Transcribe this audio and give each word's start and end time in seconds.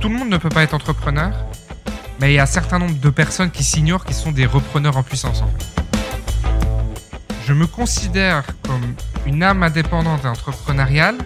tout 0.00 0.08
le 0.08 0.14
monde 0.14 0.28
ne 0.28 0.36
peut 0.36 0.48
pas 0.48 0.62
être 0.62 0.74
entrepreneur, 0.74 1.32
mais 2.20 2.32
il 2.32 2.34
y 2.36 2.38
a 2.38 2.44
un 2.44 2.46
certain 2.46 2.78
nombre 2.78 2.98
de 2.98 3.10
personnes 3.10 3.50
qui 3.50 3.64
s'ignorent 3.64 4.04
qui 4.04 4.14
sont 4.14 4.32
des 4.32 4.46
repreneurs 4.46 4.96
en 4.96 5.02
puissance. 5.02 5.42
Je 7.46 7.52
me 7.52 7.66
considère 7.66 8.44
comme 8.62 8.94
une 9.26 9.42
âme 9.42 9.62
indépendante 9.62 10.24
et 10.24 10.28
entrepreneuriale, 10.28 11.16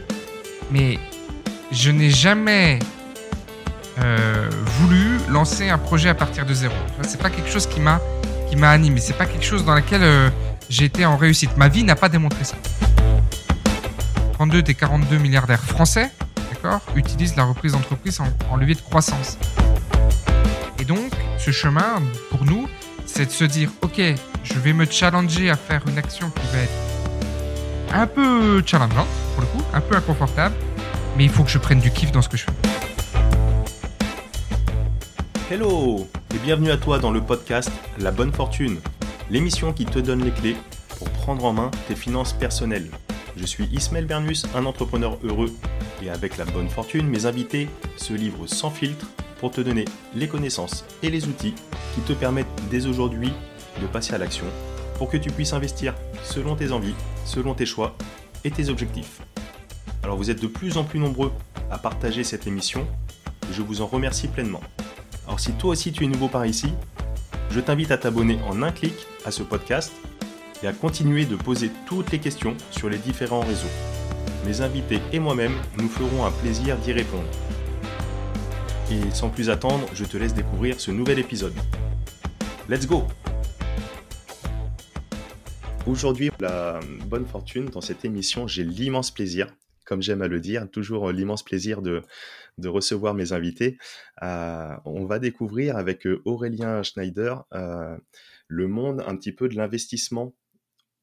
mais 0.71 0.99
je 1.71 1.91
n'ai 1.91 2.11
jamais 2.11 2.79
euh, 3.99 4.49
voulu 4.79 5.19
lancer 5.29 5.69
un 5.69 5.79
projet 5.79 6.09
à 6.09 6.15
partir 6.15 6.47
de 6.47 6.55
zéro. 6.55 6.75
C'est 7.03 7.21
pas 7.21 7.31
quelque 7.31 7.51
chose 7.51 7.67
qui 7.67 7.81
m'a 7.81 8.01
qui 8.49 8.57
m'a 8.57 8.71
animé. 8.71 9.01
C'est 9.01 9.17
pas 9.17 9.27
quelque 9.27 9.45
chose 9.45 9.65
dans 9.65 9.75
lequel 9.75 10.03
euh, 10.03 10.29
j'ai 10.69 10.85
été 10.85 11.05
en 11.07 11.17
réussite. 11.17 11.57
Ma 11.57 11.69
vie 11.69 11.85
n'a 11.85 11.97
pas 11.97 12.09
démontré 12.09 12.45
ça. 12.45 12.57
32 14.35 14.63
des 14.63 14.75
42 14.75 15.19
milliardaires 15.19 15.63
français, 15.63 16.11
utilisent 16.97 17.37
la 17.37 17.45
reprise 17.45 17.73
d'entreprise 17.73 18.21
en, 18.21 18.29
en 18.53 18.57
levier 18.57 18.75
de 18.75 18.81
croissance. 18.81 19.39
Et 20.79 20.85
donc, 20.85 21.11
ce 21.39 21.51
chemin, 21.51 22.03
pour 22.31 22.45
nous, 22.45 22.69
c'est 23.07 23.27
de 23.27 23.31
se 23.31 23.45
dire, 23.45 23.71
ok, 23.83 24.01
je 24.45 24.55
vais 24.55 24.73
me 24.73 24.85
challenger 24.85 25.51
à 25.51 25.57
faire 25.57 25.83
une 25.87 25.99
action 25.99 26.31
qui 26.31 26.47
va 26.53 26.63
être 26.63 26.73
un 27.93 28.07
peu 28.07 28.63
challengeante, 28.65 29.09
pour 29.35 29.43
le 29.43 29.47
coup, 29.49 29.63
un 29.75 29.81
peu 29.81 29.97
inconfortable, 29.97 30.55
mais 31.17 31.25
il 31.25 31.31
faut 31.31 31.45
que 31.45 31.51
je 31.51 31.59
prenne 31.59 31.81
du 31.81 31.91
kiff 31.91 32.11
dans 32.11 32.23
ce 32.23 32.29
que 32.29 32.37
je 32.37 32.45
fais. 32.45 32.53
Hello 35.51 36.09
et 36.35 36.39
bienvenue 36.39 36.71
à 36.71 36.79
toi 36.79 36.99
dans 36.99 37.11
le 37.11 37.21
podcast 37.21 37.71
La 37.99 38.11
Bonne 38.11 38.33
Fortune, 38.33 38.79
l'émission 39.31 39.75
qui 39.75 39.85
te 39.85 39.99
donne 39.99 40.25
les 40.25 40.31
clés 40.31 40.57
pour 40.99 41.11
prendre 41.11 41.45
en 41.45 41.53
main 41.53 41.71
tes 41.89 41.95
finances 41.95 42.33
personnelles. 42.33 42.89
Je 43.37 43.45
suis 43.45 43.67
Ismaël 43.73 44.07
Bernus, 44.07 44.47
un 44.55 44.65
entrepreneur 44.65 45.19
heureux 45.23 45.53
et 46.03 46.11
avec 46.11 46.37
la 46.37 46.45
bonne 46.45 46.69
fortune, 46.69 47.07
mes 47.07 47.27
invités 47.27 47.69
se 47.97 48.13
livrent 48.13 48.47
sans 48.47 48.71
filtre 48.71 49.07
pour 49.39 49.51
te 49.51 49.61
donner 49.61 49.85
les 50.15 50.29
connaissances 50.29 50.85
et 51.03 51.11
les 51.11 51.27
outils 51.27 51.55
qui 51.95 52.01
te 52.01 52.13
permettent 52.13 52.47
dès 52.71 52.87
aujourd'hui 52.87 53.33
de 53.81 53.87
passer 53.87 54.15
à 54.15 54.19
l'action 54.19 54.47
pour 54.97 55.09
que 55.09 55.17
tu 55.17 55.31
puisses 55.31 55.53
investir 55.53 55.95
selon 56.23 56.57
tes 56.57 56.73
envies, 56.73 56.95
selon 57.25 57.55
tes 57.55 57.67
choix 57.67 57.97
et 58.45 58.51
tes 58.51 58.69
objectifs. 58.69 59.21
Alors 60.03 60.17
vous 60.17 60.31
êtes 60.31 60.41
de 60.41 60.47
plus 60.47 60.77
en 60.77 60.85
plus 60.85 60.99
nombreux 60.99 61.33
à 61.71 61.79
partager 61.79 62.25
cette 62.25 62.47
émission 62.47 62.87
et 63.49 63.53
je 63.53 63.63
vous 63.63 63.81
en 63.81 63.87
remercie 63.87 64.29
pleinement. 64.29 64.61
Alors 65.27 65.41
si 65.41 65.53
toi 65.53 65.71
aussi 65.71 65.93
tu 65.93 66.05
es 66.05 66.09
nouveau 66.09 66.29
par 66.29 66.47
ici, 66.47 66.73
je 67.51 67.61
t'invite 67.61 67.91
à 67.91 67.99
t'abonner 67.99 68.39
en 68.49 68.63
un 68.63 68.73
clic 68.73 68.95
à 69.25 69.31
ce 69.31 69.43
podcast 69.43 69.93
et 70.63 70.67
à 70.67 70.73
continuer 70.73 71.25
de 71.25 71.37
poser 71.37 71.71
toutes 71.87 72.11
les 72.13 72.19
questions 72.19 72.57
sur 72.71 72.89
les 72.89 72.99
différents 72.99 73.41
réseaux. 73.41 74.02
Mes 74.47 74.61
invités 74.61 75.01
et 75.13 75.19
moi-même 75.19 75.53
nous 75.79 75.89
ferons 75.89 76.25
un 76.25 76.31
plaisir 76.31 76.77
d'y 76.79 76.93
répondre. 76.93 77.29
Et 78.91 79.11
sans 79.11 79.31
plus 79.31 79.51
attendre, 79.51 79.87
je 79.95 80.05
te 80.05 80.17
laisse 80.17 80.35
découvrir 80.35 80.81
ce 80.81 80.91
nouvel 80.91 81.19
épisode. 81.19 81.55
Let's 82.69 82.87
go 82.87 83.05
Aujourd'hui, 85.87 86.31
la 86.41 86.81
bonne 87.07 87.27
fortune 87.27 87.67
dans 87.67 87.81
cette 87.81 88.05
émission, 88.05 88.47
j'ai 88.47 88.65
l'immense 88.65 89.11
plaisir 89.11 89.49
comme 89.85 90.03
j'aime 90.03 90.23
à 90.23 90.29
le 90.29 90.41
dire, 90.41 90.71
toujours 90.71 91.11
l'immense 91.11 91.43
plaisir 91.43 91.83
de, 91.83 92.03
recevoir 92.65 93.13
mes 93.13 93.33
invités. 93.33 93.77
Euh, 94.23 94.75
on 94.85 95.05
va 95.05 95.19
découvrir 95.19 95.77
avec 95.77 96.07
euh, 96.07 96.23
Aurélien 96.25 96.83
Schneider 96.83 97.45
euh, 97.53 97.97
le 98.49 98.69
monde 98.69 99.03
un 99.07 99.17
petit 99.17 99.33
peu 99.33 99.49
de 99.49 99.55
l'investissement 99.55 100.35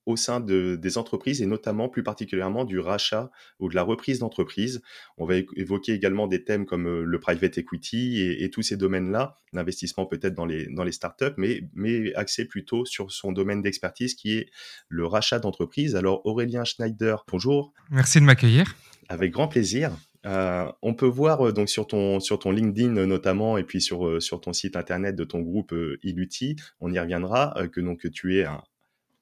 au 0.09 0.17
sein 0.17 0.39
de, 0.39 0.75
des 0.75 0.97
entreprises 0.97 1.41
et 1.41 1.45
notamment 1.45 1.88
plus 1.88 2.02
particulièrement 2.02 2.65
du 2.65 2.79
rachat 2.79 3.29
ou 3.59 3.69
de 3.69 3.75
la 3.75 3.83
reprise 3.83 4.19
d'entreprise. 4.19 4.81
On 5.17 5.25
va 5.25 5.35
évoquer 5.55 5.93
également 5.93 6.25
des 6.25 6.43
thèmes 6.43 6.65
comme 6.65 7.03
le 7.03 7.19
private 7.19 7.59
equity 7.59 8.21
et, 8.21 8.49
tous 8.49 8.63
ces 8.63 8.77
domaines-là, 8.77 9.35
l'investissement 9.53 10.07
peut-être 10.07 10.33
dans 10.33 10.47
les, 10.47 10.65
dans 10.65 10.83
les 10.83 10.91
startups, 10.91 11.35
mais, 11.37 11.61
mais 11.75 12.11
axé 12.15 12.45
plutôt 12.45 12.85
sur 12.85 13.11
son 13.11 13.31
domaine 13.31 13.61
d'expertise 13.61 14.15
qui 14.15 14.33
est 14.37 14.49
le 14.87 15.05
rachat 15.05 15.37
d'entreprise. 15.37 15.95
Alors 15.95 16.26
Aurélien 16.26 16.64
Schneider, 16.64 17.23
bonjour. 17.31 17.71
Merci 17.91 18.20
de 18.20 18.26
m'accueillir. 18.26 18.76
Avec 19.09 19.31
grand 19.31 19.47
plaisir. 19.47 19.91
Euh, 20.26 20.70
on 20.81 20.95
peut 20.95 21.05
voir 21.05 21.47
euh, 21.47 21.53
donc 21.53 21.70
sur 21.70 21.87
ton 21.87 22.20
sur 22.20 22.39
ton 22.39 22.52
LinkedIn 22.52 23.05
notamment 23.05 23.58
et 23.58 23.64
puis 23.64 23.80
sur 23.80 24.05
euh, 24.05 24.20
sur 24.20 24.41
ton 24.41 24.52
site 24.52 24.76
internet 24.76 25.15
de 25.15 25.23
ton 25.23 25.39
groupe 25.39 25.73
Iluti, 26.03 26.58
on 26.81 26.91
y 26.91 26.99
reviendra 26.99 27.55
que 27.71 27.80
donc 27.80 28.09
tu 28.11 28.37
es 28.37 28.43
un 28.43 28.61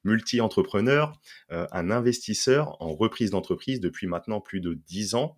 multi-entrepreneur, 0.04 1.14
un 1.50 1.92
investisseur 1.92 2.82
en 2.82 2.94
reprise 2.94 3.32
d'entreprise 3.32 3.80
depuis 3.80 4.08
maintenant 4.08 4.42
plus 4.42 4.62
de 4.62 4.74
dix 4.74 5.16
ans 5.16 5.36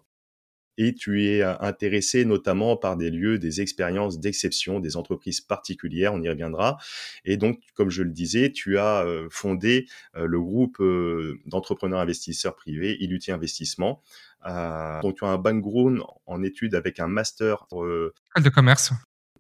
et 0.82 0.96
tu 0.96 1.26
es 1.26 1.44
intéressé 1.44 2.24
notamment 2.24 2.78
par 2.78 2.96
des 2.96 3.10
lieux, 3.10 3.38
des 3.38 3.60
expériences 3.60 4.18
d'exception, 4.18 4.80
des 4.80 4.96
entreprises 4.96 5.42
particulières, 5.42 6.14
on 6.14 6.22
y 6.22 6.30
reviendra. 6.30 6.78
Et 7.26 7.36
donc, 7.36 7.60
comme 7.74 7.90
je 7.90 8.02
le 8.02 8.12
disais, 8.12 8.50
tu 8.54 8.78
as 8.78 9.06
fondé 9.30 9.88
le 10.14 10.40
groupe 10.40 10.82
d'entrepreneurs 11.46 12.00
investisseurs 12.00 12.56
privés, 12.56 12.96
Iluti 13.02 13.34
Investissement. 13.34 14.02
donc, 14.46 15.18
tu 15.18 15.26
as 15.26 15.28
un 15.28 15.38
background 15.38 16.02
en 16.26 16.44
études 16.44 16.76
avec 16.76 17.02
un 17.02 17.08
master 17.08 17.68
de 17.72 18.50
commerce 18.50 18.94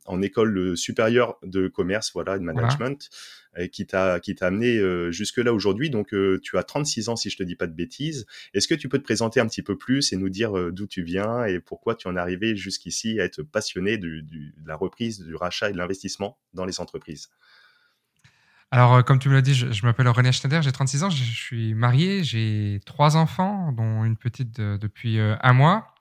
en 0.06 0.22
école 0.22 0.76
supérieure 0.78 1.38
de 1.44 1.68
commerce, 1.68 2.12
voilà, 2.14 2.38
de 2.38 2.44
management, 2.44 3.10
Et 3.58 3.70
qui 3.70 3.86
t'a 3.86 4.20
qui 4.20 4.36
t'a 4.36 4.48
amené 4.48 4.78
euh, 4.78 5.12
jusque 5.12 5.38
là 5.38 5.54
aujourd'hui. 5.54 5.90
Donc 5.90 6.14
euh, 6.14 6.40
tu 6.44 6.58
as 6.58 6.64
36 6.64 7.10
ans 7.10 7.16
si 7.16 7.30
je 7.30 7.38
te 7.38 7.44
dis 7.44 7.56
pas 7.56 7.68
de 7.68 7.74
bêtises. 7.74 8.26
Est-ce 8.54 8.68
que 8.68 8.76
tu 8.76 8.90
peux 8.90 8.98
te 8.98 9.04
présenter 9.04 9.40
un 9.40 9.48
petit 9.48 9.64
peu 9.64 9.78
plus 9.78 10.14
et 10.14 10.18
nous 10.18 10.30
dire 10.30 10.58
euh, 10.58 10.72
d'où 10.72 10.88
tu 10.88 11.04
viens 11.04 11.46
et 11.46 11.60
pourquoi 11.60 11.96
tu 11.96 12.08
en 12.08 12.16
es 12.16 12.20
arrivé 12.20 12.56
jusqu'ici 12.56 13.20
à 13.20 13.26
être 13.26 13.44
passionné 13.44 13.98
du, 13.98 14.24
de 14.24 14.68
la 14.68 14.76
reprise, 14.76 15.22
du 15.22 15.36
rachat 15.36 15.70
et 15.70 15.74
de 15.74 15.78
l'investissement 15.78 16.38
dans 16.54 16.66
les 16.66 16.80
entreprises? 16.80 17.30
Alors, 18.72 19.04
comme 19.04 19.18
tu 19.18 19.30
me 19.30 19.34
l'as 19.34 19.42
dit, 19.42 19.56
je, 19.56 19.84
m'appelle 19.84 20.08
René 20.10 20.32
Schneider, 20.32 20.62
j'ai 20.62 20.72
36 20.72 21.04
ans, 21.04 21.10
je, 21.10 21.24
suis 21.24 21.74
marié, 21.74 22.24
j'ai 22.24 22.80
trois 22.86 23.18
enfants, 23.18 23.72
dont 23.72 24.04
une 24.04 24.16
petite 24.16 24.62
depuis 24.62 25.18
un 25.20 25.54
mois. 25.54 25.96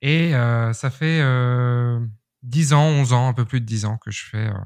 Et 0.00 0.32
ça 0.32 0.88
fait 0.88 1.20
10 2.42 2.72
ans, 2.72 2.84
11 2.84 3.12
ans, 3.12 3.28
un 3.28 3.34
peu 3.34 3.44
plus 3.44 3.60
de 3.60 3.66
10 3.66 3.84
ans 3.84 3.98
que 3.98 4.10
je 4.10 4.24
fais, 4.24 4.48
euh, 4.48 4.58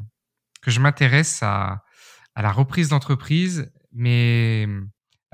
que 0.63 0.71
je 0.71 0.81
m'intéresse 0.81 1.43
à, 1.43 1.85
à 2.35 2.43
la 2.43 2.53
reprise 2.53 2.89
d'entreprise, 2.89 3.71
mais 3.93 4.67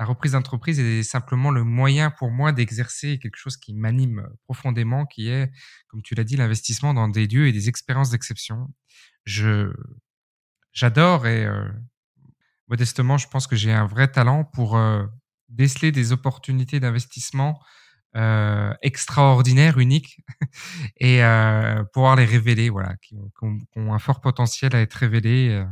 la 0.01 0.05
reprise 0.05 0.31
d'entreprise 0.31 0.79
est 0.79 1.03
simplement 1.03 1.51
le 1.51 1.63
moyen 1.63 2.09
pour 2.09 2.31
moi 2.31 2.51
d'exercer 2.51 3.19
quelque 3.19 3.37
chose 3.37 3.55
qui 3.55 3.75
m'anime 3.75 4.27
profondément, 4.45 5.05
qui 5.05 5.29
est, 5.29 5.51
comme 5.89 6.01
tu 6.01 6.15
l'as 6.15 6.23
dit, 6.23 6.35
l'investissement 6.35 6.95
dans 6.95 7.07
des 7.07 7.27
lieux 7.27 7.47
et 7.47 7.51
des 7.51 7.69
expériences 7.69 8.09
d'exception. 8.09 8.67
Je, 9.25 9.71
j'adore 10.73 11.27
et 11.27 11.45
euh, 11.45 11.69
modestement, 12.67 13.19
je 13.19 13.27
pense 13.27 13.45
que 13.45 13.55
j'ai 13.55 13.71
un 13.71 13.85
vrai 13.85 14.07
talent 14.07 14.43
pour 14.43 14.75
euh, 14.75 15.05
déceler 15.49 15.91
des 15.91 16.11
opportunités 16.11 16.79
d'investissement 16.79 17.59
euh, 18.15 18.73
extraordinaires, 18.81 19.77
uniques, 19.77 20.17
et 20.97 21.23
euh, 21.23 21.81
pouvoir 21.93 22.17
les 22.17 22.25
révéler, 22.25 22.69
voilà, 22.69 22.95
qui 23.01 23.15
ont, 23.41 23.57
un 23.75 23.99
fort 23.99 24.19
potentiel 24.19 24.75
à 24.75 24.81
être 24.81 24.93
révélés. 24.95 25.49
Euh. 25.49 25.65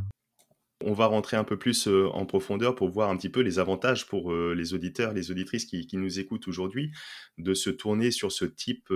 On 0.82 0.94
va 0.94 1.04
rentrer 1.04 1.36
un 1.36 1.44
peu 1.44 1.58
plus 1.58 1.86
en 1.86 2.24
profondeur 2.24 2.74
pour 2.74 2.88
voir 2.88 3.10
un 3.10 3.16
petit 3.18 3.28
peu 3.28 3.40
les 3.40 3.58
avantages 3.58 4.06
pour 4.06 4.32
les 4.32 4.72
auditeurs, 4.72 5.12
les 5.12 5.30
auditrices 5.30 5.66
qui, 5.66 5.86
qui 5.86 5.98
nous 5.98 6.18
écoutent 6.18 6.48
aujourd'hui, 6.48 6.90
de 7.36 7.52
se 7.52 7.68
tourner 7.68 8.10
sur 8.10 8.32
ce 8.32 8.46
type 8.46 8.90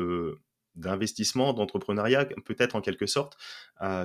d'investissement, 0.76 1.52
d'entrepreneuriat, 1.52 2.24
peut-être 2.46 2.74
en 2.74 2.80
quelque 2.80 3.04
sorte. 3.04 3.36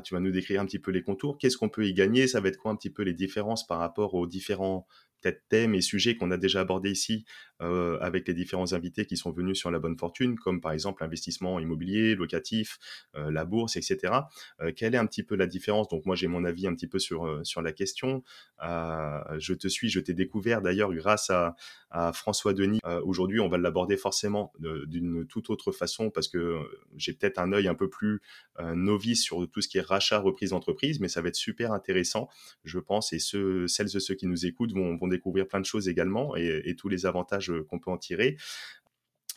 tu 0.03 0.13
vas 0.13 0.19
nous 0.19 0.31
décrire 0.31 0.59
un 0.59 0.65
petit 0.65 0.79
peu 0.79 0.91
les 0.91 1.03
contours. 1.03 1.37
Qu'est-ce 1.37 1.55
qu'on 1.55 1.69
peut 1.69 1.87
y 1.87 1.93
gagner? 1.93 2.27
Ça 2.27 2.41
va 2.41 2.49
être 2.49 2.57
quoi 2.57 2.71
un 2.71 2.75
petit 2.75 2.89
peu 2.89 3.03
les 3.03 3.13
différences 3.13 3.65
par 3.65 3.79
rapport 3.79 4.13
aux 4.13 4.27
différents 4.27 4.85
peut-être 5.21 5.43
thèmes 5.49 5.75
et 5.75 5.81
sujets 5.81 6.15
qu'on 6.15 6.31
a 6.31 6.37
déjà 6.37 6.61
abordés 6.61 6.91
ici 6.91 7.25
euh, 7.61 7.97
avec 7.99 8.27
les 8.27 8.33
différents 8.33 8.71
invités 8.73 9.05
qui 9.05 9.17
sont 9.17 9.31
venus 9.31 9.57
sur 9.57 9.69
la 9.69 9.79
bonne 9.79 9.97
fortune, 9.97 10.37
comme 10.37 10.61
par 10.61 10.71
exemple 10.71 11.03
l'investissement 11.03 11.59
immobilier, 11.59 12.15
locatif, 12.15 12.79
euh, 13.15 13.31
la 13.31 13.43
bourse, 13.43 13.75
etc. 13.75 14.13
Euh, 14.61 14.71
quelle 14.75 14.95
est 14.95 14.97
un 14.97 15.05
petit 15.05 15.23
peu 15.23 15.35
la 15.35 15.45
différence? 15.45 15.89
Donc 15.89 16.05
moi 16.05 16.15
j'ai 16.15 16.27
mon 16.27 16.45
avis 16.45 16.67
un 16.67 16.73
petit 16.73 16.87
peu 16.87 16.99
sur, 16.99 17.41
sur 17.43 17.61
la 17.61 17.73
question. 17.73 18.23
je 18.61 19.53
te 19.53 19.67
suis, 19.67 19.89
je 19.89 19.99
t'ai 19.99 20.13
découvert 20.13 20.61
d'ailleurs 20.61 20.93
grâce 20.93 21.29
à, 21.29 21.55
à 21.91 22.13
François 22.13 22.53
Denis. 22.53 22.79
Aujourd'hui 23.03 23.39
on 23.39 23.49
va 23.49 23.57
l'aborder 23.57 23.97
forcément 23.97 24.53
d'une 24.59 25.25
toute 25.27 25.49
autre 25.49 25.71
façon 25.71 26.09
parce 26.09 26.27
que 26.27 26.57
j'ai 26.95 27.13
peut-être 27.13 27.39
un 27.39 27.51
œil 27.51 27.67
un 27.67 27.75
peu 27.75 27.89
plus 27.89 28.21
novice 28.59 29.23
sur 29.23 29.49
tout 29.49 29.61
ce 29.61 29.67
qui 29.67 29.77
est 29.77 29.85
rachat, 29.85 30.19
reprise 30.19 30.51
d'entreprise, 30.51 30.99
mais 30.99 31.07
ça 31.07 31.21
va 31.21 31.29
être 31.29 31.35
super 31.35 31.71
intéressant, 31.73 32.29
je 32.63 32.79
pense, 32.79 33.13
et 33.13 33.19
celles 33.19 33.95
et 33.95 33.99
ceux 33.99 34.15
qui 34.15 34.27
nous 34.27 34.45
écoutent 34.45 34.73
vont, 34.73 35.07
découvrir 35.07 35.47
plein 35.47 35.59
de 35.59 35.65
choses 35.65 35.87
également 35.87 36.35
et, 36.35 36.75
tous 36.77 36.89
les 36.89 37.05
avantages 37.05 37.51
euh, 37.51 37.65
qu'on 37.69 37.79
peut 37.79 37.91
en 37.91 37.97
tirer. 37.97 38.37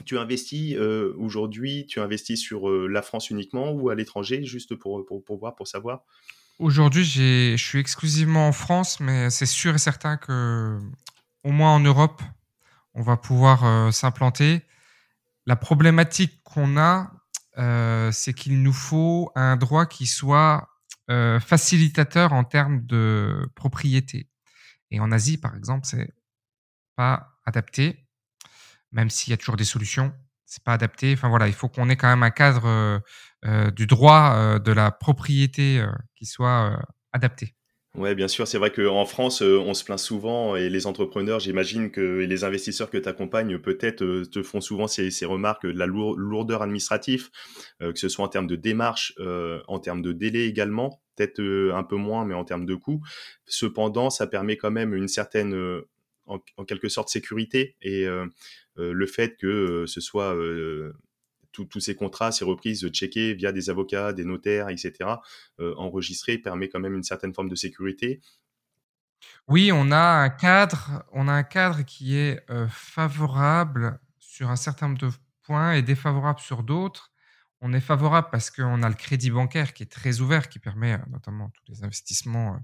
Tu 0.04 0.18
investis 0.18 0.76
euh, 0.76 1.14
aujourd'hui, 1.16 1.86
tu 1.86 2.00
investis 2.00 2.40
sur 2.40 2.68
euh, 2.68 2.86
la 2.86 3.02
France 3.02 3.30
uniquement 3.30 3.72
ou 3.72 3.88
à 3.88 3.94
l'étranger, 3.94 4.44
juste 4.44 4.74
pour, 4.74 5.04
pour, 5.06 5.38
voir, 5.38 5.54
pour 5.54 5.66
savoir? 5.66 6.04
Aujourd'hui, 6.58 7.04
je 7.04 7.56
suis 7.56 7.78
exclusivement 7.78 8.46
en 8.46 8.52
France, 8.52 9.00
mais 9.00 9.30
c'est 9.30 9.46
sûr 9.46 9.74
et 9.74 9.78
certain 9.78 10.16
que, 10.16 10.78
au 11.44 11.50
moins 11.50 11.74
en 11.74 11.80
Europe, 11.80 12.22
on 12.94 13.02
va 13.02 13.16
pouvoir 13.16 13.92
s'implanter. 13.92 14.66
La 15.46 15.56
problématique 15.56 16.42
qu'on 16.44 16.76
a, 16.76 17.12
c'est 18.12 18.34
qu'il 18.34 18.62
nous 18.62 18.72
faut 18.72 19.30
un 19.34 19.56
droit 19.56 19.86
qui 19.86 20.06
soit 20.06 20.68
facilitateur 21.40 22.32
en 22.32 22.44
termes 22.44 22.86
de 22.86 23.50
propriété. 23.54 24.30
Et 24.90 25.00
en 25.00 25.10
Asie, 25.10 25.38
par 25.38 25.56
exemple, 25.56 25.86
c'est 25.86 26.12
pas 26.96 27.38
adapté, 27.44 28.06
même 28.92 29.10
s'il 29.10 29.30
y 29.30 29.34
a 29.34 29.36
toujours 29.36 29.56
des 29.56 29.64
solutions. 29.64 30.14
C'est 30.44 30.62
pas 30.62 30.74
adapté. 30.74 31.14
Enfin 31.14 31.28
voilà, 31.28 31.48
il 31.48 31.54
faut 31.54 31.68
qu'on 31.68 31.88
ait 31.88 31.96
quand 31.96 32.08
même 32.08 32.22
un 32.22 32.30
cadre 32.30 33.02
du 33.70 33.86
droit 33.86 34.58
de 34.58 34.72
la 34.72 34.90
propriété 34.90 35.84
qui 36.14 36.26
soit 36.26 36.78
adapté. 37.12 37.56
Ouais, 37.94 38.14
bien 38.14 38.26
sûr. 38.26 38.48
C'est 38.48 38.56
vrai 38.56 38.72
qu'en 38.72 39.04
France, 39.04 39.42
euh, 39.42 39.58
on 39.58 39.74
se 39.74 39.84
plaint 39.84 39.98
souvent 39.98 40.56
et 40.56 40.70
les 40.70 40.86
entrepreneurs, 40.86 41.40
j'imagine 41.40 41.90
que 41.90 42.00
les 42.00 42.42
investisseurs 42.42 42.88
que 42.88 42.96
tu 42.96 43.06
accompagnes 43.06 43.58
peut-être 43.58 44.02
euh, 44.02 44.24
te 44.24 44.42
font 44.42 44.62
souvent 44.62 44.86
ces, 44.86 45.10
ces 45.10 45.26
remarques 45.26 45.66
de 45.66 45.78
la 45.78 45.84
lourdeur 45.84 46.62
administrative, 46.62 47.28
euh, 47.82 47.92
que 47.92 47.98
ce 47.98 48.08
soit 48.08 48.24
en 48.24 48.28
termes 48.28 48.46
de 48.46 48.56
démarche, 48.56 49.12
en 49.68 49.78
termes 49.78 50.00
de 50.00 50.12
délai 50.12 50.46
également, 50.46 51.02
peut-être 51.16 51.40
un 51.74 51.84
peu 51.84 51.96
moins, 51.96 52.24
mais 52.24 52.32
en 52.34 52.44
termes 52.44 52.64
de 52.64 52.74
coûts. 52.74 53.02
Cependant, 53.44 54.08
ça 54.08 54.26
permet 54.26 54.56
quand 54.56 54.70
même 54.70 54.94
une 54.94 55.08
certaine, 55.08 55.54
en, 56.26 56.38
quelque 56.66 56.88
sorte, 56.88 57.10
sécurité 57.10 57.76
et 57.82 58.06
le 58.76 59.06
fait 59.06 59.36
que 59.36 59.84
ce 59.86 60.00
soit 60.00 60.34
tous 61.52 61.80
ces 61.80 61.94
contrats, 61.94 62.32
ces 62.32 62.44
reprises 62.44 62.88
checkées 62.88 63.34
via 63.34 63.52
des 63.52 63.70
avocats, 63.70 64.12
des 64.12 64.24
notaires, 64.24 64.68
etc., 64.68 64.92
euh, 65.60 65.74
enregistrés, 65.76 66.38
permet 66.38 66.68
quand 66.68 66.80
même 66.80 66.94
une 66.94 67.02
certaine 67.02 67.34
forme 67.34 67.48
de 67.48 67.54
sécurité. 67.54 68.20
Oui, 69.46 69.70
on 69.72 69.92
a 69.92 70.00
un 70.00 70.30
cadre, 70.30 71.04
on 71.12 71.28
a 71.28 71.32
un 71.32 71.42
cadre 71.42 71.82
qui 71.82 72.16
est 72.16 72.44
euh, 72.50 72.66
favorable 72.68 74.00
sur 74.18 74.50
un 74.50 74.56
certain 74.56 74.88
nombre 74.88 75.00
de 75.00 75.10
points 75.42 75.74
et 75.74 75.82
défavorable 75.82 76.40
sur 76.40 76.62
d'autres. 76.62 77.12
On 77.60 77.72
est 77.72 77.80
favorable 77.80 78.28
parce 78.32 78.50
qu'on 78.50 78.82
a 78.82 78.88
le 78.88 78.96
crédit 78.96 79.30
bancaire 79.30 79.72
qui 79.72 79.84
est 79.84 79.92
très 79.92 80.20
ouvert, 80.20 80.48
qui 80.48 80.58
permet 80.58 80.94
euh, 80.94 80.98
notamment 81.10 81.50
tous 81.50 81.64
les 81.68 81.84
investissements 81.84 82.58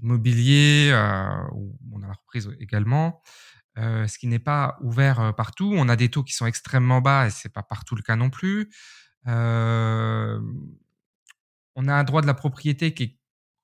immobiliers, 0.00 0.92
où 1.52 1.76
on 1.92 2.02
a 2.02 2.06
la 2.06 2.12
reprise 2.12 2.48
également. 2.60 3.22
Euh, 3.78 4.06
ce 4.08 4.18
qui 4.18 4.26
n'est 4.26 4.40
pas 4.40 4.76
ouvert 4.80 5.20
euh, 5.20 5.32
partout. 5.32 5.72
On 5.76 5.88
a 5.88 5.96
des 5.96 6.08
taux 6.08 6.24
qui 6.24 6.34
sont 6.34 6.46
extrêmement 6.46 7.00
bas 7.00 7.26
et 7.26 7.30
c'est 7.30 7.52
pas 7.52 7.62
partout 7.62 7.94
le 7.94 8.02
cas 8.02 8.16
non 8.16 8.30
plus. 8.30 8.68
Euh, 9.28 10.40
on 11.76 11.86
a 11.86 11.94
un 11.94 12.04
droit 12.04 12.20
de 12.20 12.26
la 12.26 12.34
propriété 12.34 12.94
qui 12.94 13.02
est 13.04 13.18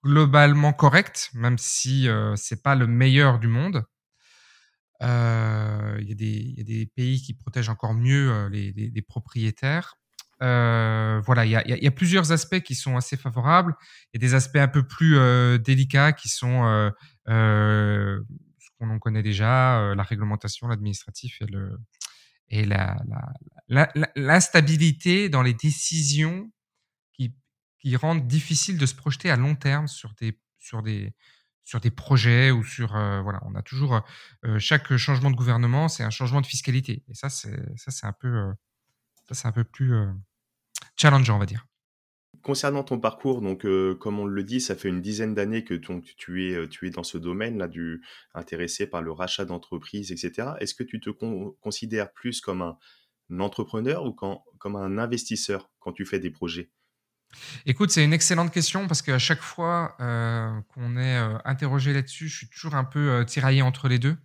globalement 0.04 0.72
correct, 0.72 1.30
même 1.34 1.58
si 1.58 2.08
c'est 2.36 2.62
pas 2.62 2.76
le 2.76 2.86
meilleur 2.86 3.40
du 3.40 3.48
monde. 3.48 3.84
Il 5.00 5.06
y, 5.06 6.12
a 6.12 6.14
des 6.64 6.92
pays 6.94 7.20
qui 7.20 7.34
protègent 7.34 7.68
encore 7.68 7.94
mieux 7.94 8.46
les, 8.48 9.02
propriétaires. 9.02 9.96
voilà, 10.40 11.44
il 11.44 11.50
y, 11.50 11.86
a, 11.86 11.90
plusieurs 11.90 12.30
aspects 12.30 12.60
qui 12.60 12.76
sont 12.76 12.96
assez 12.96 13.16
favorables. 13.16 13.74
Il 14.14 14.22
y 14.22 14.24
a 14.24 14.28
des 14.28 14.34
aspects 14.34 14.56
un 14.56 14.68
peu 14.68 14.86
plus 14.86 15.18
délicats 15.58 16.12
qui 16.12 16.28
sont 16.28 16.92
qu'on 18.78 18.90
en 18.90 18.98
connaît 18.98 19.22
déjà, 19.22 19.80
euh, 19.80 19.94
la 19.94 20.02
réglementation, 20.02 20.68
l'administratif 20.68 21.40
et 22.48 22.66
l'instabilité 24.16 25.28
dans 25.28 25.42
les 25.42 25.54
décisions 25.54 26.50
qui, 27.12 27.94
rendent 27.94 28.26
difficile 28.26 28.78
de 28.78 28.86
se 28.86 28.96
projeter 28.96 29.30
à 29.30 29.36
long 29.36 29.54
terme 29.54 29.86
sur 29.86 30.12
des 30.82 31.90
projets 31.94 32.50
ou 32.50 32.64
sur 32.64 32.96
euh, 32.96 33.20
voilà 33.22 33.38
on 33.44 33.54
a 33.54 33.62
toujours 33.62 34.02
euh, 34.44 34.58
chaque 34.58 34.96
changement 34.96 35.30
de 35.30 35.36
gouvernement 35.36 35.86
c'est 35.86 36.02
un 36.02 36.10
changement 36.10 36.40
de 36.40 36.46
fiscalité. 36.46 37.04
Et 37.08 37.14
ça 37.14 37.28
c'est 37.28 37.54
un 38.02 38.12
peu 38.12 38.52
ça 39.28 39.34
c'est 39.34 39.46
un 39.46 39.52
peu 39.52 39.62
plus 39.62 39.94
challengeant 40.96 41.36
on 41.36 41.38
va 41.38 41.46
dire 41.46 41.64
Concernant 42.46 42.84
ton 42.84 43.00
parcours, 43.00 43.40
donc 43.40 43.66
euh, 43.66 43.96
comme 43.96 44.20
on 44.20 44.24
le 44.24 44.44
dit, 44.44 44.60
ça 44.60 44.76
fait 44.76 44.88
une 44.88 45.00
dizaine 45.00 45.34
d'années 45.34 45.64
que 45.64 45.74
tu 45.74 46.46
es, 46.46 46.54
euh, 46.54 46.68
tu 46.68 46.86
es 46.86 46.90
dans 46.90 47.02
ce 47.02 47.18
domaine-là, 47.18 47.66
du 47.66 48.04
intéressé 48.34 48.86
par 48.86 49.02
le 49.02 49.10
rachat 49.10 49.44
d'entreprises, 49.44 50.12
etc. 50.12 50.50
Est-ce 50.60 50.76
que 50.76 50.84
tu 50.84 51.00
te 51.00 51.10
considères 51.10 52.12
plus 52.12 52.40
comme 52.40 52.62
un, 52.62 52.78
entrepreneur 53.40 54.04
ou 54.04 54.12
comme 54.12 54.76
un 54.76 54.96
investisseur 54.96 55.68
quand 55.80 55.92
tu 55.92 56.06
fais 56.06 56.20
des 56.20 56.30
projets? 56.30 56.70
Écoute, 57.66 57.90
c'est 57.90 58.04
une 58.04 58.12
excellente 58.12 58.52
question 58.52 58.86
parce 58.86 59.02
qu'à 59.02 59.18
chaque 59.18 59.42
fois 59.42 59.96
euh, 59.98 60.48
qu'on 60.68 60.96
est 60.96 61.18
interrogé 61.44 61.92
là-dessus, 61.92 62.28
je 62.28 62.36
suis 62.36 62.48
toujours 62.48 62.76
un 62.76 62.84
peu 62.84 63.24
tiraillé 63.26 63.62
entre 63.62 63.88
les 63.88 63.98
deux. 63.98 64.16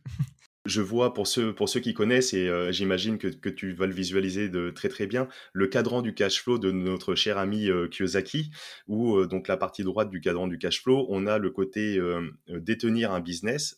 Je 0.65 0.81
vois 0.81 1.15
pour 1.15 1.25
ceux, 1.25 1.55
pour 1.55 1.69
ceux 1.69 1.79
qui 1.79 1.95
connaissent, 1.95 2.35
et 2.35 2.47
euh, 2.47 2.71
j'imagine 2.71 3.17
que, 3.17 3.27
que, 3.29 3.49
tu 3.49 3.73
vas 3.73 3.87
le 3.87 3.93
visualiser 3.93 4.47
de 4.47 4.69
très 4.69 4.89
très 4.89 5.07
bien, 5.07 5.27
le 5.53 5.65
cadran 5.65 6.03
du 6.03 6.13
cash 6.13 6.43
flow 6.43 6.59
de 6.59 6.69
notre 6.69 7.15
cher 7.15 7.39
ami 7.39 7.67
euh, 7.67 7.87
Kiyosaki, 7.87 8.51
où 8.87 9.15
euh, 9.15 9.25
donc 9.25 9.47
la 9.47 9.57
partie 9.57 9.83
droite 9.83 10.11
du 10.11 10.21
cadran 10.21 10.47
du 10.47 10.59
cash 10.59 10.83
flow, 10.83 11.07
on 11.09 11.25
a 11.25 11.39
le 11.39 11.49
côté 11.49 11.99
détenir 12.47 13.11
un 13.11 13.21
business, 13.21 13.75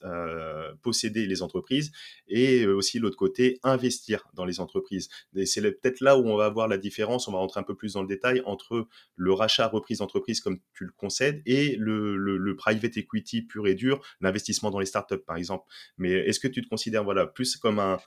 posséder 0.81 1.25
les 1.25 1.41
entreprises, 1.41 1.93
et 2.27 2.67
aussi 2.67 2.99
l'autre 2.99 3.15
côté 3.15 3.59
investir 3.63 4.27
dans 4.33 4.43
les 4.43 4.59
entreprises. 4.59 5.07
Et 5.37 5.45
c'est 5.45 5.61
peut-être 5.61 6.01
là 6.01 6.17
où 6.17 6.27
on 6.27 6.35
va 6.35 6.49
voir 6.49 6.67
la 6.67 6.77
différence, 6.77 7.29
on 7.29 7.31
va 7.31 7.37
rentrer 7.37 7.61
un 7.61 7.63
peu 7.63 7.75
plus 7.75 7.93
dans 7.93 8.01
le 8.01 8.07
détail, 8.09 8.41
entre 8.45 8.87
le 9.15 9.33
rachat 9.33 9.67
reprise 9.67 9.99
d'entreprise 9.99 10.41
comme 10.41 10.59
tu 10.73 10.83
le 10.83 10.91
concèdes 10.97 11.41
et 11.45 11.77
le, 11.77 12.17
le, 12.17 12.37
le 12.37 12.55
private 12.57 12.97
equity 12.97 13.43
pur 13.43 13.67
et 13.67 13.75
dur, 13.75 14.01
l'investissement 14.19 14.69
dans 14.69 14.79
les 14.79 14.85
startups 14.85 15.23
par 15.25 15.37
exemple. 15.37 15.65
Mais 15.97 16.11
est-ce 16.11 16.41
que 16.41 16.49
tu 16.49 16.61
te 16.61 16.72
considère 16.73 17.03
voilà, 17.03 17.27
plus 17.27 17.55
comme 17.55 17.79
un, 17.79 17.99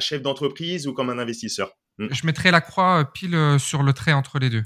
chef 0.00 0.22
d'entreprise 0.22 0.88
ou 0.88 0.94
comme 0.94 1.10
un 1.10 1.18
investisseur 1.18 1.70
hmm. 1.98 2.08
Je 2.10 2.26
mettrai 2.26 2.50
la 2.50 2.60
croix 2.60 3.00
euh, 3.00 3.04
pile 3.04 3.34
euh, 3.34 3.58
sur 3.58 3.82
le 3.82 3.92
trait 3.92 4.12
entre 4.12 4.38
les 4.38 4.50
deux. 4.50 4.64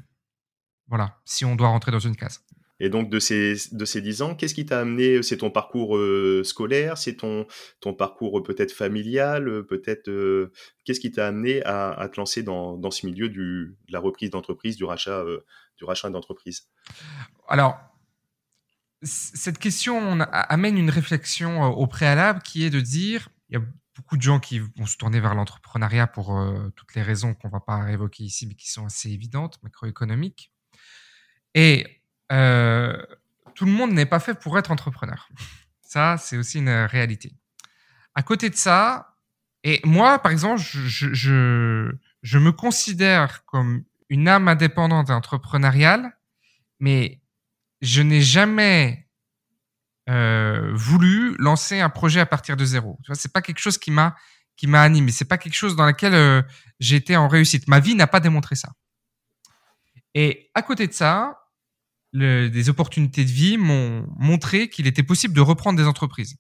Voilà, 0.86 1.18
si 1.24 1.44
on 1.44 1.56
doit 1.56 1.68
rentrer 1.68 1.90
dans 1.92 1.98
une 1.98 2.16
case. 2.16 2.40
Et 2.80 2.88
donc 2.88 3.10
de 3.10 3.18
ces 3.18 3.56
de 3.72 3.84
ces 3.84 4.00
dix 4.00 4.22
ans, 4.22 4.36
qu'est-ce 4.36 4.54
qui 4.54 4.64
t'a 4.64 4.78
amené 4.78 5.20
C'est 5.24 5.38
ton 5.38 5.50
parcours 5.50 5.96
euh, 5.96 6.42
scolaire, 6.44 6.96
c'est 6.96 7.16
ton 7.16 7.46
ton 7.80 7.92
parcours 7.92 8.40
peut-être 8.44 8.70
familial, 8.70 9.66
peut-être 9.66 10.08
qu'est-ce 10.84 11.00
qui 11.00 11.10
t'a 11.10 11.26
amené 11.26 11.60
à, 11.64 12.08
te 12.10 12.20
lancer 12.20 12.44
dans, 12.44 12.90
ce 12.92 13.04
milieu 13.04 13.28
du 13.28 13.76
de 13.88 13.92
la 13.92 13.98
reprise 13.98 14.30
d'entreprise, 14.30 14.76
du 14.76 14.84
rachat 14.84 15.24
du 15.76 15.84
rachat 15.84 16.08
d'entreprise? 16.10 16.68
Alors 17.48 17.76
cette 19.02 19.58
question 19.58 20.20
amène 20.32 20.78
une 20.78 20.90
réflexion 20.90 21.64
au 21.64 21.86
préalable 21.88 22.42
qui 22.42 22.64
est 22.64 22.70
de 22.70 22.80
dire 22.80 23.28
il 23.48 23.58
y 23.58 23.62
a 23.62 23.64
beaucoup 23.96 24.16
de 24.16 24.22
gens 24.22 24.38
qui 24.38 24.60
vont 24.60 24.86
se 24.86 24.96
tourner 24.96 25.20
vers 25.20 25.34
l'entrepreneuriat 25.34 26.06
pour 26.06 26.38
euh, 26.38 26.70
toutes 26.76 26.94
les 26.94 27.02
raisons 27.02 27.34
qu'on 27.34 27.48
va 27.48 27.60
pas 27.60 27.90
évoquer 27.90 28.24
ici, 28.24 28.46
mais 28.46 28.54
qui 28.54 28.70
sont 28.70 28.86
assez 28.86 29.10
évidentes, 29.10 29.58
macroéconomiques. 29.62 30.52
Et 31.54 32.02
euh, 32.30 33.02
tout 33.54 33.64
le 33.64 33.72
monde 33.72 33.92
n'est 33.92 34.06
pas 34.06 34.20
fait 34.20 34.34
pour 34.34 34.58
être 34.58 34.70
entrepreneur. 34.70 35.28
Ça, 35.80 36.16
c'est 36.18 36.36
aussi 36.36 36.58
une 36.58 36.68
réalité. 36.68 37.34
À 38.14 38.22
côté 38.22 38.50
de 38.50 38.54
ça, 38.54 39.16
et 39.64 39.80
moi, 39.84 40.18
par 40.18 40.32
exemple, 40.32 40.60
je, 40.60 41.90
je 42.22 42.38
me 42.38 42.52
considère 42.52 43.44
comme 43.46 43.84
une 44.08 44.28
âme 44.28 44.48
indépendante 44.48 45.10
et 45.10 45.12
entrepreneuriale, 45.12 46.16
mais 46.78 47.20
je 47.80 48.02
n'ai 48.02 48.20
jamais 48.20 49.07
euh, 50.08 50.70
voulu 50.74 51.36
lancer 51.38 51.80
un 51.80 51.90
projet 51.90 52.20
à 52.20 52.26
partir 52.26 52.56
de 52.56 52.64
zéro. 52.64 52.98
Vois, 53.06 53.16
c'est 53.16 53.32
pas 53.32 53.42
quelque 53.42 53.58
chose 53.58 53.78
qui 53.78 53.90
m'a 53.90 54.16
qui 54.56 54.66
m'a 54.66 54.82
animé. 54.82 55.12
C'est 55.12 55.26
pas 55.26 55.38
quelque 55.38 55.54
chose 55.54 55.76
dans 55.76 55.86
lequel 55.86 56.14
euh, 56.14 56.42
été 56.80 57.16
en 57.16 57.28
réussite. 57.28 57.68
Ma 57.68 57.78
vie 57.78 57.94
n'a 57.94 58.06
pas 58.06 58.20
démontré 58.20 58.56
ça. 58.56 58.70
Et 60.14 60.50
à 60.54 60.62
côté 60.62 60.88
de 60.88 60.92
ça, 60.92 61.38
des 62.12 62.68
opportunités 62.68 63.24
de 63.24 63.30
vie 63.30 63.58
m'ont 63.58 64.06
montré 64.16 64.68
qu'il 64.68 64.86
était 64.86 65.02
possible 65.02 65.34
de 65.34 65.40
reprendre 65.40 65.78
des 65.78 65.86
entreprises. 65.86 66.36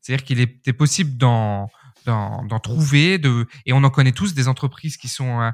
C'est-à-dire 0.00 0.24
qu'il 0.24 0.40
était 0.40 0.72
possible 0.72 1.16
d'en 1.16 1.68
d'en 2.06 2.58
trouver 2.60 3.18
de 3.18 3.46
et 3.66 3.72
on 3.74 3.84
en 3.84 3.90
connaît 3.90 4.12
tous 4.12 4.34
des 4.34 4.48
entreprises 4.48 4.96
qui 4.96 5.08
sont 5.08 5.40
euh, 5.42 5.50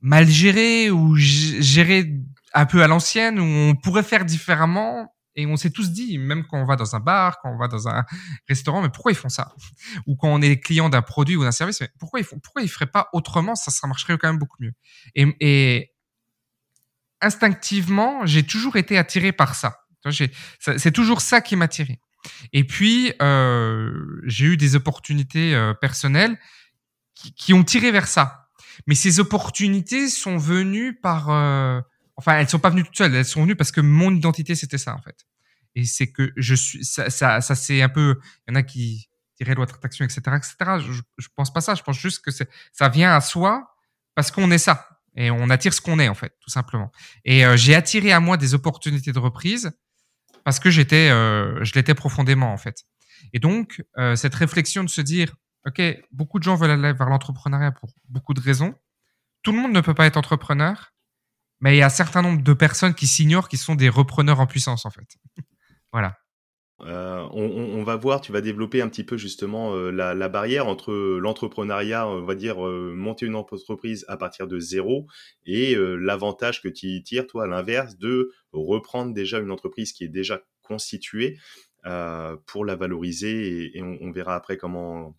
mal 0.00 0.26
gérées 0.26 0.90
ou 0.90 1.14
gérées 1.16 2.12
un 2.52 2.66
peu 2.66 2.82
à 2.82 2.88
l'ancienne 2.88 3.38
où 3.38 3.44
on 3.44 3.76
pourrait 3.76 4.02
faire 4.02 4.24
différemment 4.24 5.14
et 5.40 5.46
on 5.46 5.56
s'est 5.56 5.70
tous 5.70 5.90
dit, 5.90 6.18
même 6.18 6.46
quand 6.46 6.60
on 6.60 6.64
va 6.64 6.76
dans 6.76 6.94
un 6.94 7.00
bar, 7.00 7.40
quand 7.40 7.50
on 7.50 7.56
va 7.56 7.68
dans 7.68 7.88
un 7.88 8.04
restaurant, 8.48 8.82
mais 8.82 8.90
pourquoi 8.90 9.12
ils 9.12 9.16
font 9.16 9.28
ça? 9.28 9.54
Ou 10.06 10.16
quand 10.16 10.28
on 10.28 10.42
est 10.42 10.60
client 10.60 10.88
d'un 10.88 11.02
produit 11.02 11.36
ou 11.36 11.42
d'un 11.42 11.52
service, 11.52 11.80
mais 11.80 11.90
pourquoi 11.98 12.20
ils 12.20 12.24
font 12.24 12.38
Pourquoi 12.38 12.62
ils 12.62 12.68
feraient 12.68 12.90
pas 12.90 13.08
autrement? 13.12 13.54
Ça, 13.54 13.70
ça 13.70 13.86
marcherait 13.86 14.18
quand 14.18 14.28
même 14.28 14.38
beaucoup 14.38 14.58
mieux. 14.60 14.72
Et, 15.14 15.92
instinctivement, 17.22 18.26
j'ai 18.26 18.42
toujours 18.42 18.76
été 18.76 18.98
attiré 18.98 19.32
par 19.32 19.54
ça. 19.54 19.80
C'est 20.10 20.92
toujours 20.92 21.20
ça 21.20 21.40
qui 21.40 21.56
m'a 21.56 21.66
attiré. 21.66 22.00
Et 22.52 22.64
puis, 22.64 23.12
euh, 23.22 24.20
j'ai 24.24 24.46
eu 24.46 24.56
des 24.56 24.74
opportunités 24.76 25.54
euh, 25.54 25.74
personnelles 25.74 26.38
qui, 27.14 27.52
ont 27.52 27.64
tiré 27.64 27.90
vers 27.92 28.08
ça. 28.08 28.48
Mais 28.86 28.94
ces 28.94 29.20
opportunités 29.20 30.08
sont 30.08 30.38
venues 30.38 30.98
par 30.98 31.28
euh, 31.28 31.80
Enfin, 32.20 32.38
elles 32.38 32.50
sont 32.50 32.58
pas 32.58 32.68
venues 32.68 32.84
toutes 32.84 32.98
seules. 32.98 33.14
Elles 33.14 33.24
sont 33.24 33.40
venues 33.40 33.56
parce 33.56 33.72
que 33.72 33.80
mon 33.80 34.14
identité 34.14 34.54
c'était 34.54 34.76
ça 34.76 34.94
en 34.94 35.00
fait. 35.00 35.16
Et 35.74 35.84
c'est 35.84 36.10
que 36.10 36.32
je 36.36 36.54
suis 36.54 36.84
ça, 36.84 37.10
ça, 37.10 37.40
c'est 37.40 37.82
un 37.82 37.88
peu. 37.88 38.18
Il 38.46 38.52
y 38.52 38.52
en 38.52 38.56
a 38.56 38.62
qui 38.62 39.08
diraient 39.38 39.54
loi 39.54 39.66
d'attraction, 39.66 40.04
etc., 40.04 40.20
etc. 40.36 40.56
Je, 40.80 41.00
je 41.18 41.28
pense 41.34 41.52
pas 41.52 41.60
ça. 41.60 41.74
Je 41.74 41.82
pense 41.82 41.98
juste 41.98 42.24
que 42.24 42.30
ça 42.30 42.88
vient 42.88 43.14
à 43.14 43.20
soi 43.20 43.74
parce 44.14 44.30
qu'on 44.30 44.50
est 44.50 44.58
ça. 44.58 45.00
Et 45.16 45.30
on 45.30 45.50
attire 45.50 45.74
ce 45.74 45.80
qu'on 45.80 45.98
est, 45.98 46.08
en 46.08 46.14
fait, 46.14 46.36
tout 46.40 46.50
simplement. 46.50 46.92
Et 47.24 47.44
euh, 47.44 47.56
j'ai 47.56 47.74
attiré 47.74 48.12
à 48.12 48.20
moi 48.20 48.36
des 48.36 48.54
opportunités 48.54 49.12
de 49.12 49.18
reprise 49.18 49.72
parce 50.44 50.60
que 50.60 50.70
j'étais, 50.70 51.10
euh, 51.10 51.62
je 51.64 51.74
l'étais 51.74 51.94
profondément, 51.94 52.52
en 52.52 52.56
fait. 52.56 52.84
Et 53.32 53.38
donc, 53.38 53.82
euh, 53.98 54.16
cette 54.16 54.34
réflexion 54.34 54.84
de 54.84 54.88
se 54.88 55.00
dire, 55.00 55.34
OK, 55.66 55.82
beaucoup 56.12 56.38
de 56.38 56.44
gens 56.44 56.54
veulent 56.54 56.70
aller 56.70 56.92
vers 56.92 57.08
l'entrepreneuriat 57.08 57.72
pour 57.72 57.90
beaucoup 58.08 58.34
de 58.34 58.40
raisons. 58.40 58.74
Tout 59.42 59.52
le 59.52 59.58
monde 59.58 59.72
ne 59.72 59.80
peut 59.80 59.94
pas 59.94 60.06
être 60.06 60.16
entrepreneur, 60.16 60.92
mais 61.60 61.74
il 61.74 61.78
y 61.78 61.82
a 61.82 61.86
un 61.86 61.90
certain 61.90 62.22
nombre 62.22 62.42
de 62.42 62.52
personnes 62.52 62.94
qui 62.94 63.06
s'ignorent 63.06 63.48
qui 63.48 63.58
sont 63.58 63.74
des 63.74 63.88
repreneurs 63.88 64.40
en 64.40 64.46
puissance, 64.46 64.86
en 64.86 64.90
fait. 64.90 65.18
Voilà. 65.92 66.16
Euh, 66.82 67.28
on, 67.32 67.82
va 67.82 67.96
voir, 67.96 68.20
tu 68.20 68.32
vas 68.32 68.40
développer 68.40 68.80
un 68.80 68.88
petit 68.88 69.04
peu 69.04 69.18
justement 69.18 69.74
euh, 69.74 69.90
la, 69.90 70.28
barrière 70.28 70.66
entre 70.66 70.92
l'entrepreneuriat, 70.92 72.08
on 72.08 72.22
va 72.22 72.34
dire 72.34 72.66
euh, 72.66 72.94
monter 72.94 73.26
une 73.26 73.34
entreprise 73.34 74.06
à 74.08 74.16
partir 74.16 74.46
de 74.46 74.58
zéro, 74.58 75.06
et 75.44 75.76
l'avantage 75.76 76.62
que 76.62 76.68
tu 76.68 77.02
tires, 77.02 77.26
toi, 77.26 77.44
à 77.44 77.46
l'inverse, 77.46 77.98
de 77.98 78.32
reprendre 78.52 79.12
déjà 79.12 79.38
une 79.38 79.50
entreprise 79.50 79.92
qui 79.92 80.04
est 80.04 80.08
déjà 80.08 80.40
constituée 80.62 81.38
pour 82.46 82.64
la 82.64 82.76
valoriser, 82.76 83.76
et, 83.76 83.82
on, 83.82 84.10
verra 84.10 84.34
après 84.34 84.56
comment, 84.56 85.16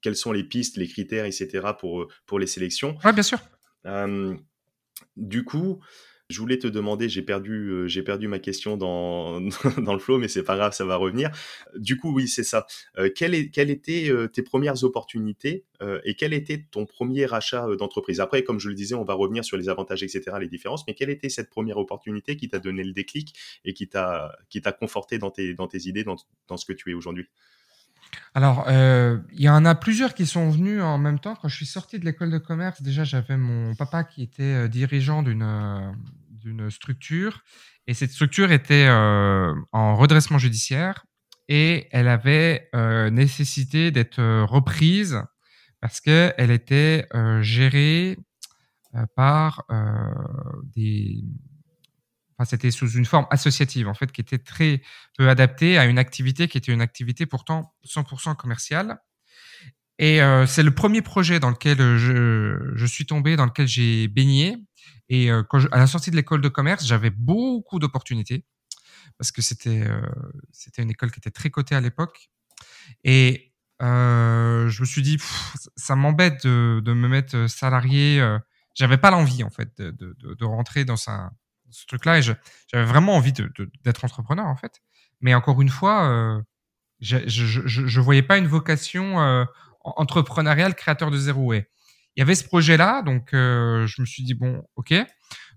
quelles 0.00 0.16
sont 0.16 0.32
les 0.32 0.44
pistes, 0.44 0.76
les 0.78 0.88
critères, 0.88 1.26
etc. 1.26 1.68
pour 1.78 2.08
pour 2.24 2.38
les 2.38 2.46
sélections. 2.46 2.96
Ouais, 3.04 3.12
bien 3.12 3.22
sûr. 3.22 3.38
du 5.16 5.44
coup, 5.44 5.80
je 6.32 6.40
voulais 6.40 6.58
te 6.58 6.66
demander, 6.66 7.08
j'ai 7.08 7.22
perdu, 7.22 7.68
euh, 7.68 7.88
j'ai 7.88 8.02
perdu 8.02 8.26
ma 8.26 8.38
question 8.38 8.76
dans, 8.76 9.40
dans 9.78 9.92
le 9.92 9.98
flow, 9.98 10.18
mais 10.18 10.28
c'est 10.28 10.42
pas 10.42 10.56
grave, 10.56 10.72
ça 10.72 10.84
va 10.84 10.96
revenir. 10.96 11.30
Du 11.76 11.96
coup, 11.96 12.12
oui, 12.12 12.26
c'est 12.26 12.42
ça. 12.42 12.66
Euh, 12.98 13.10
quelles, 13.14 13.34
étaient 13.34 14.10
euh, 14.10 14.26
tes 14.26 14.42
premières 14.42 14.82
opportunités 14.84 15.64
et 16.04 16.14
quel 16.14 16.32
était 16.32 16.64
ton 16.70 16.86
premier 16.86 17.32
achat 17.34 17.66
d'entreprise? 17.76 18.20
Après, 18.20 18.44
comme 18.44 18.60
je 18.60 18.68
le 18.68 18.74
disais, 18.76 18.94
on 18.94 19.02
va 19.02 19.14
revenir 19.14 19.44
sur 19.44 19.56
les 19.56 19.68
avantages, 19.68 20.04
etc., 20.04 20.36
les 20.38 20.46
différences, 20.46 20.86
mais 20.86 20.94
quelle 20.94 21.10
était 21.10 21.28
cette 21.28 21.50
première 21.50 21.76
opportunité 21.76 22.36
qui 22.36 22.48
t'a 22.48 22.60
donné 22.60 22.84
le 22.84 22.92
déclic 22.92 23.34
et 23.64 23.74
qui 23.74 23.88
t'a, 23.88 24.32
qui 24.48 24.60
t'a 24.62 24.70
conforté 24.70 25.18
dans 25.18 25.32
tes, 25.32 25.54
dans 25.54 25.66
tes 25.66 25.88
idées, 25.88 26.04
dans, 26.04 26.14
dans 26.46 26.56
ce 26.56 26.66
que 26.66 26.72
tu 26.72 26.92
es 26.92 26.94
aujourd'hui? 26.94 27.26
Alors, 28.32 28.64
il 28.68 29.40
y 29.40 29.48
en 29.48 29.64
a 29.64 29.74
plusieurs 29.74 30.14
qui 30.14 30.24
sont 30.24 30.50
venus 30.50 30.80
en 30.80 30.98
même 30.98 31.18
temps. 31.18 31.34
Quand 31.34 31.48
je 31.48 31.56
suis 31.56 31.66
sorti 31.66 31.98
de 31.98 32.04
l'école 32.04 32.30
de 32.30 32.38
commerce, 32.38 32.80
déjà, 32.80 33.02
j'avais 33.02 33.36
mon 33.36 33.74
papa 33.74 34.04
qui 34.04 34.22
était 34.22 34.68
dirigeant 34.68 35.24
d'une 35.24 35.42
d'une 36.42 36.70
structure. 36.70 37.42
Et 37.86 37.94
cette 37.94 38.10
structure 38.10 38.52
était 38.52 38.86
euh, 38.88 39.54
en 39.72 39.96
redressement 39.96 40.38
judiciaire 40.38 41.04
et 41.48 41.88
elle 41.90 42.08
avait 42.08 42.68
euh, 42.74 43.10
nécessité 43.10 43.90
d'être 43.90 44.20
euh, 44.20 44.44
reprise 44.44 45.20
parce 45.80 46.00
qu'elle 46.00 46.52
était 46.52 47.08
gérée 47.40 48.16
par 49.16 49.64
des. 50.76 51.24
Enfin, 52.38 52.48
c'était 52.48 52.70
sous 52.70 52.88
une 52.90 53.04
forme 53.04 53.26
associative, 53.30 53.88
en 53.88 53.94
fait, 53.94 54.12
qui 54.12 54.20
était 54.20 54.38
très 54.38 54.80
peu 55.18 55.28
adaptée 55.28 55.78
à 55.78 55.86
une 55.86 55.98
activité 55.98 56.46
qui 56.46 56.56
était 56.56 56.72
une 56.72 56.82
activité 56.82 57.26
pourtant 57.26 57.74
100% 57.84 58.36
commerciale. 58.36 59.00
Et 60.04 60.20
c'est 60.48 60.64
le 60.64 60.72
premier 60.74 61.00
projet 61.00 61.38
dans 61.38 61.50
lequel 61.50 61.78
je, 61.78 62.72
je 62.74 62.86
suis 62.86 63.06
tombé, 63.06 63.36
dans 63.36 63.46
lequel 63.46 63.68
j'ai 63.68 64.08
baigné, 64.08 64.56
et 65.12 65.30
euh, 65.30 65.42
à 65.72 65.78
la 65.78 65.86
sortie 65.86 66.10
de 66.10 66.16
l'école 66.16 66.40
de 66.40 66.48
commerce, 66.48 66.86
j'avais 66.86 67.10
beaucoup 67.10 67.78
d'opportunités 67.78 68.46
parce 69.18 69.30
que 69.30 69.42
c'était 69.42 69.82
euh, 69.86 70.00
c'était 70.52 70.82
une 70.82 70.90
école 70.90 71.10
qui 71.10 71.18
était 71.18 71.30
très 71.30 71.50
cotée 71.50 71.74
à 71.74 71.82
l'époque. 71.82 72.30
Et 73.04 73.52
euh, 73.82 74.70
je 74.70 74.80
me 74.80 74.86
suis 74.86 75.02
dit, 75.02 75.18
ça 75.76 75.96
m'embête 75.96 76.46
de, 76.46 76.80
de, 76.82 76.92
me 76.94 77.08
mettre 77.08 77.46
salarié. 77.46 78.26
J'avais 78.74 78.96
pas 78.96 79.10
l'envie 79.10 79.44
en 79.44 79.50
fait 79.50 79.76
de, 79.76 80.16
de, 80.18 80.44
rentrer 80.46 80.86
dans 80.86 80.96
ce 80.96 81.10
truc-là 81.88 82.18
et 82.18 82.22
j'avais 82.22 82.86
vraiment 82.86 83.14
envie 83.14 83.34
d'être 83.84 84.04
entrepreneur 84.06 84.46
en 84.46 84.56
fait. 84.56 84.80
Mais 85.20 85.34
encore 85.34 85.60
une 85.60 85.68
fois, 85.68 86.42
je, 87.00 87.18
je, 87.26 87.66
je, 87.66 88.00
voyais 88.00 88.22
pas 88.22 88.38
une 88.38 88.46
vocation 88.46 89.46
entrepreneuriale 89.84 90.74
créateur 90.74 91.10
de 91.10 91.18
zéro. 91.18 91.52
Et 91.52 91.66
il 92.16 92.20
y 92.20 92.22
avait 92.22 92.34
ce 92.34 92.44
projet-là, 92.44 93.02
donc 93.02 93.32
euh, 93.32 93.86
je 93.86 94.00
me 94.00 94.06
suis 94.06 94.22
dit 94.22 94.34
bon, 94.34 94.62
ok. 94.76 94.94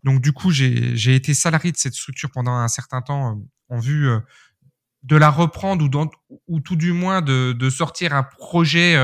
Donc 0.03 0.21
du 0.21 0.31
coup, 0.31 0.51
j'ai 0.51 1.15
été 1.15 1.33
salarié 1.33 1.71
de 1.71 1.77
cette 1.77 1.95
structure 1.95 2.29
pendant 2.31 2.53
un 2.53 2.67
certain 2.67 3.01
temps 3.01 3.31
euh, 3.31 3.75
en 3.75 3.79
vue 3.79 4.07
euh, 4.07 4.19
de 5.03 5.15
la 5.15 5.29
reprendre 5.29 5.83
ou, 5.83 5.89
dans, 5.89 6.09
ou 6.47 6.59
tout 6.59 6.75
du 6.75 6.93
moins 6.93 7.21
de, 7.21 7.53
de 7.53 7.69
sortir 7.69 8.13
un 8.13 8.23
projet 8.23 8.97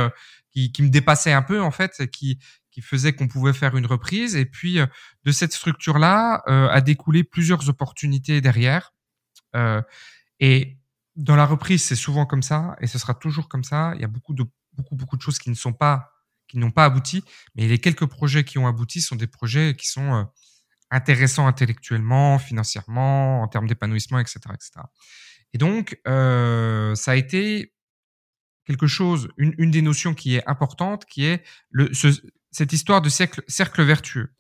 qui, 0.51 0.71
qui, 0.71 0.81
me 0.81 0.89
dépassait 0.89 1.33
un 1.33 1.43
peu 1.43 1.61
en 1.61 1.71
fait, 1.71 2.07
qui 2.11 2.39
qui 2.71 2.81
faisait 2.81 3.13
qu'on 3.13 3.27
pouvait 3.27 3.53
faire 3.53 3.75
une 3.75 3.85
reprise. 3.85 4.35
Et 4.35 4.45
puis 4.45 4.79
de 5.23 5.31
cette 5.31 5.53
structure-là 5.53 6.41
a 6.47 6.81
découlé 6.81 7.23
plusieurs 7.23 7.69
opportunités 7.69 8.41
derrière. 8.41 8.93
et 10.39 10.77
dans 11.15 11.35
la 11.35 11.45
reprise, 11.45 11.83
c'est 11.83 11.95
souvent 11.95 12.25
comme 12.25 12.41
ça 12.41 12.75
et 12.79 12.87
ce 12.87 12.97
sera 12.97 13.13
toujours 13.13 13.47
comme 13.47 13.63
ça. 13.63 13.91
Il 13.95 14.01
y 14.01 14.05
a 14.05 14.07
beaucoup 14.07 14.33
de 14.33 14.45
beaucoup 14.91 15.17
de 15.17 15.21
choses 15.21 15.39
qui 15.39 15.50
ne 15.50 15.55
sont 15.55 15.73
pas 15.73 16.11
qui 16.47 16.57
n'ont 16.57 16.71
pas 16.71 16.83
abouti, 16.83 17.23
mais 17.55 17.65
les 17.65 17.77
quelques 17.77 18.05
projets 18.05 18.43
qui 18.43 18.57
ont 18.57 18.67
abouti 18.67 19.00
sont 19.00 19.15
des 19.15 19.27
projets 19.27 19.73
qui 19.73 19.88
sont 19.88 20.13
euh, 20.13 20.23
intéressants 20.89 21.47
intellectuellement, 21.47 22.39
financièrement, 22.39 23.41
en 23.41 23.47
termes 23.47 23.67
d'épanouissement, 23.67 24.19
etc., 24.19 24.39
etc. 24.53 24.71
Et 25.53 25.57
donc, 25.57 25.97
euh, 26.07 26.93
ça 26.95 27.11
a 27.11 27.15
été 27.15 27.73
quelque 28.65 28.85
chose, 28.85 29.29
une, 29.38 29.53
une, 29.57 29.71
des 29.71 29.81
notions 29.81 30.13
qui 30.13 30.35
est 30.35 30.45
importante, 30.45 31.05
qui 31.05 31.23
est 31.23 31.41
cette 32.51 32.73
histoire 32.73 33.01
de 33.01 33.07
cercle, 33.07 33.43
cercle 33.47 33.81
vertueux. 33.83 34.33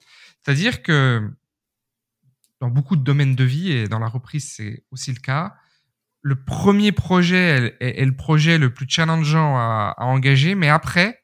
C'est-à-dire 0.43 0.83
que 0.83 1.31
dans 2.59 2.69
beaucoup 2.69 2.97
de 2.97 3.03
domaines 3.03 3.35
de 3.35 3.43
vie, 3.43 3.71
et 3.71 3.87
dans 3.87 3.99
la 3.99 4.07
reprise, 4.07 4.51
c'est 4.51 4.83
aussi 4.91 5.11
le 5.13 5.19
cas, 5.19 5.55
le 6.21 6.43
premier 6.43 6.91
projet 6.91 7.75
est, 7.79 8.05
le 8.05 8.15
projet 8.15 8.57
le 8.57 8.73
plus 8.73 8.85
challengeant 8.87 9.57
à, 9.57 9.95
engager, 9.97 10.55
mais 10.55 10.69
après, 10.69 11.23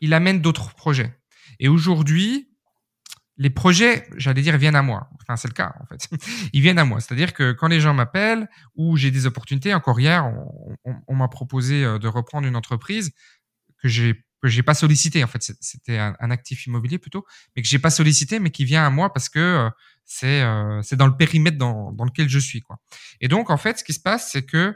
il 0.00 0.14
amène 0.14 0.40
d'autres 0.40 0.74
projets. 0.74 1.18
Et 1.58 1.68
aujourd'hui, 1.68 2.48
les 3.38 3.50
projets, 3.50 4.06
j'allais 4.16 4.42
dire, 4.42 4.56
viennent 4.56 4.76
à 4.76 4.82
moi. 4.82 5.10
Enfin, 5.20 5.36
c'est 5.36 5.48
le 5.48 5.54
cas, 5.54 5.74
en 5.80 5.86
fait. 5.86 6.08
Ils 6.52 6.62
viennent 6.62 6.78
à 6.78 6.84
moi. 6.84 7.00
C'est-à-dire 7.00 7.34
que 7.34 7.52
quand 7.52 7.68
les 7.68 7.80
gens 7.80 7.92
m'appellent 7.92 8.48
ou 8.76 8.96
j'ai 8.96 9.10
des 9.10 9.26
opportunités, 9.26 9.74
encore 9.74 10.00
hier, 10.00 10.24
on, 10.84 11.14
m'a 11.14 11.28
proposé 11.28 11.84
euh, 11.84 11.98
de 11.98 12.08
reprendre 12.08 12.46
une 12.46 12.56
entreprise 12.56 13.12
que 13.78 13.88
j'ai 13.88 14.24
que 14.42 14.48
j'ai 14.48 14.62
pas 14.62 14.74
sollicité. 14.74 15.24
En 15.24 15.26
fait, 15.26 15.42
c'était 15.60 15.98
un, 15.98 16.30
actif 16.30 16.66
immobilier 16.66 16.98
plutôt, 16.98 17.24
mais 17.54 17.62
que 17.62 17.68
j'ai 17.68 17.78
pas 17.78 17.90
sollicité, 17.90 18.38
mais 18.38 18.50
qui 18.50 18.64
vient 18.64 18.84
à 18.84 18.90
moi 18.90 19.12
parce 19.12 19.28
que 19.28 19.38
euh, 19.38 19.70
c'est 20.06 20.40
euh, 20.42 20.80
dans 20.92 21.06
le 21.06 21.16
périmètre 21.16 21.58
dans, 21.58 21.92
dans 21.92 22.04
lequel 22.04 22.28
je 22.28 22.38
suis, 22.38 22.62
quoi. 22.62 22.78
Et 23.20 23.28
donc, 23.28 23.50
en 23.50 23.56
fait, 23.56 23.78
ce 23.78 23.84
qui 23.84 23.92
se 23.92 24.00
passe, 24.00 24.32
c'est 24.32 24.44
que 24.44 24.74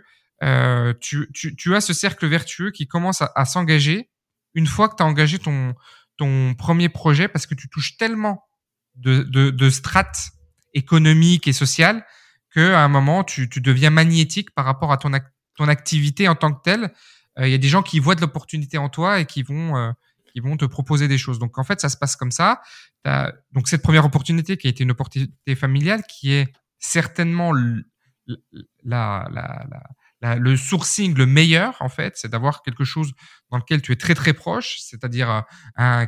tu, 1.00 1.28
tu, 1.34 1.54
tu 1.54 1.75
as 1.75 1.82
ce 1.82 1.92
cercle 1.92 2.26
vertueux 2.26 2.70
qui 2.70 2.88
commence 2.88 3.22
à 3.22 3.44
s'engager 3.44 4.10
une 4.54 4.66
fois 4.66 4.88
que 4.88 4.96
tu 4.96 5.02
as 5.02 5.06
engagé 5.06 5.38
ton, 5.38 5.75
ton 6.16 6.54
premier 6.54 6.88
projet 6.88 7.28
parce 7.28 7.46
que 7.46 7.54
tu 7.54 7.68
touches 7.68 7.96
tellement 7.96 8.44
de, 8.94 9.22
de, 9.22 9.50
de 9.50 9.70
strates 9.70 10.30
économiques 10.75 11.49
et 11.49 11.52
sociales 11.52 12.04
qu'à 12.52 12.82
un 12.82 12.88
moment, 12.88 13.25
tu, 13.25 13.49
tu 13.49 13.60
deviens 13.60 13.90
magnétique 13.90 14.54
par 14.54 14.64
rapport 14.64 14.92
à 14.92 14.96
ton, 14.96 15.10
ton 15.56 15.68
activité 15.68 16.28
en 16.28 16.34
tant 16.34 16.52
que 16.52 16.62
telle. 16.62 16.92
Euh, 17.38 17.46
il 17.46 17.50
y 17.50 17.54
a 17.54 17.58
des 17.58 17.68
gens 17.68 17.82
qui 17.82 18.00
voient 18.00 18.14
de 18.14 18.20
l'opportunité 18.20 18.78
en 18.78 18.88
toi 18.88 19.20
et 19.20 19.26
qui 19.26 19.42
vont, 19.42 19.94
qui 20.32 20.40
vont 20.40 20.56
te 20.56 20.64
proposer 20.64 21.08
des 21.08 21.18
choses. 21.18 21.38
Donc, 21.38 21.58
en 21.58 21.64
fait, 21.64 21.80
ça 21.80 21.88
se 21.88 21.96
passe 21.96 22.16
comme 22.16 22.30
ça. 22.30 22.60
donc, 23.52 23.68
cette 23.68 23.82
première 23.82 24.04
opportunité 24.04 24.56
qui 24.56 24.66
a 24.66 24.70
été 24.70 24.84
une 24.84 24.90
opportunité 24.90 25.54
familiale 25.54 26.02
qui 26.08 26.32
est 26.32 26.52
certainement 26.78 27.52
le 27.52 27.84
sourcing 30.56 31.14
le 31.14 31.26
meilleur, 31.26 31.76
en 31.80 31.88
fait, 31.88 32.16
c'est 32.16 32.30
d'avoir 32.30 32.62
quelque 32.62 32.84
chose 32.84 33.12
dans 33.50 33.58
lequel 33.58 33.82
tu 33.82 33.92
es 33.92 33.96
très 33.96 34.14
très 34.14 34.32
proche, 34.32 34.78
c'est-à-dire 34.80 35.30
euh, 35.30 36.06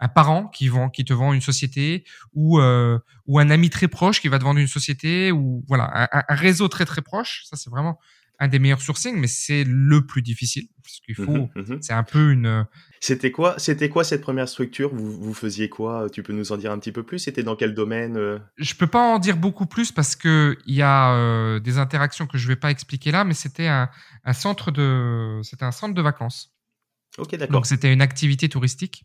un, 0.00 0.08
parent 0.14 0.48
qui 0.48 0.68
vend, 0.68 0.90
qui 0.90 1.04
te 1.04 1.12
vend 1.12 1.32
une 1.32 1.40
société, 1.40 2.04
ou 2.32 2.60
euh, 2.60 2.98
ou 3.26 3.38
un 3.38 3.50
ami 3.50 3.70
très 3.70 3.88
proche 3.88 4.20
qui 4.20 4.28
va 4.28 4.38
te 4.38 4.44
vendre 4.44 4.60
une 4.60 4.66
société, 4.66 5.32
ou 5.32 5.64
voilà, 5.68 6.08
un, 6.12 6.22
un 6.28 6.34
réseau 6.34 6.68
très 6.68 6.84
très 6.84 7.02
proche. 7.02 7.44
Ça, 7.48 7.56
c'est 7.56 7.70
vraiment 7.70 7.98
un 8.38 8.48
des 8.48 8.58
meilleurs 8.58 8.80
sourcings, 8.80 9.16
mais 9.16 9.26
c'est 9.26 9.64
le 9.64 10.04
plus 10.04 10.22
difficile 10.22 10.68
parce 10.82 11.00
qu'il 11.00 11.14
faut. 11.14 11.22
Mmh 11.32 11.48
mmh 11.56 11.78
c'est 11.80 11.92
un 11.92 12.02
peu 12.02 12.32
une. 12.32 12.66
C'était 13.00 13.32
quoi 13.32 13.58
C'était 13.58 13.88
quoi 13.88 14.04
cette 14.04 14.20
première 14.20 14.48
structure? 14.48 14.94
Vous, 14.94 15.20
vous 15.20 15.34
faisiez 15.34 15.68
quoi? 15.68 16.08
Tu 16.10 16.22
peux 16.22 16.32
nous 16.32 16.52
en 16.52 16.56
dire 16.56 16.70
un 16.70 16.78
petit 16.78 16.92
peu 16.92 17.02
plus? 17.02 17.18
C'était 17.18 17.42
dans 17.42 17.56
quel 17.56 17.74
domaine 17.74 18.16
euh? 18.16 18.38
Je 18.58 18.74
peux 18.74 18.86
pas 18.86 19.00
en 19.00 19.18
dire 19.18 19.36
beaucoup 19.36 19.66
plus 19.66 19.92
parce 19.92 20.16
que 20.16 20.56
il 20.66 20.74
y 20.74 20.82
a 20.82 21.14
euh, 21.14 21.60
des 21.60 21.78
interactions 21.78 22.26
que 22.26 22.38
je 22.38 22.48
vais 22.48 22.56
pas 22.56 22.70
expliquer 22.70 23.10
là, 23.10 23.24
mais 23.24 23.34
c'était 23.34 23.68
un, 23.68 23.88
un, 24.24 24.32
centre 24.32 24.70
de 24.70 25.40
c'était 25.42 25.64
un 25.64 25.72
centre 25.72 25.94
de 25.94 26.02
vacances. 26.02 26.54
Ok, 27.18 27.36
d'accord. 27.36 27.52
Donc 27.52 27.66
c'était 27.66 27.92
une 27.92 28.02
activité 28.02 28.48
touristique. 28.48 29.04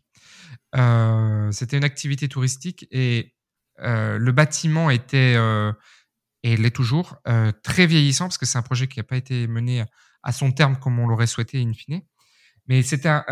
Euh, 0.76 1.50
c'était 1.52 1.78
une 1.78 1.84
activité 1.84 2.28
touristique 2.28 2.86
et 2.90 3.34
euh, 3.80 4.18
le 4.18 4.32
bâtiment 4.32 4.90
était 4.90 5.36
et 6.42 6.56
l'est 6.56 6.70
toujours, 6.70 7.16
euh, 7.28 7.52
très 7.62 7.86
vieillissant 7.86 8.26
parce 8.26 8.38
que 8.38 8.46
c'est 8.46 8.58
un 8.58 8.62
projet 8.62 8.88
qui 8.88 8.98
n'a 8.98 9.04
pas 9.04 9.16
été 9.16 9.46
mené 9.46 9.84
à 10.22 10.32
son 10.32 10.52
terme 10.52 10.76
comme 10.76 10.98
on 10.98 11.06
l'aurait 11.06 11.26
souhaité 11.26 11.60
in 11.60 11.72
fine. 11.72 12.02
Mais 12.68 12.82
c'était 12.82 13.08
un, 13.08 13.24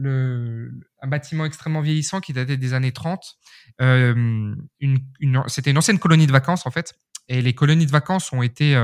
euh, 0.00 0.70
un 1.00 1.06
bâtiment 1.08 1.44
extrêmement 1.44 1.80
vieillissant 1.80 2.20
qui 2.20 2.32
datait 2.32 2.56
des 2.56 2.74
années 2.74 2.92
30. 2.92 3.22
Euh, 3.80 4.54
c'était 5.46 5.70
une 5.70 5.78
ancienne 5.78 6.00
colonie 6.00 6.26
de 6.26 6.32
vacances 6.32 6.66
en 6.66 6.70
fait, 6.72 6.94
et 7.28 7.42
les 7.42 7.54
colonies 7.54 7.86
de 7.86 7.92
vacances 7.92 8.32
ont 8.32 8.42
été 8.42 8.76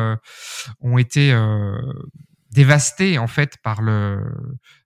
ont 0.81 0.99
été 0.99 1.35
dévastées 2.51 3.19
en 3.19 3.27
fait 3.27 3.57
par 3.65 3.83
le 3.83 4.23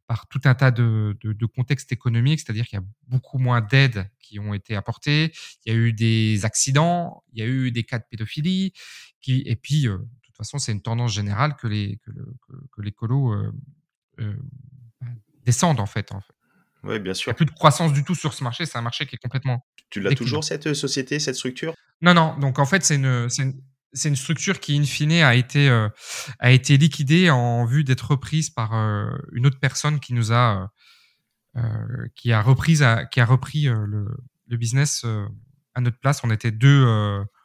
par 0.07 0.29
tout 0.29 0.41
un 0.45 0.55
tas 0.55 0.71
de, 0.71 1.17
de, 1.21 1.33
de 1.33 1.47
contextes 1.47 1.91
économiques, 1.93 2.41
c'est-à-dire 2.41 2.67
qu'il 2.67 2.79
y 2.79 2.83
a 2.83 2.87
beaucoup 3.09 3.39
moins 3.39 3.61
d'aides 3.61 4.09
qui 4.21 4.39
ont 4.39 4.55
été 4.55 4.77
apportées, 4.77 5.33
il 5.65 5.73
y 5.73 5.77
a 5.77 5.79
eu 5.79 5.93
des 5.93 6.45
accidents, 6.45 7.25
il 7.33 7.41
y 7.41 7.43
a 7.43 7.47
eu 7.47 7.73
des 7.73 7.85
cas 7.85 7.99
de 7.99 8.05
pédophilie, 8.09 8.73
qui, 9.21 9.43
et 9.47 9.57
puis 9.57 9.89
euh, 9.89 9.99
de 9.99 10.21
toute 10.23 10.37
façon 10.37 10.59
c'est 10.59 10.73
une 10.73 10.83
tendance 10.83 11.13
générale 11.13 11.57
que 11.57 11.67
les 11.67 11.99
que, 12.05 12.11
le, 12.11 12.25
que, 12.47 12.53
que 12.73 12.83
les 12.83 12.93
colos 12.93 13.33
euh, 13.33 13.53
euh, 14.21 14.37
descendent 15.45 15.81
en 15.81 15.87
fait. 15.87 16.13
En 16.13 16.21
fait. 16.21 16.35
Oui, 16.85 16.99
bien 17.01 17.15
sûr. 17.15 17.31
Il 17.31 17.33
n'y 17.33 17.37
a 17.37 17.37
plus 17.37 17.47
de 17.47 17.51
croissance 17.51 17.93
du 17.93 18.05
tout 18.05 18.15
sur 18.15 18.33
ce 18.33 18.45
marché. 18.45 18.65
C'est 18.67 18.79
un 18.79 18.83
marché 18.83 19.07
qui 19.07 19.17
est 19.17 19.19
complètement. 19.19 19.67
Tu 19.91 20.01
l'as 20.01 20.15
toujours, 20.15 20.45
cette 20.45 20.73
société, 20.75 21.19
cette 21.19 21.35
structure? 21.35 21.75
Non, 22.01 22.15
non. 22.15 22.37
Donc, 22.39 22.59
en 22.59 22.67
fait, 22.67 22.85
c'est 22.85 22.97
une, 22.97 23.29
c'est 23.29 23.43
une, 23.43 23.61
c'est 23.93 24.09
une, 24.09 24.16
structure 24.16 24.61
qui, 24.61 24.76
in 24.78 24.85
fine, 24.85 25.12
a 25.12 25.35
été, 25.35 25.69
euh, 25.69 25.88
a 26.38 26.50
été 26.50 26.76
liquidée 26.76 27.31
en 27.31 27.64
vue 27.64 27.85
d'être 27.85 28.11
reprise 28.11 28.50
par 28.50 28.75
euh, 28.75 29.11
une 29.33 29.47
autre 29.47 29.59
personne 29.59 30.00
qui 30.00 30.12
nous 30.12 30.33
a, 30.33 30.71
euh, 31.57 32.09
qui 32.14 32.33
a, 32.33 32.43
reprise 32.43 32.83
à, 32.83 33.07
qui 33.07 33.21
a 33.21 33.25
repris 33.25 33.64
le, 33.64 34.09
le, 34.47 34.57
business 34.57 35.05
à 35.75 35.81
notre 35.81 35.99
place. 35.99 36.21
On 36.25 36.31
était 36.31 36.50
deux 36.50 36.87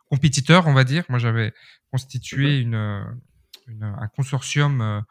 compétiteurs, 0.10 0.68
on 0.68 0.74
va 0.74 0.84
dire. 0.84 1.04
Moi, 1.10 1.20
j'avais 1.20 1.54
constitué 1.92 2.60
une, 2.60 2.76
une, 3.68 3.84
un 3.84 4.08
consortium 4.08 5.04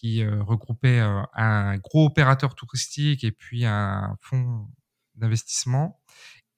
qui 0.00 0.22
euh, 0.22 0.42
regroupait 0.42 1.00
euh, 1.00 1.22
un 1.34 1.76
gros 1.76 2.06
opérateur 2.06 2.54
touristique 2.54 3.22
et 3.22 3.32
puis 3.32 3.66
un 3.66 4.16
fonds 4.22 4.66
d'investissement. 5.14 6.00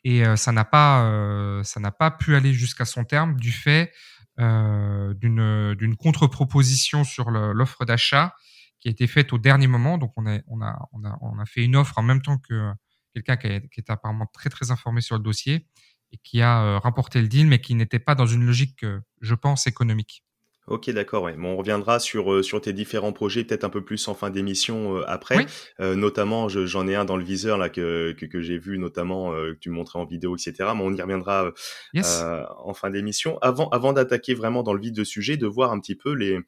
Et 0.04 0.26
euh, 0.26 0.36
ça 0.36 0.52
n'a 0.52 0.64
pas, 0.64 1.62
ça 1.64 1.80
n'a 1.80 1.92
pas 1.92 2.10
pu 2.10 2.34
aller 2.34 2.52
jusqu'à 2.52 2.84
son 2.84 3.04
terme 3.04 3.36
du 3.36 3.52
fait 3.52 3.92
d'une 4.38 5.74
d'une 5.74 5.96
contre-proposition 5.96 7.04
sur 7.04 7.30
l'offre 7.30 7.84
d'achat 7.84 8.34
qui 8.80 8.88
a 8.88 8.90
été 8.90 9.06
faite 9.06 9.32
au 9.32 9.38
dernier 9.38 9.68
moment. 9.68 9.98
Donc 9.98 10.12
on 10.16 10.26
a, 10.26 11.44
fait 11.46 11.64
une 11.64 11.76
offre 11.76 11.98
en 11.98 12.02
même 12.02 12.22
temps 12.22 12.38
que 12.38 12.72
quelqu'un 13.14 13.36
qui, 13.36 13.46
est 13.46 13.90
apparemment 13.90 14.26
très 14.32 14.50
très 14.50 14.70
informé 14.70 15.00
sur 15.00 15.16
le 15.16 15.22
dossier 15.22 15.68
et 16.10 16.18
qui 16.24 16.42
a 16.42 16.78
remporté 16.78 17.20
le 17.20 17.28
deal, 17.28 17.46
mais 17.46 17.60
qui 17.60 17.74
n'était 17.74 18.00
pas 18.00 18.14
dans 18.14 18.26
une 18.26 18.44
logique, 18.44 18.84
je 19.20 19.34
pense, 19.34 19.66
économique. 19.66 20.24
Ok, 20.68 20.88
d'accord. 20.90 21.24
Ouais. 21.24 21.34
Bon, 21.34 21.54
on 21.54 21.56
reviendra 21.56 21.98
sur, 21.98 22.32
euh, 22.32 22.42
sur 22.42 22.60
tes 22.60 22.72
différents 22.72 23.12
projets, 23.12 23.42
peut-être 23.42 23.64
un 23.64 23.68
peu 23.68 23.84
plus 23.84 24.06
en 24.06 24.14
fin 24.14 24.30
d'émission 24.30 24.98
euh, 24.98 25.04
après. 25.08 25.44
Euh, 25.80 25.96
notamment, 25.96 26.48
j'en 26.48 26.86
ai 26.86 26.94
un 26.94 27.04
dans 27.04 27.16
le 27.16 27.24
viseur 27.24 27.58
là 27.58 27.68
que, 27.68 28.12
que, 28.12 28.26
que 28.26 28.40
j'ai 28.40 28.58
vu, 28.58 28.78
notamment 28.78 29.32
que 29.32 29.58
tu 29.58 29.70
montrais 29.70 29.98
en 29.98 30.04
vidéo, 30.04 30.36
etc. 30.36 30.70
Mais 30.76 30.82
on 30.82 30.92
y 30.92 31.02
reviendra 31.02 31.52
en 31.94 32.74
fin 32.74 32.90
d'émission. 32.90 33.38
Avant, 33.42 33.68
avant 33.70 33.92
d'attaquer 33.92 34.34
vraiment 34.34 34.62
dans 34.62 34.72
le 34.72 34.80
vif 34.80 34.92
de 34.92 35.04
sujet, 35.04 35.36
de 35.36 35.46
voir 35.46 35.72
un 35.72 35.80
petit 35.80 35.96
peu 35.96 36.12
les, 36.12 36.38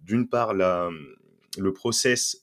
d'une 0.00 0.28
part 0.28 0.54
la, 0.54 0.88
le 1.58 1.72
process, 1.74 2.40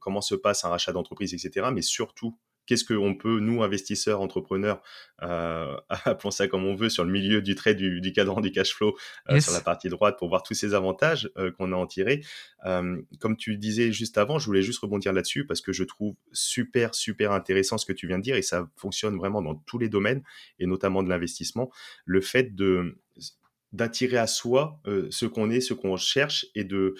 comment 0.00 0.20
se 0.20 0.34
passe 0.34 0.64
un 0.66 0.68
rachat 0.68 0.92
d'entreprise, 0.92 1.32
etc. 1.32 1.68
Mais 1.72 1.82
surtout 1.82 2.36
qu'est-ce 2.66 2.84
qu'on 2.84 3.14
peut, 3.14 3.40
nous, 3.40 3.62
investisseurs, 3.62 4.20
entrepreneurs, 4.20 4.82
euh, 5.22 5.76
appelons 6.04 6.30
ça 6.30 6.48
comme 6.48 6.64
on 6.64 6.74
veut, 6.74 6.88
sur 6.88 7.04
le 7.04 7.10
milieu 7.10 7.42
du 7.42 7.54
trait 7.54 7.74
du, 7.74 8.00
du 8.00 8.12
cadran 8.12 8.40
du 8.40 8.50
cash 8.50 8.74
flow, 8.74 8.96
euh, 9.30 9.40
sur 9.40 9.52
la 9.52 9.60
partie 9.60 9.88
droite, 9.88 10.18
pour 10.18 10.28
voir 10.28 10.42
tous 10.42 10.54
ces 10.54 10.74
avantages 10.74 11.30
euh, 11.36 11.50
qu'on 11.50 11.72
a 11.72 11.76
en 11.76 11.86
tiré. 11.86 12.22
Comme 12.64 13.36
tu 13.36 13.56
disais 13.56 13.92
juste 13.92 14.18
avant, 14.18 14.38
je 14.38 14.46
voulais 14.46 14.62
juste 14.62 14.78
rebondir 14.80 15.12
là-dessus 15.12 15.46
parce 15.46 15.60
que 15.60 15.72
je 15.72 15.84
trouve 15.84 16.14
super, 16.32 16.94
super 16.94 17.32
intéressant 17.32 17.78
ce 17.78 17.86
que 17.86 17.92
tu 17.92 18.06
viens 18.06 18.18
de 18.18 18.22
dire 18.22 18.36
et 18.36 18.42
ça 18.42 18.68
fonctionne 18.76 19.16
vraiment 19.16 19.42
dans 19.42 19.54
tous 19.54 19.78
les 19.78 19.88
domaines 19.88 20.22
et 20.58 20.66
notamment 20.66 21.02
de 21.02 21.08
l'investissement. 21.08 21.70
Le 22.04 22.20
fait 22.20 22.54
de 22.54 22.96
d'attirer 23.72 24.18
à 24.18 24.26
soi 24.26 24.80
euh, 24.86 25.08
ce 25.10 25.26
qu'on 25.26 25.50
est, 25.50 25.60
ce 25.60 25.74
qu'on 25.74 25.96
cherche 25.96 26.46
et 26.54 26.64
de 26.64 26.94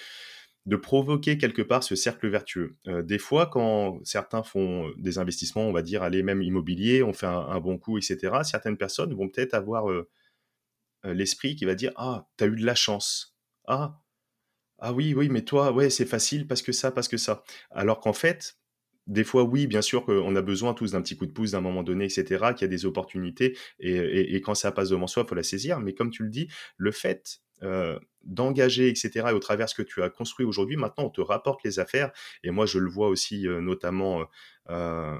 de 0.66 0.76
provoquer 0.76 1.38
quelque 1.38 1.62
part 1.62 1.82
ce 1.82 1.96
cercle 1.96 2.28
vertueux. 2.28 2.76
Euh, 2.86 3.02
des 3.02 3.18
fois, 3.18 3.46
quand 3.46 3.98
certains 4.04 4.42
font 4.42 4.88
euh, 4.88 4.92
des 4.96 5.18
investissements, 5.18 5.66
on 5.66 5.72
va 5.72 5.82
dire, 5.82 6.02
allez, 6.02 6.22
même 6.22 6.42
immobilier, 6.42 7.02
on 7.02 7.12
fait 7.12 7.26
un, 7.26 7.58
bon 7.60 7.78
coup, 7.78 7.98
etc., 7.98 8.42
certaines 8.44 8.76
personnes 8.76 9.12
vont 9.14 9.28
peut-être 9.28 9.54
avoir 9.54 9.90
euh, 9.90 10.08
l'esprit 11.04 11.56
qui 11.56 11.64
va 11.64 11.74
dire 11.74 11.92
Ah, 11.96 12.28
t'as 12.36 12.46
eu 12.46 12.56
de 12.56 12.64
la 12.64 12.76
chance. 12.76 13.36
Ah, 13.66 14.00
ah 14.78 14.92
oui, 14.92 15.14
oui, 15.14 15.28
mais 15.28 15.42
toi, 15.42 15.72
ouais, 15.72 15.90
c'est 15.90 16.06
facile 16.06 16.46
parce 16.46 16.62
que 16.62 16.72
ça, 16.72 16.90
parce 16.92 17.08
que 17.08 17.16
ça. 17.16 17.42
Alors 17.70 18.00
qu'en 18.00 18.12
fait, 18.12 18.56
des 19.08 19.24
fois, 19.24 19.42
oui, 19.44 19.66
bien 19.66 19.82
sûr 19.82 20.04
qu'on 20.04 20.36
a 20.36 20.42
besoin 20.42 20.74
tous 20.74 20.92
d'un 20.92 21.02
petit 21.02 21.16
coup 21.16 21.26
de 21.26 21.32
pouce 21.32 21.52
d'un 21.52 21.60
moment 21.60 21.82
donné, 21.82 22.04
etc., 22.04 22.52
qu'il 22.54 22.62
y 22.62 22.64
a 22.64 22.68
des 22.68 22.86
opportunités, 22.86 23.56
et, 23.80 24.34
et, 24.36 24.40
quand 24.40 24.54
ça 24.54 24.72
passe 24.72 24.90
devant 24.90 25.06
soi, 25.08 25.24
il 25.24 25.28
faut 25.28 25.34
la 25.34 25.42
saisir. 25.42 25.80
Mais 25.80 25.94
comme 25.94 26.10
tu 26.10 26.22
le 26.22 26.30
dis, 26.30 26.48
le 26.76 26.92
fait 26.92 27.40
euh, 27.62 27.98
d'engager, 28.24 28.88
etc. 28.88 29.26
Et 29.30 29.32
au 29.32 29.38
travers 29.38 29.66
de 29.66 29.70
ce 29.70 29.74
que 29.74 29.82
tu 29.82 30.02
as 30.02 30.10
construit 30.10 30.46
aujourd'hui, 30.46 30.76
maintenant, 30.76 31.04
on 31.04 31.10
te 31.10 31.20
rapporte 31.20 31.62
les 31.64 31.78
affaires. 31.78 32.10
Et 32.44 32.50
moi, 32.50 32.66
je 32.66 32.78
le 32.78 32.88
vois 32.88 33.08
aussi 33.08 33.46
euh, 33.46 33.60
notamment 33.60 34.26
euh, 34.70 35.18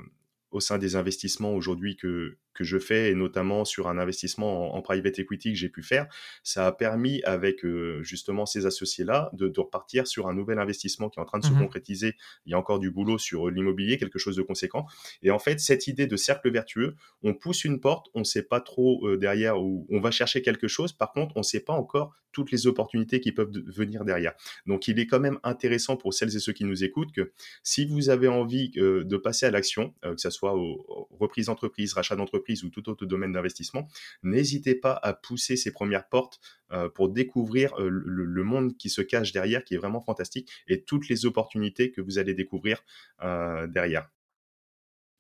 au 0.51 0.61
sein 0.61 0.79
des 0.79 0.97
investissements 0.97 1.55
aujourd'hui 1.55 1.97
que, 1.97 2.37
que 2.55 2.65
je 2.65 2.79
fais, 2.79 3.11
et 3.11 3.15
notamment 3.15 3.65
sur 3.65 3.89
un 3.89 3.99
investissement 3.99 4.75
en, 4.75 4.83
private 4.83 5.19
equity 5.19 5.53
que 5.53 5.59
j'ai 5.59 5.69
pu 5.69 5.83
faire, 5.83 6.07
ça 6.43 6.67
a 6.67 6.73
permis 6.73 7.23
avec 7.23 7.65
euh, 7.65 8.03
justement 8.03 8.47
ces 8.47 8.67
associés-là 8.67 9.31
de, 9.33 9.49
de, 9.49 9.61
repartir 9.61 10.07
sur 10.07 10.27
un 10.27 10.35
nouvel 10.35 10.59
investissement 10.59 11.09
qui 11.09 11.19
est 11.19 11.23
en 11.23 11.25
train 11.25 11.39
de 11.39 11.45
se 11.45 11.53
mmh 11.53 11.59
concrétiser. 11.59 12.17
Il 12.47 12.51
y 12.51 12.55
a 12.55 12.59
encore 12.59 12.79
du 12.79 12.91
boulot 12.91 13.19
sur 13.19 13.49
l'immobilier, 13.49 13.97
quelque 13.99 14.19
chose 14.19 14.37
de 14.37 14.43
conséquent. 14.43 14.87
Et 15.23 15.31
en 15.31 15.39
fait, 15.39 15.61
cette 15.61 15.87
idée 15.87 16.07
de 16.07 16.17
cercle 16.17 16.51
vertueux, 16.51 16.97
on 17.23 17.35
pousse 17.35 17.65
une 17.65 17.81
porte, 17.81 18.09
on 18.15 18.21
ne 18.21 18.25
sait 18.25 18.43
pas 18.43 18.61
trop 18.61 19.07
euh, 19.07 19.17
derrière 19.17 19.61
où 19.61 19.87
on 19.91 20.01
va 20.01 20.11
chercher 20.11 20.43
quelque 20.43 20.69
chose. 20.69 20.93
Par 20.93 21.13
contre, 21.13 21.37
on 21.37 21.41
ne 21.41 21.45
sait 21.45 21.61
pas 21.61 21.75
encore 21.75 22.15
toutes 22.33 22.51
les 22.51 22.67
opportunités 22.67 23.21
qui 23.21 23.31
peuvent 23.31 23.53
venir 23.67 24.05
derrière. 24.05 24.33
Donc, 24.67 24.89
il 24.89 24.99
est 24.99 25.07
quand 25.07 25.21
même 25.21 25.39
intéressant 25.43 25.97
pour 25.97 26.15
celles 26.15 26.35
et 26.35 26.41
ceux 26.41 26.53
qui 26.53 26.65
nous 26.65 26.83
écoutent 26.83 27.13
que 27.13 27.31
si 27.63 27.85
vous 27.85 28.09
avez 28.09 28.27
envie 28.27 28.73
euh, 28.79 29.05
de 29.05 29.17
passer 29.19 29.45
à 29.47 29.51
l'action, 29.51 29.95
que 30.03 30.17
ce 30.17 30.31
soit 30.31 30.55
aux, 30.55 30.85
aux 30.89 31.17
reprises 31.19 31.47
d'entreprise, 31.47 31.93
rachat 31.93 32.17
d'entreprise, 32.17 32.42
ou 32.63 32.69
tout 32.69 32.89
autre 32.89 33.07
domaine 33.07 33.33
d'investissement, 33.33 33.89
n'hésitez 34.23 34.75
pas 34.75 34.99
à 35.03 35.13
pousser 35.13 35.57
ces 35.57 35.73
premières 35.73 36.09
portes 36.09 36.41
euh, 36.73 36.89
pour 36.89 37.09
découvrir 37.09 37.75
euh, 37.79 37.89
le, 37.89 38.45
monde 38.45 38.77
qui 38.77 38.91
se 38.91 39.01
cache 39.01 39.33
derrière, 39.33 39.65
qui 39.65 39.75
est 39.75 39.79
vraiment 39.79 40.01
fantastique, 40.01 40.51
et 40.67 40.83
toutes 40.83 41.09
les 41.09 41.27
opportunités 41.27 41.93
que 41.93 42.01
vous 42.01 42.19
allez 42.19 42.35
découvrir 42.35 42.83
euh, 43.23 43.67
derrière. 43.67 44.09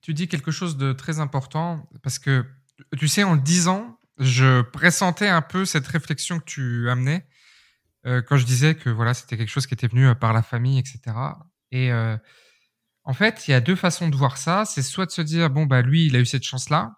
Tu 0.02 0.14
dis 0.14 0.28
quelque 0.28 0.50
chose 0.50 0.76
de 0.76 0.92
très 0.92 1.20
important, 1.20 1.88
parce 2.02 2.18
que, 2.18 2.44
tu 2.98 3.08
sais, 3.08 3.22
en 3.22 3.34
le 3.34 3.40
disant, 3.40 3.98
je 4.18 4.62
pressentais 4.62 5.28
un 5.28 5.42
peu 5.42 5.64
cette 5.64 5.86
réflexion 5.86 6.38
que 6.40 6.44
tu 6.44 6.90
amenais 6.90 7.26
quand 8.04 8.36
je 8.36 8.44
disais 8.44 8.74
que 8.74 8.90
voilà, 8.90 9.14
c'était 9.14 9.36
quelque 9.36 9.48
chose 9.48 9.68
qui 9.68 9.74
était 9.74 9.86
venu 9.86 10.12
par 10.16 10.32
la 10.32 10.42
famille, 10.42 10.76
etc. 10.76 11.16
Et 11.70 11.92
en 13.04 13.14
fait, 13.14 13.46
il 13.46 13.50
y 13.50 13.54
a 13.54 13.60
deux 13.60 13.76
façons 13.76 14.08
de 14.08 14.16
voir 14.16 14.38
ça. 14.38 14.64
C'est 14.64 14.82
soit 14.82 15.06
de 15.06 15.10
se 15.10 15.22
dire, 15.22 15.50
bon, 15.50 15.66
bah, 15.66 15.82
lui, 15.82 16.06
il 16.06 16.16
a 16.16 16.20
eu 16.20 16.26
cette 16.26 16.44
chance-là, 16.44 16.96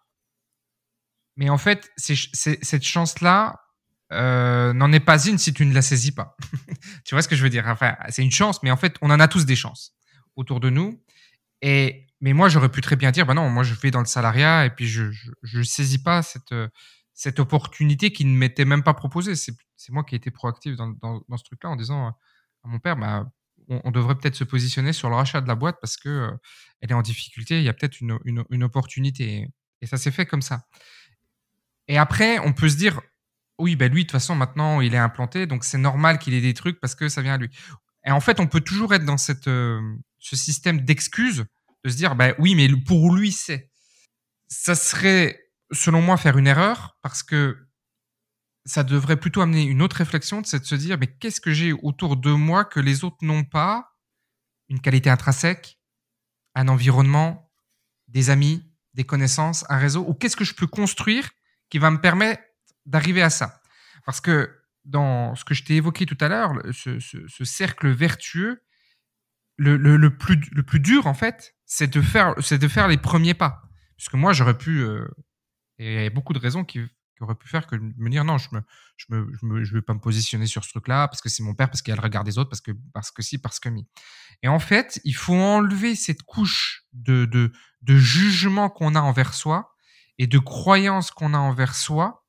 mais 1.37 1.49
en 1.49 1.59
fait, 1.59 1.90
cette 1.97 2.85
chance-là 2.85 3.61
euh, 4.12 4.73
n'en 4.73 4.92
est 4.92 5.01
pas 5.01 5.25
une 5.27 5.38
si 5.38 5.53
tu 5.53 5.66
ne 5.66 5.75
la 5.75 5.83
saisis 5.83 6.12
pas. 6.12 6.37
tu 7.05 7.14
vois 7.14 7.23
ce 7.23 7.29
que 7.29 7.37
je 7.37 7.42
veux 7.42 7.51
dire? 7.51 7.66
Enfin, 7.66 7.97
c'est 8.11 8.23
une 8.23 8.31
chance, 8.31 8.62
mais 8.62 8.70
en 8.70 8.77
fait, 8.77 8.97
on 9.03 9.11
en 9.11 9.20
a 9.20 9.29
tous 9.29 9.44
des 9.47 9.57
chances 9.57 9.94
autour 10.37 10.61
de 10.61 10.70
nous. 10.70 11.03
Et 11.62 12.07
mais 12.20 12.33
moi, 12.33 12.49
j'aurais 12.49 12.70
pu 12.70 12.81
très 12.81 12.97
bien 12.97 13.11
dire, 13.11 13.27
bah 13.27 13.35
non, 13.35 13.51
moi, 13.51 13.64
je 13.64 13.75
vais 13.75 13.90
dans 13.90 14.01
le 14.01 14.07
salariat 14.07 14.66
et 14.66 14.70
puis 14.70 14.87
je 14.87 15.05
je, 15.42 15.62
saisis 15.62 16.03
pas 16.03 16.23
cette 16.23 16.55
cette 17.12 17.40
opportunité 17.40 18.12
qui 18.12 18.25
ne 18.25 18.37
m'était 18.37 18.64
même 18.64 18.83
pas 18.83 18.94
proposée. 18.94 19.35
C'est 19.37 19.55
moi 19.90 20.05
qui 20.05 20.14
ai 20.14 20.18
été 20.18 20.31
proactif 20.31 20.77
dans, 20.77 20.88
dans, 20.88 21.23
dans 21.29 21.37
ce 21.37 21.44
truc-là 21.44 21.70
en 21.70 21.77
disant 21.77 22.09
à 22.09 22.68
mon 22.68 22.79
père, 22.79 22.97
bah 22.97 23.27
on, 23.68 23.90
devrait 23.90 24.14
peut-être 24.16 24.35
se 24.35 24.44
positionner 24.44 24.92
sur 24.92 25.09
le 25.09 25.16
rachat 25.16 25.40
de 25.40 25.49
la 25.49 25.55
boîte 25.55 25.77
parce 25.81 25.97
que 25.97 26.09
euh, 26.09 26.31
elle 26.81 26.90
est 26.90 26.94
en 26.94 27.03
difficulté. 27.03 27.59
Il 27.59 27.64
y 27.64 27.68
a 27.68 27.73
peut-être 27.73 28.01
une, 28.01 28.18
une, 28.25 28.44
une 28.51 28.64
opportunité. 28.64 29.49
Et 29.81 29.87
ça 29.87 29.97
s'est 29.97 30.11
fait 30.11 30.27
comme 30.27 30.42
ça. 30.42 30.66
Et 31.88 31.99
après, 31.99 32.38
on 32.38 32.53
peut 32.53 32.68
se 32.68 32.77
dire, 32.77 33.01
oui, 33.59 33.77
ben 33.77 33.92
lui, 33.92 34.03
de 34.03 34.09
toute 34.09 34.12
façon, 34.12 34.35
maintenant, 34.35 34.81
il 34.81 34.94
est 34.94 34.99
implanté, 34.99 35.47
donc 35.47 35.64
c'est 35.64 35.79
normal 35.79 36.18
qu'il 36.18 36.35
ait 36.35 36.40
des 36.40 36.55
trucs 36.55 36.81
parce 36.81 36.94
que 36.94 37.09
ça 37.09 37.23
vient 37.23 37.35
à 37.35 37.38
lui. 37.38 37.51
Et 38.07 38.11
en 38.11 38.20
fait, 38.20 38.40
on 38.40 38.47
peut 38.47 38.61
toujours 38.61 38.94
être 38.94 39.05
dans 39.05 39.16
cette, 39.16 39.49
euh, 39.49 39.81
ce 40.18 40.37
système 40.37 40.81
d'excuses, 40.81 41.44
de 41.85 41.90
se 41.90 41.97
dire, 41.97 42.16
ben 42.16 42.35
oui, 42.38 42.55
mais 42.55 42.68
pour 42.87 43.14
lui, 43.14 43.33
c'est. 43.33 43.70
Ça 44.49 44.75
serait, 44.75 45.51
selon 45.73 46.03
moi, 46.03 46.16
faire 46.16 46.38
une 46.38 46.47
erreur 46.47 46.99
parce 47.03 47.23
que 47.23 47.68
ça 48.66 48.83
devrait 48.83 49.18
plutôt 49.18 49.40
amener 49.40 49.64
une 49.64 49.83
autre 49.83 49.97
réflexion, 49.97 50.42
c'est 50.44 50.61
de 50.61 50.64
se 50.64 50.75
dire, 50.75 50.99
mais 50.99 51.07
qu'est-ce 51.07 51.40
que 51.40 51.53
j'ai 51.53 51.73
autour 51.73 52.16
de 52.16 52.31
moi 52.31 52.64
que 52.64 52.81
les 52.81 53.05
autres 53.05 53.18
n'ont 53.23 53.44
pas? 53.44 53.90
Une 54.68 54.81
qualité 54.81 55.11
intrinsèque, 55.11 55.79
un 56.55 56.68
environnement, 56.68 57.53
des 58.09 58.31
amis, 58.31 58.70
des 58.94 59.05
connaissances, 59.05 59.64
un 59.68 59.79
réseau, 59.79 60.05
ou 60.09 60.14
qu'est-ce 60.14 60.37
que 60.37 60.44
je 60.44 60.55
peux 60.55 60.66
construire 60.66 61.31
qui 61.75 61.81
va 61.81 61.91
me 61.91 62.01
permettre 62.01 62.41
d'arriver 62.87 63.21
à 63.21 63.31
ça. 63.31 63.61
Parce 64.07 64.21
que 64.21 64.49
dans 64.85 65.35
ce 65.35 65.45
que 65.45 65.55
je 65.55 65.65
t'ai 65.65 65.75
évoqué 65.75 66.07
tout 66.07 66.17
à 66.21 66.29
l'heure, 66.29 66.53
ce, 66.71 67.45
cercle 67.45 67.89
vertueux, 67.89 68.63
le, 69.57 69.77
le, 69.77 70.17
plus, 70.17 70.39
le 70.53 70.63
plus 70.63 70.79
dur, 70.79 71.09
en 71.09 71.15
fait, 71.15 71.57
c'est 71.67 71.89
de 71.89 72.01
faire, 72.01 72.37
c'est 72.41 72.59
de 72.59 72.69
faire 72.69 72.87
les 72.87 72.97
premiers 72.97 73.35
pas. 73.35 73.63
Parce 73.97 74.09
que 74.09 74.17
moi, 74.17 74.33
j'aurais 74.33 74.57
pu, 74.57 74.83
euh, 74.83 75.05
et 75.81 75.97
il 75.97 76.03
y 76.05 76.07
a 76.07 76.11
beaucoup 76.11 76.33
de 76.33 76.39
raisons 76.39 76.63
qui, 76.63 76.79
qui 76.79 77.23
auraient 77.25 77.35
pu 77.35 77.49
faire 77.49 77.67
que 77.67 77.75
me 77.75 78.09
dire 78.09 78.25
non, 78.25 78.39
je 78.39 78.51
je 78.97 79.07
me, 79.11 79.65
vais 79.65 79.83
pas 79.83 79.95
me 79.95 80.01
positionner 80.01 80.47
sur 80.47 80.63
ce 80.63 80.71
truc-là 80.71 81.09
parce 81.09 81.21
que 81.21 81.29
c'est 81.29 81.43
mon 81.43 81.55
père, 81.55 81.71
parce 81.71 81.83
qu'il 81.83 81.91
y 81.91 81.95
a 81.95 81.97
le 81.97 82.03
regard 82.03 82.23
des 82.23 82.39
autres, 82.39 82.51
parce 82.51 82.61
que, 82.61 82.71
parce 82.93 83.11
que 83.11 83.21
si, 83.21 83.39
parce 83.39 83.59
que 83.59 83.69
mi. 83.69 83.85
Et 84.45 84.49
en 84.49 84.61
fait, 84.61 85.01
il 85.03 85.17
faut 85.17 85.35
enlever 85.35 85.97
cette 85.97 86.23
couche 86.23 86.85
de, 86.93 87.25
de 87.25 87.97
jugement 87.97 88.71
qu'on 88.71 88.95
a 88.95 89.01
envers 89.01 89.35
soi 89.35 89.74
et 90.18 90.27
de 90.27 90.38
croyance 90.38 91.11
qu'on 91.11 91.35
a 91.35 91.38
envers 91.38 91.74
soi 91.74 92.24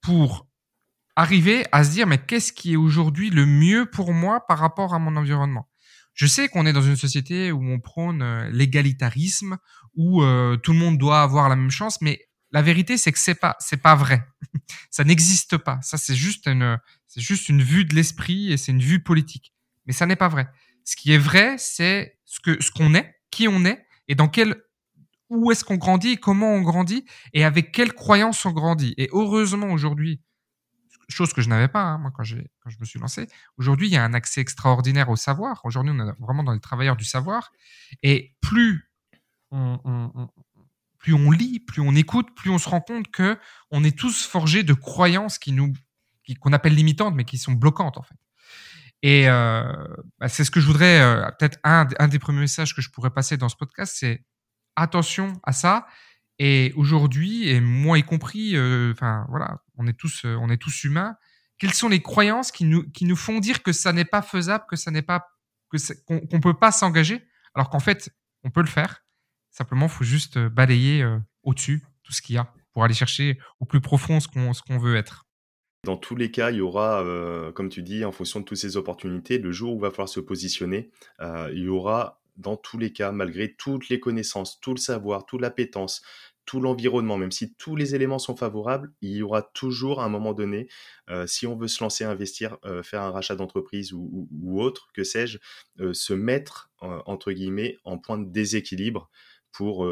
pour 0.00 0.48
arriver 1.16 1.64
à 1.72 1.84
se 1.84 1.90
dire 1.90 2.06
mais 2.06 2.18
qu'est-ce 2.18 2.52
qui 2.52 2.72
est 2.72 2.76
aujourd'hui 2.76 3.30
le 3.30 3.46
mieux 3.46 3.86
pour 3.90 4.12
moi 4.12 4.46
par 4.46 4.58
rapport 4.58 4.94
à 4.94 4.98
mon 4.98 5.16
environnement? 5.16 5.68
Je 6.14 6.26
sais 6.26 6.48
qu'on 6.48 6.66
est 6.66 6.72
dans 6.72 6.82
une 6.82 6.96
société 6.96 7.52
où 7.52 7.62
on 7.62 7.80
prône 7.80 8.22
euh, 8.22 8.50
l'égalitarisme, 8.50 9.58
où 9.94 10.22
euh, 10.22 10.56
tout 10.56 10.72
le 10.72 10.78
monde 10.78 10.98
doit 10.98 11.22
avoir 11.22 11.48
la 11.48 11.56
même 11.56 11.70
chance, 11.70 12.00
mais 12.00 12.20
la 12.50 12.62
vérité 12.62 12.96
c'est 12.96 13.12
que 13.12 13.18
c'est 13.18 13.34
pas 13.34 13.56
c'est 13.60 13.80
pas 13.80 13.94
vrai. 13.94 14.22
ça 14.90 15.04
n'existe 15.04 15.56
pas. 15.56 15.78
Ça 15.82 15.98
c'est 15.98 16.16
juste 16.16 16.46
une 16.46 16.78
c'est 17.06 17.20
juste 17.20 17.48
une 17.48 17.62
vue 17.62 17.84
de 17.84 17.94
l'esprit 17.94 18.52
et 18.52 18.56
c'est 18.56 18.72
une 18.72 18.82
vue 18.82 19.02
politique. 19.02 19.54
Mais 19.86 19.92
ça 19.92 20.06
n'est 20.06 20.16
pas 20.16 20.28
vrai. 20.28 20.48
Ce 20.84 20.96
qui 20.96 21.12
est 21.12 21.18
vrai, 21.18 21.56
c'est 21.58 22.18
ce 22.24 22.40
que 22.40 22.62
ce 22.62 22.70
qu'on 22.70 22.94
est, 22.94 23.14
qui 23.30 23.48
on 23.48 23.64
est 23.64 23.84
et 24.08 24.14
dans 24.14 24.28
quel 24.28 24.56
où 25.30 25.50
est-ce 25.50 25.64
qu'on 25.64 25.76
grandit, 25.76 26.18
comment 26.18 26.52
on 26.52 26.60
grandit 26.60 27.04
et 27.32 27.44
avec 27.44 27.72
quelles 27.72 27.94
croyances 27.94 28.44
on 28.44 28.50
grandit. 28.50 28.94
Et 28.98 29.08
heureusement 29.12 29.68
aujourd'hui, 29.68 30.20
chose 31.08 31.32
que 31.32 31.42
je 31.42 31.48
n'avais 31.48 31.68
pas 31.68 31.82
hein, 31.82 31.98
moi 31.98 32.12
quand, 32.14 32.24
quand 32.60 32.70
je 32.70 32.78
me 32.78 32.84
suis 32.84 32.98
lancé. 32.98 33.28
Aujourd'hui, 33.56 33.88
il 33.88 33.92
y 33.92 33.96
a 33.96 34.04
un 34.04 34.14
accès 34.14 34.40
extraordinaire 34.40 35.08
au 35.08 35.16
savoir. 35.16 35.60
Aujourd'hui, 35.64 35.92
on 35.94 36.08
est 36.08 36.12
vraiment 36.18 36.42
dans 36.42 36.52
les 36.52 36.60
travailleurs 36.60 36.96
du 36.96 37.04
savoir. 37.04 37.52
Et 38.02 38.34
plus 38.40 38.90
on, 39.50 41.30
lit, 41.30 41.60
plus 41.60 41.82
on 41.82 41.94
écoute, 41.94 42.34
plus 42.36 42.50
on 42.50 42.58
se 42.58 42.68
rend 42.68 42.80
compte 42.80 43.10
que 43.10 43.38
on 43.70 43.82
est 43.82 43.96
tous 43.96 44.24
forgés 44.24 44.62
de 44.62 44.74
croyances 44.74 45.38
qui 45.38 45.52
nous 45.52 45.72
qu'on 46.40 46.52
appelle 46.52 46.74
limitantes, 46.74 47.16
mais 47.16 47.24
qui 47.24 47.38
sont 47.38 47.52
bloquantes 47.52 47.98
en 47.98 48.02
fait. 48.02 48.14
Et 49.02 49.28
euh, 49.28 49.64
bah, 50.20 50.28
c'est 50.28 50.44
ce 50.44 50.50
que 50.52 50.60
je 50.60 50.66
voudrais 50.66 51.00
euh, 51.00 51.28
peut-être 51.38 51.58
un 51.64 51.86
des 51.86 52.18
premiers 52.20 52.40
messages 52.40 52.74
que 52.76 52.82
je 52.82 52.90
pourrais 52.90 53.10
passer 53.10 53.36
dans 53.36 53.48
ce 53.48 53.56
podcast, 53.56 53.96
c'est 53.98 54.24
attention 54.80 55.40
à 55.42 55.52
ça. 55.52 55.86
Et 56.42 56.72
aujourd'hui, 56.74 57.50
et 57.50 57.60
moi 57.60 57.98
y 57.98 58.02
compris, 58.02 58.56
euh, 58.56 58.92
enfin 58.92 59.26
voilà, 59.28 59.62
on 59.76 59.86
est 59.86 59.92
tous, 59.92 60.24
euh, 60.24 60.36
on 60.40 60.48
est 60.48 60.56
tous 60.56 60.84
humains. 60.84 61.16
Quelles 61.58 61.74
sont 61.74 61.90
les 61.90 62.00
croyances 62.00 62.50
qui 62.50 62.64
nous, 62.64 62.90
qui 62.92 63.04
nous 63.04 63.14
font 63.14 63.40
dire 63.40 63.62
que 63.62 63.72
ça 63.72 63.92
n'est 63.92 64.06
pas 64.06 64.22
faisable, 64.22 64.64
que 64.66 64.76
ça 64.76 64.90
n'est 64.90 65.02
pas, 65.02 65.26
que 65.70 65.76
qu'on 66.06 66.14
ne 66.14 66.40
peut 66.40 66.58
pas 66.58 66.72
s'engager, 66.72 67.22
alors 67.54 67.68
qu'en 67.68 67.78
fait, 67.78 68.08
on 68.42 68.50
peut 68.50 68.62
le 68.62 68.68
faire? 68.68 69.04
Simplement, 69.50 69.86
faut 69.86 70.02
juste 70.02 70.38
euh, 70.38 70.48
balayer 70.48 71.06
au-dessus 71.42 71.84
tout 72.04 72.12
ce 72.14 72.22
qu'il 72.22 72.36
y 72.36 72.38
a 72.38 72.50
pour 72.72 72.84
aller 72.84 72.94
chercher 72.94 73.38
au 73.58 73.66
plus 73.66 73.82
profond 73.82 74.18
ce 74.18 74.28
qu'on, 74.28 74.54
ce 74.54 74.62
qu'on 74.62 74.78
veut 74.78 74.96
être. 74.96 75.26
Dans 75.84 75.98
tous 75.98 76.16
les 76.16 76.30
cas, 76.30 76.50
il 76.50 76.56
y 76.56 76.60
aura, 76.60 77.02
comme 77.54 77.70
tu 77.70 77.82
dis, 77.82 78.04
en 78.04 78.12
fonction 78.12 78.40
de 78.40 78.44
toutes 78.44 78.58
ces 78.58 78.76
opportunités, 78.76 79.38
le 79.38 79.50
jour 79.50 79.72
où 79.72 79.76
il 79.78 79.80
va 79.80 79.90
falloir 79.90 80.10
se 80.10 80.20
positionner, 80.20 80.90
il 81.20 81.58
y 81.58 81.68
aura 81.68 82.19
dans 82.40 82.56
tous 82.56 82.78
les 82.78 82.92
cas, 82.92 83.12
malgré 83.12 83.54
toutes 83.54 83.88
les 83.88 84.00
connaissances, 84.00 84.60
tout 84.60 84.74
le 84.74 84.80
savoir, 84.80 85.26
toute 85.26 85.40
l'appétence, 85.40 86.02
tout 86.46 86.60
l'environnement, 86.60 87.16
même 87.16 87.30
si 87.30 87.54
tous 87.54 87.76
les 87.76 87.94
éléments 87.94 88.18
sont 88.18 88.34
favorables, 88.34 88.92
il 89.02 89.12
y 89.12 89.22
aura 89.22 89.42
toujours 89.42 90.00
à 90.00 90.04
un 90.04 90.08
moment 90.08 90.32
donné, 90.32 90.68
euh, 91.08 91.26
si 91.26 91.46
on 91.46 91.56
veut 91.56 91.68
se 91.68 91.82
lancer, 91.82 92.02
investir, 92.04 92.56
euh, 92.64 92.82
faire 92.82 93.02
un 93.02 93.10
rachat 93.10 93.36
d'entreprise 93.36 93.92
ou, 93.92 94.28
autre, 94.60 94.88
que 94.92 95.04
sais-je, 95.04 95.38
euh, 95.78 95.92
se 95.92 96.12
mettre, 96.12 96.70
entre 96.80 97.30
guillemets, 97.30 97.76
en 97.84 97.98
point 97.98 98.18
de 98.18 98.28
déséquilibre 98.28 99.10
pour 99.52 99.88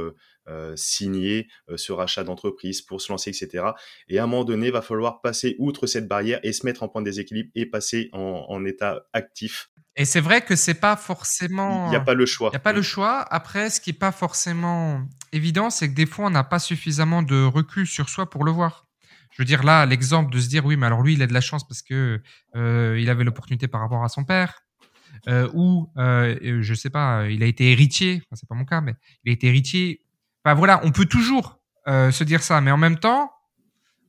signer 0.77 1.49
ce 1.77 1.92
rachat 1.92 2.25
d'entreprise, 2.25 2.83
pour 2.83 3.01
se 3.01 3.12
lancer, 3.12 3.31
etc. 3.31 3.66
Et 4.09 4.18
à 4.18 4.25
un 4.25 4.27
moment 4.27 4.44
donné, 4.44 4.66
il 4.66 4.73
va 4.73 4.83
falloir 4.83 5.21
passer 5.21 5.57
outre 5.59 5.87
cette 5.87 6.09
barrière 6.09 6.40
et 6.42 6.53
se 6.53 6.64
mettre 6.64 6.83
en 6.83 6.88
point 6.88 7.03
de 7.03 7.07
déséquilibre 7.07 7.51
et 7.55 7.66
passer 7.66 8.09
en, 8.12 8.47
en 8.49 8.64
état 8.64 9.07
actif 9.12 9.71
et 10.01 10.05
c'est 10.05 10.21
vrai 10.21 10.42
que 10.42 10.55
c'est 10.55 10.75
pas 10.75 10.94
forcément. 10.94 11.87
Il 11.87 11.90
n'y 11.90 11.97
a 11.97 12.01
pas 12.01 12.14
le 12.14 12.25
choix. 12.25 12.51
Il 12.51 12.53
n'y 12.53 12.59
a 12.59 12.61
pas 12.61 12.73
le 12.73 12.83
choix. 12.83 13.27
Après, 13.35 13.68
ce 13.68 13.81
qui 13.81 13.90
est 13.90 13.99
pas 13.99 14.12
forcément 14.12 15.03
évident, 15.33 15.71
c'est 15.71 15.88
que 15.88 15.94
des 15.94 16.07
fois, 16.07 16.27
on 16.27 16.31
n'a 16.31 16.44
pas 16.44 16.61
suffisamment 16.61 17.21
de 17.23 17.44
recul 17.44 17.85
sur 17.85 18.09
soi 18.09 18.31
pour 18.31 18.44
le 18.44 18.53
voir. 18.53 18.87
Je 19.33 19.42
veux 19.42 19.44
dire 19.44 19.64
là, 19.64 19.87
l'exemple 19.87 20.33
de 20.33 20.38
se 20.38 20.49
dire 20.49 20.64
oui, 20.64 20.77
mais 20.77 20.87
alors 20.87 21.03
lui, 21.03 21.14
il 21.14 21.23
a 21.23 21.27
de 21.27 21.35
la 21.35 21.40
chance 21.40 21.66
parce 21.66 21.83
que 21.83 22.23
il 22.55 23.11
avait 23.11 23.25
l'opportunité 23.25 23.66
par 23.66 23.81
rapport 23.81 24.05
à 24.05 24.09
son 24.09 24.25
père, 24.25 24.62
euh, 25.29 25.49
ou 25.55 25.90
euh, 25.99 26.59
je 26.61 26.75
sais 26.75 26.90
pas, 26.90 27.29
il 27.29 27.42
a 27.42 27.47
été 27.47 27.73
héritier. 27.73 28.23
Enfin, 28.25 28.37
c'est 28.37 28.49
pas 28.49 28.55
mon 28.55 28.64
cas, 28.64 28.81
mais 28.81 28.94
il 29.25 29.31
a 29.31 29.33
été 29.33 29.47
héritier. 29.49 30.03
Enfin 30.44 30.55
voilà, 30.55 30.81
on 30.85 30.92
peut 30.92 31.07
toujours 31.07 31.59
euh, 31.87 32.11
se 32.11 32.25
dire 32.25 32.42
ça, 32.42 32.61
mais 32.61 32.71
en 32.71 32.77
même 32.77 32.99
temps, 32.99 33.31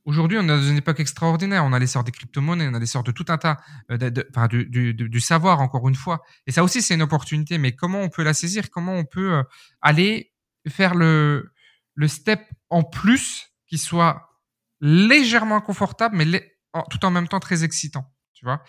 Aujourd'hui, 0.06 0.38
on 0.38 0.42
est 0.42 0.46
dans 0.48 0.62
une 0.62 0.78
époque 0.78 0.98
extraordinaire. 0.98 1.64
On 1.64 1.72
a 1.72 1.78
l'essor 1.78 2.04
des 2.04 2.10
crypto-monnaies, 2.10 2.68
on 2.68 2.74
a 2.74 2.78
l'essor 2.78 3.02
de 3.02 3.12
tout 3.12 3.26
un 3.28 3.38
tas, 3.38 3.58
euh, 3.90 3.96
de, 3.98 4.26
enfin, 4.30 4.48
du, 4.48 4.94
du, 4.94 5.20
savoir, 5.20 5.60
encore 5.60 5.88
une 5.88 5.94
fois. 5.94 6.22
Et 6.46 6.52
ça 6.52 6.64
aussi, 6.64 6.82
c'est 6.82 6.94
une 6.94 7.02
opportunité. 7.02 7.58
Mais 7.58 7.72
comment 7.72 8.00
on 8.00 8.08
peut 8.08 8.22
la 8.22 8.34
saisir? 8.34 8.70
Comment 8.70 8.94
on 8.94 9.04
peut 9.04 9.34
euh, 9.34 9.42
aller 9.82 10.32
faire 10.68 10.94
le, 10.94 11.52
le 11.94 12.08
step 12.08 12.40
en 12.70 12.82
plus 12.82 13.52
qui 13.66 13.78
soit 13.78 14.40
légèrement 14.80 15.60
confortable, 15.60 16.16
mais 16.16 16.56
tout 16.90 17.04
en 17.04 17.10
même 17.10 17.28
temps 17.28 17.40
très 17.40 17.62
excitant 17.62 18.10
Tu 18.32 18.44
vois? 18.44 18.64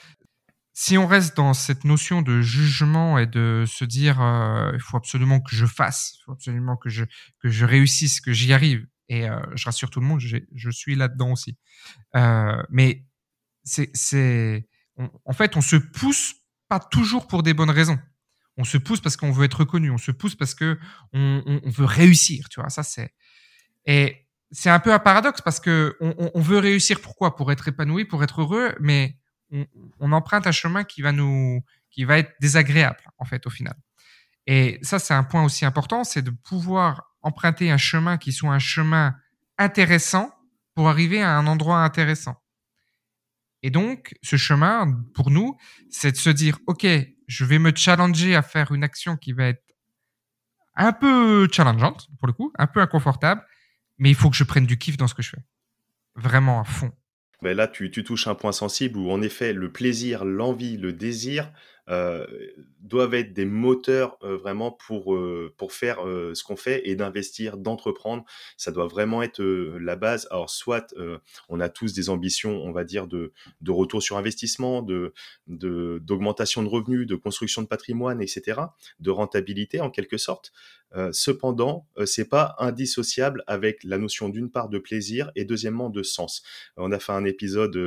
Si 0.74 0.98
on 0.98 1.06
reste 1.06 1.36
dans 1.36 1.54
cette 1.54 1.84
notion 1.84 2.22
de 2.22 2.42
jugement 2.42 3.18
et 3.18 3.28
de 3.28 3.66
se 3.68 3.84
dire 3.84 4.22
euh, 4.22 4.72
il 4.74 4.80
faut 4.80 4.98
absolument 4.98 5.42
que 5.42 5.56
je 5.56 5.66
fasse, 5.66 6.14
il 6.16 6.24
faut 6.26 6.32
absolument 6.32 6.78
que 6.78 6.90
je 6.90 7.04
que 7.40 7.50
je 7.50 7.66
réussisse, 7.66 8.22
que 8.22 8.32
j'y 8.32 8.54
arrive, 8.54 8.86
et 9.10 9.30
euh, 9.30 9.40
je 9.56 9.66
rassure 9.66 9.90
tout 9.90 10.00
le 10.00 10.06
monde, 10.06 10.22
je 10.22 10.70
suis 10.70 10.96
là-dedans 10.96 11.34
aussi. 11.34 11.58
Euh, 12.16 12.64
mais 12.70 13.04
c'est, 13.64 14.68
en 15.26 15.34
fait, 15.34 15.58
on 15.58 15.62
se 15.62 15.76
pousse 15.76 16.36
pas 16.70 16.80
toujours 16.80 17.28
pour 17.28 17.44
des 17.44 17.54
bonnes 17.54 17.70
raisons. 17.70 18.00
On 18.58 18.64
se 18.64 18.78
pousse 18.78 19.02
parce 19.02 19.18
qu'on 19.18 19.32
veut 19.32 19.46
être 19.46 19.60
reconnu. 19.60 19.92
On 19.92 19.98
se 19.98 20.12
pousse 20.12 20.36
parce 20.36 20.56
que 20.56 20.80
on, 21.14 21.62
veut 21.66 21.86
réussir. 21.86 22.48
Tu 22.50 22.62
vois, 22.62 22.70
ça 22.70 22.84
c'est. 22.84 23.14
Et 23.86 24.28
c'est 24.52 24.70
un 24.70 24.80
peu 24.80 24.94
un 24.94 25.00
paradoxe 25.00 25.42
parce 25.42 25.60
que 25.60 25.98
on, 26.00 26.40
veut 26.42 26.60
réussir 26.60 27.02
pourquoi? 27.02 27.36
Pour 27.36 27.52
être 27.52 27.68
épanoui, 27.68 28.06
pour 28.06 28.24
être 28.24 28.42
heureux, 28.42 28.76
mais 28.80 29.18
on, 30.00 30.12
emprunte 30.12 30.48
un 30.48 30.52
chemin 30.52 30.84
qui 30.84 31.02
va 31.02 31.12
nous, 31.12 31.62
qui 31.90 32.04
va 32.04 32.18
être 32.18 32.34
désagréable 32.40 33.02
en 33.18 33.26
fait 33.26 33.46
au 33.46 33.50
final. 33.50 33.76
Et 34.48 34.80
ça, 34.82 35.00
c'est 35.00 35.14
un 35.14 35.24
point 35.24 35.44
aussi 35.44 35.66
important, 35.66 36.04
c'est 36.04 36.22
de 36.22 36.32
pouvoir 36.32 37.04
emprunter 37.22 37.72
un 37.72 37.78
chemin 37.78 38.18
qui 38.18 38.32
soit 38.32 38.52
un 38.52 38.60
chemin 38.60 39.16
intéressant 39.58 40.32
pour 40.74 40.90
arriver 40.90 41.22
à 41.22 41.38
un 41.38 41.48
endroit 41.48 41.84
intéressant. 41.84 42.36
Et 43.64 43.70
donc, 43.70 44.16
ce 44.24 44.38
chemin, 44.38 44.92
pour 45.14 45.30
nous, 45.30 45.56
c'est 45.90 46.12
de 46.12 46.18
se 46.18 46.32
dire, 46.32 46.58
OK, 46.66 46.88
je 47.28 47.46
vais 47.46 47.60
me 47.60 47.72
challenger 47.76 48.36
à 48.36 48.42
faire 48.42 48.72
une 48.72 48.84
action 48.84 49.18
qui 49.18 49.34
va 49.34 49.46
être 49.46 49.64
un 50.76 50.94
peu 50.94 51.48
challengeante, 51.52 52.08
pour 52.18 52.28
le 52.28 52.34
coup, 52.34 52.52
un 52.58 52.66
peu 52.66 52.82
inconfortable, 52.82 53.46
mais 54.00 54.10
il 54.10 54.16
faut 54.16 54.30
que 54.30 54.36
je 54.36 54.44
prenne 54.44 54.66
du 54.66 54.78
kiff 54.78 54.98
dans 54.98 55.08
ce 55.08 55.14
que 55.14 55.22
je 55.22 55.30
fais. 55.30 55.44
Vraiment 56.16 56.62
à 56.62 56.64
fond. 56.64 56.92
Ben 57.42 57.58
là, 57.58 57.68
tu, 57.68 57.90
tu 57.90 58.04
touches 58.04 58.28
un 58.28 58.36
point 58.36 58.52
sensible 58.52 59.00
où, 59.00 59.10
en 59.10 59.22
effet, 59.22 59.54
le 59.54 59.72
plaisir, 59.72 60.26
l'envie, 60.26 60.78
le 60.78 60.94
désir, 60.94 61.52
euh, 61.90 62.26
doivent 62.80 63.14
être 63.16 63.34
des 63.34 63.46
moteurs 63.46 64.18
euh, 64.24 64.38
vraiment 64.38 64.72
pour, 64.72 65.14
euh, 65.16 65.54
pour 65.58 65.74
faire 65.74 65.98
ce 66.02 66.44
qu'on 66.44 66.56
fait 66.56 66.88
et 66.88 66.96
d'investir, 66.96 67.58
d'entreprendre. 67.58 68.24
Ça 68.58 68.72
doit 68.72 68.88
vraiment 68.88 69.24
être 69.24 69.42
la 69.44 69.96
base. 69.96 70.28
Alors, 70.32 70.50
soit 70.50 70.94
on 71.50 71.60
a 71.60 71.70
tous 71.70 71.94
des 71.94 72.10
ambitions, 72.10 72.64
on 72.64 72.72
va 72.72 72.84
dire, 72.84 73.08
de, 73.08 73.34
de 73.62 73.72
retour 73.72 74.02
sur 74.02 74.18
investissement, 74.18 74.82
de, 74.82 75.14
d'augmentation 75.48 76.64
de, 76.64 76.68
revenus, 76.68 77.08
de 77.08 77.16
construction 77.16 77.62
de 77.62 77.68
patrimoine, 77.68 78.22
etc., 78.22 78.62
de 79.00 79.10
rentabilité 79.10 79.80
en 79.80 79.90
quelque 79.90 80.18
sorte. 80.18 80.52
Cependant, 81.12 81.88
c'est 82.06 82.28
pas 82.30 82.56
indissociable 82.60 83.44
avec 83.48 83.84
la 83.84 83.98
notion 83.98 84.30
d'une 84.30 84.50
part 84.50 84.70
de 84.70 84.80
plaisir 84.80 85.32
et 85.36 85.46
deuxièmement 85.46 85.90
de 85.90 86.04
sens. 86.04 86.44
On 86.78 86.92
a 86.92 87.00
fait 87.00 87.14
un 87.14 87.26
épisode 87.26 87.78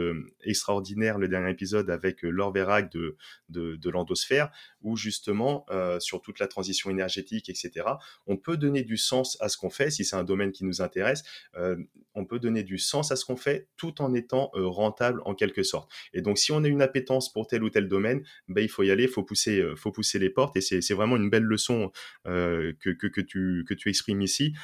extraordinaire, 0.42 1.18
le 1.18 1.28
dernier 1.28 1.50
épisode 1.50 1.90
avec 1.90 2.22
Laure 2.22 2.52
Vérac 2.52 2.90
de, 2.92 3.16
de, 3.48 3.76
de 3.76 3.90
l'endosphère, 3.90 4.50
justement, 4.94 5.64
euh, 5.70 5.99
sur 5.99 6.20
toute 6.20 6.38
la 6.38 6.47
transition 6.47 6.90
énergétique, 6.90 7.49
etc., 7.49 7.87
on 8.27 8.37
peut 8.37 8.57
donner 8.57 8.83
du 8.83 8.97
sens 8.97 9.38
à 9.40 9.49
ce 9.49 9.57
qu'on 9.57 9.70
fait, 9.70 9.90
si 9.90 10.05
c'est 10.05 10.16
un 10.16 10.25
domaine 10.25 10.53
qui 10.53 10.64
nous 10.64 10.83
intéresse, 10.83 11.23
euh, 11.57 11.77
on 12.14 12.25
peut 12.27 12.38
donner 12.38 12.62
du 12.62 12.79
sens 12.79 13.11
à 13.11 13.16
ce 13.16 13.25
qu'on 13.25 13.37
fait 13.37 13.68
tout 13.77 14.01
en 14.03 14.14
étant 14.14 14.51
euh, 14.55 14.66
rentable 14.66 15.20
en 15.25 15.35
quelque 15.35 15.62
sorte. 15.62 15.90
Et 16.12 16.20
donc, 16.20 16.38
si 16.38 16.53
on 16.53 16.62
a 16.62 16.68
une 16.68 16.83
appétence 16.83 17.33
pour 17.33 17.47
tel 17.47 17.64
ou 17.64 17.70
tel 17.70 17.88
domaine, 17.88 18.23
ben, 18.49 18.62
il 18.62 18.68
faut 18.68 18.83
y 18.83 18.90
aller, 18.90 19.05
il 19.05 19.09
faut 19.09 19.23
pousser, 19.23 19.64
faut 19.77 19.90
pousser 19.90 20.18
les 20.18 20.31
portes, 20.31 20.57
et 20.57 20.61
c'est 20.61 20.94
vraiment 20.94 21.16
une 21.16 21.31
belle 21.31 21.42
leçon 21.44 21.90
que, 22.25 23.20
tu, 23.23 23.88
exprimes 23.88 24.20
ici. 24.20 24.55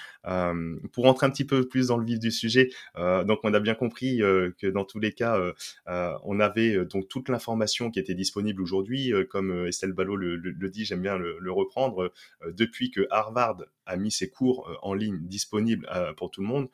pour 0.92 1.04
rentrer 1.04 1.26
un 1.26 1.30
petit 1.30 1.46
peu 1.46 1.66
plus 1.66 1.88
dans 1.88 1.96
le 1.96 2.04
vif 2.04 2.18
du 2.18 2.30
sujet, 2.30 2.70
donc 2.96 3.40
on 3.42 3.54
a 3.54 3.60
bien 3.60 3.74
compris 3.74 4.18
que 4.18 4.66
dans 4.66 4.84
tous 4.84 4.98
les 5.00 5.12
cas, 5.12 5.40
on 5.86 6.40
avait 6.40 6.84
donc 6.84 7.08
toute 7.08 7.28
l'information 7.28 7.90
qui 7.90 7.98
était 7.98 8.14
disponible 8.14 8.62
aujourd'hui, 8.62 9.12
comme 9.28 9.66
Estelle 9.66 9.92
Ballot 9.92 10.09
le, 10.16 10.68
dit, 10.68 10.84
j'aime 10.84 11.02
bien 11.02 11.16
le, 11.16 11.52
reprendre, 11.52 12.12
depuis 12.46 12.90
que 12.90 13.06
Harvard 13.10 13.64
a 13.86 13.96
mis 13.96 14.10
ses 14.10 14.30
cours 14.30 14.70
en 14.82 14.94
ligne 14.94 15.18
disponibles 15.26 15.88
pour 16.16 16.30
tout 16.30 16.40
le 16.40 16.46
monde. 16.46 16.68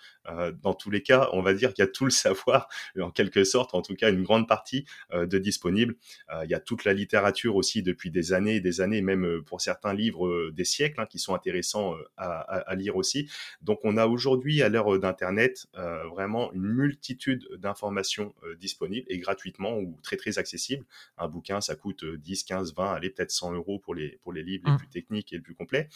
dans 0.62 0.74
tous 0.74 0.90
les 0.90 1.02
cas, 1.02 1.30
on 1.32 1.40
va 1.40 1.54
dire 1.54 1.72
qu'il 1.72 1.82
y 1.82 1.88
a 1.88 1.90
tout 1.90 2.04
le 2.04 2.10
savoir, 2.10 2.68
en 3.00 3.10
quelque 3.10 3.44
sorte, 3.44 3.74
en 3.74 3.82
tout 3.82 3.94
cas 3.94 4.10
une 4.10 4.22
grande 4.22 4.46
partie 4.46 4.84
de 5.12 5.38
disponible. 5.38 5.96
il 6.44 6.50
y 6.50 6.54
a 6.54 6.60
toute 6.60 6.84
la 6.84 6.92
littérature 6.92 7.56
aussi 7.56 7.82
depuis 7.82 8.10
des 8.10 8.32
années 8.32 8.56
et 8.56 8.60
des 8.60 8.80
années, 8.80 9.00
même 9.00 9.42
pour 9.46 9.60
certains 9.60 9.94
livres 9.94 10.50
des 10.50 10.64
siècles, 10.64 11.00
hein, 11.00 11.06
qui 11.06 11.18
sont 11.18 11.34
intéressants 11.34 11.94
à, 12.16 12.40
à, 12.40 12.74
lire 12.74 12.96
aussi. 12.96 13.30
Donc 13.62 13.80
on 13.84 13.96
a 13.96 14.06
aujourd'hui, 14.06 14.62
à 14.62 14.68
l'heure 14.68 14.98
d'Internet, 14.98 15.66
vraiment 16.10 16.52
une 16.52 16.62
multitude 16.62 17.46
d'informations 17.58 18.34
disponibles 18.58 19.06
et 19.08 19.18
gratuitement 19.18 19.78
ou 19.78 19.98
très 20.02 20.16
très 20.16 20.38
accessibles. 20.38 20.84
Un 21.18 21.28
bouquin, 21.28 21.60
ça 21.60 21.74
coûte 21.74 22.04
10, 22.04 22.44
15, 22.44 22.74
20, 22.74 22.92
allez 22.92 23.10
peut-être 23.10 23.25
100 23.30 23.54
euros 23.54 23.78
pour 23.78 23.94
les, 23.94 24.18
pour 24.22 24.32
les 24.32 24.42
livres 24.42 24.64
les 24.66 24.72
mmh. 24.72 24.78
plus 24.78 24.88
techniques 24.88 25.32
et 25.32 25.36
les 25.36 25.42
plus 25.42 25.54
complets. 25.54 25.88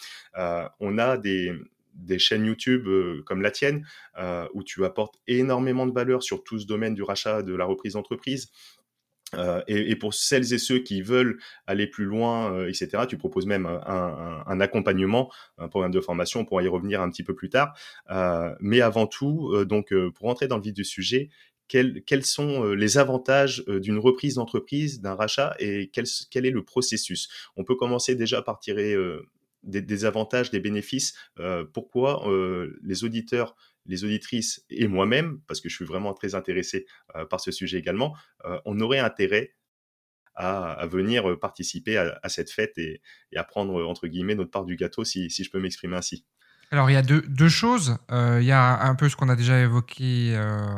on 0.80 0.98
a 0.98 1.16
des, 1.16 1.54
des 1.94 2.18
chaînes 2.18 2.44
YouTube 2.44 2.86
euh, 2.86 3.22
comme 3.26 3.42
la 3.42 3.50
tienne, 3.50 3.86
euh, 4.18 4.46
où 4.54 4.62
tu 4.62 4.84
apportes 4.84 5.16
énormément 5.26 5.86
de 5.86 5.92
valeur 5.92 6.22
sur 6.22 6.42
tout 6.44 6.58
ce 6.58 6.66
domaine 6.66 6.94
du 6.94 7.02
rachat, 7.02 7.42
de 7.42 7.54
la 7.54 7.64
reprise 7.64 7.94
d'entreprise. 7.94 8.50
Euh, 9.36 9.62
et, 9.68 9.94
pour 9.94 10.12
celles 10.12 10.52
et 10.52 10.58
ceux 10.58 10.80
qui 10.80 11.02
veulent 11.02 11.38
aller 11.68 11.86
plus 11.86 12.04
loin, 12.04 12.66
etc., 12.66 13.04
tu 13.08 13.16
proposes 13.16 13.46
même 13.46 13.64
un, 13.64 14.60
accompagnement, 14.60 15.30
un 15.56 15.68
programme 15.68 15.92
de 15.92 16.00
formation, 16.00 16.40
on 16.40 16.44
pourra 16.44 16.64
y 16.64 16.68
revenir 16.68 17.00
un 17.00 17.08
petit 17.10 17.22
peu 17.22 17.32
plus 17.32 17.48
tard. 17.48 17.72
mais 18.58 18.80
avant 18.80 19.06
tout, 19.06 19.64
donc 19.66 19.94
pour 20.16 20.26
rentrer 20.26 20.48
dans 20.48 20.56
le 20.56 20.62
vif 20.62 20.74
du 20.74 20.84
sujet, 20.84 21.30
quels, 21.70 22.24
sont 22.24 22.64
les 22.72 22.98
avantages 22.98 23.64
d'une 23.66 23.98
reprise 23.98 24.34
d'entreprise, 24.34 25.00
d'un 25.00 25.14
rachat, 25.14 25.54
et 25.60 25.90
quel, 25.92 26.46
est 26.46 26.50
le 26.50 26.64
processus? 26.64 27.28
On 27.56 27.64
peut 27.64 27.76
commencer 27.76 28.16
déjà 28.16 28.42
par 28.42 28.58
tirer 28.58 28.96
des, 29.62 30.04
avantages, 30.04 30.50
des 30.50 30.60
bénéfices. 30.60 31.14
Euh, 31.38 31.64
pourquoi 31.64 32.28
euh, 32.28 32.78
les 32.82 33.04
auditeurs, 33.04 33.56
les 33.86 34.04
auditrices 34.04 34.64
et 34.70 34.88
moi-même, 34.88 35.40
parce 35.46 35.60
que 35.60 35.68
je 35.68 35.74
suis 35.74 35.84
vraiment 35.84 36.14
très 36.14 36.34
intéressé 36.34 36.86
euh, 37.16 37.24
par 37.24 37.40
ce 37.40 37.50
sujet 37.50 37.78
également, 37.78 38.16
on 38.64 38.80
aurait 38.80 38.98
intérêt 38.98 39.54
à, 40.34 40.86
venir 40.86 41.38
participer 41.38 41.98
à, 41.98 42.28
cette 42.28 42.50
fête 42.50 42.78
et, 42.78 43.02
à 43.36 43.44
prendre, 43.44 43.82
notre 43.82 44.50
part 44.50 44.64
du 44.64 44.76
gâteau, 44.76 45.04
si, 45.04 45.28
je 45.28 45.50
peux 45.50 45.60
m'exprimer 45.60 45.96
ainsi. 45.96 46.24
Alors, 46.70 46.88
il 46.90 46.94
y 46.94 46.96
a 46.96 47.02
deux, 47.02 47.48
choses. 47.48 47.98
il 48.10 48.44
y 48.44 48.52
a 48.52 48.82
un 48.82 48.94
peu 48.94 49.08
ce 49.08 49.16
qu'on 49.16 49.28
a 49.28 49.36
déjà 49.36 49.58
évoqué 49.58 50.36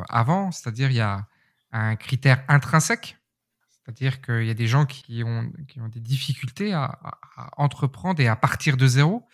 avant, 0.09 0.51
c'est-à-dire 0.51 0.89
il 0.89 0.95
y 0.95 1.01
a 1.01 1.27
un 1.71 1.95
critère 1.95 2.43
intrinsèque 2.47 3.17
c'est-à-dire 3.83 4.21
qu'il 4.21 4.45
y 4.45 4.49
a 4.49 4.53
des 4.53 4.67
gens 4.67 4.85
qui 4.85 5.23
ont, 5.23 5.51
qui 5.67 5.81
ont 5.81 5.89
des 5.89 5.99
difficultés 5.99 6.73
à, 6.73 6.99
entreprendre 7.57 8.21
et 8.21 8.27
à 8.27 8.35
partir 8.35 8.77
de 8.77 8.87
zéro, 8.87 9.27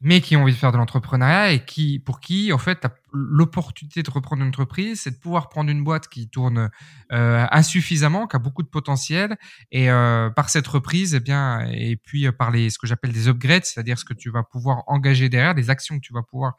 mais 0.00 0.20
qui 0.20 0.36
ont 0.36 0.42
envie 0.42 0.52
de 0.52 0.58
faire 0.58 0.72
de 0.72 0.78
l'entrepreneuriat 0.78 1.52
et 1.52 1.64
qui, 1.64 1.98
pour 1.98 2.20
qui, 2.20 2.52
en 2.52 2.58
fait, 2.58 2.86
l'opportunité 3.12 4.02
de 4.02 4.10
reprendre 4.10 4.42
une 4.42 4.48
entreprise, 4.48 5.02
c'est 5.02 5.10
de 5.10 5.16
pouvoir 5.16 5.48
prendre 5.48 5.70
une 5.70 5.84
boîte 5.84 6.08
qui 6.08 6.28
tourne 6.28 6.70
euh, 7.12 7.46
insuffisamment, 7.50 8.26
qui 8.26 8.36
a 8.36 8.38
beaucoup 8.38 8.62
de 8.62 8.68
potentiel, 8.68 9.36
et 9.70 9.90
euh, 9.90 10.30
par 10.30 10.48
cette 10.48 10.66
reprise, 10.66 11.14
eh 11.14 11.20
bien, 11.20 11.60
et 11.70 11.96
puis 11.96 12.26
euh, 12.26 12.32
par 12.32 12.50
les, 12.50 12.70
ce 12.70 12.78
que 12.78 12.86
j'appelle 12.86 13.12
des 13.12 13.28
upgrades, 13.28 13.64
c'est-à-dire 13.64 13.98
ce 13.98 14.04
que 14.04 14.14
tu 14.14 14.30
vas 14.30 14.42
pouvoir 14.42 14.84
engager 14.86 15.28
derrière, 15.28 15.54
des 15.54 15.70
actions 15.70 15.96
que 15.96 16.04
tu 16.04 16.12
vas 16.12 16.22
pouvoir 16.22 16.54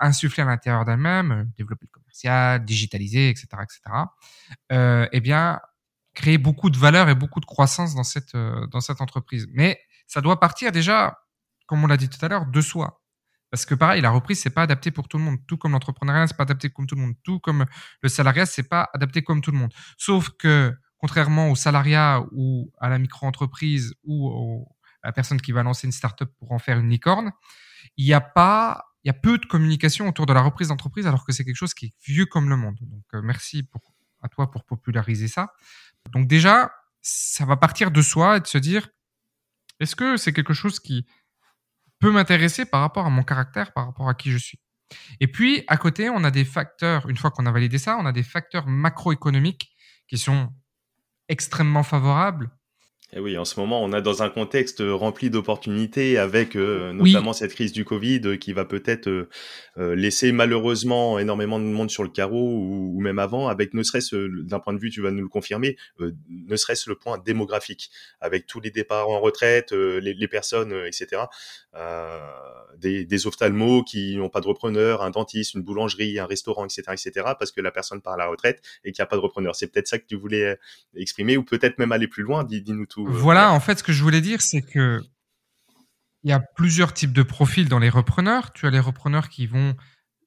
insuffler 0.00 0.42
à 0.44 0.46
l'intérieur 0.46 0.86
d'elle-même, 0.86 1.50
développer 1.58 1.84
le 1.86 2.00
commercial, 2.00 2.64
digitaliser, 2.64 3.28
etc., 3.28 3.48
etc. 3.60 5.08
eh 5.12 5.20
bien, 5.20 5.60
créer 6.14 6.38
beaucoup 6.38 6.70
de 6.70 6.78
valeur 6.78 7.08
et 7.08 7.14
beaucoup 7.14 7.40
de 7.40 7.44
croissance 7.46 7.94
dans 7.94 8.04
cette, 8.04 8.34
euh, 8.34 8.66
dans 8.68 8.80
cette 8.80 9.00
entreprise. 9.00 9.46
Mais 9.52 9.80
ça 10.06 10.20
doit 10.20 10.40
partir 10.40 10.72
déjà, 10.72 11.18
comme 11.66 11.84
on 11.84 11.86
l'a 11.86 11.96
dit 11.96 12.08
tout 12.08 12.24
à 12.24 12.28
l'heure, 12.28 12.46
de 12.46 12.60
soi. 12.60 13.00
Parce 13.50 13.66
que 13.66 13.74
pareil, 13.74 14.00
la 14.00 14.10
reprise, 14.10 14.40
c'est 14.40 14.50
pas 14.50 14.62
adapté 14.62 14.90
pour 14.90 15.06
tout 15.06 15.16
le 15.16 15.22
monde. 15.22 15.38
Tout 15.46 15.56
comme 15.56 15.72
l'entrepreneuriat, 15.72 16.26
c'est 16.26 16.36
pas 16.36 16.42
adapté 16.42 16.70
comme 16.70 16.86
tout 16.86 16.96
le 16.96 17.02
monde. 17.02 17.14
Tout 17.22 17.38
comme 17.38 17.64
le 18.02 18.08
salariat, 18.08 18.46
c'est 18.46 18.68
pas 18.68 18.90
adapté 18.92 19.22
comme 19.22 19.40
tout 19.40 19.52
le 19.52 19.58
monde. 19.58 19.72
Sauf 19.96 20.30
que, 20.30 20.74
contrairement 20.98 21.50
au 21.50 21.54
salariat 21.54 22.24
ou 22.32 22.72
à 22.80 22.88
la 22.88 22.98
micro-entreprise 22.98 23.94
ou 24.02 24.66
à 25.02 25.08
la 25.08 25.12
personne 25.12 25.40
qui 25.40 25.52
va 25.52 25.62
lancer 25.62 25.86
une 25.86 25.92
startup 25.92 26.28
pour 26.38 26.50
en 26.50 26.58
faire 26.58 26.78
une 26.80 26.88
licorne, 26.88 27.30
il 27.96 28.06
y 28.06 28.12
a 28.12 28.20
pas, 28.20 28.86
il 29.04 29.08
y 29.08 29.10
a 29.10 29.14
peu 29.14 29.38
de 29.38 29.46
communication 29.46 30.08
autour 30.08 30.26
de 30.26 30.32
la 30.32 30.40
reprise 30.40 30.68
d'entreprise 30.68 31.06
alors 31.06 31.24
que 31.24 31.32
c'est 31.32 31.44
quelque 31.44 31.54
chose 31.54 31.74
qui 31.74 31.86
est 31.86 31.92
vieux 32.04 32.26
comme 32.26 32.48
le 32.48 32.56
monde. 32.56 32.78
Donc, 32.80 33.04
euh, 33.14 33.22
merci 33.22 33.68
à 34.22 34.28
toi 34.28 34.50
pour 34.50 34.64
populariser 34.64 35.28
ça. 35.28 35.52
Donc 36.12 36.26
déjà, 36.26 36.72
ça 37.02 37.44
va 37.44 37.56
partir 37.56 37.90
de 37.90 38.02
soi 38.02 38.38
et 38.38 38.40
de 38.40 38.46
se 38.46 38.58
dire, 38.58 38.88
est-ce 39.78 39.94
que 39.94 40.16
c'est 40.16 40.32
quelque 40.32 40.54
chose 40.54 40.80
qui 40.80 41.06
peut 42.04 42.10
m'intéresser 42.10 42.66
par 42.66 42.82
rapport 42.82 43.06
à 43.06 43.10
mon 43.10 43.22
caractère, 43.22 43.72
par 43.72 43.86
rapport 43.86 44.10
à 44.10 44.14
qui 44.14 44.30
je 44.30 44.36
suis. 44.36 44.58
Et 45.20 45.26
puis, 45.26 45.64
à 45.68 45.78
côté, 45.78 46.10
on 46.10 46.22
a 46.22 46.30
des 46.30 46.44
facteurs, 46.44 47.08
une 47.08 47.16
fois 47.16 47.30
qu'on 47.30 47.46
a 47.46 47.50
validé 47.50 47.78
ça, 47.78 47.96
on 47.98 48.04
a 48.04 48.12
des 48.12 48.22
facteurs 48.22 48.66
macroéconomiques 48.66 49.72
qui 50.06 50.18
sont 50.18 50.50
extrêmement 51.30 51.82
favorables. 51.82 52.50
Et 53.14 53.18
eh 53.18 53.20
oui, 53.20 53.38
en 53.38 53.44
ce 53.44 53.60
moment, 53.60 53.80
on 53.80 53.92
est 53.92 54.02
dans 54.02 54.24
un 54.24 54.28
contexte 54.28 54.82
rempli 54.84 55.30
d'opportunités 55.30 56.18
avec 56.18 56.56
euh, 56.56 56.92
notamment 56.92 57.32
cette 57.32 57.54
crise 57.54 57.72
du 57.72 57.84
Covid 57.84 58.20
euh, 58.24 58.36
qui 58.36 58.52
va 58.52 58.64
peut-être 58.64 59.06
euh, 59.08 59.94
laisser 59.94 60.32
malheureusement 60.32 61.20
énormément 61.20 61.60
de 61.60 61.64
monde 61.64 61.92
sur 61.92 62.02
le 62.02 62.08
carreau 62.08 62.58
ou, 62.58 63.00
même 63.00 63.20
avant, 63.20 63.46
avec 63.46 63.72
ne 63.72 63.84
serait-ce 63.84 64.16
d'un 64.42 64.58
point 64.58 64.72
de 64.72 64.80
vue, 64.80 64.90
tu 64.90 65.00
vas 65.00 65.12
nous 65.12 65.22
le 65.22 65.28
confirmer, 65.28 65.76
ne 66.00 66.56
serait-ce 66.56 66.90
le 66.90 66.96
point 66.96 67.18
démographique, 67.18 67.90
avec 68.20 68.48
tous 68.48 68.58
les 68.58 68.72
départs 68.72 69.08
en 69.08 69.20
retraite, 69.20 69.70
les, 69.70 70.14
les, 70.14 70.28
personnes, 70.28 70.74
etc. 70.84 71.22
des, 72.78 73.04
des 73.04 73.26
ophtalmos 73.26 73.82
qui 73.84 74.16
n'ont 74.16 74.28
pas 74.28 74.40
de 74.40 74.46
repreneur, 74.46 75.02
un 75.02 75.10
dentiste, 75.10 75.54
une 75.54 75.62
boulangerie, 75.62 76.18
un 76.18 76.26
restaurant, 76.26 76.64
etc., 76.64 76.82
etc. 76.92 77.10
Parce 77.38 77.50
que 77.52 77.60
la 77.60 77.70
personne 77.70 78.00
part 78.00 78.14
à 78.14 78.16
la 78.16 78.26
retraite 78.26 78.62
et 78.84 78.92
qu'il 78.92 79.02
n'y 79.02 79.04
a 79.04 79.06
pas 79.06 79.16
de 79.16 79.20
repreneur. 79.20 79.56
C'est 79.56 79.68
peut-être 79.68 79.88
ça 79.88 79.98
que 79.98 80.06
tu 80.06 80.16
voulais 80.16 80.58
exprimer 80.96 81.36
ou 81.36 81.44
peut-être 81.44 81.78
même 81.78 81.92
aller 81.92 82.08
plus 82.08 82.22
loin. 82.22 82.44
Dis-nous 82.44 82.86
tout. 82.86 83.06
Euh, 83.06 83.10
voilà, 83.10 83.52
en 83.52 83.60
fait, 83.60 83.78
ce 83.78 83.82
que 83.82 83.92
je 83.92 84.02
voulais 84.02 84.20
dire, 84.20 84.40
c'est 84.40 84.62
que 84.62 85.00
il 86.22 86.30
y 86.30 86.32
a 86.32 86.40
plusieurs 86.40 86.94
types 86.94 87.12
de 87.12 87.22
profils 87.22 87.68
dans 87.68 87.78
les 87.78 87.90
repreneurs. 87.90 88.52
Tu 88.52 88.66
as 88.66 88.70
les 88.70 88.80
repreneurs 88.80 89.28
qui 89.28 89.46
vont 89.46 89.76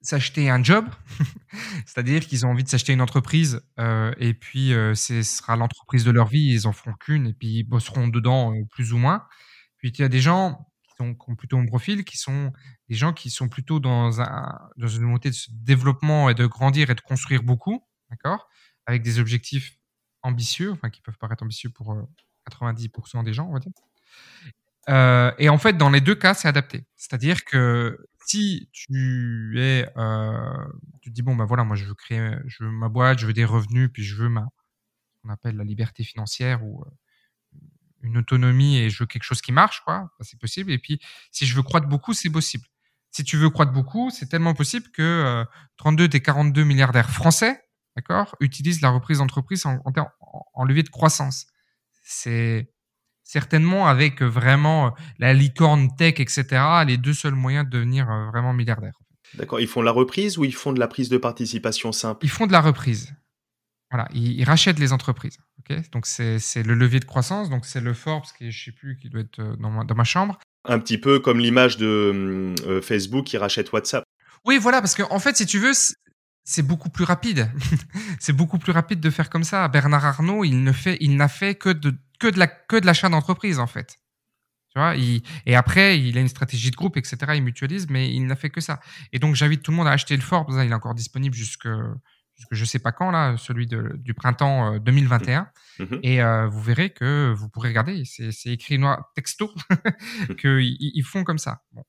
s'acheter 0.01 0.49
un 0.49 0.63
job, 0.63 0.86
c'est-à-dire 1.86 2.25
qu'ils 2.25 2.45
ont 2.45 2.49
envie 2.49 2.63
de 2.63 2.69
s'acheter 2.69 2.93
une 2.93 3.01
entreprise 3.01 3.62
euh, 3.79 4.13
et 4.19 4.36
puis 4.36 4.73
euh, 4.73 4.93
ce 4.93 5.23
sera 5.23 5.55
l'entreprise 5.55 6.05
de 6.05 6.12
leur 6.12 6.27
vie, 6.27 6.53
ils 6.53 6.67
en 6.67 6.71
feront 6.71 6.93
qu'une 6.93 7.27
et 7.27 7.33
puis 7.33 7.47
ils 7.47 7.63
bosseront 7.63 8.07
dedans 8.07 8.53
plus 8.69 8.93
ou 8.93 8.97
moins. 8.97 9.23
Puis 9.79 9.89
il 9.89 9.99
y 9.99 10.03
a 10.03 10.07
des 10.07 10.21
gens 10.21 10.67
qui, 10.97 11.31
ont 11.31 11.36
plutôt 11.36 11.57
un 11.57 11.65
profil, 11.65 12.03
qui 12.03 12.17
sont 12.17 12.51
des 12.89 12.95
gens 12.95 13.13
qui 13.13 13.29
sont 13.29 13.49
plutôt 13.49 13.79
dans, 13.79 14.21
un, 14.21 14.60
dans 14.77 14.88
une 14.88 15.03
montée 15.03 15.29
de 15.29 15.36
développement 15.51 16.29
et 16.29 16.33
de 16.33 16.45
grandir 16.45 16.89
et 16.89 16.95
de 16.95 17.01
construire 17.01 17.43
beaucoup, 17.43 17.86
d'accord, 18.10 18.49
avec 18.86 19.01
des 19.03 19.19
objectifs 19.19 19.77
ambitieux, 20.23 20.71
enfin 20.71 20.89
qui 20.89 21.01
peuvent 21.01 21.17
paraître 21.17 21.43
ambitieux 21.43 21.69
pour 21.69 21.95
90% 22.49 23.23
des 23.23 23.33
gens, 23.33 23.47
on 23.47 23.53
va 23.53 23.60
dire. 23.60 23.71
Euh, 24.89 25.31
et 25.38 25.49
en 25.49 25.57
fait, 25.57 25.73
dans 25.73 25.89
les 25.89 26.01
deux 26.01 26.15
cas, 26.15 26.33
c'est 26.33 26.47
adapté. 26.47 26.86
C'est-à-dire 26.95 27.43
que 27.43 28.07
si 28.25 28.69
tu 28.71 29.55
es, 29.60 29.88
euh, 29.97 30.65
tu 31.01 31.10
te 31.10 31.15
dis 31.15 31.21
bon 31.21 31.36
ben 31.36 31.45
voilà, 31.45 31.63
moi 31.63 31.75
je 31.75 31.86
veux 31.86 31.93
créer, 31.93 32.31
je 32.45 32.63
veux 32.63 32.71
ma 32.71 32.89
boîte, 32.89 33.19
je 33.19 33.27
veux 33.27 33.33
des 33.33 33.45
revenus, 33.45 33.89
puis 33.91 34.03
je 34.03 34.15
veux 34.15 34.29
ma, 34.29 34.47
on 35.23 35.29
appelle 35.29 35.57
la 35.57 35.63
liberté 35.63 36.03
financière 36.03 36.63
ou 36.63 36.81
euh, 36.81 36.89
une 38.01 38.17
autonomie 38.17 38.77
et 38.77 38.89
je 38.89 39.03
veux 39.03 39.07
quelque 39.07 39.23
chose 39.23 39.41
qui 39.41 39.51
marche, 39.51 39.81
quoi, 39.86 40.10
c'est 40.21 40.39
possible. 40.39 40.71
Et 40.71 40.77
puis 40.77 40.99
si 41.31 41.45
je 41.45 41.55
veux 41.55 41.63
croître 41.63 41.88
beaucoup, 41.88 42.13
c'est 42.13 42.29
possible. 42.29 42.65
Si 43.12 43.23
tu 43.23 43.38
veux 43.38 43.49
croître 43.49 43.71
beaucoup, 43.71 44.10
c'est 44.10 44.27
tellement 44.27 44.53
possible 44.53 44.88
que 44.91 45.43
32 45.77 46.07
des 46.07 46.21
42 46.21 46.63
milliardaires 46.63 47.10
français, 47.10 47.60
d'accord, 47.95 48.36
utilisent 48.39 48.81
la 48.81 48.89
reprise 48.89 49.19
d'entreprise 49.19 49.65
en, 49.65 49.81
en 50.53 50.63
levier 50.65 50.83
de 50.83 50.89
croissance 50.89 51.47
c'est 52.07 52.71
certainement 53.23 53.88
avec 53.88 54.21
vraiment 54.21 54.95
la 55.19 55.33
licorne 55.33 55.93
tech, 55.95 56.19
etc., 56.19 56.45
les 56.88 56.97
deux 56.97 57.13
seuls 57.13 57.36
moyens 57.36 57.65
de 57.65 57.71
devenir 57.71 58.10
euh, 58.10 58.27
vraiment 58.27 58.53
milliardaire. 58.53 58.97
D'accord. 59.33 59.60
Ils 59.60 59.67
font 59.67 59.81
de 59.81 59.86
la 59.86 59.91
reprise 59.91 60.38
ou 60.38 60.45
ils 60.45 60.55
font 60.55 60.71
de 60.71 60.79
la 60.79 60.88
prise 60.88 61.10
de 61.10 61.17
participation 61.17 61.91
simple? 61.91 62.25
Ils 62.25 62.29
font 62.29 62.47
de 62.47 62.53
la 62.53 62.62
reprise. 62.62 63.13
Voilà, 63.89 64.08
ils, 64.13 64.43
rachètent 64.43 64.80
les 64.80 64.91
entreprises. 64.91 65.38
donc 65.93 66.06
c'est 66.06 66.63
le 66.63 66.73
levier 66.73 67.00
de 67.00 67.06
croissance. 67.06 67.50
Donc 67.50 67.65
c'est 67.65 67.80
le 67.80 67.93
Forbes 67.93 68.26
qui, 68.38 68.52
je 68.52 68.65
sais 68.65 68.71
plus, 68.71 68.97
qui 68.97 69.10
doit 69.10 69.21
être 69.21 69.39
euh, 69.39 69.56
dans 69.58 69.69
ma, 69.69 69.84
dans 69.86 69.95
ma 69.95 70.04
chambre. 70.04 70.38
Un 70.65 70.80
petit 70.80 70.97
peu 70.97 71.19
comme 71.19 71.39
l'image 71.39 71.78
de 71.78 72.54
euh, 72.65 72.82
Facebook 72.82 73.26
qui 73.26 73.38
rachète 73.38 73.71
WhatsApp. 73.71 74.04
Oui, 74.45 74.58
voilà, 74.58 74.82
parce 74.82 74.95
qu'en 74.95 75.08
en 75.10 75.19
fait, 75.19 75.38
si 75.38 75.45
tu 75.45 75.60
veux, 75.60 75.71
c'est 76.43 76.63
beaucoup 76.63 76.89
plus 76.89 77.06
rapide. 77.06 77.50
c'est 78.19 78.34
beaucoup 78.34 78.60
plus 78.60 78.73
rapide 78.73 79.00
de 79.00 79.10
faire 79.10 79.30
comme 79.30 79.45
ça. 79.45 79.67
Bernard 79.69 80.06
Arnault, 80.06 80.43
il 80.43 80.63
ne 80.63 80.71
fait, 80.73 80.97
il 81.00 81.15
n'a 81.15 81.30
fait 81.30 81.56
que 81.56 81.69
de 81.69 81.93
que 82.19 82.28
de 82.28 82.39
la 82.39 82.47
que 82.47 82.76
de 82.76 82.86
l'achat 82.86 83.08
d'entreprise 83.08 83.60
en 83.60 83.67
fait. 83.67 84.00
Tu 84.73 84.80
vois, 84.80 84.95
et 84.97 85.56
après, 85.56 86.00
il 86.00 86.17
a 86.17 86.21
une 86.21 86.28
stratégie 86.28 86.71
de 86.71 86.76
groupe, 86.76 86.97
etc. 86.97 87.17
Il 87.36 87.43
mutualise, 87.43 87.88
mais 87.89 88.13
il 88.13 88.26
n'a 88.28 88.36
fait 88.36 88.50
que 88.50 88.60
ça. 88.60 88.82
Et 89.13 89.17
donc, 89.17 89.34
j'invite 89.34 89.63
tout 89.63 89.71
le 89.71 89.78
monde 89.78 89.88
à 89.88 89.91
acheter 89.91 90.15
le 90.15 90.21
Forbes. 90.21 90.52
Il 90.52 90.69
est 90.69 90.73
encore 90.73 90.93
disponible 90.93 91.34
jusque, 91.34 91.67
jusque 92.38 92.54
je 92.54 92.65
sais 92.65 92.80
pas 92.80 92.91
quand, 92.91 93.12
là, 93.12 93.36
celui 93.38 93.67
du 93.67 94.13
printemps 94.13 94.78
2021. 94.78 95.41
Mmh. 95.80 95.84
Mmh. 95.84 96.00
Et 96.04 96.21
euh, 96.21 96.47
vous 96.47 96.62
verrez 96.62 96.91
que 96.91 97.34
vous 97.36 97.50
pourrez 97.50 97.69
regarder. 97.69 98.04
C'est 98.06 98.52
écrit 98.52 98.78
noir 98.78 99.12
texto 99.15 99.54
qu'ils 100.39 100.78
ils 100.80 101.04
font 101.04 101.23
comme 101.23 101.39
ça. 101.39 101.62
Bon. 101.71 101.84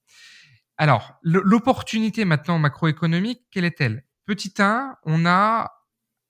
Alors, 0.76 1.18
l'opportunité 1.22 2.24
maintenant 2.24 2.58
macroéconomique, 2.58 3.42
quelle 3.50 3.64
est-elle? 3.64 4.04
Petit 4.26 4.54
1, 4.58 4.96
on 5.04 5.26
a 5.26 5.72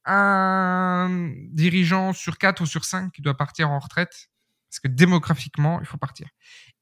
un 0.07 1.31
dirigeant 1.51 2.13
sur 2.15 2.39
4 2.39 2.63
ou 2.63 2.67
sur 2.67 2.85
5 2.85 3.13
qui 3.13 3.21
doit 3.21 3.37
partir 3.37 3.71
en 3.71 3.79
retraite 3.79 4.31
parce 4.71 4.81
que 4.81 4.89
démographiquement, 4.89 5.81
il 5.81 5.87
faut 5.87 5.97
partir. 5.97 6.29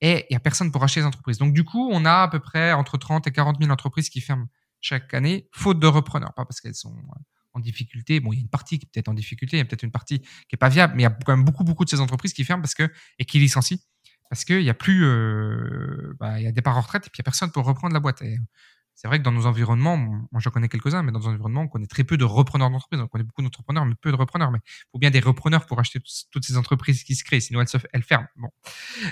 Et 0.01 0.27
il 0.29 0.33
n'y 0.33 0.37
a 0.37 0.41
personne 0.41 0.71
pour 0.71 0.83
acheter 0.85 1.01
les 1.01 1.07
entreprises. 1.07 1.39
Donc, 1.39 1.53
du 1.53 1.65
coup, 1.65 1.89
on 1.91 2.05
a 2.05 2.23
à 2.23 2.29
peu 2.29 2.41
près 2.41 2.73
entre 2.73 2.99
30 2.99 3.27
et 3.27 3.33
40 3.33 3.57
000 3.61 3.73
entreprises 3.73 4.11
qui 4.11 4.21
ferment 4.21 4.47
chaque 4.87 5.13
année, 5.15 5.49
faute 5.53 5.81
de 5.81 5.87
repreneurs. 5.87 6.33
Pas 6.35 6.45
parce 6.45 6.61
qu'elles 6.61 6.75
sont 6.75 6.97
euh, 6.97 7.19
en 7.55 7.61
difficulté. 7.61 8.21
Bon, 8.21 8.33
il 8.33 8.37
y 8.37 8.39
a 8.39 8.43
une 8.43 8.49
partie 8.49 8.79
qui 8.79 8.87
est 8.87 8.91
peut-être 8.93 9.09
en 9.09 9.15
difficulté, 9.15 9.57
il 9.57 9.61
y 9.61 9.63
a 9.63 9.65
peut-être 9.65 9.83
une 9.83 9.91
partie 9.91 10.21
qui 10.21 10.55
est 10.55 10.59
pas 10.59 10.69
viable, 10.69 10.95
mais 10.97 11.03
il 11.03 11.05
y 11.05 11.09
a 11.09 11.19
quand 11.25 11.35
même 11.35 11.45
beaucoup, 11.45 11.65
beaucoup 11.65 11.85
de 11.85 11.91
ces 11.91 12.01
entreprises 12.01 12.33
qui 12.33 12.45
ferment 12.45 12.63
parce 12.63 12.75
que, 12.75 12.91
et 13.19 13.25
qui 13.25 13.39
licencient 13.39 13.79
parce 14.29 14.45
qu'il 14.45 14.63
n'y 14.63 14.71
a 14.71 14.75
plus, 14.75 15.05
euh, 15.05 16.15
bah, 16.19 16.41
il 16.41 16.45
y 16.45 16.47
a 16.49 16.53
départ 16.53 16.77
en 16.77 16.81
retraite 16.81 17.07
et 17.07 17.11
puis 17.11 17.19
il 17.19 17.23
n'y 17.23 17.25
a 17.25 17.29
personne 17.31 17.51
pour 17.53 17.65
reprendre 17.65 17.95
la 17.95 18.01
boîte. 18.01 18.23
Et 18.23 18.39
c'est 18.97 19.09
vrai 19.09 19.19
que 19.19 19.25
dans 19.25 19.31
nos 19.31 19.45
environnements, 19.45 19.99
moi 19.99 20.41
j'en 20.41 20.51
connais 20.51 20.71
quelques-uns, 20.71 21.03
mais 21.03 21.13
dans 21.13 21.21
nos 21.21 21.27
environnements, 21.27 21.61
on 21.61 21.69
connaît 21.69 21.87
très 21.87 22.03
peu 22.03 22.17
de 22.17 22.25
repreneurs 22.25 22.71
d'entreprises. 22.71 22.99
On 22.99 23.07
connaît 23.07 23.25
beaucoup 23.25 23.43
d'entrepreneurs, 23.43 23.85
mais 23.85 23.95
peu 23.95 24.11
de 24.11 24.17
repreneurs. 24.17 24.51
Mais 24.51 24.59
il 24.65 24.91
faut 24.91 24.99
bien 24.99 25.11
des 25.11 25.21
repreneurs 25.21 25.67
pour 25.67 25.79
acheter 25.79 26.01
toutes 26.31 26.47
ces 26.47 26.57
entreprises 26.57 27.05
qui 27.05 27.15
se 27.15 27.23
créent, 27.23 27.41
sinon 27.41 27.63
elles, 27.93 28.03
ferment. 28.03 28.27
Bon. 28.37 28.49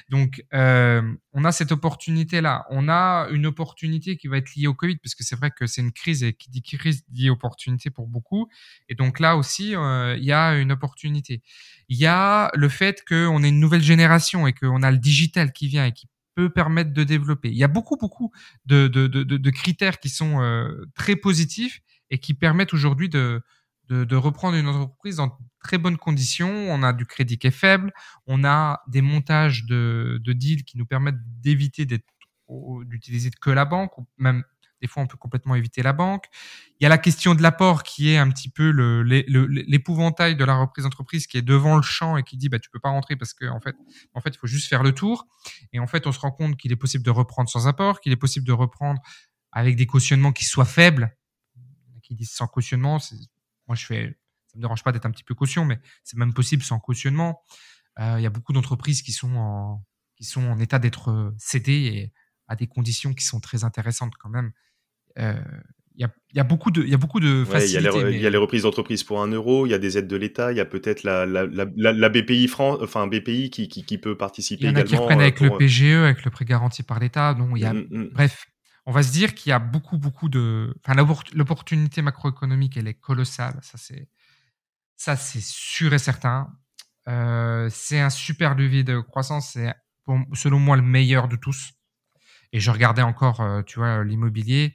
Donc, 0.09 0.43
euh, 0.55 1.03
on 1.35 1.45
a 1.45 1.53
cette 1.53 1.71
opportunité-là. 1.71 2.65
On 2.71 2.89
a 2.89 3.29
une 3.31 3.45
opportunité 3.45 4.17
qui 4.17 4.27
va 4.27 4.39
être 4.39 4.55
liée 4.55 4.69
au 4.69 4.75
Covid, 4.75 4.97
parce 4.97 5.15
que 5.15 5.23
c'est 5.23 5.37
vrai 5.37 5.51
que 5.51 5.67
c'est 5.67 5.83
une 5.83 5.93
crise 5.93 6.23
et 6.23 6.33
qui 6.33 6.49
dit 6.49 6.63
crise 6.63 7.05
dit 7.09 7.29
opportunité 7.29 7.91
pour 7.91 8.09
beaucoup. 8.09 8.49
Et 8.89 8.95
donc 8.95 9.21
là 9.21 9.37
aussi, 9.37 9.77
euh, 9.77 10.17
il 10.17 10.25
y 10.25 10.33
a 10.33 10.55
une 10.55 10.73
opportunité. 10.73 11.43
Il 11.91 11.99
y 11.99 12.07
a 12.07 12.51
le 12.55 12.71
fait 12.71 13.05
qu'on 13.07 13.43
est 13.43 13.51
une 13.51 13.61
nouvelle 13.61 13.83
génération 13.83 14.47
et 14.47 14.55
qu'on 14.55 14.83
a 14.83 14.91
le 14.91 14.99
digital 14.99 15.53
qui 15.53 15.69
vient 15.69 15.85
et 15.85 15.93
qui 15.93 16.09
peut 16.35 16.51
permettre 16.51 16.93
de 16.93 17.05
développer. 17.05 17.49
Il 17.49 17.57
y 17.57 17.65
a 17.65 17.69
beaucoup, 17.69 17.97
beaucoup 17.97 18.33
de, 18.67 19.51
critères 19.51 20.01
qui 20.01 20.09
sont 20.09 20.41
euh, 20.41 20.85
très 20.95 21.17
positifs 21.17 21.81
et 22.11 22.19
qui 22.19 22.35
permettent 22.35 22.75
aujourd'hui 22.75 23.09
de, 23.09 23.43
de, 23.89 24.17
reprendre 24.17 24.57
une 24.57 24.69
entreprise 24.69 25.17
dans 25.17 25.39
très 25.61 25.79
bonnes 25.79 25.97
conditions. 25.97 26.51
On 26.51 26.83
a 26.83 26.93
du 26.93 27.07
crédit 27.07 27.39
qui 27.39 27.47
est 27.47 27.53
faible, 27.53 27.93
on 28.27 28.45
a 28.45 28.83
des 28.89 29.03
montages 29.03 29.65
de, 29.67 30.21
de 30.23 30.33
deals 30.33 30.65
qui 30.65 30.79
nous 30.79 30.87
permettent 30.87 31.21
d'éviter 31.41 31.87
d'utiliser 32.85 33.31
que 33.41 33.51
la 33.51 33.65
banque 33.65 33.97
ou 33.99 34.07
même 34.19 34.45
des 34.85 34.89
fois, 34.89 35.03
on 35.03 35.07
peut 35.07 35.17
complètement 35.17 35.55
éviter 35.55 35.83
la 35.83 35.95
banque. 35.95 36.27
Il 36.79 36.83
y 36.83 36.87
a 36.87 36.91
la 36.91 36.99
question 36.99 37.35
de 37.35 37.41
l'apport 37.41 37.85
qui 37.85 38.11
est 38.11 38.19
un 38.19 38.29
petit 38.29 38.51
peu 38.51 38.69
l'épouvantail 38.69 40.37
de 40.37 40.45
la 40.45 40.57
reprise 40.57 40.85
d'entreprise 40.85 41.27
qui 41.27 41.39
est 41.39 41.43
devant 41.43 41.77
le 41.77 41.83
champ 41.83 42.19
et 42.19 42.23
qui 42.23 42.37
dit 42.37 42.51
bah 42.51 42.59
tu 42.59 42.69
peux 42.69 42.81
pas 42.81 42.91
rentrer 42.91 43.17
parce 43.17 43.33
que 43.33 43.47
en 43.47 43.61
fait 43.61 43.75
en 44.13 44.21
fait 44.21 44.35
il 44.35 44.39
faut 44.39 44.47
juste 44.47 44.69
faire 44.69 44.83
le 44.83 44.93
tour. 44.93 45.27
Et 45.73 45.79
en 45.79 45.87
fait, 45.87 46.07
on 46.07 46.13
se 46.13 46.21
rend 46.21 46.33
compte 46.33 46.59
qu'il 46.59 46.71
est 46.71 46.77
possible 46.77 47.03
de 47.03 47.11
reprendre 47.11 47.49
sans 47.49 47.67
apport, 47.67 48.03
qu'il 48.03 48.13
est 48.13 48.17
possible 48.17 48.47
de 48.47 48.53
reprendre 48.53 49.01
avec 49.53 49.75
des 49.77 49.87
cautionnements 49.87 50.33
qui 50.33 50.45
soient 50.45 50.67
faibles. 50.67 51.17
Qui 52.03 52.15
disent 52.15 52.33
sans 52.33 52.47
cautionnement, 52.47 52.99
moi 53.67 53.75
je 53.75 53.87
fais 53.87 54.19
ça 54.49 54.59
me 54.59 54.61
dérange 54.61 54.85
pas 54.85 54.93
d'être 54.93 55.07
un 55.07 55.11
petit 55.11 55.25
peu 55.25 55.35
caution, 55.35 55.65
mais 55.65 55.81
c'est 56.03 56.19
même 56.19 56.35
possible 56.35 56.63
sans 56.63 56.79
cautionnement. 56.79 57.41
Euh, 58.01 58.17
il 58.19 58.23
y 58.23 58.27
a 58.27 58.31
beaucoup 58.31 58.53
d'entreprises 58.53 59.01
qui 59.01 59.13
sont 59.13 59.35
en 59.35 59.83
qui 60.17 60.25
sont 60.25 60.45
en 60.45 60.59
état 60.59 60.79
d'être 60.79 61.35
cédées 61.39 61.73
et 61.73 62.13
à 62.49 62.57
des 62.57 62.67
conditions 62.67 63.15
qui 63.15 63.25
sont 63.25 63.41
très 63.41 63.65
intéressantes 63.65 64.15
quand 64.19 64.29
même. 64.29 64.53
Euh, 65.19 65.35
il 65.97 66.01
y, 66.01 66.05
a, 66.05 66.11
y, 66.35 66.41
a, 66.41 66.45
beaucoup 66.45 66.73
de, 66.73 66.83
il 66.83 66.89
y 66.89 66.95
a 66.95 66.97
beaucoup 66.97 67.21
de 67.21 67.45
facilités. 67.45 68.01
Il 68.11 68.21
y, 68.21 68.27
a 68.27 68.31
les 68.31 68.37
reprises 68.37 68.63
d'entreprise 68.63 69.05
pour 69.05 69.23
un 69.23 69.29
euro, 69.29 69.65
il 69.65 69.71
y 69.71 69.75
a 69.75 69.79
des 69.79 69.97
aides 69.97 70.09
de 70.09 70.17
l'État, 70.17 70.51
il 70.51 70.59
y 70.59 70.61
a 70.61 70.65
peut-être 70.65 71.05
la, 71.05 71.25
la, 71.25 71.47
la, 71.47 71.93
la, 71.93 72.09
BPI 72.09 72.49
France, 72.49 72.81
enfin 72.83 73.07
BPI 73.07 73.51
qui, 73.51 73.69
qui, 73.69 73.85
qui, 73.85 73.99
peut 73.99 74.17
participer 74.17 74.67
également. 74.67 74.81
Il 74.81 74.81
y 74.81 74.83
en 74.83 74.87
a 74.87 74.97
qui 74.97 74.97
reprennent 74.97 75.21
avec 75.21 75.41
le 75.41 75.53
euh, 75.53 75.57
PGE, 75.57 76.03
avec 76.03 76.25
le 76.25 76.33
prêt 76.33 76.45
garanti 76.45 76.83
par 76.83 76.99
l'État. 76.99 77.35
Donc 77.35 77.51
il 77.55 77.63
y 77.63 77.65
a, 77.65 77.73
mm, 77.73 77.87
mm. 77.91 78.09
bref, 78.13 78.47
on 78.87 78.93
va 78.93 79.05
se 79.05 79.13
dire 79.13 79.37
qu'il 79.37 79.51
y 79.51 79.53
a 79.53 79.61
beaucoup, 79.61 79.97
beaucoup 79.97 80.29
de, 80.29 80.75
enfin 80.85 81.01
l'opportunité 81.33 82.03
macroéconomique, 82.03 82.77
elle 82.77 82.89
est 82.89 82.95
colossale. 82.95 83.57
Ça 83.63 83.79
c'est, 83.79 84.09
ça 84.97 85.15
c'est 85.15 85.43
sûr 85.43 85.95
et 85.95 85.99
certain. 85.99 86.49
Euh, 87.09 87.69
c'est 87.71 88.01
un 88.01 88.11
super 88.11 88.57
levier 88.57 88.83
de 88.83 88.99
croissance. 88.99 89.51
C'est 89.53 89.73
selon 90.33 90.59
moi 90.59 90.75
le 90.75 90.83
meilleur 90.83 91.29
de 91.29 91.37
tous. 91.37 91.71
Et 92.53 92.59
je 92.59 92.71
regardais 92.73 93.03
encore, 93.03 93.45
tu 93.65 93.79
vois, 93.79 94.03
l'immobilier 94.03 94.75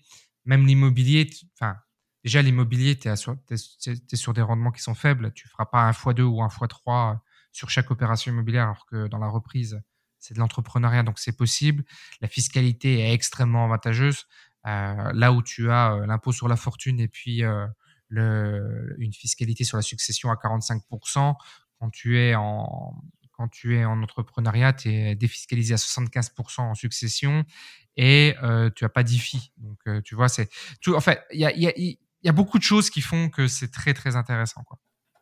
même 0.49 0.65
l'immobilier, 0.65 1.29
enfin, 1.53 1.75
déjà 2.23 2.41
l'immobilier, 2.41 2.97
tu 2.97 3.07
es, 3.07 4.15
sur 4.15 4.33
des 4.33 4.41
rendements 4.41 4.71
qui 4.71 4.81
sont 4.81 4.95
faibles. 4.95 5.31
Tu 5.33 5.47
feras 5.47 5.65
pas 5.65 5.81
un 5.83 5.91
x2 5.91 6.21
ou 6.23 6.41
un 6.41 6.47
x3 6.47 7.19
sur 7.51 7.69
chaque 7.69 7.91
opération 7.91 8.31
immobilière, 8.31 8.63
alors 8.63 8.87
que 8.87 9.07
dans 9.07 9.19
la 9.19 9.27
reprise, 9.27 9.79
c'est 10.17 10.33
de 10.33 10.39
l'entrepreneuriat, 10.39 11.03
donc 11.03 11.19
c'est 11.19 11.37
possible. 11.37 11.83
La 12.19 12.27
fiscalité 12.27 12.99
est 13.01 13.13
extrêmement 13.13 13.63
avantageuse. 13.63 14.25
Euh, 14.65 15.11
là 15.13 15.31
où 15.31 15.43
tu 15.43 15.69
as 15.69 15.93
euh, 15.93 16.07
l'impôt 16.07 16.31
sur 16.31 16.47
la 16.47 16.55
fortune 16.55 16.99
et 16.99 17.07
puis 17.07 17.43
euh, 17.43 17.67
une 18.09 19.13
fiscalité 19.13 19.63
sur 19.63 19.77
la 19.77 19.83
succession 19.83 20.31
à 20.31 20.35
45%, 20.35 21.35
quand 21.79 21.89
tu 21.91 22.19
es 22.19 22.33
en, 22.33 22.95
quand 23.33 23.47
tu 23.49 23.77
es 23.77 23.85
en 23.85 24.01
entrepreneuriat, 24.01 24.73
tu 24.73 24.89
es 24.89 25.15
défiscalisé 25.15 25.75
à 25.75 25.77
75% 25.77 26.61
en 26.61 26.73
succession 26.73 27.45
et 28.01 28.33
euh, 28.43 28.69
tu 28.73 28.85
as 28.85 28.89
pas 28.89 29.03
d'IFI. 29.03 29.51
Donc, 29.57 29.77
euh, 29.87 30.01
tu 30.01 30.15
vois, 30.15 30.29
c'est 30.29 30.49
tout. 30.81 30.95
En 30.95 31.01
fait, 31.01 31.21
il 31.33 31.39
y 31.41 32.29
a, 32.29 32.31
beaucoup 32.31 32.57
de 32.57 32.63
choses 32.63 32.89
qui 32.89 33.01
font 33.01 33.29
que 33.29 33.47
c'est 33.49 33.71
très, 33.71 33.93
très 33.93 34.15
intéressant. 34.15 34.63
Quoi. 34.63 34.79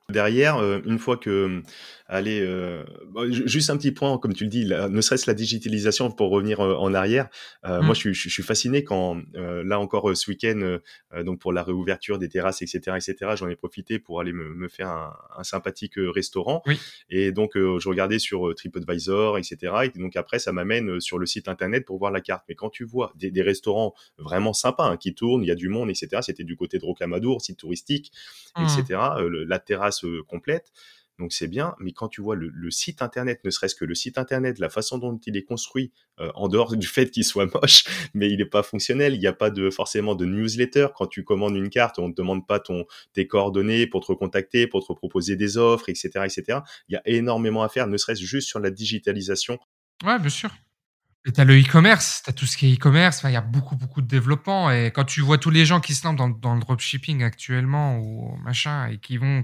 Derrière, 0.10 0.56
euh, 0.56 0.80
une 0.86 1.00
fois 1.00 1.18
que, 1.18 1.62
allez, 2.08 2.40
euh, 2.40 2.86
juste 3.30 3.70
un 3.70 3.76
petit 3.76 3.92
point, 3.92 4.18
comme 4.18 4.34
tu 4.34 4.46
le 4.46 4.50
dis, 4.50 4.64
ne 4.66 5.02
serait-ce 5.02 5.30
la 5.30 5.34
digitalisation 5.34 6.10
pour 6.12 6.30
revenir 6.30 6.62
euh, 6.62 6.76
en 6.76 6.94
arrière. 6.94 7.28
Moi, 7.66 7.82
mmh. 7.82 7.96
je, 7.96 8.14
je, 8.14 8.30
suis 8.30 8.44
fasciné 8.44 8.86
quand, 8.86 9.22
là 9.34 9.82
encore 9.82 10.16
ce 10.16 10.32
week-end, 10.32 10.78
donc 11.26 11.42
pour 11.42 11.52
la 11.52 11.62
réouverture 11.62 12.20
des 12.20 12.30
terrasses, 12.30 12.62
etc., 12.62 12.96
etc., 12.96 13.34
j'en 13.36 13.50
ai 13.50 13.58
profité 13.58 14.00
pour 14.00 14.22
aller 14.22 14.32
me, 14.32 14.54
me 14.54 14.70
faire 14.70 14.88
un, 14.88 15.14
un, 15.38 15.44
sympathique 15.44 15.96
restaurant. 15.98 16.64
Oui. 16.68 16.80
Et 17.10 17.34
donc, 17.34 17.52
je 17.56 17.90
regardais 17.90 18.20
sur 18.20 18.56
TripAdvisor, 18.56 19.38
etc. 19.38 19.74
Et 19.94 20.00
donc 20.00 20.16
après, 20.16 20.40
ça 20.40 20.54
m'amène 20.54 21.02
sur 21.02 21.20
le 21.20 21.26
site 21.26 21.50
internet 21.50 21.86
pour 21.86 22.00
voir 22.00 22.12
la 22.12 22.22
carte. 22.22 22.46
Mais 22.48 22.56
quand 22.56 22.70
tu 22.70 22.86
vois 22.86 23.12
des, 23.18 23.30
des 23.30 23.42
restaurants 23.42 23.94
vraiment 24.18 24.54
sympas 24.54 24.88
hein, 24.88 24.96
qui 24.96 25.14
tournent, 25.14 25.44
il 25.44 25.48
y 25.48 25.52
a 25.52 25.56
du 25.56 25.68
monde, 25.68 25.90
etc. 25.90 26.22
C'était 26.22 26.46
du 26.46 26.56
côté 26.56 26.78
de 26.78 26.86
Rocamadour, 26.86 27.42
site 27.42 27.58
touristique, 27.58 28.14
mmh. 28.56 28.64
etc. 28.64 29.02
la 29.46 29.60
terrasse 29.60 29.97
complète. 30.28 30.72
Donc 31.20 31.34
c'est 31.34 31.48
bien, 31.48 31.74
mais 31.80 31.94
quand 31.94 32.08
tu 32.08 32.22
vois 32.22 32.36
le, 32.36 32.52
site 32.70 33.02
internet, 33.02 33.40
ne 33.44 33.50
serait-ce 33.50 33.74
que 33.74 33.86
le 33.86 33.96
site 33.96 34.20
internet, 34.20 34.60
la 34.60 34.70
façon 34.70 35.00
dont 35.00 35.20
il 35.26 35.36
est 35.36 35.44
construit, 35.44 35.92
euh, 36.20 36.32
en 36.36 36.48
dehors 36.48 36.76
du 36.78 36.86
fait 36.86 37.10
qu'il 37.10 37.24
soit 37.24 37.52
moche, 37.54 37.86
mais 38.14 38.30
il 38.30 38.38
n'est 38.38 38.46
pas 38.46 38.62
fonctionnel, 38.62 39.16
il 39.16 39.20
n'y 39.20 39.28
a 39.28 39.34
pas 39.34 39.50
de 39.50 39.70
forcément 39.72 40.14
de 40.14 40.26
newsletter. 40.26 40.90
Quand 40.96 41.08
tu 41.08 41.24
commandes 41.24 41.56
une 41.56 41.70
carte, 41.70 41.98
on 41.98 42.10
ne 42.10 42.14
te 42.14 42.22
demande 42.22 42.46
pas 42.46 42.60
ton, 42.60 42.86
tes 43.14 43.28
coordonnées 43.28 43.88
pour 43.88 44.02
te 44.06 44.12
recontacter, 44.12 44.68
pour 44.68 44.86
te 44.86 44.94
proposer 44.94 45.36
des 45.36 45.58
offres, 45.58 45.90
etc., 45.90 46.10
etc. 46.26 46.60
Il 46.88 46.94
y 46.94 46.98
a 46.98 47.02
énormément 47.06 47.64
à 47.64 47.70
faire, 47.70 47.88
ne 47.88 47.98
serait-ce 47.98 48.24
juste 48.24 48.48
sur 48.48 48.60
la 48.60 48.70
digitalisation. 48.70 49.58
Ouais, 50.06 50.20
bien 50.20 50.30
sûr. 50.30 50.52
Et 51.26 51.32
tu 51.32 51.42
as 51.42 51.46
le 51.46 51.60
e-commerce, 51.60 52.22
tu 52.24 52.30
as 52.30 52.34
tout 52.34 52.46
ce 52.46 52.56
qui 52.56 52.72
est 52.72 52.76
e-commerce, 52.76 53.22
il 53.26 53.32
y 53.32 53.36
a 53.36 53.42
beaucoup, 53.42 53.76
beaucoup 53.76 54.02
de 54.02 54.08
développement. 54.08 54.72
Et 54.72 54.92
quand 54.92 55.04
tu 55.04 55.22
vois 55.22 55.40
tous 55.40 55.50
les 55.50 55.66
gens 55.66 55.82
qui 55.82 55.96
se 55.96 56.06
lancent 56.06 56.16
dans, 56.16 56.30
dans 56.30 56.54
le 56.54 56.62
dropshipping 56.62 57.24
actuellement 57.24 57.98
ou 57.98 58.38
machin, 58.38 58.88
et 58.88 59.00
qui 59.00 59.18
vont 59.18 59.44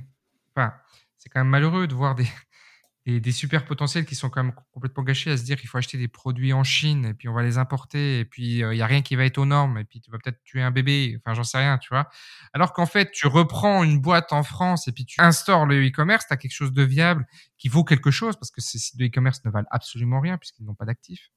c'est 1.23 1.29
quand 1.29 1.39
même 1.39 1.49
malheureux 1.49 1.87
de 1.87 1.95
voir 1.95 2.15
des, 3.05 3.19
des, 3.19 3.31
super 3.31 3.65
potentiels 3.65 4.05
qui 4.05 4.15
sont 4.15 4.29
quand 4.29 4.43
même 4.43 4.53
complètement 4.73 5.03
gâchés 5.03 5.31
à 5.31 5.37
se 5.37 5.43
dire 5.43 5.57
qu'il 5.57 5.69
faut 5.69 5.77
acheter 5.77 5.97
des 5.97 6.09
produits 6.09 6.51
en 6.51 6.63
Chine 6.63 7.05
et 7.05 7.13
puis 7.13 7.29
on 7.29 7.33
va 7.33 7.43
les 7.43 7.57
importer 7.57 8.19
et 8.19 8.25
puis 8.25 8.63
euh, 8.63 8.73
il 8.73 8.77
y 8.77 8.81
a 8.81 8.85
rien 8.85 9.01
qui 9.01 9.15
va 9.15 9.23
être 9.25 9.37
aux 9.37 9.45
normes 9.45 9.77
et 9.77 9.85
puis 9.85 10.01
tu 10.01 10.11
vas 10.11 10.17
peut-être 10.17 10.41
tuer 10.43 10.61
un 10.61 10.71
bébé. 10.71 11.17
Enfin, 11.19 11.33
j'en 11.33 11.43
sais 11.43 11.57
rien, 11.57 11.77
tu 11.77 11.89
vois. 11.89 12.09
Alors 12.53 12.73
qu'en 12.73 12.85
fait, 12.85 13.11
tu 13.11 13.27
reprends 13.27 13.83
une 13.83 13.99
boîte 13.99 14.33
en 14.33 14.43
France 14.43 14.87
et 14.87 14.91
puis 14.91 15.05
tu 15.05 15.21
instaures 15.21 15.65
le 15.65 15.87
e-commerce, 15.87 16.27
tu 16.27 16.33
as 16.33 16.37
quelque 16.37 16.53
chose 16.53 16.73
de 16.73 16.83
viable 16.83 17.25
qui 17.57 17.69
vaut 17.69 17.85
quelque 17.85 18.11
chose 18.11 18.35
parce 18.35 18.51
que 18.51 18.59
ces 18.59 18.79
sites 18.79 18.97
de 18.97 19.05
e-commerce 19.05 19.43
ne 19.45 19.51
valent 19.51 19.67
absolument 19.71 20.19
rien 20.19 20.37
puisqu'ils 20.37 20.65
n'ont 20.65 20.75
pas 20.75 20.85
d'actifs. 20.85 21.31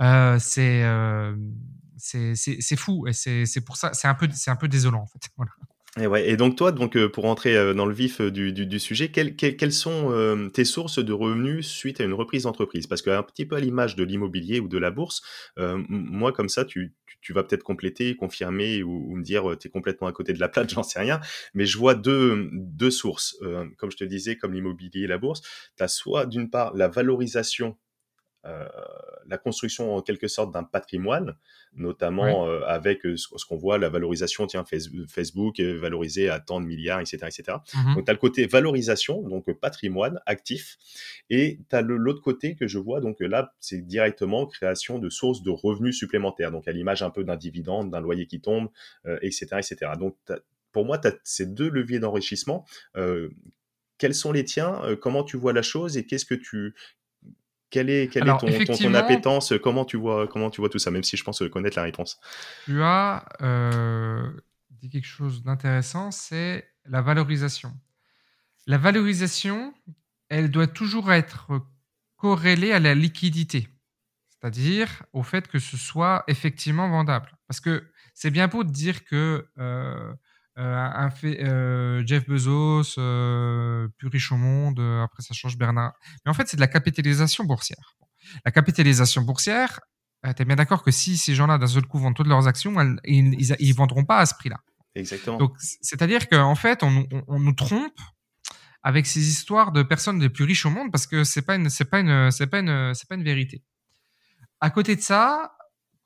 Euh, 0.00 0.38
c'est 0.38 0.82
euh, 0.82 1.34
c'est 1.96 2.76
fou 2.76 3.06
et 3.06 3.14
c'est 3.14 3.64
pour 3.64 3.78
ça, 3.78 3.94
c'est 3.94 4.08
un 4.08 4.14
peu 4.14 4.28
un 4.46 4.56
peu 4.56 4.68
désolant 4.68 5.02
en 5.02 5.06
fait. 5.06 5.20
Voilà. 5.36 5.52
Et, 5.98 6.06
ouais. 6.06 6.28
et 6.28 6.36
donc 6.36 6.56
toi, 6.56 6.72
donc 6.72 6.94
euh, 6.96 7.08
pour 7.08 7.24
entrer 7.24 7.56
euh, 7.56 7.72
dans 7.72 7.86
le 7.86 7.94
vif 7.94 8.20
euh, 8.20 8.30
du, 8.30 8.52
du, 8.52 8.66
du 8.66 8.78
sujet, 8.78 9.08
quelles, 9.10 9.34
quelles, 9.34 9.72
sont 9.72 10.50
tes 10.52 10.64
sources 10.64 11.02
de 11.02 11.12
revenus 11.12 11.66
suite 11.66 12.00
à 12.00 12.04
une 12.04 12.12
reprise 12.12 12.42
d'entreprise? 12.42 12.86
Parce 12.86 13.00
qu'un 13.00 13.22
petit 13.22 13.46
peu 13.46 13.56
à 13.56 13.60
l'image 13.60 13.96
de 13.96 14.04
l'immobilier 14.04 14.60
ou 14.60 14.68
de 14.68 14.78
la 14.78 14.90
bourse, 14.90 15.22
moi 15.56 16.32
comme 16.32 16.48
ça, 16.48 16.64
tu, 16.64 16.94
tu, 17.20 17.32
vas 17.32 17.42
peut-être 17.42 17.62
compléter, 17.62 18.14
confirmer 18.14 18.82
ou, 18.82 19.16
me 19.16 19.22
dire 19.22 19.56
tu 19.58 19.68
es 19.68 19.70
complètement 19.70 20.06
à 20.06 20.12
côté 20.12 20.32
de 20.32 20.40
la 20.40 20.48
plate, 20.48 20.70
j'en 20.74 20.82
sais 20.82 21.00
rien. 21.00 21.20
Mais 21.54 21.66
je 21.66 21.78
vois 21.78 21.94
deux, 21.94 22.48
deux 22.52 22.90
sources. 22.90 23.36
comme 23.78 23.90
je 23.90 23.96
te 23.96 24.04
disais, 24.04 24.36
comme 24.36 24.52
l'immobilier 24.52 25.02
et 25.02 25.06
la 25.06 25.18
bourse, 25.18 25.42
tu 25.76 25.82
as 25.82 25.88
soit 25.88 26.26
d'une 26.26 26.50
part 26.50 26.74
la 26.74 26.88
valorisation 26.88 27.76
la 29.26 29.38
construction 29.38 29.96
en 29.96 30.02
quelque 30.02 30.28
sorte 30.28 30.52
d'un 30.52 30.62
patrimoine, 30.62 31.36
notamment 31.74 32.44
avec 32.64 33.02
ce, 33.02 33.44
qu'on 33.46 33.56
voit, 33.56 33.78
la 33.78 33.88
valorisation, 33.88 34.46
tiens, 34.46 34.64
Facebook 35.08 35.58
est 35.60 35.74
valorisé 35.74 36.28
à 36.28 36.40
tant 36.40 36.60
de 36.60 36.66
milliards, 36.66 37.00
etc. 37.00 37.18
etc. 37.26 37.58
Mmh 37.74 37.94
donc 37.96 38.04
tu 38.04 38.10
as 38.10 38.14
le 38.14 38.18
côté 38.18 38.46
valorisation, 38.46 39.22
donc 39.22 39.50
patrimoine, 39.52 40.20
actif, 40.26 40.78
et 41.30 41.58
tu 41.68 41.76
as 41.76 41.82
l'autre 41.82 42.22
côté 42.22 42.54
que 42.54 42.66
je 42.66 42.78
vois, 42.78 43.00
donc 43.00 43.20
là, 43.20 43.54
c'est 43.60 43.86
directement 43.86 44.46
création 44.46 44.98
de 44.98 45.08
sources 45.08 45.42
de 45.42 45.50
revenus 45.50 45.96
supplémentaires, 45.98 46.50
donc 46.52 46.68
à 46.68 46.72
l'image 46.72 47.02
un 47.02 47.10
peu 47.10 47.24
d'un 47.24 47.36
dividende, 47.36 47.90
d'un 47.90 48.00
loyer 48.00 48.26
qui 48.26 48.40
tombe, 48.40 48.68
etc., 49.22 49.46
etc. 49.58 49.92
Donc 49.98 50.16
pour 50.72 50.84
moi, 50.84 50.98
tu 50.98 51.08
as 51.08 51.14
ces 51.24 51.46
deux 51.46 51.70
leviers 51.70 51.98
d'enrichissement 51.98 52.64
quels 53.98 54.14
sont 54.14 54.32
les 54.32 54.44
tiens? 54.44 54.82
Comment 55.00 55.24
tu 55.24 55.36
vois 55.36 55.52
la 55.52 55.62
chose 55.62 55.96
et 55.96 56.04
qu'est-ce 56.04 56.26
que 56.26 56.34
tu 56.34 56.74
quelle 57.70 57.90
est, 57.90 58.08
quelle 58.12 58.28
est 58.28 58.38
ton, 58.38 58.76
ton, 58.76 58.94
appétence? 58.94 59.52
Comment 59.62 59.84
tu 59.84 59.96
vois 59.96 60.28
comment 60.28 60.50
tu 60.50 60.60
vois 60.60 60.70
tout 60.70 60.78
ça? 60.78 60.90
Même 60.90 61.02
si 61.02 61.16
je 61.16 61.24
pense 61.24 61.42
connaître 61.52 61.76
la 61.76 61.82
réponse. 61.82 62.18
Tu 62.64 62.82
as 62.82 63.22
dit 64.70 64.90
quelque 64.90 65.06
chose 65.06 65.42
d'intéressant, 65.42 66.10
c'est 66.10 66.68
la 66.84 67.00
valorisation. 67.00 67.72
La 68.66 68.78
valorisation, 68.78 69.74
elle 70.28 70.50
doit 70.50 70.66
toujours 70.66 71.12
être 71.12 71.50
corrélée 72.16 72.72
à 72.72 72.80
la 72.80 72.94
liquidité, 72.94 73.68
c'est-à-dire 74.28 75.04
au 75.12 75.22
fait 75.22 75.48
que 75.48 75.58
ce 75.58 75.76
soit 75.76 76.24
effectivement 76.28 76.88
vendable. 76.88 77.36
Parce 77.46 77.60
que 77.60 77.84
c'est 78.14 78.30
bien 78.30 78.48
beau 78.48 78.64
de 78.64 78.70
dire 78.70 79.04
que 79.04 79.46
euh, 79.58 80.12
un 80.56 81.10
fait, 81.10 81.44
euh, 81.44 82.02
Jeff 82.06 82.26
Bezos, 82.26 82.98
euh, 82.98 83.88
plus 83.98 84.08
riche 84.08 84.32
au 84.32 84.36
monde, 84.36 84.80
après 85.02 85.22
ça 85.22 85.34
change 85.34 85.58
Bernard. 85.58 85.92
Mais 86.24 86.30
en 86.30 86.34
fait, 86.34 86.48
c'est 86.48 86.56
de 86.56 86.62
la 86.62 86.68
capitalisation 86.68 87.44
boursière. 87.44 87.96
La 88.44 88.50
capitalisation 88.50 89.22
boursière, 89.22 89.80
tu 90.24 90.42
es 90.42 90.44
bien 90.44 90.56
d'accord 90.56 90.82
que 90.82 90.90
si 90.90 91.16
ces 91.16 91.34
gens-là, 91.34 91.58
d'un 91.58 91.66
seul 91.66 91.86
coup, 91.86 91.98
vendent 91.98 92.16
toutes 92.16 92.26
leurs 92.26 92.48
actions, 92.48 92.74
ils, 93.04 93.54
ils, 93.60 93.74
vendront 93.74 94.04
pas 94.04 94.18
à 94.18 94.26
ce 94.26 94.34
prix-là. 94.34 94.56
Exactement. 94.94 95.36
Donc, 95.36 95.54
c'est-à-dire 95.58 96.28
qu'en 96.28 96.54
fait, 96.54 96.82
on, 96.82 97.06
on, 97.28 97.38
nous 97.38 97.52
trompe 97.52 97.98
avec 98.82 99.06
ces 99.06 99.28
histoires 99.28 99.72
de 99.72 99.82
personnes 99.82 100.20
les 100.20 100.30
plus 100.30 100.44
riches 100.44 100.64
au 100.64 100.70
monde 100.70 100.90
parce 100.90 101.06
que 101.06 101.22
c'est 101.22 101.42
pas 101.42 101.56
une, 101.56 101.68
c'est 101.68 101.84
pas 101.84 102.00
une, 102.00 102.30
c'est 102.30 102.46
pas 102.46 102.60
une, 102.60 102.94
c'est 102.94 103.06
pas 103.08 103.14
une 103.14 103.24
vérité. 103.24 103.62
À 104.60 104.70
côté 104.70 104.96
de 104.96 105.02
ça, 105.02 105.55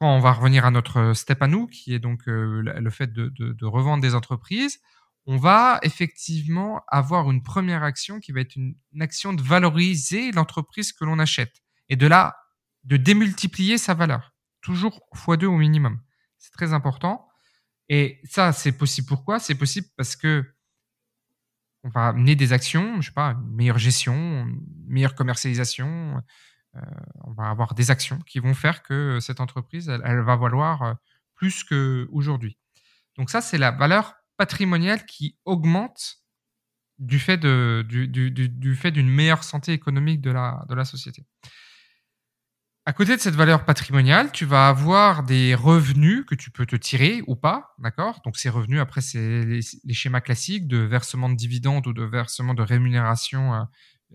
quand 0.00 0.16
on 0.16 0.18
va 0.20 0.32
revenir 0.32 0.64
à 0.64 0.70
notre 0.70 1.12
step 1.12 1.42
à 1.42 1.46
nous, 1.46 1.66
qui 1.66 1.92
est 1.92 1.98
donc 1.98 2.26
euh, 2.26 2.62
le 2.62 2.90
fait 2.90 3.12
de, 3.12 3.64
revendre 3.66 4.00
des 4.02 4.14
entreprises, 4.14 4.80
on 5.26 5.36
va 5.36 5.78
effectivement 5.82 6.82
avoir 6.88 7.30
une 7.30 7.42
première 7.42 7.82
action 7.82 8.18
qui 8.18 8.32
va 8.32 8.40
être 8.40 8.56
une, 8.56 8.74
action 8.98 9.34
de 9.34 9.42
valoriser 9.42 10.32
l'entreprise 10.32 10.92
que 10.94 11.04
l'on 11.04 11.18
achète 11.18 11.52
et 11.90 11.96
de 11.96 12.06
là 12.06 12.36
de 12.84 12.96
démultiplier 12.96 13.76
sa 13.76 13.92
valeur, 13.92 14.32
toujours 14.62 15.02
x2 15.14 15.44
au 15.44 15.58
minimum. 15.58 16.00
C'est 16.38 16.52
très 16.52 16.72
important. 16.72 17.28
Et 17.90 18.22
ça, 18.24 18.52
c'est 18.52 18.72
possible 18.72 19.06
pourquoi? 19.06 19.38
C'est 19.38 19.54
possible 19.54 19.88
parce 19.98 20.16
que 20.16 20.54
on 21.82 21.90
va 21.90 22.08
amener 22.08 22.36
des 22.36 22.54
actions, 22.54 23.02
je 23.02 23.08
sais 23.08 23.14
pas, 23.14 23.32
une 23.32 23.54
meilleure 23.54 23.78
gestion, 23.78 24.14
une 24.14 24.62
meilleure 24.86 25.14
commercialisation, 25.14 26.22
on 27.24 27.32
va 27.32 27.48
avoir 27.48 27.74
des 27.74 27.90
actions 27.90 28.18
qui 28.26 28.38
vont 28.38 28.54
faire 28.54 28.82
que 28.82 29.18
cette 29.20 29.40
entreprise, 29.40 29.88
elle, 29.88 30.20
va 30.20 30.36
valoir 30.36 30.82
euh, 30.82 30.94
plus 31.34 31.64
qu'aujourd'hui. 31.64 32.58
Donc 33.16 33.30
ça, 33.30 33.40
c'est 33.40 33.58
la 33.58 33.70
valeur 33.70 34.14
patrimoniale 34.36 35.04
qui 35.06 35.36
augmente 35.44 36.16
du 36.98 37.18
fait 37.18 37.38
du, 37.38 38.08
d'une 38.08 39.08
meilleure 39.08 39.42
santé 39.42 39.72
économique 39.72 40.20
de 40.20 40.30
la, 40.30 40.84
société. 40.84 41.24
À 42.86 42.92
côté 42.92 43.16
de 43.16 43.20
cette 43.20 43.34
valeur 43.34 43.64
patrimoniale, 43.64 44.32
tu 44.32 44.44
vas 44.44 44.68
avoir 44.68 45.22
des 45.22 45.54
revenus 45.54 46.24
que 46.26 46.34
tu 46.34 46.50
peux 46.50 46.66
te 46.66 46.76
tirer 46.76 47.22
ou 47.26 47.36
pas, 47.36 47.74
d'accord? 47.78 48.20
Donc 48.24 48.36
ces 48.36 48.50
revenus, 48.50 48.80
après, 48.80 49.00
c'est 49.00 49.44
les, 49.44 49.94
schémas 49.94 50.20
classiques 50.20 50.68
de 50.68 50.78
versement 50.78 51.28
de 51.28 51.36
dividendes 51.36 51.86
ou 51.86 51.92
de 51.92 52.04
versement 52.04 52.54
de 52.54 52.62
rémunération 52.62 53.66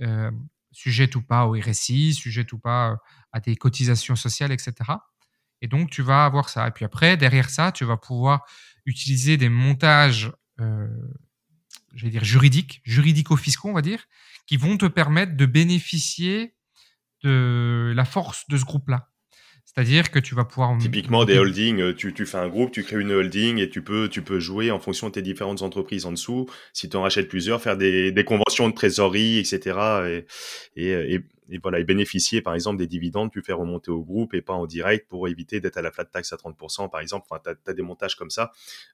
euh, 0.01 0.31
sujette 0.75 1.15
ou 1.15 1.21
pas 1.21 1.45
au 1.45 1.53
RSI, 1.53 2.13
sujette 2.13 2.51
ou 2.53 2.59
pas 2.59 2.91
euh, 2.91 2.95
à 3.31 3.41
tes 3.41 3.55
cotisations 3.55 4.15
sociales, 4.15 4.51
etc. 4.51 4.73
Et 5.61 5.67
donc, 5.67 5.89
tu 5.89 6.01
vas 6.01 6.25
avoir 6.25 6.49
ça. 6.49 6.67
Et 6.67 6.71
puis 6.71 6.85
après, 6.85 7.17
derrière 7.17 7.49
ça, 7.49 7.71
tu 7.71 7.85
vas 7.85 7.97
pouvoir 7.97 8.45
utiliser 8.85 9.37
des 9.37 9.49
montages, 9.49 10.31
euh, 10.59 10.87
je 11.95 12.05
vais 12.05 12.11
dire 12.11 12.23
juridiques, 12.23 12.81
juridico-fiscaux, 12.83 13.69
on 13.69 13.73
va 13.73 13.81
dire, 13.81 14.05
qui 14.47 14.57
vont 14.57 14.77
te 14.77 14.85
permettre 14.85 15.35
de 15.35 15.45
bénéficier 15.45 16.55
de 17.23 17.93
la 17.95 18.05
force 18.05 18.47
de 18.49 18.57
ce 18.57 18.65
groupe-là. 18.65 19.09
C'est-à-dire 19.75 20.09
que 20.09 20.19
tu 20.19 20.35
vas 20.35 20.45
pouvoir... 20.45 20.77
Typiquement 20.77 21.25
des 21.25 21.37
holdings, 21.37 21.81
euh, 21.81 21.93
tu, 21.93 22.13
tu, 22.13 22.25
fais 22.25 22.37
un 22.37 22.47
groupe, 22.47 22.71
tu 22.71 22.83
crées 22.83 23.01
une 23.01 23.11
holding 23.11 23.57
et 23.59 23.69
tu 23.69 23.81
peux, 23.81 24.07
tu 24.07 24.21
peux 24.21 24.39
jouer 24.39 24.71
en 24.71 24.79
fonction 24.79 25.07
de 25.07 25.13
tes 25.13 25.21
différentes 25.21 25.63
entreprises 25.63 26.05
en 26.05 26.13
dessous. 26.13 26.47
Si 26.71 26.87
tu 26.89 26.95
en 26.95 27.01
rachètes 27.01 27.27
plusieurs, 27.27 27.61
faire 27.61 27.75
des, 27.75 28.13
des 28.13 28.23
conventions 28.23 28.69
de 28.69 28.73
trésorerie, 28.73 29.37
etc. 29.37 29.77
Et, 30.07 30.25
et, 30.77 31.15
et, 31.15 31.21
et 31.49 31.59
voilà, 31.59 31.79
et 31.79 31.83
bénéficier 31.83 32.41
par 32.41 32.55
exemple 32.55 32.77
des 32.77 32.87
dividendes, 32.87 33.31
tu 33.31 33.41
fais 33.41 33.53
remonter 33.53 33.91
au 33.91 34.01
groupe 34.01 34.33
et 34.33 34.41
pas 34.41 34.53
en 34.53 34.65
direct 34.65 35.07
pour 35.07 35.27
éviter 35.27 35.59
d'être 35.59 35.77
à 35.77 35.81
la 35.81 35.91
flat 35.91 36.05
tax 36.05 36.33
à 36.33 36.37
30% 36.37 36.89
par 36.89 37.01
exemple. 37.01 37.27
Enfin, 37.29 37.41
tu 37.43 37.69
as, 37.69 37.73
des 37.73 37.81
montages 37.81 38.15
comme 38.15 38.29
ça 38.29 38.51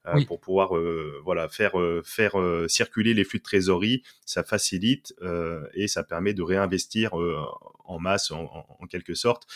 euh, 0.07 0.23
pour 0.25 0.39
pouvoir 0.39 0.75
euh, 0.75 1.21
voilà 1.23 1.47
faire 1.47 1.79
euh, 1.79 2.01
faire 2.03 2.33
circuler 2.67 3.13
les 3.13 3.23
flux 3.23 3.39
de 3.39 3.43
trésorerie. 3.43 4.03
Ça 4.25 4.43
facilite 4.43 5.13
et 5.73 5.87
ça 5.87 6.03
permet 6.03 6.33
de 6.33 6.41
réinvestir 6.41 7.13
en 7.13 7.99
masse 7.99 8.31
en, 8.31 8.65
en, 8.79 8.87
quelque 8.87 9.13
sorte. 9.13 9.47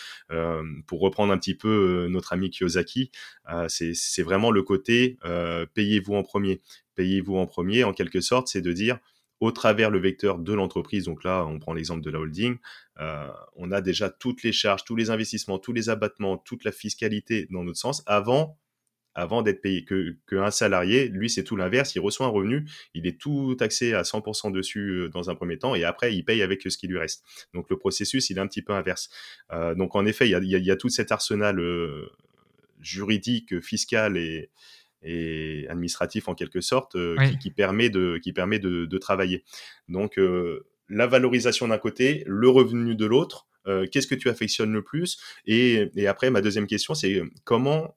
pour 0.88 1.00
reprendre 1.00 1.32
un 1.32 1.38
petit 1.38 1.56
peu 1.56 2.08
notre 2.10 2.34
ami 2.34 2.50
Kiyosaki, 2.50 3.12
c'est 3.68 4.24
vraiment 4.24 4.52
le 4.52 4.64
côté 4.64 5.18
payez-vous 5.74 6.16
en 6.16 6.24
premier. 6.24 6.62
Payez-vous 6.96 7.36
en 7.36 7.46
premier 7.46 7.84
en 7.84 7.94
quelque 7.94 8.22
sorte, 8.22 8.48
c'est 8.48 8.62
de 8.62 8.72
dire 8.72 9.00
au 9.46 9.52
travers 9.52 9.92
le 9.92 10.00
vecteur 10.00 10.40
de 10.40 10.54
l'entreprise, 10.54 11.06
donc 11.06 11.24
là 11.24 11.46
on 11.46 11.60
prend 11.60 11.74
l'exemple 11.74 12.02
de 12.02 12.10
la 12.10 12.20
holding, 12.20 12.58
euh, 13.00 13.30
on 13.56 13.72
a 13.72 13.80
déjà 13.80 14.10
toutes 14.10 14.42
les 14.42 14.52
charges, 14.52 14.84
tous 14.84 14.96
les 14.96 15.12
investissements, 15.12 15.60
tous 15.60 15.72
les 15.72 15.90
abattements, 15.90 16.38
toute 16.38 16.64
la 16.64 16.72
fiscalité 16.72 17.48
dans 17.52 17.64
notre 17.64 17.78
sens 17.78 18.04
avant 18.08 18.58
avant 19.18 19.44
d'être 19.44 19.62
payé. 19.62 19.86
Que 19.86 20.18
salarié, 20.50 21.08
lui, 21.08 21.30
c'est 21.30 21.46
tout 21.46 21.56
l'inverse. 21.56 21.96
Il 21.96 22.02
reçoit 22.02 22.26
un 22.26 22.30
revenu, 22.30 22.68
il 22.94 23.08
est 23.08 23.18
tout 23.18 23.56
taxé 23.56 23.94
à 23.94 24.02
100% 24.02 24.52
dessus 24.52 24.90
euh, 24.90 25.10
dans 25.10 25.30
un 25.30 25.36
premier 25.36 25.58
temps, 25.58 25.74
et 25.74 25.86
après, 25.86 26.14
il 26.14 26.26
paye 26.26 26.42
avec 26.42 26.64
ce 26.64 26.78
qui 26.78 26.88
lui 26.88 26.98
reste. 26.98 27.24
Donc 27.54 27.70
le 27.70 27.78
processus, 27.78 28.30
il 28.30 28.38
est 28.38 28.42
un 28.42 28.48
petit 28.48 28.62
peu 28.62 28.74
inverse. 28.74 29.10
Euh, 29.54 29.74
donc 29.74 29.96
en 29.96 30.06
effet, 30.06 30.28
il 30.28 30.48
y 30.50 30.72
a, 30.72 30.76
tout 30.76 30.90
cet 30.90 31.14
arsenal 31.14 31.62
juridique, 32.82 33.62
fiscal 33.62 34.18
et, 34.18 34.50
et 35.06 35.66
administratif 35.70 36.28
en 36.28 36.36
quelque 36.36 36.62
sorte 36.62 36.96
euh, 36.96 37.16
qui, 37.40 37.52
permet 37.52 37.90
de 37.90 38.20
qui 38.22 38.34
permet 38.34 38.60
de, 38.60 38.86
de 38.86 38.98
travailler. 38.98 39.44
Donc 39.88 40.18
euh, 40.18 40.66
la 40.90 41.08
valorisation 41.08 41.68
d'un 41.68 41.78
côté, 41.78 42.24
le 42.28 42.50
revenu 42.50 42.96
de 42.96 43.06
l'autre. 43.06 43.48
Euh, 43.68 43.88
qu'est-ce 43.92 44.06
que 44.06 44.14
tu 44.14 44.30
affectionnes 44.30 44.74
le 44.74 44.84
plus? 44.84 45.18
Et, 45.48 45.90
et, 45.96 46.06
après, 46.06 46.30
ma 46.30 46.42
deuxième 46.42 46.68
question, 46.68 46.94
c'est 46.94 47.24
comment 47.46 47.96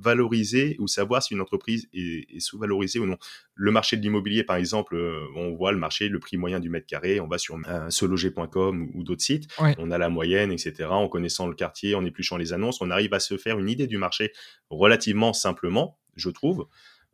valoriser 0.00 0.76
ou 0.78 0.88
savoir 0.88 1.22
si 1.22 1.34
une 1.34 1.40
entreprise 1.40 1.88
est, 1.92 2.40
sous-valorisée 2.40 2.98
ou 2.98 3.06
non? 3.06 3.16
Le 3.54 3.70
marché 3.70 3.96
de 3.96 4.02
l'immobilier, 4.02 4.44
par 4.44 4.56
exemple, 4.56 4.96
on 5.36 5.54
voit 5.54 5.72
le 5.72 5.78
marché, 5.78 6.08
le 6.08 6.18
prix 6.18 6.36
moyen 6.36 6.60
du 6.60 6.68
mètre 6.68 6.86
carré, 6.86 7.20
on 7.20 7.26
va 7.28 7.38
sur 7.38 7.58
euh, 7.68 7.90
seloger.com 7.90 8.90
ou, 8.94 9.02
d'autres 9.02 9.22
sites, 9.22 9.48
on 9.58 9.90
a 9.90 9.98
la 9.98 10.08
moyenne, 10.08 10.52
etc. 10.52 10.88
En 10.90 11.08
connaissant 11.08 11.46
le 11.46 11.54
quartier, 11.54 11.94
en 11.94 12.04
épluchant 12.04 12.36
les 12.36 12.52
annonces, 12.52 12.80
on 12.80 12.90
arrive 12.90 13.14
à 13.14 13.20
se 13.20 13.36
faire 13.36 13.58
une 13.58 13.68
idée 13.68 13.86
du 13.86 13.98
marché 13.98 14.32
relativement 14.70 15.32
simplement, 15.32 15.98
je 16.16 16.30
trouve. 16.30 16.66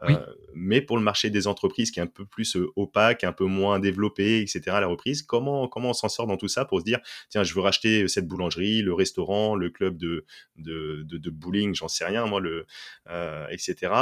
Euh, 0.04 0.16
mais 0.54 0.80
pour 0.80 0.96
le 0.96 1.02
marché 1.02 1.28
des 1.28 1.48
entreprises 1.48 1.90
qui 1.90 1.98
est 1.98 2.02
un 2.02 2.06
peu 2.06 2.24
plus 2.24 2.56
euh, 2.56 2.70
opaque, 2.76 3.24
un 3.24 3.32
peu 3.32 3.46
moins 3.46 3.80
développé, 3.80 4.40
etc., 4.40 4.60
la 4.66 4.86
reprise, 4.86 5.22
comment, 5.22 5.66
comment 5.66 5.90
on 5.90 5.94
s'en 5.94 6.08
sort 6.08 6.26
dans 6.26 6.36
tout 6.36 6.46
ça 6.48 6.64
pour 6.64 6.80
se 6.80 6.84
dire, 6.84 7.00
tiens, 7.30 7.42
je 7.42 7.52
veux 7.54 7.60
racheter 7.60 8.06
cette 8.06 8.28
boulangerie, 8.28 8.82
le 8.82 8.94
restaurant, 8.94 9.56
le 9.56 9.70
club 9.70 9.96
de, 9.96 10.24
de, 10.56 11.02
de, 11.02 11.30
bowling, 11.30 11.74
j'en 11.74 11.88
sais 11.88 12.04
rien, 12.04 12.26
moi, 12.26 12.40
le, 12.40 12.66
euh, 13.08 13.46
etc. 13.48 13.92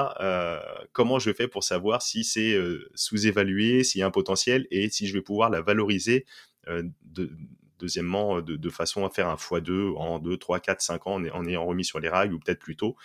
comment 0.93 1.19
je 1.19 1.33
fais 1.33 1.49
pour 1.49 1.65
savoir 1.65 2.03
si 2.03 2.25
c'est 2.25 2.59
sous-évalué, 2.95 3.83
s'il 3.83 4.01
y 4.01 4.03
a 4.03 4.07
un 4.07 4.11
potentiel 4.11 4.67
et 4.71 4.91
si 4.91 5.07
je 5.07 5.15
vais 5.15 5.23
pouvoir 5.23 5.49
la 5.49 5.63
valoriser 5.63 6.27
de, 6.67 7.31
deuxièmement, 7.79 8.43
de, 8.43 8.57
de, 8.57 8.71
façon 8.71 9.07
à 9.07 9.11
faire 9.11 9.29
un 9.29 9.37
x2 9.37 9.95
en 9.97 10.19
2, 10.19 10.37
3, 10.37 10.61
4, 10.61 10.81
5 10.81 11.07
ans 11.07 11.15
en, 11.15 11.27
en 11.29 11.47
ayant 11.47 11.65
remis 11.65 11.85
sur 11.85 12.01
les 12.01 12.09
rails 12.09 12.33
ou 12.33 12.39
peut-être 12.39 12.59
plus 12.59 12.77
tôt. 12.77 12.97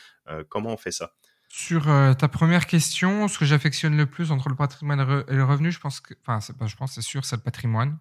comment 0.49 0.73
on 0.73 0.77
fait 0.77 0.91
ça? 0.91 1.13
Sur 1.53 1.89
euh, 1.89 2.13
ta 2.13 2.27
première 2.27 2.65
question, 2.65 3.27
ce 3.27 3.37
que 3.37 3.45
j'affectionne 3.45 3.97
le 3.97 4.05
plus 4.05 4.31
entre 4.31 4.47
le 4.47 4.55
patrimoine 4.55 5.01
et 5.27 5.35
le 5.35 5.43
revenu, 5.43 5.71
je 5.71 5.79
pense 5.79 5.99
que, 5.99 6.13
enfin, 6.25 6.39
je 6.39 6.75
pense, 6.75 6.93
c'est 6.93 7.01
sûr, 7.01 7.25
c'est 7.25 7.35
le 7.35 7.41
patrimoine, 7.41 7.99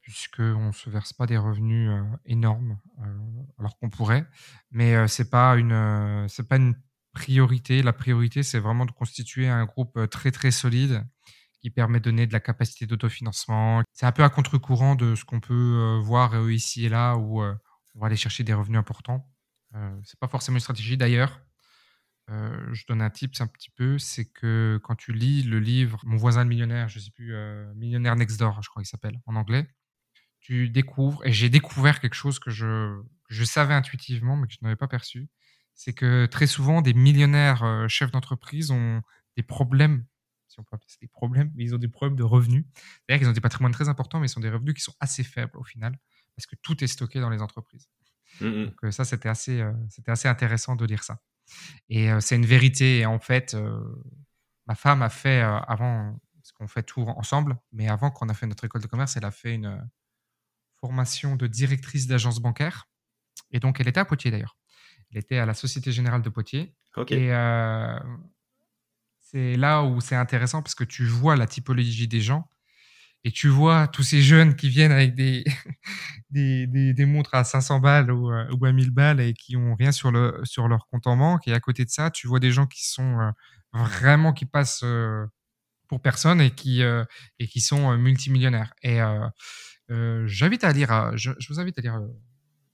puisqu'on 0.00 0.68
ne 0.68 0.72
se 0.72 0.88
verse 0.88 1.12
pas 1.12 1.26
des 1.26 1.36
revenus 1.36 1.90
euh, 1.90 2.02
énormes, 2.26 2.78
euh, 3.00 3.18
alors 3.58 3.76
qu'on 3.78 3.90
pourrait, 3.90 4.24
mais 4.70 5.08
c'est 5.08 5.30
pas 5.30 5.56
une, 5.56 6.26
c'est 6.28 6.48
pas 6.48 6.56
une 6.56 6.76
priorité. 7.12 7.82
La 7.82 7.92
priorité, 7.92 8.44
c'est 8.44 8.60
vraiment 8.60 8.86
de 8.86 8.92
constituer 8.92 9.48
un 9.48 9.64
groupe 9.64 9.98
très 10.08 10.30
très 10.30 10.52
solide 10.52 11.04
qui 11.60 11.70
permet 11.70 11.98
de 11.98 12.04
donner 12.04 12.26
de 12.28 12.32
la 12.32 12.40
capacité 12.40 12.86
d'autofinancement. 12.86 13.82
C'est 13.92 14.06
un 14.06 14.12
peu 14.12 14.22
à 14.22 14.28
contre-courant 14.30 14.94
de 14.94 15.16
ce 15.16 15.24
qu'on 15.24 15.40
peut 15.40 15.98
voir 16.02 16.48
ici 16.48 16.86
et 16.86 16.88
là, 16.88 17.16
où 17.16 17.42
on 17.42 17.56
pour 17.92 18.06
aller 18.06 18.16
chercher 18.16 18.44
des 18.44 18.54
revenus 18.54 18.78
importants. 18.78 19.28
Euh, 19.74 20.00
c'est 20.04 20.18
pas 20.18 20.28
forcément 20.28 20.56
une 20.56 20.60
stratégie 20.60 20.96
d'ailleurs. 20.96 21.40
Euh, 22.30 22.72
je 22.72 22.84
donne 22.86 23.02
un 23.02 23.10
tip 23.10 23.34
un 23.40 23.46
petit 23.46 23.70
peu, 23.70 23.98
c'est 23.98 24.24
que 24.24 24.78
quand 24.84 24.94
tu 24.94 25.12
lis 25.12 25.42
le 25.42 25.58
livre 25.58 26.00
Mon 26.04 26.16
voisin 26.16 26.44
le 26.44 26.48
millionnaire, 26.48 26.88
je 26.88 27.00
sais 27.00 27.10
plus, 27.10 27.34
euh, 27.34 27.72
Millionnaire 27.74 28.14
Next 28.14 28.38
Door, 28.38 28.62
je 28.62 28.68
crois 28.68 28.82
qu'il 28.82 28.88
s'appelle 28.88 29.20
en 29.26 29.34
anglais, 29.34 29.68
tu 30.40 30.68
découvres, 30.68 31.24
et 31.26 31.32
j'ai 31.32 31.48
découvert 31.48 32.00
quelque 32.00 32.14
chose 32.14 32.38
que 32.38 32.50
je, 32.50 33.00
je 33.28 33.44
savais 33.44 33.74
intuitivement, 33.74 34.36
mais 34.36 34.46
que 34.46 34.52
je 34.52 34.58
n'avais 34.62 34.76
pas 34.76 34.86
perçu, 34.86 35.28
c'est 35.74 35.92
que 35.92 36.26
très 36.26 36.46
souvent, 36.46 36.82
des 36.82 36.94
millionnaires 36.94 37.64
euh, 37.64 37.88
chefs 37.88 38.12
d'entreprise 38.12 38.70
ont 38.70 39.02
des 39.36 39.42
problèmes, 39.42 40.04
si 40.46 40.60
on 40.60 40.62
peut 40.62 40.76
appeler 40.76 40.88
ça 40.88 40.98
des 41.00 41.08
problèmes, 41.08 41.50
mais 41.56 41.64
ils 41.64 41.74
ont 41.74 41.78
des 41.78 41.88
problèmes 41.88 42.16
de 42.16 42.22
revenus. 42.22 42.64
C'est-à-dire 42.74 43.20
qu'ils 43.20 43.28
ont 43.28 43.34
des 43.34 43.40
patrimoines 43.40 43.72
très 43.72 43.88
importants, 43.88 44.20
mais 44.20 44.28
ils 44.28 44.38
ont 44.38 44.42
des 44.42 44.50
revenus 44.50 44.74
qui 44.74 44.82
sont 44.82 44.94
assez 45.00 45.24
faibles 45.24 45.56
au 45.56 45.64
final, 45.64 45.98
parce 46.36 46.46
que 46.46 46.54
tout 46.62 46.82
est 46.84 46.88
stocké 46.88 47.18
dans 47.18 47.30
les 47.30 47.42
entreprises. 47.42 47.88
Mmh. 48.40 48.66
Donc 48.66 48.92
ça, 48.92 49.04
c'était 49.04 49.28
assez, 49.28 49.64
c'était 49.88 50.12
assez 50.12 50.28
intéressant 50.28 50.76
de 50.76 50.84
lire 50.84 51.02
ça. 51.02 51.20
Et 51.88 52.08
c'est 52.20 52.36
une 52.36 52.46
vérité. 52.46 53.00
Et 53.00 53.06
en 53.06 53.18
fait, 53.18 53.56
ma 54.66 54.74
femme 54.74 55.02
a 55.02 55.08
fait 55.08 55.40
avant, 55.40 56.18
parce 56.34 56.52
qu'on 56.52 56.68
fait 56.68 56.82
tout 56.82 57.02
ensemble, 57.02 57.58
mais 57.72 57.88
avant 57.88 58.10
qu'on 58.10 58.28
a 58.28 58.34
fait 58.34 58.46
notre 58.46 58.64
école 58.64 58.82
de 58.82 58.86
commerce, 58.86 59.16
elle 59.16 59.24
a 59.24 59.30
fait 59.30 59.54
une 59.54 59.88
formation 60.80 61.36
de 61.36 61.46
directrice 61.46 62.06
d'agence 62.06 62.38
bancaire. 62.38 62.88
Et 63.50 63.60
donc, 63.60 63.80
elle 63.80 63.88
était 63.88 64.00
à 64.00 64.04
Poitiers 64.04 64.30
d'ailleurs. 64.30 64.56
Elle 65.10 65.18
était 65.18 65.38
à 65.38 65.46
la 65.46 65.54
Société 65.54 65.92
Générale 65.92 66.22
de 66.22 66.28
Poitiers. 66.28 66.74
Et 67.10 67.30
c'est 69.20 69.56
là 69.56 69.82
où 69.82 70.00
c'est 70.00 70.16
intéressant 70.16 70.62
parce 70.62 70.74
que 70.74 70.84
tu 70.84 71.04
vois 71.04 71.36
la 71.36 71.46
typologie 71.46 72.08
des 72.08 72.20
gens 72.20 72.48
et 73.24 73.30
tu 73.32 73.48
vois 73.48 73.86
tous 73.88 74.02
ces 74.02 74.22
jeunes 74.22 74.56
qui 74.56 74.68
viennent 74.68 74.92
avec 74.92 75.14
des, 75.14 75.44
des, 76.30 76.66
des, 76.66 77.06
montres 77.06 77.34
à 77.34 77.44
500 77.44 77.80
balles 77.80 78.10
ou, 78.10 78.30
euh, 78.30 78.46
ou, 78.58 78.64
à 78.64 78.72
1000 78.72 78.90
balles 78.90 79.20
et 79.20 79.34
qui 79.34 79.56
ont 79.56 79.74
rien 79.74 79.92
sur, 79.92 80.10
le, 80.10 80.40
sur 80.44 80.68
leur 80.68 80.86
compte 80.88 81.06
en 81.06 81.16
banque. 81.16 81.46
Et 81.46 81.52
à 81.52 81.60
côté 81.60 81.84
de 81.84 81.90
ça, 81.90 82.10
tu 82.10 82.26
vois 82.26 82.40
des 82.40 82.50
gens 82.50 82.66
qui 82.66 82.88
sont 82.88 83.18
euh, 83.20 83.30
vraiment 83.74 84.32
qui 84.32 84.46
passent 84.46 84.82
euh, 84.84 85.26
pour 85.88 86.00
personne 86.00 86.40
et 86.40 86.50
qui, 86.52 86.82
et 86.82 87.48
qui 87.48 87.60
sont 87.60 87.96
multimillionnaires. 87.96 88.72
Et 88.84 89.00
j'invite 90.26 90.62
à 90.62 90.72
lire, 90.72 91.16
je, 91.16 91.32
je, 91.40 91.52
vous 91.52 91.58
invite 91.58 91.76
à 91.78 91.82
lire 91.82 92.00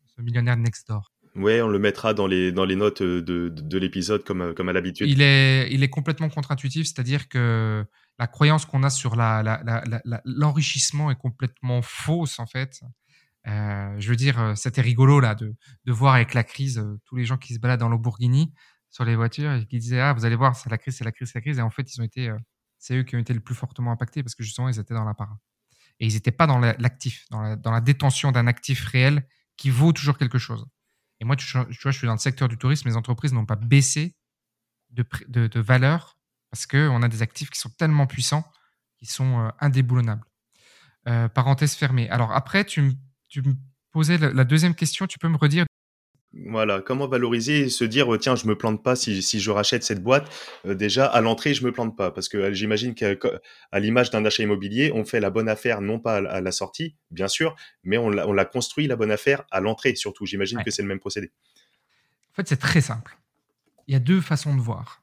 ce 0.05 0.21
millionnaire 0.21 0.59
next 0.59 0.87
door. 0.87 1.15
Ouais, 1.35 1.63
on 1.63 1.69
le 1.69 1.79
mettra 1.79 2.13
dans 2.13 2.27
les, 2.27 2.53
dans 2.53 2.67
les 2.67 2.77
notes 2.77 3.03
de, 3.03 3.21
de, 3.21 3.49
de 3.49 3.79
l'épisode 3.79 4.23
comme, 4.23 4.53
comme 4.53 4.69
à 4.69 4.75
l'habitude. 4.75 5.09
Il 5.09 5.23
est, 5.23 5.73
il 5.73 5.83
est 5.83 5.89
complètement 5.89 6.29
contre-intuitif, 6.29 6.89
c'est-à-dire 6.89 7.27
que 7.31 7.87
la 8.19 8.27
croyance 8.27 8.65
qu'on 8.65 8.83
a 8.83 8.91
sur 8.91 9.15
l'enrichissement 10.25 11.11
est 11.11 11.17
complètement 11.17 11.83
fausse 11.83 12.39
en 12.39 12.47
fait. 12.47 12.81
Euh, 13.47 13.95
je 13.99 14.09
veux 14.09 14.17
dire, 14.17 14.55
c'était 14.57 14.81
rigolo 14.81 15.21
là 15.21 15.35
de, 15.35 15.55
voir 15.87 16.15
avec 16.15 16.35
la 16.35 16.43
crise 16.43 16.79
euh, 16.79 17.01
tous 17.05 17.17
les 17.17 17.25
gens 17.25 17.37
qui 17.37 17.55
se 17.55 17.61
baladent 17.61 17.81
dans 17.81 17.89
Lamborghini 17.89 18.53
sur 18.91 19.05
les 19.05 19.15
voitures 19.15 19.53
et 19.53 19.67
qui 19.67 19.79
disaient 19.79 20.01
ah 20.01 20.13
vous 20.13 20.25
allez 20.25 20.37
voir 20.37 20.57
c'est 20.57 20.71
la 20.71 20.79
crise 20.79 20.97
c'est 20.97 21.05
la 21.05 21.13
crise 21.13 21.29
c'est 21.29 21.39
la 21.39 21.43
crise 21.43 21.59
et 21.59 21.63
en 21.63 21.71
fait 21.71 21.93
ils 21.95 22.01
ont 22.01 22.05
été 22.05 22.29
euh, 22.29 22.39
c'est 22.79 22.97
eux 22.97 23.03
qui 23.05 23.15
ont 23.15 23.19
été 23.19 23.35
le 23.35 23.41
plus 23.41 23.55
fortement 23.55 23.93
impactés 23.93 24.23
parce 24.23 24.35
que 24.35 24.43
justement 24.43 24.69
ils 24.69 24.79
étaient 24.79 24.95
dans 24.95 25.05
la 25.05 25.15
et 26.01 26.07
ils 26.07 26.15
n'étaient 26.15 26.33
pas 26.33 26.47
dans 26.47 26.59
l'actif 26.59 27.27
dans 27.31 27.71
la, 27.71 27.81
détention 27.81 28.33
d'un 28.33 28.47
actif 28.47 28.85
réel 28.85 29.27
qui 29.57 29.71
vaut 29.71 29.93
toujours 29.93 30.19
quelque 30.19 30.39
chose. 30.39 30.67
Et 31.21 31.25
moi 31.25 31.37
tu, 31.37 31.51
vois 31.53 31.67
je 31.71 31.91
suis 31.91 32.07
dans 32.07 32.15
le 32.15 32.19
secteur 32.19 32.49
du 32.49 32.59
tourisme 32.59 32.89
les 32.89 32.97
entreprises 32.97 33.33
n'ont 33.33 33.47
pas 33.47 33.57
baissé 33.57 34.17
de 34.91 35.61
valeur 35.61 36.16
parce 36.57 36.67
qu'on 36.67 37.03
a 37.03 37.09
des 37.09 37.21
actifs 37.21 37.51
qui 37.51 37.61
sont 37.61 37.69
tellement 37.69 38.07
puissants, 38.07 38.45
qui 38.99 39.05
sont 39.05 39.41
euh, 39.41 39.49
indéboulonnables. 39.61 40.25
Euh, 41.07 41.29
parenthèse 41.29 41.75
fermée. 41.75 42.09
Alors 42.09 42.33
après, 42.33 42.65
tu, 42.65 42.81
me 43.37 43.53
posais 43.93 44.17
la, 44.17 44.45
deuxième 44.45 44.75
question, 44.75 45.07
tu 45.07 45.19
peux 45.19 45.29
me 45.29 45.37
redire? 45.37 45.67
Voilà, 46.49 46.81
comment 46.81 47.09
valoriser 47.09 47.61
et 47.61 47.69
se 47.69 47.85
dire 47.85 48.09
tiens, 48.19 48.37
je 48.37 48.47
me 48.47 48.57
plante 48.57 48.83
pas 48.83 48.97
si, 48.97 49.21
je 49.21 49.51
rachète 49.51 49.85
cette 49.85 50.03
boîte? 50.03 50.33
Euh, 50.65 50.75
déjà 50.75 51.05
à 51.05 51.21
l'entrée, 51.21 51.53
je 51.53 51.63
me 51.63 51.73
plante 51.73 51.95
pas 51.95 52.11
parce 52.11 52.31
que 52.31 52.55
j'imagine 52.55 52.95
qu'à 52.95 53.15
l'image 53.75 54.09
d'un 54.09 54.25
achat 54.25 54.43
immobilier, 54.43 54.93
on 54.95 55.05
fait 55.05 55.21
la 55.21 55.29
bonne 55.29 55.51
affaire 55.51 55.83
non 55.83 55.99
pas 56.01 56.17
à, 56.17 56.41
la 56.41 56.53
sortie, 56.53 56.97
bien 57.11 57.29
sûr, 57.29 57.55
mais 57.85 57.99
on 57.99 58.09
l'a 58.09 58.45
construit 58.47 58.87
la 58.87 58.97
bonne 58.97 59.11
affaire 59.11 59.45
à 59.51 59.61
l'entrée 59.61 59.95
surtout. 59.95 60.25
J'imagine 60.25 60.65
que 60.65 60.71
c'est 60.71 60.83
le 60.83 60.89
même 60.89 61.01
procédé. 61.01 61.31
En 62.33 62.37
fait, 62.37 62.49
c'est 62.49 62.57
très 62.57 62.81
simple. 62.81 63.19
Il 63.89 63.93
y 63.93 63.97
a 63.97 64.01
deux 64.01 64.23
façons 64.23 64.55
de 64.55 64.61
voir 64.61 65.03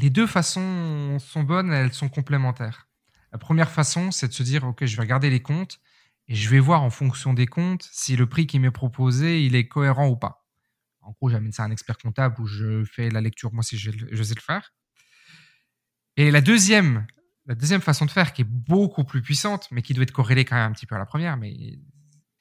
les 0.00 0.10
deux 0.10 0.26
façons 0.26 1.18
sont 1.18 1.42
bonnes, 1.42 1.72
elles 1.72 1.92
sont 1.92 2.08
complémentaires. 2.08 2.88
La 3.32 3.38
première 3.38 3.70
façon, 3.70 4.10
c'est 4.10 4.28
de 4.28 4.32
se 4.32 4.42
dire, 4.42 4.64
OK, 4.64 4.84
je 4.84 4.96
vais 4.96 5.02
regarder 5.02 5.28
les 5.28 5.42
comptes 5.42 5.80
et 6.28 6.34
je 6.34 6.48
vais 6.48 6.60
voir 6.60 6.82
en 6.82 6.90
fonction 6.90 7.34
des 7.34 7.46
comptes 7.46 7.88
si 7.92 8.16
le 8.16 8.26
prix 8.26 8.46
qui 8.46 8.58
m'est 8.58 8.70
proposé, 8.70 9.44
il 9.44 9.54
est 9.54 9.66
cohérent 9.66 10.08
ou 10.08 10.16
pas. 10.16 10.46
En 11.00 11.12
gros, 11.12 11.28
j'amène 11.28 11.52
ça 11.52 11.64
à 11.64 11.66
un 11.66 11.70
expert 11.70 11.98
comptable 11.98 12.40
où 12.40 12.46
je 12.46 12.84
fais 12.84 13.10
la 13.10 13.20
lecture, 13.20 13.52
moi, 13.52 13.62
si 13.62 13.76
je, 13.76 13.90
je 14.10 14.22
sais 14.22 14.34
le 14.34 14.40
faire. 14.40 14.72
Et 16.16 16.30
la 16.30 16.40
deuxième, 16.40 17.06
la 17.46 17.54
deuxième 17.54 17.80
façon 17.80 18.04
de 18.04 18.10
faire, 18.10 18.32
qui 18.32 18.42
est 18.42 18.48
beaucoup 18.48 19.04
plus 19.04 19.22
puissante, 19.22 19.68
mais 19.70 19.82
qui 19.82 19.94
doit 19.94 20.02
être 20.02 20.12
corrélée 20.12 20.44
quand 20.44 20.56
même 20.56 20.70
un 20.70 20.74
petit 20.74 20.86
peu 20.86 20.94
à 20.94 20.98
la 20.98 21.06
première, 21.06 21.36
mais 21.36 21.78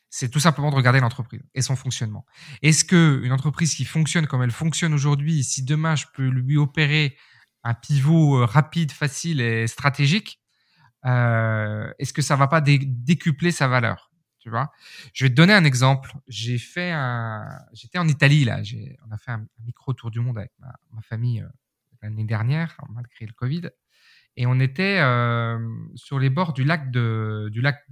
c'est 0.09 0.29
tout 0.29 0.39
simplement 0.39 0.69
de 0.69 0.75
regarder 0.75 0.99
l'entreprise 0.99 1.41
et 1.53 1.61
son 1.61 1.75
fonctionnement. 1.75 2.25
Est-ce 2.61 2.85
que 2.85 3.21
une 3.23 3.31
entreprise 3.31 3.73
qui 3.73 3.85
fonctionne 3.85 4.27
comme 4.27 4.43
elle 4.43 4.51
fonctionne 4.51 4.93
aujourd'hui, 4.93 5.43
si 5.43 5.63
demain 5.63 5.95
je 5.95 6.05
peux 6.13 6.27
lui 6.27 6.57
opérer 6.57 7.17
un 7.63 7.73
pivot 7.73 8.41
euh, 8.41 8.45
rapide, 8.45 8.91
facile 8.91 9.41
et 9.41 9.67
stratégique, 9.67 10.41
euh, 11.05 11.91
est-ce 11.99 12.13
que 12.13 12.21
ça 12.21 12.35
va 12.35 12.47
pas 12.47 12.61
décupler 12.61 13.51
sa 13.51 13.67
valeur 13.67 14.11
Tu 14.39 14.49
vois? 14.49 14.71
Je 15.13 15.25
vais 15.25 15.29
te 15.29 15.35
donner 15.35 15.53
un 15.53 15.63
exemple. 15.63 16.11
J'ai 16.27 16.57
fait 16.57 16.91
un, 16.91 17.45
j'étais 17.73 17.97
en 17.97 18.07
Italie 18.07 18.45
là. 18.45 18.61
On 19.07 19.11
a 19.11 19.17
fait 19.17 19.31
un, 19.31 19.45
micro 19.65 19.93
tour 19.93 20.11
du 20.11 20.19
monde 20.19 20.37
avec 20.37 20.51
ma, 20.59 21.01
famille 21.01 21.41
euh, 21.41 21.47
l'année 22.01 22.25
dernière, 22.25 22.77
malgré 22.89 23.25
le 23.25 23.33
Covid, 23.33 23.69
et 24.35 24.45
on 24.45 24.59
était 24.59 24.99
sur 25.95 26.19
les 26.19 26.29
bords 26.29 26.53
du 26.53 26.63
lac 26.63 26.91
de, 26.91 27.49
du 27.51 27.61
lac 27.61 27.83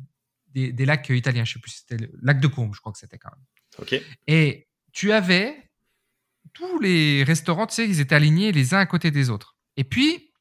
des, 0.54 0.86
lacs 0.86 1.10
italiens. 1.10 1.44
Je 1.44 1.54
sais 1.54 1.60
plus, 1.60 1.72
c'était 1.72 1.98
le 1.98 2.12
lac 2.22 2.40
de 2.40 2.48
Combe, 2.48 2.74
je 2.76 2.80
crois 2.80 2.92
que 2.92 3.00
c'était 3.00 3.18
quand 3.18 3.32
même. 3.32 3.46
Ok. 3.80 4.02
Et 4.28 4.68
tu 4.92 5.12
avais 5.12 5.72
tous 6.54 6.80
les 6.80 7.24
restaurants, 7.24 7.68
tu 7.68 7.76
sais, 7.76 7.88
ils 7.88 8.00
étaient 8.00 8.16
alignés 8.16 8.52
les 8.52 8.74
uns 8.74 8.80
à 8.80 8.86
côté 8.86 9.12
des 9.12 9.30
autres. 9.30 9.55
Et 9.78 9.84
puis, 9.84 10.32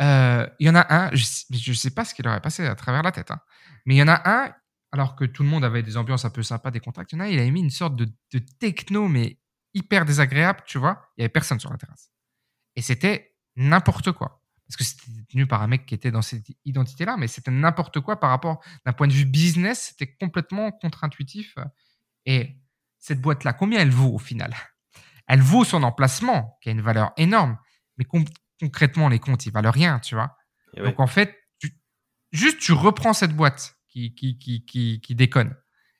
euh, 0.00 0.48
il 0.58 0.66
y 0.66 0.70
en 0.70 0.74
a 0.74 0.86
un, 0.94 1.10
je 1.14 1.70
ne 1.70 1.74
sais 1.74 1.90
pas 1.90 2.04
ce 2.04 2.14
qui 2.14 2.22
leur 2.22 2.34
est 2.34 2.40
passé 2.40 2.66
à 2.66 2.74
travers 2.74 3.02
la 3.02 3.12
tête, 3.12 3.30
hein, 3.30 3.40
mais 3.86 3.94
il 3.94 3.98
y 3.98 4.02
en 4.02 4.08
a 4.08 4.22
un, 4.24 4.52
alors 4.92 5.16
que 5.16 5.24
tout 5.24 5.42
le 5.42 5.48
monde 5.48 5.64
avait 5.64 5.82
des 5.82 5.96
ambiances 5.96 6.24
un 6.24 6.30
peu 6.30 6.42
sympas, 6.42 6.70
des 6.70 6.80
contacts, 6.80 7.12
il 7.12 7.16
y 7.16 7.18
en 7.18 7.24
a 7.24 7.28
il 7.28 7.38
avait 7.38 7.50
mis 7.50 7.60
une 7.60 7.70
sorte 7.70 7.96
de, 7.96 8.08
techno, 8.58 9.08
mais 9.08 9.38
hyper 9.74 10.04
désagréable, 10.04 10.60
tu 10.66 10.78
vois. 10.78 11.08
Il 11.16 11.20
n'y 11.20 11.24
avait 11.24 11.32
personne 11.32 11.58
sur 11.58 11.70
la 11.70 11.78
terrasse. 11.78 12.12
Et 12.76 12.82
c'était 12.82 13.34
n'importe 13.56 14.12
quoi. 14.12 14.42
Parce 14.66 14.76
que 14.76 14.84
c'était 14.84 15.24
tenu 15.30 15.46
par 15.46 15.62
un 15.62 15.66
mec 15.66 15.86
qui 15.86 15.94
était 15.94 16.10
dans 16.10 16.22
cette 16.22 16.46
identité-là, 16.64 17.16
mais 17.16 17.26
c'était 17.26 17.50
n'importe 17.50 18.00
quoi 18.00 18.20
par 18.20 18.30
rapport, 18.30 18.62
d'un 18.84 18.92
point 18.92 19.08
de 19.08 19.12
vue 19.12 19.24
business, 19.24 19.88
c'était 19.90 20.14
complètement 20.14 20.70
contre-intuitif. 20.72 21.56
Et 22.26 22.58
cette 22.98 23.20
boîte-là, 23.20 23.52
combien 23.52 23.80
elle 23.80 23.90
vaut 23.90 24.14
au 24.14 24.18
final? 24.18 24.54
Elle 25.26 25.40
vaut 25.40 25.64
son 25.64 25.82
emplacement, 25.82 26.58
qui 26.60 26.68
a 26.68 26.72
une 26.72 26.80
valeur 26.80 27.12
énorme, 27.16 27.58
mais 27.96 28.04
concrètement, 28.62 29.08
les 29.08 29.18
comptes, 29.18 29.44
ils 29.46 29.52
valent 29.52 29.70
rien, 29.70 29.98
tu 29.98 30.14
vois. 30.14 30.36
Donc, 30.76 31.00
en 31.00 31.08
fait, 31.08 31.36
juste, 32.30 32.60
tu 32.60 32.72
reprends 32.72 33.12
cette 33.12 33.34
boîte 33.34 33.76
qui, 33.88 34.14
qui, 34.14 34.38
qui, 34.38 35.00
qui, 35.00 35.14
déconne. 35.14 35.54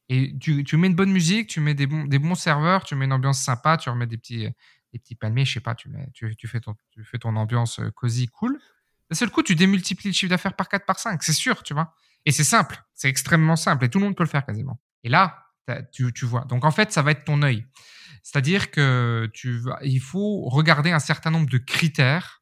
Et 0.08 0.38
tu, 0.38 0.62
tu, 0.62 0.76
mets 0.76 0.86
une 0.86 0.94
bonne 0.94 1.10
musique, 1.10 1.48
tu 1.48 1.60
mets 1.60 1.74
des 1.74 1.86
bons, 1.86 2.04
des 2.04 2.18
bons 2.18 2.34
serveurs, 2.36 2.84
tu 2.84 2.94
mets 2.94 3.04
une 3.04 3.12
ambiance 3.12 3.40
sympa, 3.42 3.76
tu 3.76 3.90
remets 3.90 4.06
des 4.06 4.16
petits, 4.16 4.48
des 4.92 4.98
petits 4.98 5.14
palmiers, 5.16 5.44
je 5.44 5.54
sais 5.54 5.60
pas, 5.60 5.74
tu, 5.74 5.88
mets, 5.88 6.08
tu, 6.14 6.36
tu, 6.36 6.46
fais 6.46 6.60
ton, 6.60 6.74
tu 6.90 7.02
fais 7.04 7.18
ton 7.18 7.34
ambiance 7.34 7.80
euh, 7.80 7.90
cosy, 7.90 8.28
cool. 8.28 8.58
D'un 9.10 9.16
seul 9.16 9.30
coup, 9.30 9.42
tu 9.42 9.56
démultiplies 9.56 10.10
le 10.10 10.14
chiffre 10.14 10.30
d'affaires 10.30 10.54
par 10.54 10.68
4, 10.68 10.86
par 10.86 10.98
5, 10.98 11.22
c'est 11.22 11.32
sûr, 11.32 11.62
tu 11.62 11.74
vois. 11.74 11.94
Et 12.24 12.30
c'est 12.30 12.44
simple, 12.44 12.80
c'est 12.94 13.08
extrêmement 13.08 13.56
simple, 13.56 13.84
et 13.84 13.88
tout 13.88 13.98
le 13.98 14.04
monde 14.04 14.16
peut 14.16 14.22
le 14.22 14.28
faire 14.28 14.46
quasiment. 14.46 14.80
Et 15.02 15.08
là, 15.08 15.46
tu, 15.92 16.12
tu 16.12 16.24
vois. 16.24 16.44
Donc 16.44 16.64
en 16.64 16.70
fait, 16.70 16.92
ça 16.92 17.02
va 17.02 17.10
être 17.10 17.24
ton 17.24 17.42
œil. 17.42 17.66
C'est-à-dire 18.22 18.70
que 18.70 19.28
tu 19.32 19.58
vas, 19.58 19.78
il 19.82 20.00
faut 20.00 20.42
regarder 20.48 20.92
un 20.92 21.00
certain 21.00 21.30
nombre 21.30 21.48
de 21.48 21.58
critères 21.58 22.41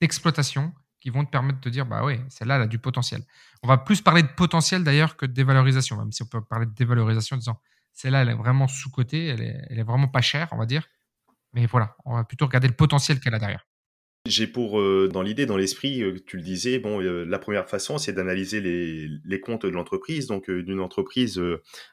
d'exploitation 0.00 0.72
qui 1.00 1.10
vont 1.10 1.24
te 1.24 1.30
permettre 1.30 1.60
de 1.60 1.70
dire 1.70 1.86
bah 1.86 2.04
oui, 2.04 2.20
celle-là 2.28 2.56
elle 2.56 2.62
a 2.62 2.66
du 2.66 2.78
potentiel. 2.78 3.22
On 3.62 3.68
va 3.68 3.78
plus 3.78 4.00
parler 4.00 4.22
de 4.22 4.28
potentiel 4.28 4.84
d'ailleurs 4.84 5.16
que 5.16 5.26
de 5.26 5.32
dévalorisation, 5.32 5.96
même 5.96 6.12
si 6.12 6.22
on 6.22 6.26
peut 6.26 6.42
parler 6.42 6.66
de 6.66 6.74
dévalorisation 6.74 7.36
en 7.36 7.38
disant 7.38 7.60
celle-là 7.92 8.22
elle 8.22 8.28
est 8.30 8.34
vraiment 8.34 8.68
sous-cotée, 8.68 9.26
elle 9.26 9.78
est 9.78 9.82
vraiment 9.82 10.08
pas 10.08 10.20
chère, 10.20 10.48
on 10.52 10.58
va 10.58 10.66
dire. 10.66 10.86
Mais 11.52 11.66
voilà, 11.66 11.96
on 12.04 12.14
va 12.14 12.24
plutôt 12.24 12.46
regarder 12.46 12.68
le 12.68 12.74
potentiel 12.74 13.18
qu'elle 13.20 13.34
a 13.34 13.38
derrière. 13.38 13.66
J'ai 14.26 14.46
pour, 14.46 14.78
euh, 14.78 15.08
dans 15.10 15.22
l'idée, 15.22 15.46
dans 15.46 15.56
l'esprit, 15.56 16.02
euh, 16.02 16.14
tu 16.26 16.36
le 16.36 16.42
disais, 16.42 16.78
bon, 16.78 17.00
euh, 17.00 17.24
la 17.24 17.38
première 17.38 17.68
façon, 17.68 17.96
c'est 17.96 18.12
d'analyser 18.12 18.60
les, 18.60 19.08
les, 19.24 19.40
comptes 19.40 19.64
de 19.64 19.70
l'entreprise, 19.70 20.26
donc 20.26 20.50
d'une 20.50 20.80
entreprise 20.80 21.42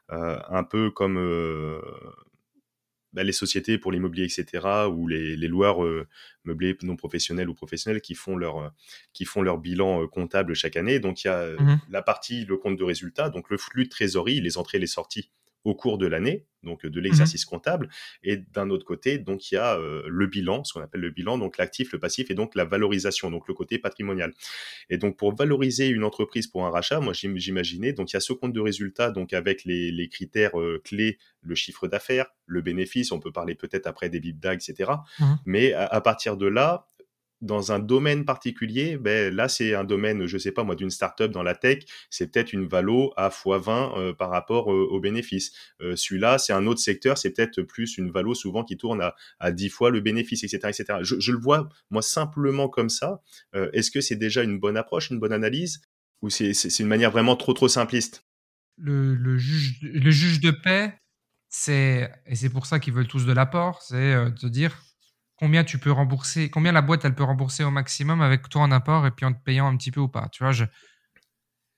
un 0.09 0.63
peu 0.65 0.91
comme 0.91 1.17
bah, 3.13 3.23
les 3.23 3.31
sociétés 3.31 3.77
pour 3.77 3.91
l'immobilier, 3.91 4.25
etc., 4.25 4.87
ou 4.91 5.07
les, 5.07 5.35
les 5.35 5.47
loueurs 5.47 5.83
euh, 5.83 6.07
meublés 6.43 6.77
non 6.83 6.95
professionnels 6.95 7.49
ou 7.49 7.53
professionnels 7.53 8.01
qui 8.01 8.15
font 8.15 8.35
leur, 8.35 8.57
euh, 8.59 8.69
qui 9.13 9.25
font 9.25 9.41
leur 9.41 9.57
bilan 9.57 10.03
euh, 10.03 10.07
comptable 10.07 10.53
chaque 10.53 10.75
année. 10.75 10.99
Donc, 10.99 11.23
il 11.23 11.27
y 11.27 11.29
a 11.29 11.47
mmh 11.47 11.79
la 11.89 12.01
partie, 12.01 12.45
le 12.45 12.57
compte 12.57 12.77
de 12.77 12.83
résultat, 12.83 13.29
donc 13.29 13.49
le 13.49 13.57
flux 13.57 13.85
de 13.85 13.89
trésorerie, 13.89 14.41
les 14.41 14.57
entrées 14.57 14.77
et 14.77 14.81
les 14.81 14.87
sorties 14.87 15.31
au 15.67 15.75
cours 15.75 15.97
de 15.97 16.07
l'année, 16.07 16.45
donc 16.63 16.85
de 16.85 16.99
Mmh 16.99 17.03
l'exercice 17.03 17.45
comptable, 17.45 17.89
et 18.23 18.37
d'un 18.37 18.69
autre 18.69 18.85
côté, 18.85 19.17
donc 19.17 19.51
il 19.51 19.55
y 19.55 19.57
a 19.57 19.77
euh, 19.77 20.03
le 20.07 20.27
bilan, 20.27 20.63
ce 20.63 20.73
qu'on 20.73 20.81
appelle 20.81 21.01
le 21.01 21.09
bilan, 21.09 21.37
donc 21.37 21.57
l'actif, 21.57 21.91
le 21.91 21.99
passif, 21.99 22.31
et 22.31 22.35
donc 22.35 22.55
la 22.55 22.63
valorisation, 22.63 23.29
donc 23.29 23.47
le 23.49 23.53
côté 23.53 23.77
patrimonial. 23.77 24.33
Et 24.89 24.97
donc 24.97 25.17
pour 25.17 25.35
valoriser 25.35 25.87
une 25.87 26.05
entreprise 26.05 26.47
pour 26.47 26.65
un 26.65 26.69
rachat, 26.69 27.01
moi 27.01 27.13
j'imaginais, 27.13 27.91
donc 27.91 28.11
il 28.11 28.15
y 28.15 28.17
a 28.17 28.21
ce 28.21 28.31
compte 28.31 28.53
de 28.53 28.61
résultat, 28.61 29.11
donc 29.11 29.33
avec 29.33 29.65
les, 29.65 29.91
les 29.91 30.07
critères 30.07 30.57
euh, 30.59 30.81
clés, 30.83 31.17
le 31.41 31.55
chiffre 31.55 31.87
d'affaires, 31.87 32.27
le 32.45 32.61
bénéfice, 32.61 33.11
on 33.11 33.19
peut 33.19 33.31
parler 33.33 33.55
peut-être 33.55 33.87
après 33.87 34.09
des 34.09 34.19
EBITDA, 34.19 34.53
etc. 34.53 34.91
Mmh 35.19 35.25
Mais 35.45 35.73
à, 35.73 35.85
à 35.85 35.99
partir 35.99 36.37
de 36.37 36.47
là, 36.47 36.85
dans 37.41 37.71
un 37.71 37.79
domaine 37.79 38.25
particulier, 38.25 38.97
ben 38.97 39.33
là 39.33 39.47
c'est 39.47 39.75
un 39.75 39.83
domaine, 39.83 40.25
je 40.25 40.37
sais 40.37 40.51
pas 40.51 40.63
moi, 40.63 40.75
d'une 40.75 40.89
startup 40.89 41.31
dans 41.31 41.43
la 41.43 41.55
tech, 41.55 41.83
c'est 42.09 42.31
peut-être 42.31 42.53
une 42.53 42.67
valo 42.67 43.13
à 43.15 43.29
x20 43.29 43.99
euh, 43.99 44.13
par 44.13 44.29
rapport 44.29 44.71
euh, 44.71 44.87
aux 44.89 44.99
bénéfices. 44.99 45.51
Euh, 45.81 45.95
Celui-là, 45.95 46.37
c'est 46.39 46.53
un 46.53 46.65
autre 46.65 46.79
secteur, 46.79 47.17
c'est 47.17 47.31
peut-être 47.31 47.61
plus 47.61 47.97
une 47.97 48.11
valo 48.11 48.33
souvent 48.33 48.63
qui 48.63 48.77
tourne 48.77 49.01
à, 49.01 49.15
à 49.39 49.51
10 49.51 49.69
fois 49.69 49.91
le 49.91 50.01
bénéfice, 50.01 50.43
etc., 50.43 50.69
etc. 50.69 50.99
Je, 51.01 51.31
le 51.31 51.37
vois 51.37 51.69
moi 51.91 52.01
simplement 52.01 52.69
comme 52.69 52.89
ça. 52.89 53.21
Euh, 53.55 53.69
Est-ce 53.73 53.91
que 53.91 54.01
c'est 54.01 54.15
déjà 54.15 54.43
une 54.43 54.59
bonne 54.59 54.77
approche, 54.77 55.11
une 55.11 55.19
bonne 55.19 55.33
analyse, 55.33 55.81
ou 56.21 56.29
c'est 56.29 56.53
une 56.79 56.87
manière 56.87 57.11
vraiment 57.11 57.35
trop 57.35 57.53
trop 57.53 57.67
simpliste? 57.67 58.25
Le, 58.79 59.37
juge, 59.37 59.79
le 59.81 60.11
juge 60.11 60.39
de 60.39 60.51
paix, 60.51 60.99
c'est 61.49 62.11
et 62.25 62.35
c'est 62.35 62.49
pour 62.49 62.65
ça 62.65 62.79
qu'ils 62.79 62.93
veulent 62.93 63.07
tous 63.07 63.25
de 63.25 63.31
l'apport, 63.33 63.81
c'est 63.81 64.15
de 64.15 64.49
dire 64.49 64.75
combien 65.37 65.63
tu 65.63 65.77
peux 65.77 65.91
rembourser, 65.91 66.49
combien 66.49 66.71
la 66.71 66.81
boîte 66.81 67.05
elle 67.05 67.15
peut 67.15 67.23
rembourser 67.23 67.63
au 67.63 67.71
maximum 67.71 68.21
avec 68.21 68.49
toi 68.49 68.63
en 68.63 68.71
apport 68.71 69.05
et 69.07 69.11
puis 69.11 69.25
en 69.25 69.33
te 69.33 69.41
payant 69.41 69.67
un 69.67 69.77
petit 69.77 69.91
peu 69.91 70.01
ou 70.01 70.07
pas. 70.07 70.27
Tu 70.29 70.43
vois, 70.43 70.51
je, 70.51 70.65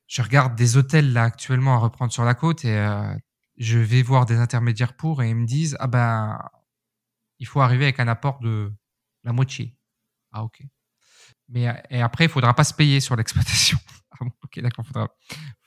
je 0.08 0.22
regarde 0.22 0.56
des 0.56 0.78
hôtels 0.78 1.14
là 1.14 1.24
actuellement 1.24 1.76
à 1.76 1.78
reprendre 1.78 2.12
sur 2.12 2.24
la 2.24 2.34
côte 2.34 2.66
et 2.66 2.76
euh, 2.78 3.14
je 3.58 3.78
vais 3.78 4.02
voir 4.02 4.26
des 4.26 4.38
intermédiaires 4.38 4.96
pour 4.96 5.22
et 5.22 5.30
ils 5.30 5.36
me 5.36 5.46
disent 5.46 5.78
ah 5.80 5.88
ben 5.88 6.40
il 7.38 7.48
faut 7.48 7.62
arriver 7.62 7.86
avec 7.86 8.00
un 8.00 8.08
apport 8.08 8.40
de 8.40 8.74
la 9.24 9.34
moitié. 9.34 9.78
Ah 10.32 10.44
ok. 10.44 10.62
Mais 11.50 11.68
et 11.90 12.02
après 12.02 12.26
il 12.26 12.30
faudra 12.30 12.54
pas 12.56 12.64
se 12.64 12.74
payer 12.74 13.00
sur 13.02 13.16
l'exploitation. 13.16 13.78
ah 14.20 14.26
ok 14.44 14.60
d'accord, 14.62 14.86
faudra 14.86 15.10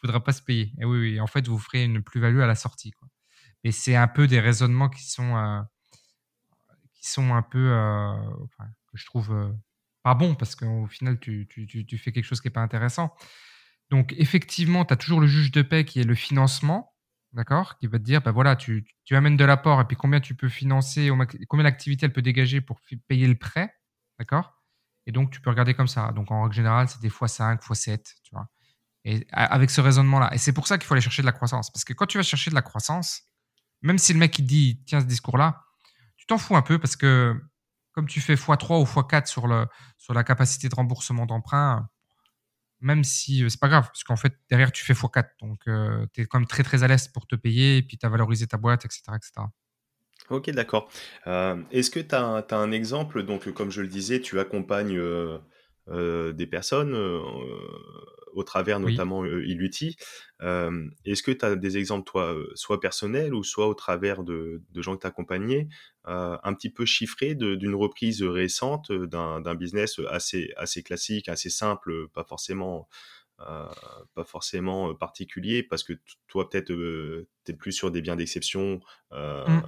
faudra 0.00 0.24
pas 0.24 0.32
se 0.32 0.42
payer. 0.42 0.72
Et 0.78 0.84
oui 0.84 0.98
oui, 0.98 1.20
en 1.20 1.26
fait 1.26 1.46
vous 1.46 1.58
ferez 1.58 1.84
une 1.84 2.02
plus-value 2.02 2.40
à 2.40 2.46
la 2.46 2.54
sortie 2.54 2.90
quoi. 2.92 3.08
Et 3.64 3.70
c'est 3.70 3.94
un 3.94 4.08
peu 4.08 4.26
des 4.26 4.40
raisonnements 4.40 4.88
qui 4.88 5.08
sont 5.08 5.36
euh, 5.36 5.60
qui 7.02 7.10
sont 7.10 7.34
un 7.34 7.42
peu, 7.42 7.72
euh, 7.72 8.14
que 8.86 8.96
je 8.96 9.04
trouve 9.06 9.32
euh, 9.32 9.52
pas 10.02 10.14
bons 10.14 10.34
parce 10.34 10.54
qu'au 10.54 10.86
final, 10.86 11.18
tu, 11.18 11.46
tu, 11.48 11.66
tu, 11.66 11.98
fais 11.98 12.12
quelque 12.12 12.24
chose 12.24 12.40
qui 12.40 12.46
n'est 12.46 12.52
pas 12.52 12.62
intéressant. 12.62 13.12
Donc, 13.90 14.14
effectivement, 14.16 14.84
tu 14.84 14.94
as 14.94 14.96
toujours 14.96 15.20
le 15.20 15.26
juge 15.26 15.50
de 15.50 15.62
paix 15.62 15.84
qui 15.84 16.00
est 16.00 16.04
le 16.04 16.14
financement, 16.14 16.94
d'accord 17.32 17.76
Qui 17.78 17.88
va 17.88 17.98
te 17.98 18.04
dire, 18.04 18.22
bah 18.22 18.30
voilà, 18.30 18.54
tu, 18.54 18.86
tu 19.04 19.16
amènes 19.16 19.36
de 19.36 19.44
l'apport 19.44 19.80
et 19.80 19.84
puis 19.84 19.96
combien 19.96 20.20
tu 20.20 20.34
peux 20.36 20.48
financer, 20.48 21.10
combien 21.48 21.64
l'activité 21.64 22.06
elle 22.06 22.12
peut 22.12 22.22
dégager 22.22 22.60
pour 22.60 22.80
payer 23.08 23.26
le 23.26 23.36
prêt, 23.36 23.74
d'accord 24.20 24.62
Et 25.06 25.12
donc, 25.12 25.32
tu 25.32 25.40
peux 25.40 25.50
regarder 25.50 25.74
comme 25.74 25.88
ça. 25.88 26.12
Donc, 26.12 26.30
en 26.30 26.42
règle 26.44 26.54
générale, 26.54 26.88
c'est 26.88 27.02
des 27.02 27.10
fois 27.10 27.26
5, 27.26 27.62
fois 27.62 27.76
7, 27.76 28.14
tu 28.22 28.34
vois. 28.34 28.48
Et 29.04 29.26
avec 29.32 29.70
ce 29.70 29.80
raisonnement-là. 29.80 30.32
Et 30.32 30.38
c'est 30.38 30.52
pour 30.52 30.68
ça 30.68 30.78
qu'il 30.78 30.86
faut 30.86 30.94
aller 30.94 31.00
chercher 31.00 31.22
de 31.22 31.26
la 31.26 31.32
croissance. 31.32 31.72
Parce 31.72 31.84
que 31.84 31.92
quand 31.92 32.06
tu 32.06 32.18
vas 32.18 32.22
chercher 32.22 32.50
de 32.50 32.54
la 32.54 32.62
croissance, 32.62 33.22
même 33.80 33.98
si 33.98 34.12
le 34.12 34.20
mec 34.20 34.38
il 34.38 34.46
dit, 34.46 34.84
tiens, 34.86 35.00
ce 35.00 35.06
discours-là, 35.06 35.64
tu 36.22 36.26
t'en 36.26 36.38
fous 36.38 36.54
un 36.54 36.62
peu 36.62 36.78
parce 36.78 36.94
que 36.94 37.34
comme 37.90 38.06
tu 38.06 38.20
fais 38.20 38.34
x3 38.34 38.80
ou 38.80 38.84
x4 38.84 39.26
sur, 39.26 39.48
le, 39.48 39.66
sur 39.98 40.14
la 40.14 40.22
capacité 40.22 40.68
de 40.68 40.74
remboursement 40.76 41.26
d'emprunt, 41.26 41.88
même 42.80 43.02
si 43.02 43.42
euh, 43.42 43.48
c'est 43.48 43.58
pas 43.58 43.66
grave, 43.66 43.86
parce 43.86 44.04
qu'en 44.04 44.14
fait, 44.14 44.32
derrière, 44.48 44.70
tu 44.70 44.84
fais 44.84 44.92
x4. 44.92 45.24
Donc, 45.40 45.58
euh, 45.66 46.06
tu 46.14 46.20
es 46.20 46.26
quand 46.26 46.38
même 46.38 46.46
très, 46.46 46.62
très 46.62 46.84
à 46.84 46.86
l'aise 46.86 47.08
pour 47.08 47.26
te 47.26 47.34
payer 47.34 47.78
et 47.78 47.82
puis 47.82 47.98
tu 47.98 48.06
as 48.06 48.08
valorisé 48.08 48.46
ta 48.46 48.56
boîte, 48.56 48.84
etc. 48.84 49.02
etc. 49.16 49.32
Ok, 50.30 50.48
d'accord. 50.50 50.88
Euh, 51.26 51.60
Est-ce 51.72 51.90
que 51.90 51.98
tu 51.98 52.14
as, 52.14 52.44
un 52.52 52.70
exemple? 52.70 53.24
Donc, 53.24 53.50
comme 53.52 53.72
je 53.72 53.82
le 53.82 53.88
disais, 53.88 54.20
tu 54.20 54.38
accompagnes 54.38 55.02
des 55.88 56.46
personnes 56.46 56.94
au 58.32 58.42
travers 58.42 58.80
notamment 58.80 59.20
oui. 59.20 59.28
euh, 59.28 59.46
Iluti. 59.46 59.96
Euh, 60.42 60.88
Est-ce 61.04 61.22
que 61.22 61.30
tu 61.30 61.44
as 61.44 61.56
des 61.56 61.78
exemples, 61.78 62.10
toi, 62.10 62.34
soit 62.54 62.80
personnels 62.80 63.34
ou 63.34 63.44
soit 63.44 63.68
au 63.68 63.74
travers 63.74 64.24
de, 64.24 64.62
de 64.70 64.82
gens 64.82 64.96
que 64.96 65.02
tu 65.02 65.06
accompagnés, 65.06 65.68
euh, 66.08 66.36
un 66.42 66.54
petit 66.54 66.70
peu 66.70 66.84
chiffrés 66.84 67.34
d'une 67.34 67.74
reprise 67.74 68.22
récente 68.22 68.90
d'un 68.92 69.54
business 69.54 70.00
assez, 70.10 70.52
assez 70.56 70.82
classique, 70.82 71.28
assez 71.28 71.50
simple, 71.50 72.08
pas 72.08 72.24
forcément 72.24 72.80
euh, 72.80 72.82
pas 74.14 74.24
forcément 74.24 74.94
particulier 74.94 75.62
parce 75.62 75.82
que 75.82 75.94
toi 76.28 76.48
peut-être 76.48 76.72
euh, 76.72 77.28
es 77.48 77.52
plus 77.52 77.72
sur 77.72 77.90
des 77.90 78.02
biens 78.02 78.16
d'exception 78.16 78.80
euh, 79.12 79.46
mmh. 79.46 79.62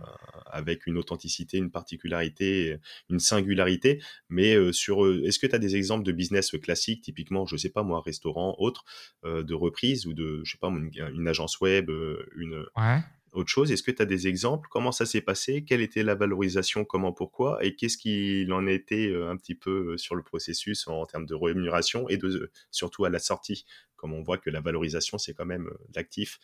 avec 0.47 0.87
une 0.87 0.97
authenticité, 0.97 1.59
une 1.59 1.70
particularité, 1.70 2.79
une 3.11 3.18
singularité, 3.18 4.03
mais 4.29 4.55
euh, 4.55 4.72
sur 4.72 5.07
est-ce 5.25 5.39
que 5.39 5.47
tu 5.47 5.55
as 5.55 5.59
des 5.59 5.77
exemples 5.77 6.05
de 6.05 6.12
business 6.12 6.51
classiques 6.62 7.03
typiquement, 7.03 7.47
je 7.47 7.57
sais 7.57 7.70
pas 7.70 7.83
moi, 7.83 8.01
restaurant, 8.01 8.55
autre 8.59 8.85
de 9.25 9.55
reprise 9.55 10.07
ou 10.07 10.12
de 10.12 10.43
je 10.45 10.53
sais 10.53 10.59
pas 10.59 10.68
une, 10.68 10.91
une 11.14 11.29
agence 11.29 11.61
web, 11.61 11.91
une 12.37 12.64
ouais 12.77 13.01
autre 13.35 13.51
chose. 13.51 13.72
Est-ce 13.72 13.82
que 13.82 13.91
tu 13.91 14.03
as 14.03 14.07
des 14.07 14.28
exemples? 14.28 14.68
Comment 14.70 14.93
ça 14.93 15.07
s'est 15.07 15.20
passé? 15.20 15.64
Quelle 15.64 15.80
était 15.80 16.03
la 16.03 16.14
valorisation? 16.14 16.85
Comment? 16.85 17.12
Pourquoi? 17.12 17.64
Et 17.64 17.74
qu'est-ce 17.74 17.99
qu'il 17.99 18.53
en 18.53 18.66
était 18.66 19.14
un 19.14 19.37
petit 19.37 19.55
peu 19.55 19.97
sur 19.99 20.14
le 20.14 20.22
processus 20.22 20.87
en, 20.89 21.05
termes 21.07 21.26
de 21.26 21.35
rémunération 21.35 22.09
et 22.09 22.16
de, 22.16 22.51
surtout 22.70 23.05
à 23.05 23.11
la 23.11 23.18
sortie? 23.18 23.66
Comme 23.97 24.12
on 24.12 24.22
voit 24.22 24.39
que 24.39 24.51
la 24.51 24.61
valorisation, 24.61 25.18
c'est 25.18 25.35
quand 25.35 25.47
même 25.47 25.70
l'actif 25.95 26.39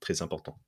très 0.00 0.22
important. 0.22 0.58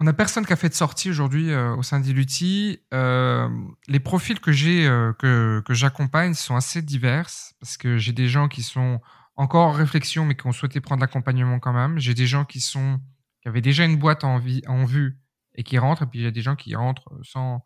On 0.00 0.04
n'a 0.04 0.14
personne 0.14 0.46
qui 0.46 0.52
a 0.52 0.56
fait 0.56 0.70
de 0.70 0.74
sortie 0.74 1.10
aujourd'hui 1.10 1.50
euh, 1.52 1.76
au 1.76 1.82
sein 1.82 2.00
d'Iluti. 2.00 2.80
Euh, 2.94 3.48
les 3.86 4.00
profils 4.00 4.40
que 4.40 4.50
j'ai, 4.50 4.86
euh, 4.86 5.12
que, 5.12 5.62
que 5.64 5.74
j'accompagne 5.74 6.32
sont 6.32 6.56
assez 6.56 6.80
divers 6.80 7.28
parce 7.60 7.76
que 7.76 7.98
j'ai 7.98 8.12
des 8.12 8.26
gens 8.26 8.48
qui 8.48 8.62
sont 8.62 9.00
encore 9.36 9.66
en 9.66 9.72
réflexion 9.72 10.24
mais 10.24 10.34
qui 10.36 10.46
ont 10.46 10.52
souhaité 10.52 10.80
prendre 10.80 11.02
l'accompagnement 11.02 11.60
quand 11.60 11.74
même. 11.74 11.98
J'ai 11.98 12.14
des 12.14 12.26
gens 12.26 12.46
qui 12.46 12.60
sont 12.60 12.98
qui 13.42 13.48
avaient 13.48 13.60
déjà 13.60 13.84
une 13.84 13.96
boîte 13.96 14.24
en, 14.24 14.38
vie, 14.38 14.62
en 14.66 14.84
vue 14.84 15.20
et 15.54 15.62
qui 15.62 15.78
rentrent. 15.78 16.02
Et 16.02 16.06
puis 16.06 16.20
il 16.20 16.22
y 16.22 16.26
a 16.26 16.30
des 16.30 16.42
gens 16.42 16.56
qui 16.56 16.74
rentrent 16.74 17.10
sans 17.22 17.64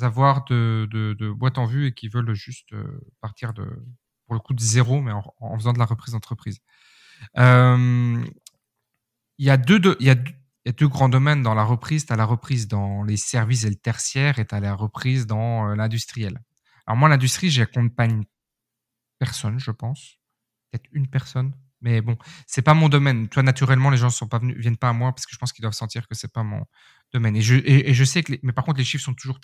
avoir 0.00 0.44
de, 0.46 0.88
de, 0.90 1.14
de 1.14 1.30
boîte 1.30 1.58
en 1.58 1.66
vue 1.66 1.86
et 1.86 1.94
qui 1.94 2.08
veulent 2.08 2.34
juste 2.34 2.74
partir 3.20 3.52
de, 3.54 3.64
pour 4.26 4.34
le 4.34 4.40
coup 4.40 4.54
de 4.54 4.60
zéro, 4.60 5.00
mais 5.00 5.12
en, 5.12 5.58
faisant 5.58 5.72
de 5.72 5.78
la 5.78 5.84
reprise 5.84 6.12
d'entreprise. 6.12 6.60
Euh, 7.38 8.24
il 9.38 9.44
y 9.44 9.50
a 9.50 9.56
deux, 9.56 9.78
deux, 9.78 9.96
il 10.00 10.06
y 10.06 10.10
a 10.10 10.14
deux, 10.14 10.32
il 10.64 10.68
y 10.68 10.70
a 10.70 10.72
deux 10.72 10.88
grands 10.88 11.10
domaines 11.10 11.42
dans 11.42 11.54
la 11.54 11.64
reprise. 11.64 12.06
Tu 12.06 12.12
as 12.12 12.16
la 12.16 12.24
reprise 12.24 12.68
dans 12.68 13.02
les 13.02 13.18
services 13.18 13.64
et 13.64 13.68
le 13.68 13.76
tertiaire 13.76 14.38
et 14.38 14.46
tu 14.46 14.54
as 14.54 14.60
la 14.60 14.74
reprise 14.74 15.26
dans 15.26 15.68
euh, 15.68 15.74
l'industriel. 15.74 16.40
Alors 16.86 16.96
moi, 16.96 17.08
l'industrie, 17.08 17.50
j'accompagne 17.50 18.24
personne, 19.18 19.58
je 19.58 19.70
pense. 19.70 20.18
Peut-être 20.70 20.88
une 20.92 21.06
personne 21.06 21.54
mais 21.84 22.00
bon, 22.00 22.16
c'est 22.46 22.62
pas 22.62 22.72
mon 22.72 22.88
domaine. 22.88 23.28
Toi, 23.28 23.42
naturellement, 23.42 23.90
les 23.90 23.98
gens 23.98 24.08
sont 24.08 24.26
pas 24.26 24.38
venus, 24.38 24.56
viennent 24.56 24.78
pas 24.78 24.88
à 24.88 24.94
moi 24.94 25.12
parce 25.12 25.26
que 25.26 25.32
je 25.34 25.38
pense 25.38 25.52
qu'ils 25.52 25.60
doivent 25.62 25.74
sentir 25.74 26.08
que 26.08 26.14
c'est 26.14 26.32
pas 26.32 26.42
mon 26.42 26.64
domaine. 27.12 27.36
Et 27.36 27.42
je, 27.42 28.04
sais 28.04 28.22
que, 28.22 28.32
les, 28.32 28.40
mais 28.42 28.54
par 28.54 28.64
contre, 28.64 28.78
les 28.78 28.84
chiffres 28.84 29.04
sont 29.04 29.12
toujours 29.12 29.38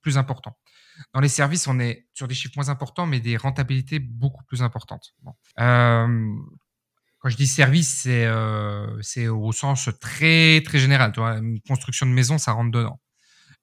plus, 0.00 0.16
importants. 0.16 0.56
Dans 1.12 1.20
les 1.20 1.28
services, 1.28 1.68
on 1.68 1.78
est 1.78 2.08
sur 2.14 2.28
des 2.28 2.34
chiffres 2.34 2.54
moins 2.56 2.70
importants, 2.70 3.04
mais 3.04 3.20
des 3.20 3.36
rentabilités 3.36 3.98
beaucoup 3.98 4.42
plus 4.44 4.62
importantes. 4.62 5.14
Euh, 5.60 6.34
quand 7.18 7.28
je 7.28 7.36
dis 7.36 7.46
service, 7.46 7.90
c'est 7.90 8.24
euh, 8.24 8.86
c'est 9.02 9.28
au 9.28 9.52
sens 9.52 9.90
très 10.00 10.62
très 10.62 10.78
général. 10.78 11.12
Tu 11.12 11.20
une 11.20 11.60
construction 11.60 12.06
de 12.06 12.12
maison, 12.12 12.38
ça 12.38 12.52
rentre 12.52 12.70
dedans. 12.70 12.98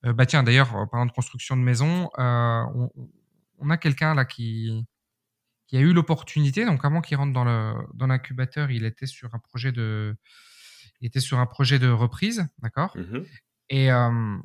Euh, 0.06 0.14
bah 0.14 0.28
tiens, 0.28 0.44
d'ailleurs, 0.44 0.70
parlant 0.92 1.08
de 1.08 1.12
construction 1.12 1.58
de 1.58 1.64
maison, 1.64 2.12
on, 2.16 2.92
on 3.58 3.70
a 3.72 3.78
quelqu'un 3.78 4.14
là 4.14 4.26
qui 4.26 4.86
il 5.72 5.80
y 5.80 5.82
a 5.82 5.86
eu 5.86 5.94
l'opportunité. 5.94 6.66
Donc 6.66 6.86
avant 6.86 7.02
qu'il 7.02 7.18
rentre 7.18 7.34
dans 7.34 8.08
l'incubateur, 8.08 8.72
il 8.72 8.86
était 8.86 9.06
sur 9.06 9.34
un 9.34 9.40
projet 9.40 9.72
de 9.72 10.16
il 11.02 11.08
était 11.08 11.20
sur 11.20 11.40
un 11.40 11.46
projet 11.46 11.80
de 11.80 11.90
reprise, 11.90 12.48
d'accord? 12.60 12.96
Mmh 12.96 13.24
Et 13.70 13.92
euh, 13.92 14.38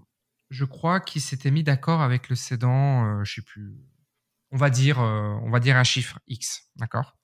je 0.50 0.64
crois 0.64 1.00
qu'il 1.00 1.22
s'était 1.22 1.50
mis 1.50 1.62
d'accord 1.62 2.02
avec 2.02 2.28
le 2.28 2.36
cédant, 2.36 3.04
euh, 3.04 3.24
je 3.24 3.34
sais 3.34 3.42
plus. 3.42 3.76
On 4.50 4.56
va 4.56 4.70
dire 4.70 5.00
euh, 5.00 5.38
on 5.42 5.50
va 5.50 5.60
dire 5.60 5.76
un 5.76 5.84
chiffre 5.84 6.18
X, 6.26 6.70
d'accord? 6.76 7.16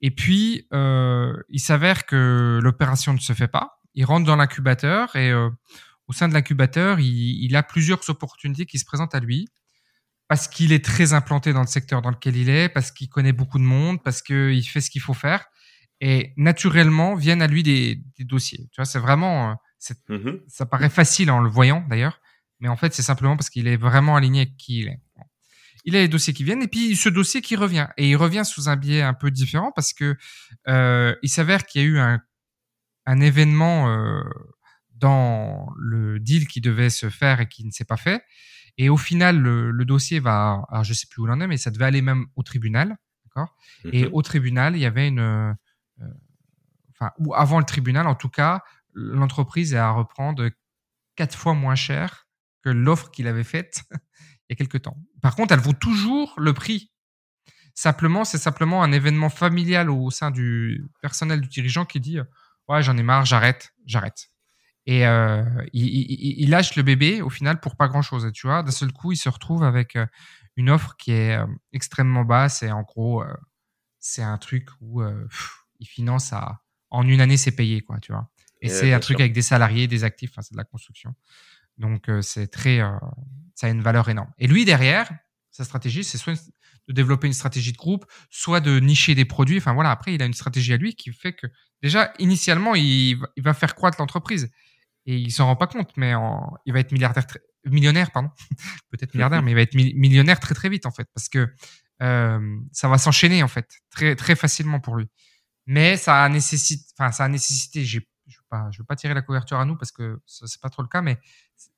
Et 0.00 0.10
puis 0.10 0.66
il 0.72 1.60
s'avère 1.60 2.06
que 2.06 2.58
l'opération 2.62 3.12
ne 3.12 3.20
se 3.20 3.32
fait 3.32 3.48
pas. 3.48 3.80
Il 3.94 4.04
rentre 4.04 4.26
dans 4.26 4.36
l'incubateur 4.36 5.14
et 5.14 5.32
au 5.34 6.12
sein 6.12 6.28
de 6.28 6.34
l'incubateur, 6.34 6.98
il, 6.98 7.44
il 7.44 7.54
a 7.54 7.62
plusieurs 7.62 8.08
opportunités 8.08 8.66
qui 8.66 8.78
se 8.78 8.84
présentent 8.84 9.14
à 9.14 9.20
lui 9.20 9.48
parce 10.32 10.48
qu'il 10.48 10.72
est 10.72 10.82
très 10.82 11.12
implanté 11.12 11.52
dans 11.52 11.60
le 11.60 11.66
secteur 11.66 12.00
dans 12.00 12.08
lequel 12.08 12.38
il 12.38 12.48
est, 12.48 12.70
parce 12.70 12.90
qu'il 12.90 13.10
connaît 13.10 13.34
beaucoup 13.34 13.58
de 13.58 13.64
monde, 13.64 14.02
parce 14.02 14.22
qu'il 14.22 14.66
fait 14.66 14.80
ce 14.80 14.88
qu'il 14.88 15.02
faut 15.02 15.12
faire. 15.12 15.44
Et 16.00 16.32
naturellement, 16.38 17.14
viennent 17.16 17.42
à 17.42 17.46
lui 17.46 17.62
des, 17.62 18.02
des 18.16 18.24
dossiers. 18.24 18.66
Tu 18.72 18.76
vois, 18.80 18.86
c'est 18.86 18.98
vraiment, 18.98 19.58
Mmh 20.08 20.30
ça 20.48 20.64
paraît 20.64 20.88
facile 20.88 21.30
en 21.30 21.40
le 21.40 21.50
voyant 21.50 21.84
d'ailleurs, 21.86 22.18
mais 22.60 22.68
en 22.68 22.76
fait, 22.76 22.94
c'est 22.94 23.02
simplement 23.02 23.36
parce 23.36 23.50
qu'il 23.50 23.68
est 23.68 23.76
vraiment 23.76 24.16
aligné 24.16 24.40
avec 24.40 24.56
qui 24.56 24.80
il 24.80 24.88
est. 24.88 25.00
Il 25.84 25.96
a 25.96 25.98
les 25.98 26.08
dossiers 26.08 26.32
qui 26.32 26.44
viennent 26.44 26.62
et 26.62 26.68
puis 26.68 26.96
ce 26.96 27.10
dossier 27.10 27.42
qui 27.42 27.54
revient. 27.54 27.88
Et 27.98 28.08
il 28.08 28.16
revient 28.16 28.46
sous 28.46 28.70
un 28.70 28.76
biais 28.76 29.02
un 29.02 29.12
peu 29.12 29.30
différent 29.30 29.70
parce 29.76 29.92
que 29.92 30.16
euh, 30.66 31.14
il 31.22 31.28
s'avère 31.28 31.66
qu'il 31.66 31.82
y 31.82 31.84
a 31.84 31.88
eu 31.88 31.98
un, 31.98 32.22
un 33.04 33.20
événement 33.20 33.90
euh, 33.90 34.22
dans 34.96 35.66
le 35.76 36.18
deal 36.20 36.48
qui 36.48 36.62
devait 36.62 36.88
se 36.88 37.10
faire 37.10 37.40
et 37.40 37.48
qui 37.48 37.66
ne 37.66 37.70
s'est 37.70 37.84
pas 37.84 37.98
fait. 37.98 38.22
Et 38.78 38.88
au 38.88 38.96
final, 38.96 39.38
le, 39.38 39.84
dossier 39.84 40.18
va, 40.18 40.64
alors 40.70 40.84
je 40.84 40.94
sais 40.94 41.06
plus 41.08 41.22
où 41.22 41.26
l'on 41.26 41.40
est, 41.40 41.46
mais 41.46 41.56
ça 41.56 41.70
devait 41.70 41.84
aller 41.84 42.02
même 42.02 42.26
au 42.36 42.42
tribunal, 42.42 42.96
d'accord? 43.24 43.54
Et 43.84 44.04
mhm. 44.04 44.10
au 44.12 44.22
tribunal, 44.22 44.76
il 44.76 44.80
y 44.80 44.86
avait 44.86 45.08
une, 45.08 45.20
euh, 45.20 45.52
enfin, 46.90 47.12
ou 47.18 47.34
avant 47.34 47.58
le 47.58 47.64
tribunal, 47.64 48.06
en 48.06 48.14
tout 48.14 48.28
cas, 48.28 48.62
l'entreprise 48.94 49.74
est 49.74 49.78
à 49.78 49.90
reprendre 49.90 50.48
quatre 51.16 51.36
fois 51.36 51.54
moins 51.54 51.74
cher 51.74 52.26
que 52.62 52.70
l'offre 52.70 53.10
qu'il 53.10 53.26
avait 53.26 53.44
faite 53.44 53.82
il 53.92 54.46
y 54.50 54.52
a 54.52 54.56
quelques 54.56 54.82
temps. 54.82 54.96
Par 55.20 55.34
contre, 55.36 55.52
elle 55.52 55.60
vaut 55.60 55.72
toujours 55.72 56.34
le 56.38 56.52
prix. 56.52 56.90
Simplement, 57.74 58.24
c'est 58.24 58.38
simplement 58.38 58.82
un 58.82 58.92
événement 58.92 59.30
familial 59.30 59.90
au 59.90 60.10
sein 60.10 60.30
du 60.30 60.86
personnel 61.00 61.40
du 61.40 61.48
dirigeant 61.48 61.84
qui 61.86 62.00
dit 62.00 62.18
ouais 62.68 62.82
j'en 62.82 62.96
ai 62.96 63.02
marre, 63.02 63.24
j'arrête, 63.24 63.74
j'arrête. 63.86 64.31
Et 64.86 65.06
euh, 65.06 65.44
il, 65.72 66.50
lâche 66.50 66.74
le 66.74 66.82
bébé 66.82 67.22
au 67.22 67.30
final 67.30 67.60
pour 67.60 67.76
pas 67.76 67.88
grand 67.88 68.02
chose. 68.02 68.30
tu 68.34 68.46
vois, 68.46 68.62
d'un 68.62 68.72
seul 68.72 68.92
coup, 68.92 69.12
il 69.12 69.16
se 69.16 69.28
retrouve 69.28 69.62
avec 69.62 69.94
euh, 69.94 70.06
une 70.56 70.70
offre 70.70 70.96
qui 70.96 71.12
est 71.12 71.36
euh, 71.36 71.46
extrêmement 71.72 72.24
basse 72.24 72.62
et 72.62 72.72
en 72.72 72.82
gros, 72.82 73.24
c'est 74.00 74.22
un 74.22 74.38
truc 74.38 74.68
où 74.80 75.02
il 75.78 75.86
finance 75.86 76.32
à 76.32 76.62
en 76.90 77.06
une 77.06 77.20
année, 77.20 77.36
c'est 77.36 77.52
payé 77.52 77.80
quoi, 77.80 77.98
tu 78.00 78.12
vois. 78.12 78.28
Et, 78.60 78.68
c'est 78.68 78.92
un 78.92 79.00
truc 79.00 79.18
avec 79.20 79.32
des 79.32 79.42
salariés, 79.42 79.86
des 79.88 80.04
actifs, 80.04 80.30
enfin, 80.32 80.42
c'est 80.42 80.52
de 80.52 80.58
la 80.58 80.64
construction. 80.64 81.14
Donc 81.78 82.10
c'est 82.20 82.48
très, 82.48 82.80
ça 83.54 83.68
a 83.68 83.70
une 83.70 83.82
valeur 83.82 84.08
énorme. 84.08 84.30
Et 84.38 84.46
lui 84.46 84.64
derrière, 84.64 85.10
sa 85.52 85.64
stratégie, 85.64 86.02
c'est 86.02 86.18
soit 86.18 86.34
de 86.88 86.92
développer 86.92 87.26
une 87.26 87.32
stratégie 87.32 87.72
de 87.72 87.76
groupe, 87.76 88.04
soit 88.30 88.60
de 88.60 88.80
nicher 88.80 89.14
des 89.14 89.24
produits. 89.24 89.58
Enfin 89.58 89.72
voilà, 89.72 89.90
après 89.90 90.14
il 90.14 90.22
a 90.22 90.26
une 90.26 90.34
stratégie 90.34 90.72
à 90.72 90.76
lui 90.76 90.94
qui 90.94 91.12
fait 91.12 91.32
que 91.32 91.46
déjà 91.82 92.12
initialement 92.18 92.74
il, 92.74 93.18
va 93.38 93.54
faire 93.54 93.74
croître 93.74 94.00
l'entreprise 94.00 94.50
et 95.06 95.16
il 95.16 95.32
s'en 95.32 95.46
rend 95.46 95.56
pas 95.56 95.66
compte, 95.66 95.90
mais 95.96 96.12
il 96.66 96.72
va 96.72 96.80
être 96.80 96.92
milliardaire, 96.92 97.24
millionnaire, 97.64 98.10
pardon, 98.10 98.30
peut-être 98.90 99.14
milliardaire, 99.14 99.42
mais 99.42 99.52
il 99.52 99.54
va 99.54 99.62
être 99.62 99.74
millionnaire 99.74 100.40
très 100.40 100.54
très 100.54 100.68
vite 100.68 100.86
en 100.86 100.90
fait, 100.90 101.08
parce 101.14 101.28
que 101.28 101.52
euh, 102.02 102.58
ça 102.72 102.88
va 102.88 102.98
s'enchaîner 102.98 103.42
en 103.42 103.48
fait 103.48 103.68
très 103.90 104.16
très 104.16 104.34
facilement 104.34 104.80
pour 104.80 104.96
lui. 104.96 105.08
Mais 105.66 105.96
ça 105.96 106.28
nécessite, 106.28 106.88
enfin 106.98 107.12
ça 107.12 107.24
a 107.24 107.28
nécessité. 107.28 107.84
je 107.84 107.98
veux 107.98 108.04
pas, 108.48 108.68
je 108.72 108.78
veux 108.78 108.84
pas 108.84 108.96
tirer 108.96 109.14
la 109.14 109.22
couverture 109.22 109.58
à 109.58 109.64
nous 109.64 109.76
parce 109.76 109.92
que 109.92 110.20
c'est 110.26 110.60
pas 110.60 110.70
trop 110.70 110.82
le 110.82 110.88
cas, 110.88 111.02
mais 111.02 111.18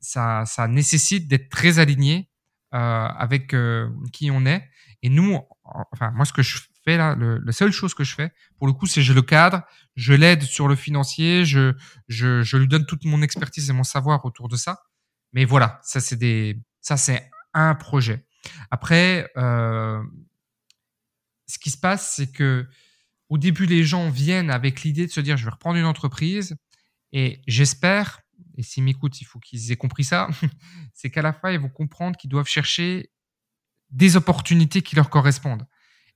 ça 0.00 0.44
ça 0.46 0.68
nécessite 0.68 1.28
d'être 1.28 1.50
très 1.50 1.78
aligné 1.78 2.30
euh, 2.74 2.78
avec 2.78 3.54
euh, 3.54 3.90
qui 4.12 4.30
on 4.30 4.46
est. 4.46 4.68
Et 5.02 5.10
nous, 5.10 5.38
enfin 5.64 6.10
moi 6.12 6.24
ce 6.24 6.32
que 6.32 6.42
je 6.42 6.58
là, 6.86 7.16
la 7.16 7.52
seule 7.52 7.72
chose 7.72 7.94
que 7.94 8.04
je 8.04 8.14
fais, 8.14 8.32
pour 8.58 8.66
le 8.66 8.72
coup, 8.72 8.86
c'est 8.86 9.02
je 9.02 9.12
le 9.12 9.22
cadre, 9.22 9.62
je 9.96 10.12
l'aide 10.12 10.42
sur 10.42 10.68
le 10.68 10.76
financier, 10.76 11.44
je, 11.44 11.72
je, 12.08 12.42
je 12.42 12.56
lui 12.56 12.68
donne 12.68 12.86
toute 12.86 13.04
mon 13.04 13.22
expertise 13.22 13.70
et 13.70 13.72
mon 13.72 13.84
savoir 13.84 14.24
autour 14.24 14.48
de 14.48 14.56
ça. 14.56 14.82
Mais 15.32 15.44
voilà, 15.44 15.80
ça 15.82 16.00
c'est 16.00 16.16
des, 16.16 16.60
ça 16.80 16.96
c'est 16.96 17.30
un 17.54 17.74
projet. 17.74 18.26
Après, 18.70 19.30
euh, 19.36 20.02
ce 21.46 21.58
qui 21.58 21.70
se 21.70 21.78
passe, 21.78 22.14
c'est 22.16 22.30
que 22.30 22.66
au 23.30 23.38
début, 23.38 23.66
les 23.66 23.84
gens 23.84 24.10
viennent 24.10 24.50
avec 24.50 24.82
l'idée 24.82 25.06
de 25.06 25.10
se 25.10 25.20
dire, 25.20 25.36
je 25.36 25.44
vais 25.44 25.50
reprendre 25.50 25.78
une 25.78 25.86
entreprise, 25.86 26.56
et 27.12 27.40
j'espère, 27.46 28.20
et 28.56 28.62
s'ils 28.62 28.84
m'écoutent, 28.84 29.20
il 29.20 29.24
faut 29.24 29.38
qu'ils 29.38 29.72
aient 29.72 29.76
compris 29.76 30.04
ça, 30.04 30.28
c'est 30.92 31.10
qu'à 31.10 31.22
la 31.22 31.32
fin, 31.32 31.50
ils 31.50 31.58
vont 31.58 31.70
comprendre 31.70 32.16
qu'ils 32.16 32.30
doivent 32.30 32.46
chercher 32.46 33.10
des 33.90 34.16
opportunités 34.16 34.82
qui 34.82 34.96
leur 34.96 35.08
correspondent 35.10 35.66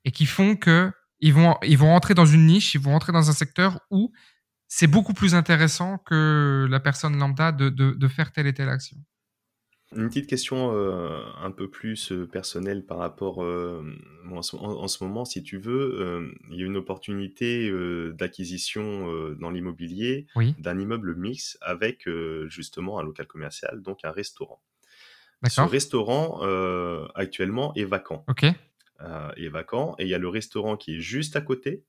et 0.08 0.10
qui 0.10 0.24
font 0.24 0.56
que 0.56 0.90
ils 1.20 1.34
vont, 1.34 1.56
ils 1.62 1.76
vont 1.76 1.88
rentrer 1.88 2.14
dans 2.14 2.24
une 2.24 2.46
niche, 2.46 2.74
ils 2.74 2.80
vont 2.80 2.92
rentrer 2.92 3.12
dans 3.12 3.28
un 3.28 3.34
secteur 3.34 3.78
où 3.90 4.10
c'est 4.66 4.86
beaucoup 4.86 5.12
plus 5.12 5.34
intéressant 5.34 5.98
que 5.98 6.66
la 6.70 6.80
personne 6.80 7.18
lambda 7.18 7.52
de, 7.52 7.68
de, 7.68 7.90
de 7.90 8.08
faire 8.08 8.32
telle 8.32 8.46
et 8.46 8.54
telle 8.54 8.70
action. 8.70 8.96
Une 9.94 10.08
petite 10.08 10.26
question 10.26 10.72
euh, 10.74 11.20
un 11.42 11.50
peu 11.50 11.68
plus 11.68 12.10
euh, 12.10 12.26
personnelle 12.26 12.86
par 12.86 12.96
rapport 12.96 13.42
euh, 13.42 13.82
en, 14.30 14.40
ce, 14.42 15.04
moment, 15.04 15.26
si 15.26 15.42
tu 15.42 15.58
veux, 15.58 16.32
il 16.50 16.58
y 16.58 16.62
a 16.62 16.66
une 16.66 16.76
opportunité 16.78 17.70
d'acquisition 18.12 19.32
dans 19.40 19.50
l'immobilier 19.50 20.26
d'un 20.58 20.78
immeuble 20.78 21.16
mix 21.16 21.58
avec 21.60 22.06
justement 22.46 22.98
un 22.98 23.02
local 23.02 23.26
commercial, 23.26 23.82
donc 23.82 24.04
un 24.04 24.10
restaurant. 24.10 24.60
Ce 25.48 25.62
restaurant 25.62 26.40
actuellement 27.14 27.74
est 27.74 27.86
vacant. 27.86 28.24
Ok. 28.28 28.44
Euh, 29.00 29.30
est 29.36 29.48
vacant. 29.48 29.94
Et 30.00 30.04
il 30.04 30.08
y 30.08 30.14
a 30.14 30.18
le 30.18 30.28
restaurant 30.28 30.76
qui 30.76 30.96
est 30.96 31.00
juste 31.00 31.36
à 31.36 31.40
côté, 31.40 31.84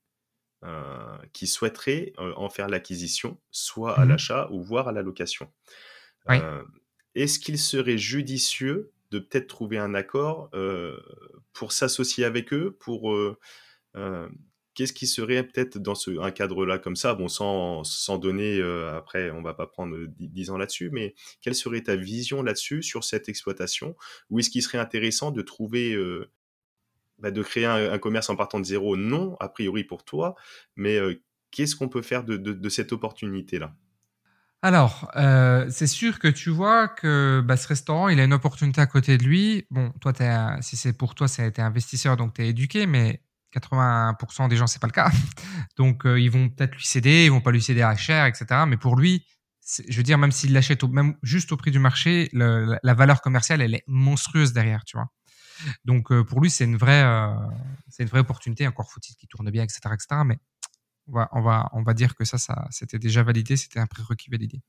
euh, 0.62 1.18
qui 1.32 1.48
souhaiterait 1.48 2.12
euh, 2.20 2.32
en 2.36 2.48
faire 2.48 2.68
l'acquisition, 2.68 3.40
soit 3.50 3.98
à 3.98 4.04
mmh 4.04 4.08
l'achat 4.08 4.48
ou 4.52 4.62
voire 4.62 4.86
à 4.86 4.92
la 4.92 5.02
location. 5.02 5.50
Est-ce 7.16 7.40
qu'il 7.40 7.58
serait 7.58 7.98
judicieux 7.98 8.92
de 9.10 9.18
peut-être 9.18 9.48
trouver 9.48 9.76
un 9.76 9.94
accord 9.94 10.50
pour 11.52 11.72
s'associer 11.72 12.24
avec 12.24 12.52
eux, 12.52 12.76
pour 12.78 13.12
qu'est-ce 14.74 14.92
qui 14.92 15.08
serait 15.08 15.42
peut-être 15.42 15.78
dans 15.78 15.96
ce, 15.96 16.20
un 16.20 16.30
cadre-là 16.30 16.78
comme 16.78 16.94
ça, 16.94 17.14
bon, 17.14 17.26
sans, 17.26 17.82
sans 17.82 18.18
donner, 18.18 18.62
après, 18.94 19.32
on 19.32 19.42
va 19.42 19.54
pas 19.54 19.66
prendre 19.66 19.96
dix 20.20 20.50
ans 20.50 20.58
là-dessus, 20.58 20.90
mais 20.92 21.16
quelle 21.40 21.56
serait 21.56 21.82
ta 21.82 21.96
vision 21.96 22.44
là-dessus, 22.44 22.84
sur 22.84 23.02
cette 23.02 23.28
exploitation? 23.28 23.96
Ou 24.28 24.38
est-ce 24.38 24.50
qu'il 24.50 24.62
serait 24.62 24.78
intéressant 24.78 25.32
de 25.32 25.42
trouver 25.42 25.96
bah, 27.20 27.30
de 27.30 27.42
créer 27.42 27.66
un, 27.66 27.98
commerce 27.98 28.30
en 28.30 28.36
partant 28.36 28.60
de 28.60 28.64
zéro, 28.64 28.96
non, 28.96 29.36
a 29.40 29.48
priori 29.48 29.84
pour 29.84 30.04
toi, 30.04 30.34
mais 30.76 30.96
euh, 30.96 31.22
qu'est-ce 31.50 31.76
qu'on 31.76 31.88
peut 31.88 32.02
faire 32.02 32.24
de, 32.24 32.68
cette 32.68 32.92
opportunité-là? 32.92 33.74
Alors, 34.62 35.10
euh, 35.16 35.66
c'est 35.70 35.86
sûr 35.86 36.18
que 36.18 36.28
tu 36.28 36.50
vois 36.50 36.88
que 36.88 37.42
bah, 37.44 37.56
ce 37.56 37.66
restaurant, 37.66 38.08
il 38.08 38.20
a 38.20 38.24
une 38.24 38.34
opportunité 38.34 38.80
à 38.80 38.86
côté 38.86 39.16
de 39.16 39.24
lui. 39.24 39.66
Bon, 39.70 39.90
toi, 40.00 40.12
si 40.60 40.76
c'est 40.76 40.92
pour 40.92 41.14
toi, 41.14 41.28
c'est 41.28 41.46
été 41.46 41.62
investisseur, 41.62 42.16
donc 42.16 42.34
tu 42.34 42.42
es 42.42 42.48
éduqué, 42.48 42.86
mais 42.86 43.22
80% 43.54 44.48
des 44.48 44.56
gens, 44.56 44.66
c'est 44.66 44.80
pas 44.80 44.86
le 44.86 44.92
cas. 44.92 45.10
Donc, 45.76 46.06
euh, 46.06 46.20
ils 46.20 46.30
vont 46.30 46.48
peut-être 46.48 46.74
lui 46.74 46.84
céder, 46.84 47.24
ils 47.24 47.30
vont 47.30 47.40
pas 47.40 47.50
lui 47.50 47.62
céder 47.62 47.82
à 47.82 47.96
cher, 47.96 48.26
etc. 48.26 48.46
Mais 48.66 48.76
pour 48.76 48.96
lui, 48.96 49.26
je 49.88 49.96
veux 49.96 50.02
dire, 50.02 50.18
même 50.18 50.32
s'il 50.32 50.52
l'achète 50.52 50.82
même 50.84 51.16
juste 51.22 51.52
au 51.52 51.56
prix 51.56 51.70
du 51.70 51.78
marché, 51.78 52.28
la 52.32 52.94
valeur 52.94 53.20
commerciale, 53.20 53.60
elle 53.62 53.74
est 53.74 53.84
monstrueuse 53.86 54.52
derrière, 54.52 54.84
tu 54.84 54.96
vois. 54.96 55.08
Donc 55.84 56.12
euh, 56.12 56.24
pour 56.24 56.40
lui, 56.40 56.50
c'est 56.50 56.64
une 56.64 56.76
vraie, 56.76 57.02
euh, 57.02 57.34
c'est 57.88 58.02
une 58.02 58.08
vraie 58.08 58.20
opportunité. 58.20 58.66
Encore 58.66 58.90
faut-il 58.90 59.14
qu'il 59.16 59.28
tourne 59.28 59.50
bien, 59.50 59.62
etc., 59.62 59.80
etc. 59.92 60.22
Mais 60.24 60.38
on 61.06 61.12
va, 61.12 61.28
on 61.32 61.42
va, 61.42 61.68
on 61.72 61.82
va 61.82 61.94
dire 61.94 62.14
que 62.14 62.24
ça, 62.24 62.38
ça, 62.38 62.66
c'était 62.70 62.98
déjà 62.98 63.22
validé, 63.22 63.56
c'était 63.56 63.80
un 63.80 63.86
prérequis 63.86 64.30
validé. 64.30 64.62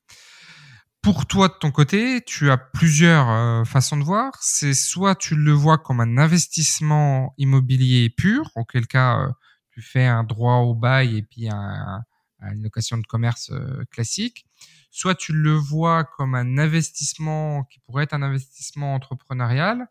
Pour 1.01 1.25
toi, 1.25 1.47
de 1.47 1.55
ton 1.59 1.71
côté, 1.71 2.21
tu 2.23 2.51
as 2.51 2.57
plusieurs 2.57 3.29
euh, 3.29 3.63
façons 3.63 3.97
de 3.97 4.03
voir. 4.03 4.37
C'est 4.41 4.75
soit 4.75 5.15
tu 5.15 5.35
le 5.35 5.51
vois 5.51 5.79
comme 5.79 5.99
un 5.99 6.17
investissement 6.17 7.33
immobilier 7.37 8.09
pur, 8.09 8.51
auquel 8.55 8.85
cas 8.87 9.33
tu 9.71 9.81
fais 9.81 10.05
un 10.05 10.23
droit 10.23 10.57
au 10.57 10.75
bail 10.75 11.17
et 11.17 11.23
puis 11.23 11.49
un, 11.49 12.03
une 12.41 12.61
location 12.61 12.97
de 12.97 13.05
commerce 13.07 13.51
classique. 13.89 14.45
Soit 14.91 15.15
tu 15.15 15.31
le 15.31 15.53
vois 15.53 16.03
comme 16.03 16.35
un 16.35 16.57
investissement 16.57 17.63
qui 17.63 17.79
pourrait 17.79 18.03
être 18.03 18.13
un 18.13 18.21
investissement 18.21 18.93
entrepreneurial, 18.93 19.87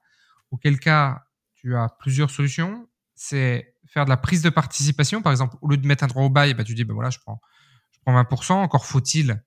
auquel 0.51 0.79
cas 0.79 1.25
tu 1.55 1.77
as 1.77 1.89
plusieurs 1.99 2.31
solutions. 2.31 2.89
C'est 3.15 3.75
faire 3.87 4.05
de 4.05 4.11
la 4.11 4.17
prise 4.17 4.43
de 4.43 4.51
participation. 4.51 5.23
Par 5.23 5.33
exemple, 5.33 5.57
au 5.61 5.69
lieu 5.69 5.77
de 5.77 5.87
mettre 5.87 6.05
un 6.05 6.07
droit 6.07 6.25
au 6.25 6.31
bail, 6.31 6.55
bah, 6.55 6.65
tu 6.65 6.75
dis, 6.75 6.85
ben 6.85 6.95
voilà, 6.95 7.11
je 7.11 7.19
prends, 7.19 7.41
je 7.91 7.99
prends 8.05 8.21
20%. 8.21 8.53
Encore 8.53 8.87
faut-il, 8.87 9.43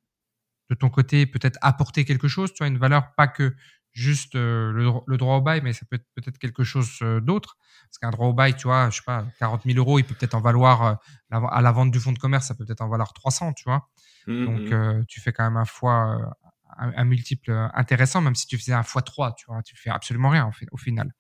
de 0.70 0.76
ton 0.76 0.90
côté, 0.90 1.26
peut-être 1.26 1.58
apporter 1.62 2.06
quelque 2.06 2.28
chose, 2.28 2.54
tu 2.54 2.64
as 2.64 2.68
une 2.68 2.78
valeur, 2.78 3.14
pas 3.16 3.28
que 3.28 3.56
juste 3.94 4.36
euh, 4.36 4.72
le, 5.06 5.18
droit 5.18 5.36
au 5.36 5.42
bail, 5.42 5.62
mais 5.64 5.72
ça 5.72 5.86
peut 5.90 5.98
être 5.98 6.08
peut-être 6.16 6.40
quelque 6.40 6.64
chose 6.64 6.98
euh, 7.02 7.22
d'autre. 7.22 7.58
Parce 7.88 8.00
qu'un 8.00 8.10
droit 8.10 8.28
au 8.28 8.34
bail, 8.34 8.56
tu 8.56 8.64
vois, 8.64 8.90
je 8.90 8.98
sais 8.98 9.04
pas, 9.06 9.26
40 9.40 9.64
000 9.64 9.78
euros, 9.78 10.00
il 10.00 10.04
peut 10.04 10.16
peut-être 10.16 10.34
en 10.34 10.42
valoir, 10.42 10.84
euh, 10.84 11.40
à 11.52 11.62
la 11.62 11.72
vente 11.72 11.92
du 11.92 12.00
fonds 12.00 12.12
de 12.12 12.18
commerce, 12.18 12.48
ça 12.48 12.56
peut 12.56 12.66
peut-être 12.66 12.82
en 12.82 12.90
valoir 12.90 13.14
300, 13.14 13.54
tu 13.54 13.66
vois. 13.66 13.90
Mmh, 14.26 14.46
Donc, 14.46 14.72
mmh. 14.72 15.06
tu 15.08 15.22
fais 15.22 15.32
quand 15.32 15.44
même 15.44 15.58
un 15.58 15.66
fois 15.66 16.36
un, 16.78 17.04
multiple 17.06 17.52
intéressant, 17.74 18.22
même 18.22 18.36
si 18.36 18.48
tu 18.48 18.58
faisais 18.58 18.74
un 18.74 18.82
x3, 18.82 19.34
tu 19.36 19.46
vois, 19.48 19.62
tu 19.64 19.76
fais 19.76 19.90
absolument 19.90 20.30
rien 20.30 20.50
au 20.72 20.78
final. 20.78 21.12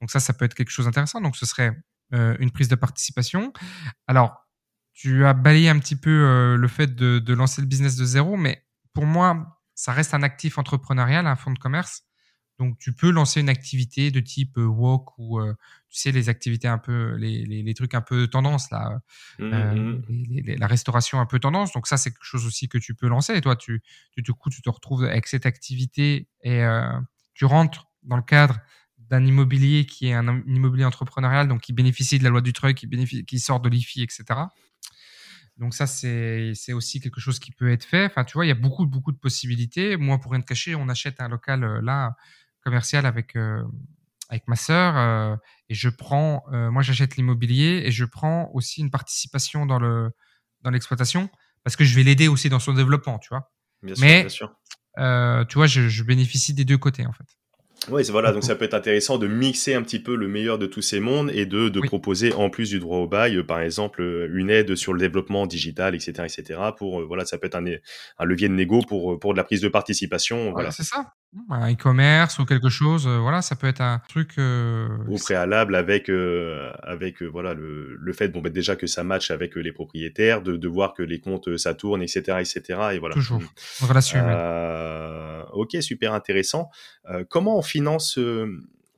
Donc 0.00 0.10
ça, 0.10 0.20
ça 0.20 0.32
peut 0.32 0.44
être 0.44 0.54
quelque 0.54 0.70
chose 0.70 0.86
d'intéressant. 0.86 1.20
Donc 1.20 1.36
ce 1.36 1.46
serait 1.46 1.72
euh, 2.12 2.36
une 2.40 2.50
prise 2.50 2.68
de 2.68 2.74
participation. 2.74 3.52
Alors, 4.06 4.46
tu 4.92 5.24
as 5.24 5.32
balayé 5.32 5.70
un 5.70 5.78
petit 5.78 5.96
peu 5.96 6.10
euh, 6.10 6.56
le 6.56 6.68
fait 6.68 6.94
de, 6.94 7.18
de, 7.20 7.34
lancer 7.34 7.62
le 7.62 7.66
business 7.66 7.96
de 7.96 8.04
zéro, 8.04 8.36
mais 8.36 8.66
pour 8.92 9.06
moi, 9.06 9.60
ça 9.74 9.92
reste 9.92 10.12
un 10.12 10.22
actif 10.22 10.58
entrepreneurial, 10.58 11.26
un 11.26 11.36
fonds 11.36 11.52
de 11.52 11.58
commerce. 11.58 12.02
Donc, 12.62 12.78
tu 12.78 12.92
peux 12.92 13.10
lancer 13.10 13.40
une 13.40 13.48
activité 13.48 14.12
de 14.12 14.20
type 14.20 14.56
euh, 14.56 14.66
walk 14.66 15.18
ou, 15.18 15.40
euh, 15.40 15.52
tu 15.90 15.98
sais, 15.98 16.12
les 16.12 16.28
activités 16.28 16.68
un 16.68 16.78
peu, 16.78 17.16
les, 17.16 17.44
les, 17.44 17.64
les 17.64 17.74
trucs 17.74 17.92
un 17.94 18.00
peu 18.00 18.28
tendance, 18.28 18.70
là, 18.70 19.00
mmh, 19.40 19.42
euh, 19.42 19.74
mmh. 19.74 20.02
les, 20.30 20.56
la 20.56 20.68
restauration 20.68 21.18
un 21.18 21.26
peu 21.26 21.40
tendance. 21.40 21.72
Donc, 21.72 21.88
ça, 21.88 21.96
c'est 21.96 22.12
quelque 22.12 22.24
chose 22.24 22.46
aussi 22.46 22.68
que 22.68 22.78
tu 22.78 22.94
peux 22.94 23.08
lancer. 23.08 23.34
Et 23.34 23.40
toi, 23.40 23.56
tu, 23.56 23.82
tu, 24.12 24.22
du 24.22 24.32
coup, 24.32 24.48
tu 24.48 24.62
te 24.62 24.70
retrouves 24.70 25.02
avec 25.02 25.26
cette 25.26 25.44
activité 25.44 26.28
et 26.44 26.62
tu 27.34 27.46
rentres 27.46 27.90
dans 28.04 28.16
le 28.16 28.22
cadre 28.22 28.60
d'un 28.96 29.26
immobilier 29.26 29.84
qui 29.84 30.06
est 30.06 30.14
un, 30.14 30.42
immobilier 30.46 30.84
entrepreneurial, 30.84 31.48
donc 31.48 31.62
qui 31.62 31.72
bénéficie 31.72 32.20
de 32.20 32.24
la 32.24 32.30
loi 32.30 32.42
du 32.42 32.52
truc, 32.52 32.76
qui, 32.76 32.86
bénéficie, 32.86 33.24
qui 33.24 33.40
sort 33.40 33.58
de 33.58 33.68
l'IFI, 33.68 34.04
etc. 34.04 34.24
Donc 35.58 35.74
ça, 35.74 35.86
c'est 35.86 36.72
aussi 36.72 37.00
quelque 37.00 37.20
chose 37.20 37.38
qui 37.38 37.50
peut 37.50 37.70
être 37.70 37.84
fait. 37.84 38.06
Enfin, 38.06 38.24
tu 38.24 38.34
vois, 38.34 38.46
il 38.46 38.48
y 38.48 38.52
a 38.52 38.56
beaucoup 38.56 38.86
beaucoup 38.86 39.12
de 39.12 39.18
possibilités. 39.18 39.96
Moi, 39.96 40.18
pour 40.18 40.30
rien 40.32 40.40
te 40.40 40.46
cacher, 40.46 40.74
on 40.74 40.88
achète 40.88 41.20
un 41.20 41.28
local 41.28 41.80
là 41.82 42.16
commercial 42.62 43.06
avec 43.06 43.36
euh, 43.36 43.62
avec 44.28 44.48
ma 44.48 44.56
sœur 44.56 44.96
euh, 44.96 45.36
et 45.68 45.74
je 45.74 45.88
prends. 45.88 46.44
moi, 46.50 46.82
j'achète 46.82 47.16
l'immobilier 47.16 47.82
et 47.84 47.90
je 47.90 48.04
prends 48.04 48.50
aussi 48.54 48.80
une 48.80 48.90
participation 48.90 49.66
dans 49.66 49.78
le 49.78 50.10
dans 50.62 50.70
l'exploitation 50.70 51.28
parce 51.64 51.76
que 51.76 51.84
je 51.84 51.94
vais 51.94 52.02
l'aider 52.02 52.28
aussi 52.28 52.48
dans 52.48 52.58
son 52.58 52.72
développement, 52.72 53.18
tu 53.18 53.28
vois. 53.30 53.52
Bien 53.82 53.94
sûr, 53.94 54.04
Mais 54.04 54.20
bien 54.20 54.28
sûr. 54.28 54.54
tu 55.48 55.54
vois, 55.54 55.66
je, 55.66 55.88
je 55.88 56.02
bénéficie 56.02 56.54
des 56.54 56.64
deux 56.64 56.78
côtés 56.78 57.06
en 57.06 57.12
fait. 57.12 57.26
Oui, 57.90 58.02
voilà, 58.10 58.30
donc 58.30 58.44
ça 58.44 58.54
peut 58.54 58.64
être 58.64 58.74
intéressant 58.74 59.18
de 59.18 59.26
mixer 59.26 59.74
un 59.74 59.82
petit 59.82 59.98
peu 59.98 60.14
le 60.14 60.28
meilleur 60.28 60.56
de 60.56 60.66
tous 60.66 60.82
ces 60.82 61.00
mondes 61.00 61.30
et 61.34 61.46
de, 61.46 61.68
de 61.68 61.80
proposer 61.80 62.32
en 62.32 62.48
plus 62.48 62.70
du 62.70 62.78
droit 62.78 62.98
au 62.98 63.08
bail, 63.08 63.36
euh, 63.36 63.42
par 63.42 63.60
exemple, 63.60 64.02
euh, 64.02 64.28
une 64.32 64.50
aide 64.50 64.76
sur 64.76 64.92
le 64.92 65.00
développement 65.00 65.46
digital, 65.46 65.94
etc., 65.94 66.12
etc. 66.24 66.60
Pour 66.76 67.00
euh, 67.00 67.04
voilà, 67.04 67.24
ça 67.24 67.38
peut 67.38 67.48
être 67.48 67.56
un, 67.56 67.64
un 67.66 68.24
levier 68.24 68.48
de 68.48 68.54
négo 68.54 68.82
pour 68.86 69.18
pour 69.18 69.32
de 69.34 69.38
la 69.38 69.44
prise 69.44 69.60
de 69.60 69.68
participation. 69.68 70.52
Voilà, 70.52 70.70
c'est 70.70 70.84
ça. 70.84 71.12
Un 71.48 71.72
e-commerce 71.72 72.38
ou 72.38 72.44
quelque 72.44 72.68
chose, 72.68 73.08
voilà, 73.08 73.40
ça 73.40 73.56
peut 73.56 73.66
être 73.66 73.80
un 73.80 74.02
truc 74.06 74.36
au 74.38 75.16
préalable 75.16 75.74
avec 75.74 76.10
avec 76.82 77.22
voilà 77.22 77.54
le, 77.54 77.96
le 77.98 78.12
fait 78.12 78.28
bon 78.28 78.42
ben, 78.42 78.52
déjà 78.52 78.76
que 78.76 78.86
ça 78.86 79.02
matche 79.02 79.30
avec 79.30 79.56
les 79.56 79.72
propriétaires, 79.72 80.42
de, 80.42 80.58
de 80.58 80.68
voir 80.68 80.92
que 80.92 81.02
les 81.02 81.20
comptes 81.20 81.56
ça 81.56 81.72
tourne, 81.72 82.02
etc., 82.02 82.38
etc. 82.40 82.80
Et 82.92 82.98
voilà. 82.98 83.14
Toujours. 83.14 83.40
Relation. 83.80 84.20
ok, 85.54 85.76
super 85.80 86.12
intéressant. 86.12 86.70
comment 87.30 87.56
on 87.56 87.62
finance, 87.62 88.18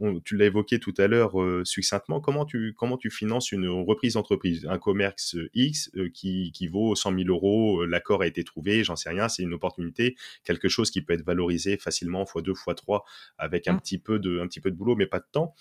euh, 0.01 0.20
tu 0.24 0.36
l'as 0.36 0.47
évoqué 0.47 0.78
tout 0.78 0.95
à 0.99 1.07
l'heure 1.07 1.40
euh, 1.40 1.62
succinctement, 1.64 2.20
comment 2.20 2.45
tu, 2.45 2.74
comment 2.76 2.97
tu 2.97 3.11
finances 3.11 3.53
une 3.53 3.68
reprise 3.68 4.14
d'entreprise? 4.14 4.66
Un 4.68 4.78
commerce 4.78 5.36
X 5.55 5.90
euh, 5.97 6.09
qui, 6.12 6.51
qui 6.53 6.66
vaut 6.66 6.95
100 6.95 7.16
000 7.16 7.28
euros, 7.28 7.84
l'accord 7.86 8.22
a 8.22 8.26
été 8.26 8.42
trouvé, 8.45 8.84
j'en 8.84 8.97
sais 8.97 9.11
rien, 9.11 9.28
c'est 9.28 9.42
une 9.42 9.55
opportunité, 9.55 10.16
quelque 10.45 10.68
chose 10.68 10.90
qui 10.90 11.03
peut 11.03 11.12
être 11.12 11.24
valorisé 11.24 11.76
facilement 11.76 12.26
fois 12.26 12.42
deux, 12.42 12.55
fois 12.55 12.74
trois, 12.74 13.05
avec 13.38 13.68
un, 13.68 13.74
mmh. 13.74 13.80
petit 13.80 13.99
peu 13.99 14.18
de, 14.18 14.40
un 14.40 14.47
petit 14.47 14.61
peu 14.61 14.70
de 14.70 14.76
boulot, 14.76 14.97
mais 14.97 15.07
pas 15.07 15.20
de 15.20 15.26
temps. 15.30 15.55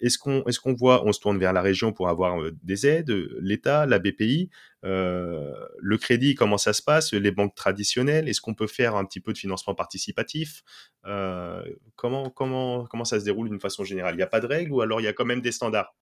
est-ce 0.00 0.18
qu'on 0.18 0.42
est 0.44 0.58
qu'on 0.58 0.74
voit, 0.74 1.06
on 1.06 1.12
se 1.12 1.20
tourne 1.20 1.38
vers 1.38 1.52
la 1.52 1.62
région 1.62 1.92
pour 1.92 2.08
avoir 2.08 2.40
des 2.64 2.86
aides, 2.86 3.10
l'État, 3.40 3.86
la 3.86 4.00
BPI 4.00 4.50
euh, 4.84 5.52
le 5.78 5.98
crédit, 5.98 6.34
comment 6.34 6.58
ça 6.58 6.72
se 6.72 6.82
passe? 6.82 7.12
Les 7.12 7.30
banques 7.30 7.54
traditionnelles 7.54 8.28
Est-ce 8.28 8.40
qu'on 8.40 8.54
peut 8.54 8.66
faire 8.66 8.96
un 8.96 9.04
petit 9.04 9.20
peu 9.20 9.32
de 9.32 9.38
financement 9.38 9.74
participatif? 9.74 10.62
Euh, 11.06 11.62
comment, 11.96 12.30
comment, 12.30 12.86
comment 12.86 13.04
ça 13.04 13.18
se 13.18 13.24
déroule 13.24 13.48
d'une 13.48 13.60
façon 13.60 13.84
générale? 13.84 14.14
Il 14.14 14.18
n'y 14.18 14.22
a 14.22 14.28
pas 14.28 14.40
de 14.40 14.46
règles 14.46 14.72
ou 14.72 14.80
alors 14.80 15.00
il 15.00 15.04
y 15.04 15.08
a 15.08 15.12
quand 15.12 15.24
même 15.24 15.40
des 15.40 15.52
standards? 15.52 15.94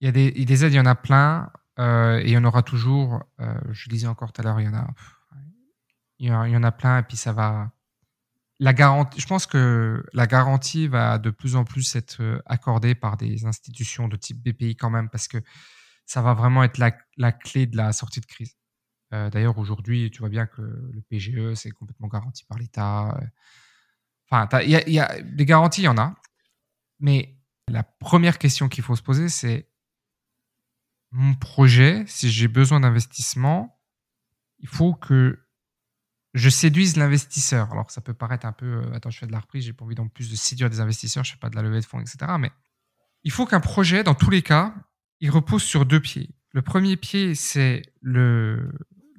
Il 0.00 0.06
y 0.06 0.08
a 0.08 0.12
des, 0.12 0.64
aides, 0.64 0.72
il 0.72 0.76
y 0.76 0.80
en 0.80 0.86
a 0.86 0.94
plein 0.94 1.50
euh, 1.78 2.18
et 2.18 2.28
il 2.28 2.30
y 2.30 2.38
en 2.38 2.44
aura 2.44 2.62
toujours. 2.62 3.22
je 3.70 3.88
disais 3.88 4.06
encore 4.06 4.32
tout 4.32 4.40
à 4.40 4.44
l'heure, 4.44 4.60
il 4.60 4.66
y 4.66 4.68
en 4.68 4.74
a, 4.74 4.86
il 6.18 6.26
y 6.26 6.56
en 6.56 6.62
a 6.62 6.72
plein 6.72 6.98
et 6.98 7.02
puis 7.02 7.16
ça 7.16 7.32
va. 7.32 7.70
La 8.62 8.74
garantie, 8.74 9.18
je 9.20 9.26
pense 9.26 9.46
que 9.46 10.04
la 10.12 10.26
garantie 10.26 10.86
va 10.86 11.16
de 11.18 11.30
plus 11.30 11.56
en 11.56 11.64
plus 11.64 11.96
être 11.96 12.42
accordée 12.44 12.94
par 12.94 13.16
des 13.16 13.46
institutions 13.46 14.06
de 14.06 14.16
type 14.16 14.42
BPI 14.42 14.76
quand 14.76 14.90
même 14.90 15.08
parce 15.08 15.28
que 15.28 15.38
ça 16.10 16.22
va 16.22 16.34
vraiment 16.34 16.64
être 16.64 16.78
la, 16.78 17.30
clé 17.30 17.66
de 17.66 17.76
la 17.76 17.92
sortie 17.92 18.20
de 18.20 18.26
crise. 18.26 18.56
Euh, 19.12 19.30
d'ailleurs, 19.30 19.58
aujourd'hui, 19.58 20.10
tu 20.10 20.18
vois 20.18 20.28
bien 20.28 20.44
que 20.44 20.60
le 20.60 21.00
PGE, 21.08 21.54
c'est 21.54 21.70
complètement 21.70 22.08
garanti 22.08 22.44
par 22.46 22.58
l'État. 22.58 23.16
Enfin, 24.28 24.48
il 24.62 24.70
y, 24.70 24.98
a 24.98 25.22
des 25.22 25.46
garanties, 25.46 25.82
il 25.82 25.84
y 25.84 25.88
en 25.88 25.98
a. 25.98 26.16
Mais 26.98 27.38
la 27.68 27.84
première 27.84 28.38
question 28.38 28.68
qu'il 28.68 28.82
faut 28.82 28.96
se 28.96 29.02
poser, 29.02 29.28
c'est 29.28 29.68
mon 31.12 31.34
projet, 31.34 32.02
si 32.08 32.28
j'ai 32.28 32.48
besoin 32.48 32.80
d'investissement, 32.80 33.80
il 34.58 34.68
faut 34.68 34.94
que 34.94 35.46
je 36.34 36.48
séduise 36.48 36.96
l'investisseur. 36.96 37.70
Alors, 37.70 37.88
ça 37.92 38.00
peut 38.00 38.14
paraître 38.14 38.46
un 38.46 38.52
peu, 38.52 38.66
euh, 38.66 38.94
attends, 38.94 39.10
je 39.10 39.18
fais 39.20 39.28
de 39.28 39.32
la 39.32 39.38
reprise, 39.38 39.64
j'ai 39.64 39.72
pas 39.72 39.84
envie 39.84 39.94
d'en 39.94 40.08
plus 40.08 40.28
de 40.28 40.34
séduire 40.34 40.70
des 40.70 40.80
investisseurs, 40.80 41.22
je 41.22 41.30
fais 41.30 41.38
pas 41.38 41.50
de 41.50 41.56
la 41.56 41.62
levée 41.62 41.78
de 41.78 41.86
fonds, 41.86 42.00
etc. 42.00 42.18
Mais 42.40 42.50
il 43.22 43.30
faut 43.30 43.46
qu'un 43.46 43.60
projet, 43.60 44.02
dans 44.02 44.16
tous 44.16 44.30
les 44.30 44.42
cas, 44.42 44.74
il 45.20 45.30
repose 45.30 45.62
sur 45.62 45.86
deux 45.86 46.00
pieds. 46.00 46.30
Le 46.52 46.62
premier 46.62 46.96
pied, 46.96 47.34
c'est 47.34 47.82
le, 48.00 48.72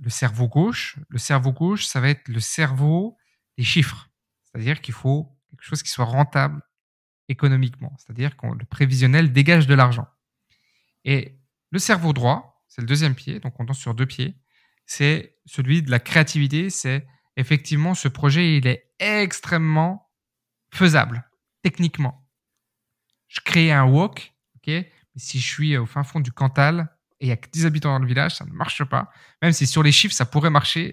cerveau 0.08 0.48
gauche. 0.48 0.98
Le 1.10 1.18
cerveau 1.18 1.52
gauche, 1.52 1.86
ça 1.86 2.02
va 2.02 2.10
être 2.10 2.28
le 2.28 2.40
cerveau 2.40 3.18
des 3.58 3.64
chiffres. 3.64 4.10
C'est-à-dire 4.44 4.82
qu'il 4.82 4.94
faut 4.94 5.38
quelque 5.50 5.64
chose 5.64 5.84
qui 5.84 5.92
soit 5.92 6.06
rentable 6.06 6.62
économiquement. 7.30 7.96
C'est-à-dire 7.98 8.36
que 8.36 8.48
le 8.48 8.66
prévisionnel 8.66 9.32
dégage 9.32 9.68
de 9.68 9.76
l'argent. 9.76 10.08
Et 11.06 11.40
le 11.70 11.80
cerveau 11.80 12.14
droit, 12.14 12.64
c'est 12.68 12.82
le 12.82 12.88
deuxième 12.88 13.16
pied, 13.16 13.40
donc 13.40 13.60
on 13.60 13.64
danse 13.64 13.80
sur 13.80 13.94
deux 13.94 14.06
pieds, 14.06 14.36
c'est 14.86 15.38
celui 15.46 15.82
de 15.82 15.92
la 15.92 16.00
créativité. 16.00 16.70
C'est 16.70 17.08
effectivement 17.38 17.94
ce 17.94 18.08
projet, 18.08 18.58
il 18.58 18.68
est 18.68 18.92
extrêmement 19.00 20.10
faisable, 20.74 21.30
techniquement. 21.62 22.28
Je 23.28 23.40
crée 23.40 23.72
un 23.72 23.86
walk, 23.86 24.34
ok? 24.58 24.86
Si 25.16 25.40
je 25.40 25.48
suis 25.48 25.78
au 25.78 25.86
fin 25.86 26.04
fond 26.04 26.20
du 26.20 26.32
Cantal 26.32 26.90
et 27.20 27.26
il 27.26 27.30
y 27.30 27.32
a 27.32 27.38
que 27.38 27.50
10 27.50 27.66
habitants 27.66 27.92
dans 27.92 28.00
le 28.00 28.08
village, 28.08 28.36
ça 28.36 28.46
ne 28.46 28.52
marche 28.52 28.84
pas. 28.84 29.12
Même 29.42 29.52
si 29.52 29.68
sur 29.68 29.84
les 29.84 29.92
chiffres, 29.92 30.16
ça 30.16 30.26
pourrait 30.26 30.50
marcher, 30.50 30.92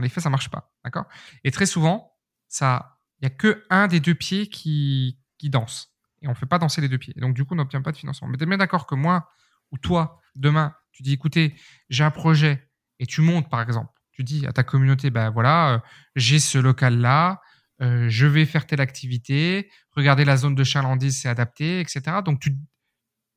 les 0.00 0.08
faits, 0.08 0.24
ça 0.24 0.30
marche 0.30 0.50
pas. 0.50 0.72
D'accord? 0.84 1.06
Et 1.44 1.50
très 1.50 1.66
souvent, 1.66 2.16
ça, 2.48 2.98
il 3.20 3.24
y 3.24 3.26
a 3.26 3.30
que 3.30 3.64
un 3.70 3.88
des 3.88 4.00
deux 4.00 4.14
pieds 4.14 4.48
qui, 4.48 5.18
qui 5.38 5.50
danse. 5.50 5.94
Et 6.20 6.28
on 6.28 6.30
ne 6.30 6.36
fait 6.36 6.46
pas 6.46 6.58
danser 6.58 6.80
les 6.80 6.88
deux 6.88 6.98
pieds. 6.98 7.14
donc, 7.16 7.34
du 7.34 7.44
coup, 7.44 7.54
on 7.54 7.56
n'obtient 7.56 7.82
pas 7.82 7.92
de 7.92 7.96
financement. 7.96 8.28
Mais 8.28 8.36
tu 8.36 8.44
es 8.44 8.46
bien 8.46 8.58
d'accord 8.58 8.86
que 8.86 8.94
moi 8.94 9.28
ou 9.70 9.78
toi, 9.78 10.20
demain, 10.36 10.74
tu 10.92 11.02
dis, 11.02 11.12
écoutez, 11.12 11.54
j'ai 11.88 12.04
un 12.04 12.10
projet 12.10 12.68
et 12.98 13.06
tu 13.06 13.22
montes, 13.22 13.50
par 13.50 13.60
exemple. 13.60 13.92
Tu 14.12 14.22
dis 14.24 14.46
à 14.46 14.52
ta 14.52 14.62
communauté, 14.62 15.10
ben 15.10 15.30
voilà, 15.30 15.74
euh, 15.74 15.78
j'ai 16.14 16.38
ce 16.38 16.58
local-là, 16.58 17.40
euh, 17.80 18.08
je 18.08 18.26
vais 18.26 18.44
faire 18.44 18.66
telle 18.66 18.80
activité, 18.82 19.70
regardez 19.92 20.24
la 20.24 20.36
zone 20.36 20.54
de 20.54 20.64
chalandise, 20.64 21.18
c'est 21.18 21.28
adapté, 21.28 21.80
etc. 21.80 22.18
Donc, 22.24 22.38
tu, 22.38 22.56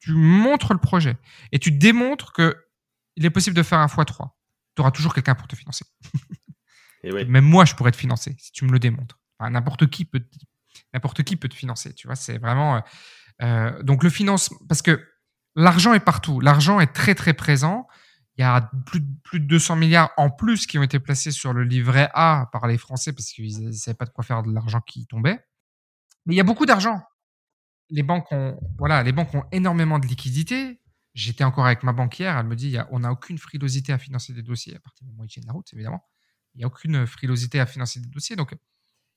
tu 0.06 0.14
montres 0.14 0.72
le 0.74 0.80
projet 0.80 1.18
et 1.51 1.58
tu 1.58 1.72
démontres 1.72 2.32
que 2.32 2.56
il 3.16 3.26
est 3.26 3.32
possible 3.32 3.56
de 3.56 3.64
faire 3.64 3.80
un 3.80 3.88
x3. 3.88 4.30
Tu 4.76 4.82
auras 4.82 4.91
toujours 4.91 5.16
quelqu'un 5.16 5.34
pour 5.34 5.47
te 5.47 5.56
financer. 5.56 5.86
Même 7.03 7.45
moi, 7.45 7.66
je 7.66 7.74
pourrais 7.74 7.91
te 7.91 7.97
financer 7.97 8.36
si 8.38 8.51
tu 8.51 8.66
me 8.66 8.72
le 8.72 8.78
démontres. 8.78 9.20
n'importe 9.39 9.88
qui 9.89 10.06
peut, 10.06 10.22
n'importe 10.93 11.24
qui 11.24 11.38
peut 11.38 11.49
te 11.49 11.56
financer. 11.56 11.93
Tu 11.93 12.08
vois, 12.08 12.16
c'est 12.16 12.38
vraiment. 12.38 12.76
Euh, 12.76 12.80
euh, 13.41 13.84
donc 13.84 14.03
le 14.03 14.12
financement, 14.12 14.60
parce 14.70 14.84
que 14.84 15.03
l'argent 15.56 15.93
est 15.93 15.99
partout. 15.99 16.39
L'argent 16.39 16.80
est 16.80 16.93
très 16.93 17.16
très 17.16 17.34
présent. 17.34 17.88
Il 18.38 18.41
y 18.41 18.43
a 18.43 18.70
plus, 18.86 19.01
plus 19.24 19.39
de 19.39 19.47
200 19.47 19.78
milliards 19.78 20.12
en 20.18 20.30
plus 20.30 20.68
qui 20.68 20.78
ont 20.78 20.84
été 20.84 20.99
placés 20.99 21.32
sur 21.32 21.53
le 21.53 21.64
livret 21.64 22.12
A 22.14 22.49
par 22.51 22.68
les 22.68 22.78
Français 22.78 23.14
parce 23.14 23.30
qu'ils 23.30 23.66
ne 23.66 23.72
savaient 23.72 23.95
pas 23.95 24.06
de 24.06 24.12
quoi 24.12 24.24
faire 24.24 24.43
de 24.43 24.51
l'argent 24.51 24.82
qui 24.82 25.08
tombait. 25.08 25.39
Mais 26.26 26.36
il 26.36 26.38
y 26.38 26.41
a 26.41 26.43
beaucoup 26.43 26.66
d'argent 26.66 27.01
les 27.90 28.04
banques 28.04 28.32
ont, 28.32 28.60
voilà, 28.78 29.04
les 29.04 29.12
banques 29.12 29.34
ont 29.34 29.44
énormément 29.52 30.00
de 30.00 30.08
liquidités. 30.08 30.82
J'étais 31.14 31.44
encore 31.44 31.66
avec 31.66 31.84
ma 31.84 31.94
banquière, 31.94 32.38
elle 32.38 32.46
me 32.46 32.56
dit, 32.56 32.78
on 32.92 33.00
n'a 33.00 33.12
aucune 33.12 33.38
frilosité 33.38 33.94
à 33.94 33.98
financer 33.98 34.34
des 34.34 34.44
dossiers 34.44 34.76
à 34.76 34.80
partir 34.80 35.06
du 35.06 35.12
moment 35.12 35.24
où 35.24 35.26
ils 35.26 35.30
tiennent 35.30 35.46
la 35.46 35.54
route, 35.54 35.72
évidemment. 35.74 36.04
Il 36.54 36.60
n'y 36.60 36.64
a 36.66 36.68
aucune 36.68 37.08
frilosité 37.08 37.60
à 37.60 37.66
financer 37.66 38.00
des 38.02 38.10
dossiers. 38.10 38.36
Donc, 38.36 38.54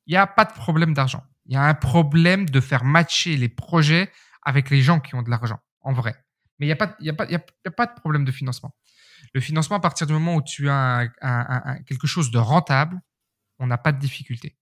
il 0.06 0.12
n'y 0.12 0.16
a 0.16 0.26
pas 0.26 0.44
de 0.44 0.52
problème 0.52 0.94
d'argent. 0.94 1.24
Il 1.46 1.54
y 1.54 1.56
a 1.56 1.64
un 1.64 1.74
problème 1.74 2.48
de 2.48 2.60
faire 2.60 2.84
matcher 2.84 3.36
les 3.36 3.48
projets 3.48 4.12
avec 4.42 4.70
les 4.70 4.80
gens 4.80 5.00
qui 5.00 5.14
ont 5.16 5.22
de 5.22 5.30
l'argent, 5.30 5.58
en 5.80 5.92
vrai. 5.92 6.14
Mais 6.58 6.66
il 6.66 6.68
n'y 6.68 6.72
a, 6.72 6.76
pas, 6.76 6.96
a, 7.00 7.12
pas, 7.12 7.26
a 7.66 7.70
pas 7.70 7.86
de 7.86 7.94
problème 8.00 8.24
de 8.24 8.32
financement. 8.32 8.74
Le 9.34 9.40
financement, 9.40 9.76
à 9.76 9.80
partir 9.80 10.06
du 10.06 10.12
moment 10.12 10.36
où 10.36 10.42
tu 10.42 10.68
as 10.68 11.08
quelque 11.86 12.06
chose 12.06 12.30
de 12.30 12.38
rentable, 12.38 13.00
on 13.58 13.66
n'a 13.66 13.78
pas 13.78 13.92
de 13.92 13.98
difficulté. 13.98 14.56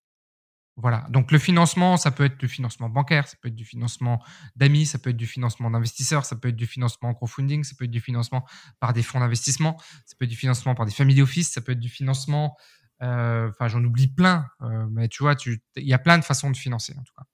Voilà. 0.79 1.07
Donc 1.09 1.33
le 1.33 1.39
financement, 1.39 1.97
ça 1.97 2.11
peut 2.11 2.24
être 2.24 2.37
du 2.37 2.49
financement 2.49 2.91
bancaire, 2.91 3.27
ça 3.27 3.37
peut 3.41 3.49
être 3.49 3.55
du 3.55 3.64
financement 3.64 4.22
d'amis, 4.57 4.85
ça 4.85 4.99
peut 4.99 5.11
être 5.11 5.16
du 5.16 5.27
financement 5.27 5.70
d'investisseurs, 5.70 6.27
ça 6.27 6.37
peut 6.37 6.49
être 6.49 6.57
du 6.57 6.66
financement 6.66 7.09
en 7.09 7.14
crowdfunding, 7.14 7.64
ça 7.64 7.74
peut 7.79 7.87
être 7.87 7.91
du 7.91 8.01
financement 8.01 8.45
par 8.79 8.93
des 8.93 9.03
fonds 9.03 9.20
d'investissement, 9.20 9.79
ça 10.05 10.14
peut 10.18 10.27
être 10.27 10.31
du 10.31 10.37
financement 10.37 10.74
par 10.74 10.85
des 10.85 10.93
familles 10.93 11.16
d'office, 11.16 11.51
ça 11.51 11.62
peut 11.62 11.72
être 11.72 11.81
du 11.81 11.89
financement. 11.89 12.57
Euh, 13.03 13.49
enfin, 13.49 13.68
j'en 13.68 13.83
oublie 13.85 14.09
plein, 14.09 14.47
euh, 14.62 14.87
mais 14.91 15.09
tu 15.09 15.22
vois, 15.22 15.35
il 15.77 15.87
y 15.87 15.95
a 15.95 15.99
plein 15.99 16.18
de 16.18 16.24
façons 16.24 16.51
de 16.51 16.57
financer 16.57 16.95
en 16.99 17.03
tout 17.03 17.14
cas. 17.16 17.24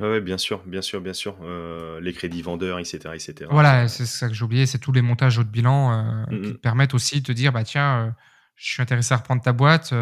Oui, 0.00 0.20
bien 0.20 0.38
sûr, 0.38 0.64
bien 0.66 0.82
sûr, 0.82 1.00
bien 1.00 1.12
sûr. 1.12 1.36
Euh, 1.42 2.00
les 2.00 2.12
crédits 2.12 2.42
vendeurs, 2.42 2.80
etc. 2.80 2.98
etc. 3.14 3.48
Voilà, 3.50 3.86
c'est 3.86 4.06
ça 4.06 4.26
que 4.26 4.34
j'ai 4.34 4.44
oublié, 4.44 4.66
c'est 4.66 4.80
tous 4.80 4.90
les 4.90 5.02
montages 5.02 5.38
haut 5.38 5.44
de 5.44 5.48
bilan 5.48 6.26
mmh, 6.26 6.42
qui 6.42 6.48
mmh. 6.48 6.54
te 6.54 6.58
permettent 6.58 6.94
aussi 6.94 7.20
de 7.20 7.26
te 7.26 7.30
dire, 7.30 7.52
bah 7.52 7.62
tiens, 7.62 8.16
je 8.56 8.72
suis 8.72 8.82
intéressé 8.82 9.14
à 9.14 9.18
reprendre 9.18 9.42
ta 9.42 9.52
boîte 9.52 9.94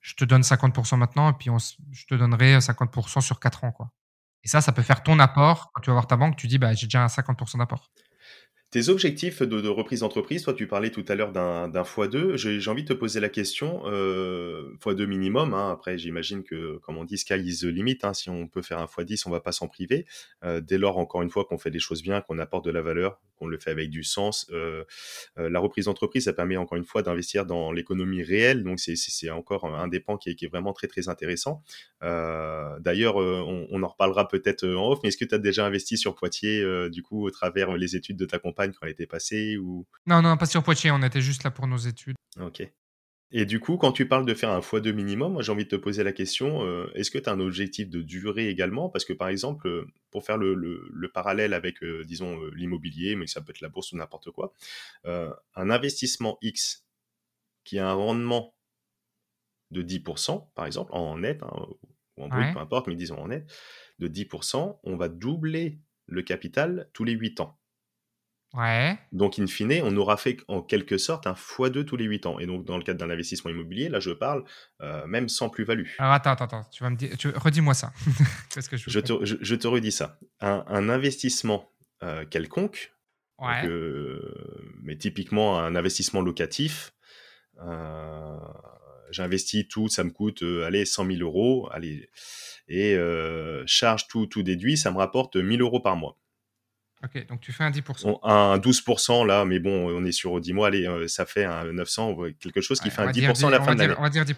je 0.00 0.14
te 0.14 0.24
donne 0.24 0.42
50% 0.42 0.96
maintenant 0.96 1.30
et 1.30 1.34
puis 1.34 1.50
je 1.92 2.06
te 2.06 2.14
donnerai 2.14 2.58
50% 2.58 3.20
sur 3.20 3.40
4 3.40 3.64
ans. 3.64 3.74
Et 4.42 4.48
ça, 4.48 4.60
ça 4.60 4.72
peut 4.72 4.82
faire 4.82 5.02
ton 5.02 5.18
apport. 5.18 5.70
Quand 5.74 5.82
tu 5.82 5.90
vas 5.90 5.94
voir 5.94 6.06
ta 6.06 6.16
banque, 6.16 6.36
tu 6.36 6.46
dis, 6.46 6.58
bah, 6.58 6.72
j'ai 6.74 6.86
déjà 6.86 7.04
un 7.04 7.08
50% 7.08 7.58
d'apport. 7.58 7.90
Tes 8.70 8.88
objectifs 8.88 9.42
de, 9.42 9.68
reprise 9.68 10.00
d'entreprise, 10.00 10.44
toi 10.44 10.54
tu 10.54 10.68
parlais 10.68 10.90
tout 10.90 11.04
à 11.08 11.16
l'heure 11.16 11.32
d'un 11.32 11.68
x2, 11.68 12.36
j'ai 12.36 12.70
envie 12.70 12.84
de 12.84 12.88
te 12.88 12.92
poser 12.92 13.18
la 13.18 13.28
question, 13.28 13.82
euh, 13.86 14.76
x2 14.80 15.06
minimum, 15.06 15.54
hein. 15.54 15.72
après 15.72 15.98
j'imagine 15.98 16.44
que 16.44 16.78
comme 16.84 16.96
on 16.96 17.02
dit 17.02 17.18
sky 17.18 17.34
is 17.34 17.62
the 17.62 17.64
limit, 17.64 17.98
hein. 18.04 18.14
si 18.14 18.30
on 18.30 18.46
peut 18.46 18.62
faire 18.62 18.78
un 18.78 18.84
x10 18.84 19.24
on 19.26 19.30
va 19.30 19.40
pas 19.40 19.50
s'en 19.50 19.66
priver, 19.66 20.06
euh, 20.44 20.60
dès 20.60 20.78
lors 20.78 20.98
encore 20.98 21.22
une 21.22 21.30
fois 21.30 21.44
qu'on 21.46 21.58
fait 21.58 21.72
des 21.72 21.80
choses 21.80 22.00
bien, 22.00 22.20
qu'on 22.20 22.38
apporte 22.38 22.64
de 22.64 22.70
la 22.70 22.80
valeur, 22.80 23.20
qu'on 23.40 23.48
le 23.48 23.58
fait 23.58 23.70
avec 23.70 23.90
du 23.90 24.04
sens. 24.04 24.46
Euh, 24.50 24.84
la 25.36 25.58
reprise 25.58 25.86
d'entreprise, 25.86 26.24
ça 26.24 26.32
permet 26.32 26.56
encore 26.56 26.78
une 26.78 26.84
fois 26.84 27.02
d'investir 27.02 27.46
dans 27.46 27.72
l'économie 27.72 28.22
réelle, 28.22 28.62
donc 28.62 28.78
c'est 28.78 29.30
encore 29.30 29.64
un 29.64 29.88
des 29.88 30.00
pans 30.00 30.16
qui 30.16 30.30
est, 30.30 30.34
qui 30.34 30.44
est, 30.44 30.48
vraiment 30.48 30.72
très 30.72 30.86
très 30.86 31.08
intéressant. 31.08 31.62
D'ailleurs, 32.00 33.16
on, 33.16 33.66
on, 33.70 33.82
en 33.82 33.88
reparlera 33.88 34.28
peut-être 34.28 34.66
en 34.66 34.92
off, 34.92 35.00
mais 35.02 35.08
est-ce 35.08 35.16
que 35.16 35.24
tu 35.24 35.34
as 35.34 35.38
déjà 35.38 35.66
investi 35.66 35.96
sur 35.96 36.14
Poitiers, 36.14 36.64
du 36.90 37.02
coup, 37.02 37.26
au 37.26 37.30
travers 37.30 37.76
les 37.76 37.96
études 37.96 38.16
de 38.16 38.26
ta 38.26 38.38
compagne 38.38 38.72
quand 38.72 38.86
elle 38.86 38.92
était 38.92 39.06
passée 39.06 39.56
ou... 39.56 39.86
Non, 40.06 40.22
non, 40.22 40.36
pas 40.36 40.46
sur 40.46 40.62
Poitiers, 40.62 40.90
on 40.90 41.02
était 41.02 41.20
juste 41.20 41.44
là 41.44 41.50
pour 41.50 41.66
nos 41.66 41.78
études. 41.78 42.16
Ok. 42.38 42.62
Et 43.32 43.44
du 43.46 43.60
coup, 43.60 43.76
quand 43.76 43.92
tu 43.92 44.08
parles 44.08 44.26
de 44.26 44.34
faire 44.34 44.50
un 44.50 44.60
x2 44.60 44.92
minimum, 44.92 45.34
moi 45.34 45.42
j'ai 45.42 45.52
envie 45.52 45.64
de 45.64 45.68
te 45.68 45.76
poser 45.76 46.02
la 46.02 46.12
question, 46.12 46.64
euh, 46.64 46.90
est-ce 46.94 47.12
que 47.12 47.18
tu 47.18 47.28
as 47.28 47.32
un 47.32 47.38
objectif 47.38 47.88
de 47.88 48.02
durée 48.02 48.48
également? 48.48 48.88
Parce 48.88 49.04
que 49.04 49.12
par 49.12 49.28
exemple, 49.28 49.68
euh, 49.68 49.86
pour 50.10 50.24
faire 50.24 50.36
le, 50.36 50.54
le, 50.54 51.08
parallèle 51.12 51.54
avec, 51.54 51.82
euh, 51.84 52.02
disons, 52.04 52.44
l'immobilier, 52.56 53.14
mais 53.14 53.28
ça 53.28 53.40
peut 53.40 53.50
être 53.50 53.60
la 53.60 53.68
bourse 53.68 53.92
ou 53.92 53.96
n'importe 53.96 54.30
quoi, 54.32 54.52
un 55.04 55.70
investissement 55.70 56.38
X 56.42 56.84
qui 57.62 57.78
a 57.78 57.88
un 57.88 57.94
rendement 57.94 58.54
de 59.70 59.82
10%, 59.82 60.50
par 60.54 60.66
exemple, 60.66 60.90
en 60.92 61.18
net, 61.18 61.40
hein, 61.44 61.66
ou 62.16 62.24
en 62.24 62.28
brut, 62.28 62.52
peu 62.52 62.58
importe, 62.58 62.88
mais 62.88 62.96
disons 62.96 63.18
en 63.18 63.28
net, 63.28 63.48
de 64.00 64.08
10%, 64.08 64.80
on 64.82 64.96
va 64.96 65.08
doubler 65.08 65.78
le 66.06 66.22
capital 66.22 66.90
tous 66.92 67.04
les 67.04 67.12
8 67.12 67.38
ans. 67.40 67.59
Ouais. 68.54 68.98
Donc, 69.12 69.38
in 69.38 69.46
fine, 69.46 69.80
on 69.84 69.96
aura 69.96 70.16
fait 70.16 70.38
en 70.48 70.60
quelque 70.60 70.98
sorte 70.98 71.26
un 71.26 71.34
x2 71.34 71.84
tous 71.84 71.96
les 71.96 72.04
8 72.04 72.26
ans. 72.26 72.38
Et 72.40 72.46
donc, 72.46 72.64
dans 72.64 72.76
le 72.76 72.82
cadre 72.82 72.98
d'un 72.98 73.10
investissement 73.10 73.50
immobilier, 73.50 73.88
là, 73.88 74.00
je 74.00 74.10
parle 74.10 74.44
euh, 74.80 75.06
même 75.06 75.28
sans 75.28 75.48
plus-value. 75.48 75.86
Alors, 75.98 76.14
attends, 76.14 76.32
attends, 76.32 76.44
attends. 76.46 76.64
Tu 76.72 76.82
vas 76.82 76.90
me 76.90 76.96
dire, 76.96 77.10
redis-moi 77.36 77.74
ça. 77.74 77.92
que 78.70 78.76
je, 78.76 79.00
te, 79.00 79.24
je, 79.24 79.54
te, 79.54 79.66
redis 79.68 79.92
ça. 79.92 80.18
Un, 80.40 80.88
investissement 80.88 81.70
euh, 82.02 82.24
quelconque, 82.24 82.92
ouais. 83.38 83.66
Euh, 83.66 84.34
mais 84.82 84.96
typiquement 84.96 85.60
un 85.60 85.76
investissement 85.76 86.20
locatif, 86.20 86.92
j'investis 89.10 89.68
tout, 89.68 89.88
ça 89.88 90.02
me 90.02 90.10
coûte, 90.10 90.42
allez, 90.42 90.84
100 90.86 91.06
000 91.06 91.18
euros, 91.20 91.68
allez, 91.72 92.08
et 92.66 92.96
charge 93.66 94.08
tout, 94.08 94.26
tout 94.26 94.42
déduit, 94.42 94.76
ça 94.76 94.90
me 94.90 94.96
rapporte 94.96 95.36
1000 95.36 95.60
euros 95.60 95.80
par 95.80 95.94
mois. 95.94 96.16
Ok, 97.02 97.26
donc 97.28 97.40
tu 97.40 97.50
fais 97.50 97.64
un 97.64 97.70
10%. 97.70 98.18
un 98.22 98.58
12% 98.58 99.26
là, 99.26 99.46
mais 99.46 99.58
bon, 99.58 99.88
on 99.88 100.04
est 100.04 100.12
sur 100.12 100.38
10 100.38 100.52
mois, 100.52 100.66
allez, 100.66 100.86
euh, 100.86 101.08
ça 101.08 101.24
fait 101.24 101.44
un 101.44 101.72
900, 101.72 102.14
quelque 102.38 102.60
chose 102.60 102.78
qui 102.78 102.90
fait 102.90 103.00
un 103.00 103.10
10% 103.10 103.46
à 103.46 103.50
la 103.50 103.60
fin 103.62 103.74
de 103.74 103.80
l'année. 103.80 103.94
On 103.96 104.02
va 104.02 104.10
dire 104.10 104.24
10%. 104.24 104.36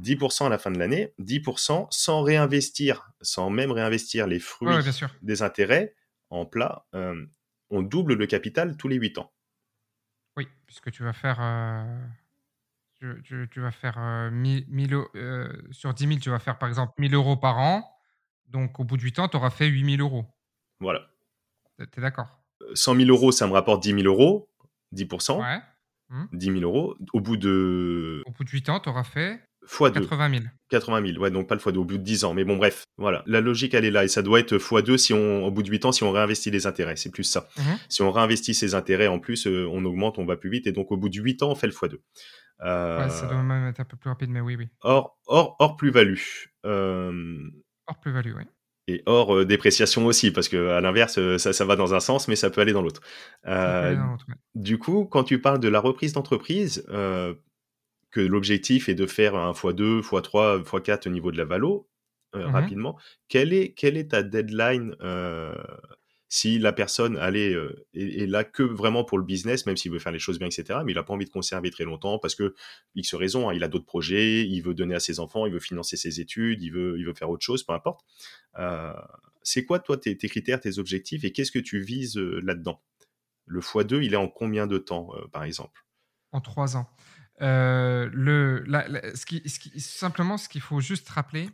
10% 0.00 0.46
à 0.46 0.48
la 0.48 0.58
fin 0.58 0.70
de 0.70 0.78
l'année, 0.78 1.12
10% 1.18 1.88
sans 1.90 2.22
réinvestir, 2.22 3.10
sans 3.20 3.50
même 3.50 3.72
réinvestir 3.72 4.28
les 4.28 4.38
fruits 4.38 4.70
des 5.22 5.42
intérêts 5.42 5.96
en 6.30 6.46
plat, 6.46 6.84
euh, 6.94 7.26
on 7.70 7.82
double 7.82 8.14
le 8.14 8.26
capital 8.26 8.76
tous 8.76 8.86
les 8.86 8.96
8 8.96 9.18
ans. 9.18 9.32
Oui, 10.36 10.46
puisque 10.66 10.92
tu 10.92 11.02
vas 11.02 11.12
faire... 11.12 11.38
Euh, 11.40 11.84
tu, 13.00 13.60
vas 13.60 13.70
faire 13.70 14.30
sur 15.72 15.94
10 15.94 16.06
000, 16.06 16.20
tu 16.20 16.30
vas 16.30 16.38
faire 16.38 16.58
par 16.58 16.68
exemple 16.68 16.92
1000 16.98 17.14
euros 17.14 17.36
par 17.36 17.58
an. 17.58 17.88
Donc 18.46 18.78
au 18.78 18.84
bout 18.84 18.96
de 18.96 19.02
8 19.02 19.18
ans, 19.20 19.28
tu 19.28 19.36
auras 19.36 19.50
fait 19.50 19.66
8000 19.66 20.00
euros. 20.00 20.26
Voilà. 20.80 21.08
T'es 21.86 22.00
d'accord? 22.00 22.28
100 22.74 22.96
000 22.96 23.08
euros, 23.08 23.32
ça 23.32 23.46
me 23.46 23.52
rapporte 23.52 23.82
10 23.82 24.02
000 24.02 24.02
euros, 24.02 24.48
10%. 24.94 25.40
Ouais. 25.40 25.60
10 26.32 26.50
mmh. 26.50 26.58
000 26.60 26.64
euros. 26.64 26.96
Au 27.12 27.20
bout 27.20 27.36
de. 27.36 28.22
Au 28.26 28.32
bout 28.32 28.44
de 28.44 28.50
8 28.50 28.68
ans, 28.70 28.80
tu 28.80 28.88
auras 28.88 29.04
fait. 29.04 29.40
x2. 29.66 29.92
80 29.92 30.30
000. 30.30 30.44
80 30.70 31.06
000, 31.06 31.18
ouais, 31.18 31.30
donc 31.30 31.48
pas 31.48 31.54
le 31.54 31.60
x2, 31.60 31.76
au 31.76 31.84
bout 31.84 31.98
de 31.98 32.02
10 32.02 32.24
ans. 32.24 32.34
Mais 32.34 32.44
bon, 32.44 32.56
bref, 32.56 32.84
voilà. 32.96 33.22
La 33.26 33.40
logique, 33.40 33.74
elle 33.74 33.84
est 33.84 33.90
là. 33.90 34.04
Et 34.04 34.08
ça 34.08 34.22
doit 34.22 34.40
être 34.40 34.56
x2 34.56 34.96
si 34.96 35.12
on, 35.12 35.44
au 35.44 35.50
bout 35.50 35.62
de 35.62 35.70
8 35.70 35.84
ans, 35.84 35.92
si 35.92 36.04
on 36.04 36.10
réinvestit 36.10 36.50
les 36.50 36.66
intérêts. 36.66 36.96
C'est 36.96 37.10
plus 37.10 37.24
ça. 37.24 37.48
Mmh. 37.56 37.62
Si 37.88 38.02
on 38.02 38.10
réinvestit 38.10 38.54
ses 38.54 38.74
intérêts, 38.74 39.08
en 39.08 39.18
plus, 39.18 39.46
euh, 39.46 39.68
on 39.70 39.84
augmente, 39.84 40.18
on 40.18 40.24
va 40.24 40.36
plus 40.36 40.50
vite. 40.50 40.66
Et 40.66 40.72
donc, 40.72 40.90
au 40.90 40.96
bout 40.96 41.10
de 41.10 41.20
8 41.20 41.42
ans, 41.42 41.50
on 41.50 41.54
fait 41.54 41.66
le 41.66 41.74
x2. 41.74 41.98
Euh... 42.62 43.04
Ouais, 43.04 43.10
ça 43.10 43.26
doit 43.26 43.42
même 43.42 43.68
être 43.68 43.80
un 43.80 43.84
peu 43.84 43.96
plus 43.96 44.08
rapide, 44.10 44.30
mais 44.30 44.40
oui, 44.40 44.56
oui. 44.56 44.68
Or, 44.80 45.18
or, 45.26 45.56
or 45.58 45.76
plus-value. 45.76 46.18
Euh... 46.64 47.50
Hors 47.86 48.00
plus-value, 48.00 48.32
oui 48.36 48.44
et 48.88 49.02
hors 49.06 49.34
euh, 49.34 49.44
dépréciation 49.44 50.06
aussi, 50.06 50.30
parce 50.30 50.48
que 50.48 50.70
à 50.70 50.80
l'inverse, 50.80 51.18
euh, 51.18 51.38
ça, 51.38 51.52
ça 51.52 51.64
va 51.64 51.76
dans 51.76 51.94
un 51.94 52.00
sens, 52.00 52.26
mais 52.28 52.36
ça 52.36 52.50
peut 52.50 52.60
aller 52.60 52.72
dans 52.72 52.82
l'autre. 52.82 53.02
Euh, 53.46 53.96
du 54.54 54.78
coup, 54.78 55.04
quand 55.04 55.24
tu 55.24 55.40
parles 55.40 55.60
de 55.60 55.68
la 55.68 55.80
reprise 55.80 56.12
d'entreprise, 56.12 56.84
que 58.10 58.20
l'objectif 58.20 58.88
est 58.88 58.94
de 58.94 59.06
faire 59.06 59.36
un 59.36 59.52
x2, 59.52 60.00
x3, 60.00 60.62
x4 60.62 61.08
au 61.08 61.10
niveau 61.10 61.30
de 61.30 61.36
la 61.36 61.44
valo, 61.44 61.88
mmh 62.34 62.40
rapidement, 62.40 62.98
quelle 63.28 63.52
est, 63.52 63.72
quelle 63.72 63.96
est 63.96 64.10
ta 64.10 64.22
deadline 64.22 64.94
si 66.28 66.58
la 66.58 66.72
personne 66.72 67.16
allait, 67.16 67.56
est, 67.94 68.26
là 68.26 68.44
que 68.44 68.62
vraiment 68.62 69.02
pour 69.02 69.18
le 69.18 69.24
business, 69.24 69.64
même 69.64 69.78
s'il 69.78 69.90
veut 69.90 69.98
faire 69.98 70.12
les 70.12 70.18
choses 70.18 70.38
bien, 70.38 70.48
etc., 70.48 70.80
mais 70.84 70.92
il 70.92 70.94
n'a 70.94 71.02
pas 71.02 71.14
envie 71.14 71.24
de 71.24 71.30
conserver 71.30 71.70
très 71.70 71.84
longtemps 71.84 72.18
parce 72.18 72.34
que 72.34 72.54
X 72.94 73.14
raison, 73.14 73.48
hein, 73.48 73.54
il 73.54 73.64
a 73.64 73.68
d'autres 73.68 73.86
projets, 73.86 74.46
il 74.46 74.60
veut 74.60 74.74
donner 74.74 74.94
à 74.94 75.00
ses 75.00 75.20
enfants, 75.20 75.46
il 75.46 75.52
veut 75.52 75.60
financer 75.60 75.96
ses 75.96 76.20
études, 76.20 76.62
il 76.62 76.70
veut, 76.70 76.98
il 76.98 77.06
veut 77.06 77.14
faire 77.14 77.30
autre 77.30 77.44
chose, 77.44 77.62
peu 77.64 77.72
importe. 77.72 78.04
C'est 79.42 79.64
quoi, 79.64 79.78
toi, 79.78 79.96
tes, 79.96 80.16
critères, 80.16 80.60
tes 80.60 80.78
objectifs 80.78 81.24
et 81.24 81.32
qu'est-ce 81.32 81.52
que 81.52 81.58
tu 81.58 81.80
vises 81.80 82.16
là-dedans? 82.16 82.82
Le 83.46 83.60
x2, 83.60 84.04
il 84.04 84.12
est 84.12 84.18
en 84.18 84.28
combien 84.28 84.66
de 84.66 84.76
temps, 84.76 85.10
par 85.32 85.44
exemple? 85.44 85.86
En 86.32 86.42
trois 86.42 86.76
ans. 86.76 86.90
le, 87.40 88.64
simplement, 89.78 90.36
ce 90.36 90.50
qu'il 90.50 90.60
faut 90.60 90.80
juste 90.80 91.08
rappeler, 91.08 91.48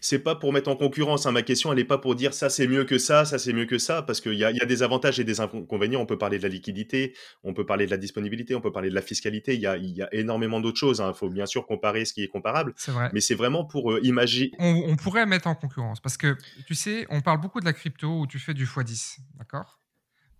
c'est 0.00 0.18
pas 0.18 0.34
pour 0.34 0.52
mettre 0.52 0.70
en 0.70 0.76
concurrence. 0.76 1.26
Hein. 1.26 1.32
Ma 1.32 1.42
question, 1.42 1.72
elle 1.72 1.78
n'est 1.78 1.84
pas 1.84 1.98
pour 1.98 2.14
dire 2.14 2.34
ça 2.34 2.48
c'est 2.48 2.66
mieux 2.66 2.84
que 2.84 2.98
ça, 2.98 3.24
ça 3.24 3.38
c'est 3.38 3.52
mieux 3.52 3.66
que 3.66 3.78
ça, 3.78 4.02
parce 4.02 4.20
qu'il 4.20 4.34
y 4.34 4.44
a, 4.44 4.52
des 4.52 4.82
avantages 4.82 5.18
et 5.20 5.24
des 5.24 5.40
inconvénients. 5.40 6.00
On 6.00 6.06
peut 6.06 6.18
parler 6.18 6.38
de 6.38 6.42
la 6.42 6.48
liquidité, 6.48 7.14
on 7.42 7.54
peut 7.54 7.66
parler 7.66 7.86
de 7.86 7.90
la 7.90 7.96
disponibilité, 7.96 8.54
on 8.54 8.60
peut 8.60 8.72
parler 8.72 8.90
de 8.90 8.94
la 8.94 9.02
fiscalité. 9.02 9.54
Il 9.54 9.60
y 9.60 9.66
a, 9.66 9.78
énormément 10.12 10.60
d'autres 10.60 10.78
choses. 10.78 10.98
Il 10.98 11.02
hein. 11.02 11.14
faut 11.14 11.28
bien 11.28 11.46
sûr 11.46 11.66
comparer 11.66 12.04
ce 12.04 12.12
qui 12.12 12.22
est 12.22 12.28
comparable. 12.28 12.72
C'est 12.76 12.92
vrai. 12.92 13.10
Mais 13.12 13.20
c'est 13.20 13.34
vraiment 13.34 13.64
pour 13.64 13.92
euh, 13.92 14.00
imaginer. 14.02 14.52
On, 14.58 14.96
pourrait 14.96 15.26
mettre 15.26 15.46
en 15.46 15.54
concurrence, 15.54 16.00
parce 16.00 16.16
que 16.16 16.36
tu 16.66 16.74
sais, 16.74 17.06
on 17.10 17.20
parle 17.20 17.40
beaucoup 17.40 17.60
de 17.60 17.64
la 17.64 17.72
crypto 17.72 18.20
où 18.20 18.26
tu 18.26 18.38
fais 18.38 18.54
du 18.54 18.66
x10, 18.66 19.18
d'accord? 19.38 19.80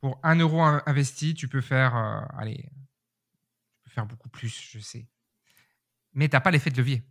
Pour 0.00 0.18
un 0.22 0.36
euro 0.36 0.62
investi, 0.62 1.34
tu 1.34 1.48
peux 1.48 1.60
faire, 1.60 1.94
euh, 1.96 2.20
allez, 2.38 2.56
tu 2.56 3.80
peux 3.84 3.90
faire 3.90 4.06
beaucoup 4.06 4.28
plus, 4.28 4.68
je 4.72 4.78
sais. 4.78 5.06
Mais 6.14 6.28
tu 6.28 6.36
n'as 6.36 6.40
pas 6.40 6.50
l'effet 6.50 6.70
de 6.70 6.76
levier. 6.78 7.04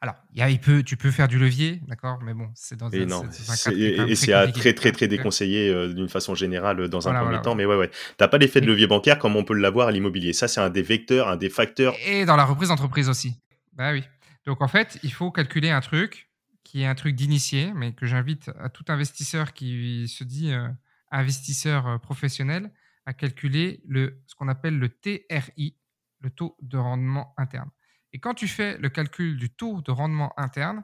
Alors, 0.00 0.14
il 0.34 0.60
peut, 0.60 0.82
tu 0.82 0.96
peux 0.96 1.10
faire 1.10 1.26
du 1.26 1.38
levier, 1.38 1.80
d'accord, 1.88 2.18
mais 2.22 2.34
bon, 2.34 2.50
c'est 2.54 2.76
dans 2.76 2.90
et 2.90 3.02
un, 3.02 3.06
non, 3.06 3.24
et, 3.24 4.14
c'est 4.14 4.52
très 4.52 4.74
très 4.74 4.92
très 4.92 5.08
déconseillé 5.08 5.70
euh, 5.70 5.92
d'une 5.92 6.08
façon 6.08 6.34
générale 6.34 6.80
euh, 6.80 6.88
dans 6.88 7.08
un 7.08 7.14
premier 7.14 7.40
temps, 7.40 7.54
mais 7.54 7.64
ouais 7.64 7.76
ouais, 7.76 7.90
t'as 8.18 8.28
pas 8.28 8.36
l'effet 8.36 8.60
de 8.60 8.66
levier 8.66 8.86
bancaire 8.86 9.18
comme 9.18 9.36
on 9.36 9.44
peut 9.44 9.54
l'avoir 9.54 9.88
à 9.88 9.92
l'immobilier. 9.92 10.34
Ça, 10.34 10.48
c'est 10.48 10.60
un 10.60 10.68
des 10.68 10.82
vecteurs, 10.82 11.28
un 11.28 11.36
des 11.36 11.48
facteurs. 11.48 11.94
Et 12.06 12.26
dans 12.26 12.36
la 12.36 12.44
reprise 12.44 12.68
d'entreprise 12.68 13.08
aussi. 13.08 13.40
Bah 13.72 13.92
oui. 13.92 14.04
Donc 14.44 14.60
en 14.60 14.68
fait, 14.68 14.98
il 15.02 15.12
faut 15.12 15.30
calculer 15.30 15.70
un 15.70 15.80
truc 15.80 16.30
qui 16.62 16.82
est 16.82 16.86
un 16.86 16.94
truc 16.94 17.14
d'initié, 17.14 17.72
mais 17.74 17.92
que 17.92 18.06
j'invite 18.06 18.50
à 18.58 18.68
tout 18.68 18.84
investisseur 18.88 19.54
qui 19.54 20.08
se 20.08 20.24
dit 20.24 20.52
euh, 20.52 20.68
investisseur 21.10 22.00
professionnel 22.00 22.70
à 23.06 23.14
calculer 23.14 23.80
le 23.88 24.20
ce 24.26 24.34
qu'on 24.34 24.48
appelle 24.48 24.78
le 24.78 24.90
TRI, 24.90 25.76
le 26.20 26.30
taux 26.30 26.56
de 26.60 26.76
rendement 26.76 27.32
interne. 27.38 27.70
Et 28.16 28.18
quand 28.18 28.32
tu 28.32 28.48
fais 28.48 28.78
le 28.78 28.88
calcul 28.88 29.36
du 29.36 29.50
taux 29.50 29.82
de 29.82 29.90
rendement 29.90 30.32
interne, 30.40 30.82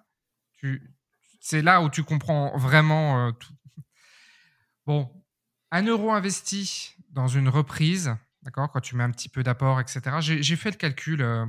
c'est 1.41 1.63
là 1.63 1.81
où 1.81 1.89
tu 1.89 2.05
comprends 2.05 2.55
vraiment 2.59 3.27
euh. 3.27 3.33
Bon, 4.87 5.11
un 5.71 5.83
euro 5.87 6.13
investi 6.13 6.95
dans 7.09 7.29
une 7.29 7.49
reprise, 7.49 8.15
d'accord, 8.43 8.71
quand 8.71 8.83
tu 8.83 8.97
mets 8.97 9.05
un 9.05 9.11
petit 9.11 9.31
peu 9.31 9.43
d'apport, 9.43 9.81
etc. 9.81 10.03
J'ai 10.21 10.57
fait 10.57 10.73
le 10.73 10.77
calcul. 10.77 11.23
Euh, 11.23 11.47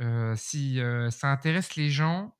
euh, 0.00 0.34
si 0.34 0.80
ça 1.10 1.30
intéresse 1.30 1.76
les 1.76 1.90
gens, 1.90 2.34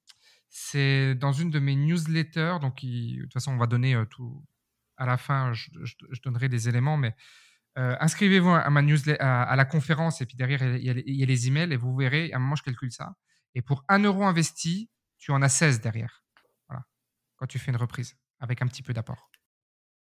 c'est 0.48 1.14
dans 1.14 1.32
une 1.32 1.50
de 1.50 1.58
mes 1.58 1.76
newsletters. 1.76 2.56
Donc, 2.62 2.82
de 2.82 3.20
toute 3.20 3.34
façon, 3.34 3.52
on 3.52 3.58
va 3.58 3.66
donner 3.66 4.02
tout 4.08 4.42
à 4.96 5.04
la 5.04 5.18
fin. 5.18 5.52
Je, 5.52 5.68
je 5.84 6.22
donnerai 6.22 6.48
des 6.48 6.70
éléments, 6.70 6.96
mais 6.96 7.14
euh, 7.78 7.96
inscrivez-vous 8.00 8.50
à 8.50 8.68
ma 8.70 8.82
newsletter, 8.82 9.22
à, 9.22 9.54
la 9.54 9.64
conférence, 9.64 10.20
et 10.20 10.26
puis 10.26 10.36
derrière, 10.36 10.62
il 10.62 10.82
y, 10.82 11.22
a, 11.22 11.26
les 11.26 11.46
emails, 11.46 11.72
et 11.72 11.76
vous 11.76 11.94
verrez, 11.94 12.32
à 12.32 12.36
un 12.36 12.38
moment, 12.40 12.56
je 12.56 12.64
calcule 12.64 12.90
ça. 12.90 13.12
Et 13.54 13.62
pour 13.62 13.84
un 13.88 14.02
euro 14.02 14.24
investi, 14.24 14.90
tu 15.18 15.30
en 15.30 15.42
as 15.42 15.48
16 15.48 15.80
derrière. 15.80 16.24
Voilà. 16.68 16.82
Quand 17.36 17.46
tu 17.46 17.58
fais 17.58 17.70
une 17.70 17.76
reprise, 17.76 18.16
avec 18.40 18.62
un 18.62 18.66
petit 18.66 18.82
peu 18.82 18.92
d'apport. 18.92 19.30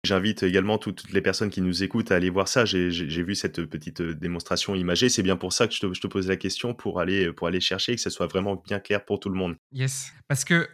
J'invite 0.04 0.44
également 0.44 0.80
toutes 0.80 1.12
les 1.12 1.22
personnes 1.22 1.52
qui 1.52 1.62
nous 1.62 1.84
écoutent 1.84 2.12
à 2.12 2.16
aller 2.16 2.32
voir 2.32 2.48
ça. 2.48 2.66
J'ai 2.66 3.24
vu 3.24 3.36
cette 3.36 3.64
petite 3.66 4.02
euh, 4.02 4.16
démonstration 4.16 4.74
imagée. 4.74 5.10
C'est 5.10 5.22
bien 5.22 5.38
pour 5.38 5.54
ça 5.54 5.68
que 5.68 5.74
je 5.74 5.80
te, 5.80 5.94
je 5.94 6.02
te, 6.02 6.08
pose 6.08 6.28
la 6.28 6.38
question, 6.38 6.74
pour 6.74 7.00
aller, 7.00 7.32
pour 7.32 7.48
aller 7.48 7.62
chercher, 7.62 7.96
que 7.96 8.02
ce 8.02 8.10
soit 8.10 8.28
vraiment 8.28 8.56
bien 8.56 8.80
clair 8.80 9.06
pour 9.06 9.20
tout 9.20 9.30
le 9.30 9.36
monde. 9.36 9.56
Yes. 9.72 10.12
Parce 10.28 10.44
que 10.44 10.68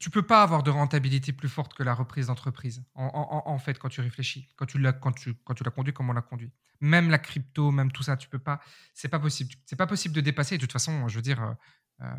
tu 0.00 0.08
peux 0.08 0.22
pas 0.22 0.42
avoir 0.42 0.62
de 0.62 0.70
rentabilité 0.70 1.30
plus 1.32 1.50
forte 1.50 1.74
que 1.74 1.82
la 1.82 1.94
reprise 1.94 2.28
d'entreprise. 2.28 2.82
En, 2.94 3.58
fait, 3.58 3.78
quand 3.78 3.90
tu 3.90 4.00
réfléchis, 4.00 4.48
quand 4.56 4.64
tu 4.64 4.78
l'as, 4.78 4.94
quand 4.94 5.12
tu, 5.12 5.34
quand 5.44 5.52
tu 5.52 5.62
l'as 5.62 5.92
comme 5.92 6.08
on 6.08 6.14
l'a 6.14 6.22
conduit. 6.22 6.50
Même 6.80 7.10
la 7.10 7.18
crypto, 7.18 7.70
même 7.70 7.92
tout 7.92 8.02
ça, 8.02 8.16
tu 8.16 8.26
peux 8.30 8.38
pas. 8.38 8.60
C'est 8.94 9.10
pas 9.10 9.20
possible. 9.20 9.54
C'est 9.66 9.76
pas 9.76 9.86
possible 9.86 10.14
de 10.14 10.22
dépasser. 10.22 10.56
de 10.56 10.62
toute 10.62 10.72
façon, 10.72 11.06
je 11.08 11.16
veux 11.16 11.22
dire, 11.22 11.42
euh, 11.42 11.52
euh, 12.00 12.14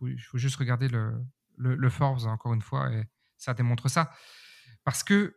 il, 0.00 0.18
faut, 0.18 0.38
juste 0.38 0.56
regarder 0.56 0.88
le, 0.88 1.22
le, 1.58 1.90
Forbes 1.90 2.24
encore 2.24 2.54
une 2.54 2.62
fois 2.62 2.90
et 2.90 3.04
ça 3.36 3.52
démontre 3.52 3.90
ça. 3.90 4.10
Parce 4.84 5.04
que 5.04 5.36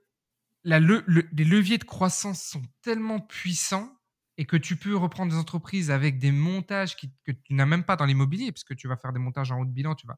les 0.63 0.80
leviers 0.80 1.78
de 1.78 1.84
croissance 1.84 2.41
sont 2.43 2.63
tellement 2.82 3.20
puissants 3.20 3.93
et 4.38 4.45
que 4.45 4.55
tu 4.55 4.78
peux 4.78 4.95
reprendre 4.95 5.34
des 5.34 5.38
entreprises 5.38 5.91
avec 5.91 6.18
des 6.18 6.32
montages 6.32 6.95
que 6.95 7.32
tu 7.32 7.53
n'as 7.53 7.65
même 7.65 7.84
pas 7.84 7.97
dans 7.97 8.05
l'immobilier, 8.05 8.53
parce 8.53 8.63
que 8.63 8.74
tu 8.74 8.88
vas 8.88 8.95
faire 8.95 9.11
des 9.11 9.20
montages 9.20 9.51
en 9.51 9.59
haut 9.59 9.65
de 9.65 9.72
bilan, 9.72 9.95
tu 9.95 10.07
vas. 10.07 10.18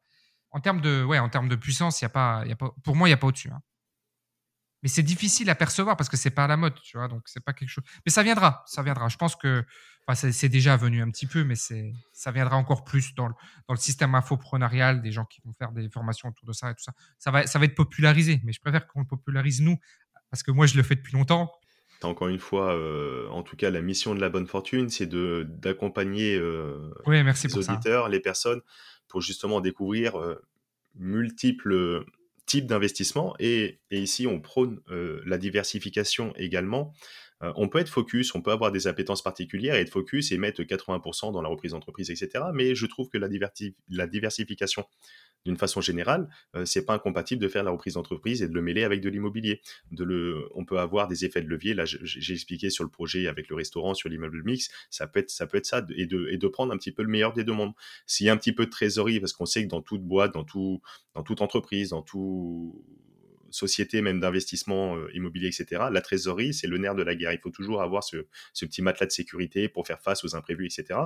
En 0.52 0.60
termes 0.60 0.82
de, 0.82 1.04
ouais, 1.04 1.20
en 1.20 1.30
termes 1.30 1.48
de 1.48 1.56
puissance, 1.56 2.02
y 2.02 2.06
a 2.06 2.10
pas, 2.10 2.44
y 2.46 2.52
a 2.52 2.56
pas, 2.56 2.74
pour 2.84 2.96
moi, 2.96 3.08
il 3.08 3.12
n'y 3.12 3.14
a 3.14 3.18
pas 3.18 3.28
au-dessus. 3.28 3.52
Hein. 3.52 3.62
Mais 4.82 4.90
c'est 4.90 5.04
difficile 5.04 5.50
à 5.50 5.56
percevoir 5.56 5.98
parce 5.98 6.10
que 6.10 6.18
c'est 6.18 6.30
pas 6.30 6.46
à 6.46 6.48
la 6.48 6.58
mode, 6.58 6.80
tu 6.82 6.98
vois. 6.98 7.08
Donc 7.08 7.24
c'est 7.26 7.44
pas 7.44 7.54
quelque 7.54 7.70
chose. 7.70 7.84
Mais 8.06 8.12
ça 8.12 8.24
viendra, 8.24 8.64
ça 8.66 8.82
viendra. 8.82 9.10
Je 9.10 9.18
pense 9.18 9.36
que 9.36 9.66
c'est 10.16 10.50
déjà 10.50 10.78
venu 10.78 11.02
un 11.02 11.12
petit 11.12 11.28
peu, 11.28 11.44
mais 11.44 11.56
c'est 11.56 11.94
ça 12.14 12.32
viendra 12.32 12.56
encore 12.56 12.84
plus 12.84 13.14
dans 13.14 13.28
le, 13.28 13.34
dans 13.68 13.74
le 13.74 13.80
système 13.80 14.16
infoprenarial, 14.16 15.02
des 15.02 15.12
gens 15.12 15.26
qui 15.26 15.42
vont 15.44 15.54
faire 15.54 15.72
des 15.72 15.90
formations 15.90 16.30
autour 16.30 16.48
de 16.48 16.54
ça 16.54 16.72
et 16.72 16.74
tout 16.74 16.84
ça. 16.84 16.94
Ça 17.18 17.30
va, 17.30 17.46
ça 17.46 17.60
va 17.60 17.66
être 17.66 17.76
popularisé, 17.76 18.42
mais 18.44 18.54
je 18.54 18.62
préfère 18.62 18.88
qu'on 18.88 19.02
le 19.02 19.06
popularise 19.06 19.62
nous 19.62 19.78
parce 20.32 20.44
que 20.44 20.52
moi 20.52 20.66
je 20.66 20.78
le 20.78 20.84
fais 20.84 20.96
depuis 20.96 21.14
longtemps 21.14 21.52
encore 22.08 22.30
une 22.30 22.40
fois, 22.40 22.74
euh, 22.76 23.28
en 23.30 23.44
tout 23.44 23.56
cas, 23.56 23.70
la 23.70 23.82
mission 23.82 24.16
de 24.16 24.22
la 24.22 24.30
bonne 24.30 24.48
fortune, 24.48 24.90
c'est 24.90 25.06
de 25.06 25.46
d'accompagner 25.50 26.36
euh, 26.36 26.92
les 27.08 27.58
auditeurs, 27.58 28.10
les 28.10 28.20
personnes, 28.20 28.62
pour 29.08 29.22
justement 29.22 29.60
découvrir 29.60 30.20
euh, 30.20 30.42
multiples 30.96 32.06
types 32.46 32.66
d'investissements. 32.66 33.36
Et, 33.40 33.80
et, 33.92 34.00
ici, 34.00 34.28
on 34.28 34.40
prône 34.40 34.80
la 34.90 35.38
diversification 35.38 36.34
également. 36.36 36.94
On 37.42 37.70
peut 37.70 37.80
être 37.80 37.90
focus, 37.90 38.36
on 38.36 38.42
peut 38.42 38.52
avoir 38.52 38.72
des 38.72 38.88
appétences 38.88 39.22
particulières 39.22 39.76
et 39.76 39.80
être 39.80 39.90
focus 39.90 40.32
et 40.32 40.38
mettre 40.38 40.62
80% 40.62 41.32
dans 41.32 41.42
la 41.42 41.50
reprise 41.50 41.72
d'entreprise, 41.72 42.10
etc. 42.10 42.46
Mais 42.54 42.76
je 42.76 42.86
trouve 42.86 43.10
que 43.10 43.18
la, 43.18 44.08
diversification 44.08 44.86
d'une 45.46 45.56
façon 45.58 45.80
générale, 45.80 46.28
euh, 46.56 46.66
c'est 46.66 46.86
pas 46.86 46.94
incompatible 46.94 47.42
de 47.42 47.48
faire 47.48 47.64
la 47.64 47.72
reprise 47.72 47.94
d'entreprise 47.94 48.42
et 48.42 48.50
de 48.50 48.54
le 48.54 48.62
mêler 48.62 48.84
avec 48.84 49.00
de 49.00 49.10
l'immobilier. 49.10 49.62
On 50.54 50.66
peut 50.66 50.80
avoir 50.80 51.08
des 51.08 51.24
effets 51.24 51.42
de 51.42 51.48
levier. 51.48 51.74
Là, 51.74 51.86
j'ai 51.86 52.34
expliqué 52.34 52.70
sur 52.70 52.84
le 52.84 52.90
projet 52.90 53.28
avec 53.28 53.48
le 53.48 53.56
restaurant, 53.56 53.94
sur 53.94 54.10
l'immeuble 54.10 54.44
mix, 54.44 54.70
ça 54.90 55.08
peut 55.08 55.20
être 55.20 55.30
ça, 55.30 55.48
et 55.96 56.06
de 56.06 56.48
prendre 56.48 56.74
un 56.74 56.78
petit 56.78 56.92
peu 56.92 57.04
le 57.04 57.10
meilleur 57.10 57.34
des 57.34 57.46
deux 57.46 57.54
mondes. 57.54 57.74
S'il 58.06 58.28
y 58.28 58.30
a 58.30 58.34
un 58.34 58.38
petit 58.38 58.54
peu 58.54 58.66
de 58.66 58.72
trésorerie, 58.72 59.20
parce 59.20 59.34
qu'on 59.34 59.46
sait 59.46 59.64
que 59.64 59.70
dans 59.70 59.82
toute 59.82 60.04
boîte, 60.04 60.34
dans 60.34 60.44
tout, 60.44 60.82
dans 61.16 61.24
toute 61.24 61.42
entreprise, 61.42 61.90
dans 61.90 62.02
tout 62.02 62.84
société 63.52 64.02
même 64.02 64.20
d'investissement 64.20 64.98
euh, 64.98 65.10
immobilier, 65.14 65.48
etc., 65.48 65.84
la 65.92 66.02
trésorerie, 66.02 66.54
c'est 66.54 66.68
le 66.68 66.78
nerf 66.78 66.96
de 66.96 67.04
la 67.04 67.16
guerre. 67.16 67.34
Il 67.34 67.40
faut 67.40 67.50
toujours 67.50 67.82
avoir 67.82 68.04
ce, 68.04 68.26
petit 68.62 68.82
matelas 68.82 69.08
de 69.08 69.12
sécurité 69.12 69.70
pour 69.70 69.88
faire 69.88 70.02
face 70.02 70.24
aux 70.24 70.36
imprévus, 70.36 70.66
etc. 70.66 71.00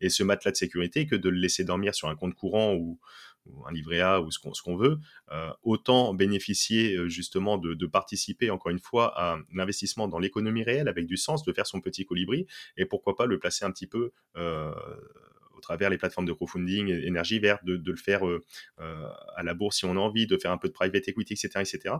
Et 0.00 0.08
ce 0.08 0.22
matelas 0.22 0.52
de 0.52 0.56
sécurité, 0.56 1.06
que 1.06 1.16
de 1.16 1.28
le 1.28 1.38
laisser 1.38 1.64
dormir 1.64 1.94
sur 1.94 2.08
un 2.08 2.16
compte 2.16 2.34
courant 2.34 2.74
ou, 2.74 2.98
un 3.66 3.72
livret 3.72 4.00
A 4.00 4.20
ou 4.20 4.30
ce 4.30 4.38
qu'on 4.38 4.76
veut, 4.76 4.98
euh, 5.32 5.50
autant 5.62 6.12
bénéficier 6.12 6.94
euh, 6.94 7.08
justement 7.08 7.56
de, 7.56 7.86
participer 7.86 8.50
encore 8.50 8.70
une 8.70 8.78
fois 8.78 9.18
à 9.18 9.38
l'investissement 9.52 10.08
dans 10.08 10.18
l'économie 10.18 10.62
réelle 10.62 10.88
avec 10.88 11.06
du 11.06 11.16
sens, 11.16 11.42
de 11.42 11.52
faire 11.52 11.66
son 11.66 11.80
petit 11.80 12.04
colibri 12.04 12.46
et 12.76 12.84
pourquoi 12.84 13.16
pas 13.16 13.26
le 13.26 13.38
placer 13.38 13.64
un 13.64 13.72
petit 13.72 13.86
peu 13.86 14.12
au 15.60 15.62
travers 15.62 15.90
les 15.90 15.98
plateformes 15.98 16.26
de 16.26 16.32
crowdfunding, 16.32 16.88
énergie 16.88 17.38
verte, 17.38 17.64
de, 17.64 17.78
le 17.84 17.96
faire 17.96 18.22
à 18.78 19.42
la 19.42 19.54
bourse 19.54 19.78
si 19.78 19.84
on 19.84 19.92
a 19.92 20.00
envie, 20.00 20.26
de 20.26 20.38
faire 20.38 20.52
un 20.52 20.58
peu 20.58 20.68
de 20.68 20.72
private 20.72 21.06
equity, 21.06 21.34
etc., 21.34 21.60
etc., 21.60 21.94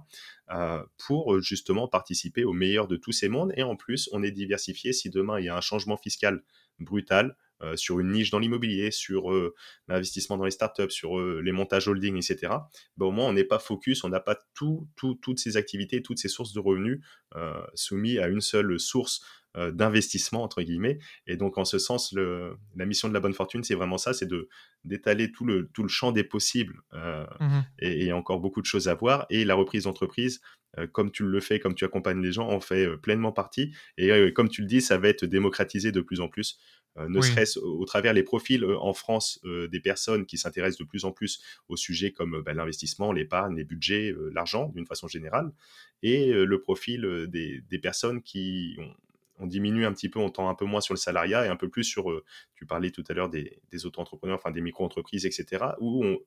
pour 0.96 1.40
justement 1.40 1.86
participer 1.88 2.44
au 2.44 2.52
meilleur 2.52 2.88
de 2.88 2.96
tous 2.96 3.12
ces 3.12 3.28
mondes. 3.28 3.52
Et 3.56 3.62
en 3.62 3.76
plus, 3.76 4.08
on 4.12 4.22
est 4.22 4.30
diversifié 4.30 4.92
si 4.92 5.11
demain 5.11 5.38
il 5.38 5.44
y 5.44 5.48
a 5.48 5.56
un 5.56 5.61
changement 5.61 5.96
fiscal 5.96 6.42
brutal, 6.78 7.36
euh, 7.62 7.76
sur 7.76 8.00
une 8.00 8.11
niche 8.11 8.30
dans 8.30 8.38
l'immobilier, 8.38 8.90
sur 8.90 9.32
euh, 9.32 9.54
l'investissement 9.86 10.38
dans 10.38 10.44
les 10.44 10.50
startups, 10.50 10.90
sur 10.90 11.18
euh, 11.18 11.42
les 11.44 11.52
montages 11.52 11.88
holding, 11.88 12.16
etc., 12.16 12.52
ben, 12.96 13.06
au 13.06 13.11
moins 13.11 13.28
on 13.28 13.34
n'est 13.34 13.44
pas 13.44 13.58
focus, 13.58 14.02
on 14.02 14.08
n'a 14.08 14.20
pas 14.20 14.38
tout, 14.54 14.88
toutes 14.96 15.38
ces 15.38 15.56
activités, 15.56 16.02
toutes 16.02 16.18
ces 16.18 16.28
sources 16.28 16.52
de 16.52 16.61
revenus 16.61 17.00
soumis 17.74 18.18
à 18.18 18.28
une 18.28 18.40
seule 18.40 18.78
source 18.80 19.22
d'investissement 19.54 20.42
entre 20.42 20.62
guillemets. 20.62 20.98
Et 21.26 21.36
donc 21.36 21.58
en 21.58 21.64
ce 21.64 21.78
sens 21.78 22.12
le, 22.12 22.56
la 22.76 22.86
mission 22.86 23.08
de 23.08 23.14
la 23.14 23.20
bonne 23.20 23.34
fortune 23.34 23.64
c'est 23.64 23.74
vraiment 23.74 23.98
ça 23.98 24.12
c'est 24.12 24.26
de 24.26 24.48
d'étaler 24.84 25.32
tout 25.32 25.44
le 25.44 25.68
tout 25.72 25.82
le 25.82 25.88
champ 25.88 26.12
des 26.12 26.24
possibles 26.24 26.82
mmh 26.92 27.61
et 27.80 28.00
il 28.00 28.06
y 28.06 28.11
a 28.11 28.16
encore 28.16 28.40
beaucoup 28.40 28.61
de 28.61 28.66
choses 28.66 28.88
à 28.88 28.94
voir. 28.94 29.26
Et 29.30 29.44
la 29.44 29.54
reprise 29.54 29.84
d'entreprise 29.84 30.40
comme 30.92 31.11
tu 31.11 31.24
le 31.24 31.40
fais 31.40 31.58
comme 31.58 31.74
tu 31.74 31.84
accompagnes 31.84 32.22
les 32.22 32.32
gens 32.32 32.48
en 32.48 32.61
fait 32.61 32.96
pleinement 32.96 33.32
partie. 33.32 33.74
Et 33.96 34.32
comme 34.32 34.48
tu 34.48 34.62
le 34.62 34.66
dis 34.66 34.80
ça 34.80 34.98
va 34.98 35.08
être 35.08 35.24
démocratisé 35.24 35.92
de 35.92 36.00
plus 36.00 36.20
en 36.20 36.28
plus 36.28 36.58
euh, 36.99 37.09
ne 37.09 37.20
serait-ce 37.20 37.59
au, 37.61 37.84
travers 37.84 38.12
les 38.12 38.22
profils 38.22 38.64
euh, 38.64 38.78
en 38.78 38.93
France 38.93 39.41
euh, 39.45 39.68
des 39.68 39.80
personnes 39.80 40.26
qui 40.26 40.38
s'intéressent 40.38 40.78
de 40.78 40.84
plus 40.84 41.05
en 41.05 41.12
plus 41.12 41.41
aux 41.68 41.76
sujets 41.76 42.11
comme 42.11 42.43
bah, 42.43 42.53
l'investissement, 42.53 43.12
l'épargne, 43.12 43.57
les 43.57 43.64
budgets, 43.64 44.14
l'argent 44.32 44.68
d'une 44.74 44.86
façon 44.86 45.07
générale, 45.07 45.53
et 46.03 46.32
le 46.32 46.61
profil 46.61 47.26
des, 47.28 47.78
personnes 47.78 48.22
qui 48.22 48.76
ont, 49.38 49.47
diminue 49.47 49.86
un 49.86 49.93
petit 49.93 50.09
peu, 50.09 50.18
on 50.18 50.30
tend 50.30 50.49
un 50.49 50.55
peu 50.55 50.64
moins 50.64 50.80
sur 50.80 50.95
le 50.95 50.99
salariat 50.99 51.47
et 51.47 51.49
un 51.49 51.57
peu 51.57 51.68
plus 51.68 51.84
sur, 51.84 52.22
tu 52.55 52.66
parlais 52.66 52.91
tout 52.91 53.05
à 53.09 53.14
l'heure 53.14 53.30
des, 53.30 53.61
des 53.70 53.86
auto-entrepreneurs, 53.86 54.36
enfin 54.36 54.51
des 54.51 54.61
micro-entreprises, 54.61 55.26
etc., 55.26 55.64
où 55.80 56.05
on, 56.05 56.18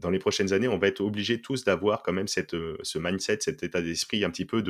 dans 0.00 0.10
les 0.10 0.18
prochaines 0.18 0.52
années, 0.52 0.68
on 0.68 0.78
va 0.78 0.88
être 0.88 1.00
obligés 1.00 1.40
tous 1.40 1.64
d'avoir 1.64 2.02
quand 2.02 2.12
même 2.12 2.28
cette, 2.28 2.54
euh, 2.54 2.78
ce 2.82 2.98
mindset, 2.98 3.38
cet 3.40 3.62
état 3.62 3.80
d'esprit 3.80 4.24
un 4.24 4.30
petit 4.30 4.44
peu 4.44 4.62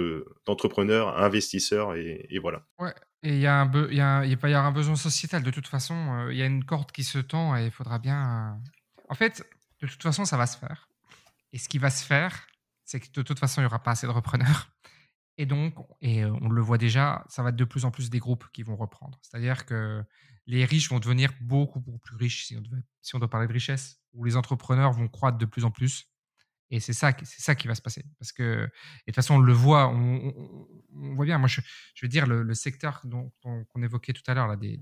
d'entrepreneur, 0.47 1.17
investisseur, 1.19 1.95
et, 1.95 2.39
voilà. 2.41 2.63
Ouais, 2.79 2.95
et 3.23 3.35
il 3.35 3.41
y, 3.41 3.47
a 3.47 3.61
un 3.61 3.91
y, 3.91 4.01
a, 4.01 4.25
il 4.25 4.37
va 4.37 4.49
y 4.49 4.55
avoir 4.55 4.67
un 4.67 4.73
besoin 4.73 4.97
sociétal. 4.97 5.43
De 5.43 5.51
toute 5.51 5.69
façon, 5.69 5.95
euh, 5.95 6.33
il 6.33 6.39
y 6.39 6.43
a 6.43 6.47
une 6.47 6.65
corde 6.65 6.91
qui 6.93 7.05
se 7.05 7.19
tend 7.19 7.57
et 7.57 7.67
il 7.67 7.71
faudra 7.71 7.99
bien. 7.99 8.21
Euh, 8.21 8.71
en 9.09 9.15
fait, 9.15 9.47
de 9.81 9.87
toute 9.87 10.03
façon, 10.03 10.25
ça 10.25 10.37
va 10.37 10.47
se 10.47 10.59
faire. 10.59 10.89
Et 11.53 11.59
ce 11.59 11.69
qui 11.69 11.79
va 11.79 11.91
se 11.91 12.05
faire, 12.05 12.47
c'est 12.85 13.01
que 13.01 13.07
de 13.13 13.23
toute 13.23 13.39
façon, 13.39 13.61
il 13.61 13.65
n'y 13.65 13.67
aura 13.67 13.83
pas 13.83 13.93
assez 13.93 14.07
de 14.07 14.13
repreneurs. 14.13 14.69
Et 15.39 15.47
donc, 15.47 15.75
et 16.03 16.25
on 16.25 16.51
le 16.51 16.61
voit 16.61 16.77
déjà, 16.77 17.25
ça 17.29 17.43
va 17.43 17.49
être 17.49 17.57
de 17.57 17.65
plus 17.65 17.87
en 17.87 17.91
plus 17.91 18.11
des 18.11 18.19
groupes 18.19 18.45
qui 18.53 18.63
vont 18.63 18.77
reprendre. 18.77 19.19
C'est-à-dire 19.23 19.65
que 19.65 20.05
les 20.51 20.65
riches 20.65 20.91
vont 20.91 20.99
devenir 20.99 21.33
beaucoup, 21.41 21.79
beaucoup 21.79 22.01
plus 22.01 22.17
riches, 22.17 22.47
si 22.47 23.15
on, 23.15 23.19
doit 23.19 23.31
parler 23.31 23.47
de 23.47 23.53
richesse, 23.53 24.01
où 24.13 24.25
les 24.25 24.37
entrepreneurs 24.37 24.93
vont 24.93 25.07
croître 25.07 25.39
de 25.39 25.47
plus 25.47 25.65
en 25.65 25.71
plus. 25.71 26.09
Et 26.73 26.81
c'est 26.81 26.93
ça, 26.93 27.13
c'est 27.23 27.41
ça 27.41 27.55
qui 27.55 27.69
va 27.69 27.75
se 27.77 27.83
passer. 27.83 28.05
Parce 28.19 28.33
que, 28.33 28.43
et 28.43 28.67
de 28.67 28.71
toute 29.07 29.15
façon, 29.15 29.35
on 29.35 29.39
le 29.39 29.53
voit, 29.53 29.89
on, 29.89 30.67
voit 31.15 31.25
bien. 31.25 31.39
Moi, 31.39 31.49
je, 31.49 31.61
veux 32.03 32.09
dire, 32.09 32.27
le, 32.27 32.55
secteur 32.55 33.01
dont, 33.05 33.33
qu'on 33.41 33.83
évoquait 33.83 34.13
tout 34.13 34.23
à 34.27 34.35
l'heure, 34.35 34.49
là, 34.49 34.57
des, 34.57 34.77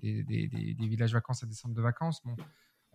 villages 0.79 1.13
vacances 1.13 1.43
et 1.43 1.47
des 1.47 1.55
centres 1.55 1.75
de 1.75 1.83
vacances, 1.83 2.23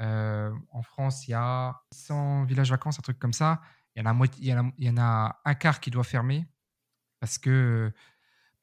euh, 0.01 0.51
en 0.71 0.81
France, 0.81 1.27
il 1.27 1.31
y 1.31 1.35
a 1.35 1.79
100 1.91 2.45
villages 2.45 2.71
vacances, 2.71 2.97
un 2.97 3.03
truc 3.03 3.19
comme 3.19 3.33
ça. 3.33 3.61
Il 3.95 4.01
y 4.03 4.89
en 4.89 4.97
a 4.97 5.41
un 5.45 5.53
quart 5.53 5.79
qui 5.79 5.91
doit 5.91 6.03
fermer 6.03 6.47
parce 7.19 7.37
que 7.37 7.93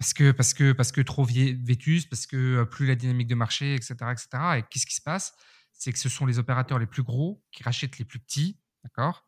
parce 0.01 0.15
que, 0.15 0.31
parce 0.31 0.55
que, 0.55 0.73
parce 0.73 0.93
que 0.93 1.03
trop 1.03 1.25
vétus, 1.25 2.07
parce 2.07 2.27
que 2.27 2.65
plus 2.65 2.87
la 2.87 2.95
dynamique 2.95 3.29
de 3.29 3.35
marché, 3.35 3.75
etc. 3.75 3.95
etc. 4.11 4.29
Et 4.57 4.63
qu'est-ce 4.71 4.87
qui 4.87 4.95
se 4.95 5.03
passe? 5.03 5.35
C'est 5.73 5.93
que 5.93 5.99
ce 5.99 6.09
sont 6.09 6.25
les 6.25 6.39
opérateurs 6.39 6.79
les 6.79 6.87
plus 6.87 7.03
gros 7.03 7.45
qui 7.53 7.63
rachètent 7.63 7.99
les 7.99 8.07
plus 8.07 8.19
petits, 8.19 8.59
d'accord? 8.83 9.27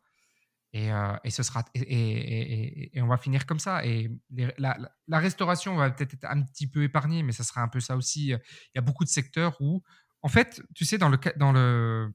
Et, 0.71 0.89
et, 1.23 1.29
ce 1.29 1.43
sera 1.43 1.63
et, 1.75 2.97
et, 2.97 3.01
on 3.03 3.05
va 3.05 3.17
finir 3.17 3.45
comme 3.45 3.59
ça. 3.59 3.85
Et 3.85 4.09
la, 4.57 4.75
la, 5.07 5.19
restauration 5.19 5.75
va 5.75 5.91
peut-être 5.91 6.15
être 6.15 6.25
un 6.25 6.41
petit 6.41 6.65
peu 6.65 6.81
épargnée, 6.81 7.21
mais 7.21 7.33
ça 7.33 7.43
sera 7.43 7.61
un 7.61 7.67
peu 7.67 7.79
ça 7.79 7.95
aussi. 7.95 8.29
Il 8.29 8.39
y 8.73 8.77
a 8.79 8.81
beaucoup 8.81 9.03
de 9.03 9.09
secteurs 9.09 9.55
où, 9.61 9.83
en 10.23 10.27
fait, 10.27 10.63
tu 10.73 10.85
sais, 10.85 10.97
dans 10.97 11.09
le, 11.09 11.19
dans 11.35 11.51
le, 11.51 12.11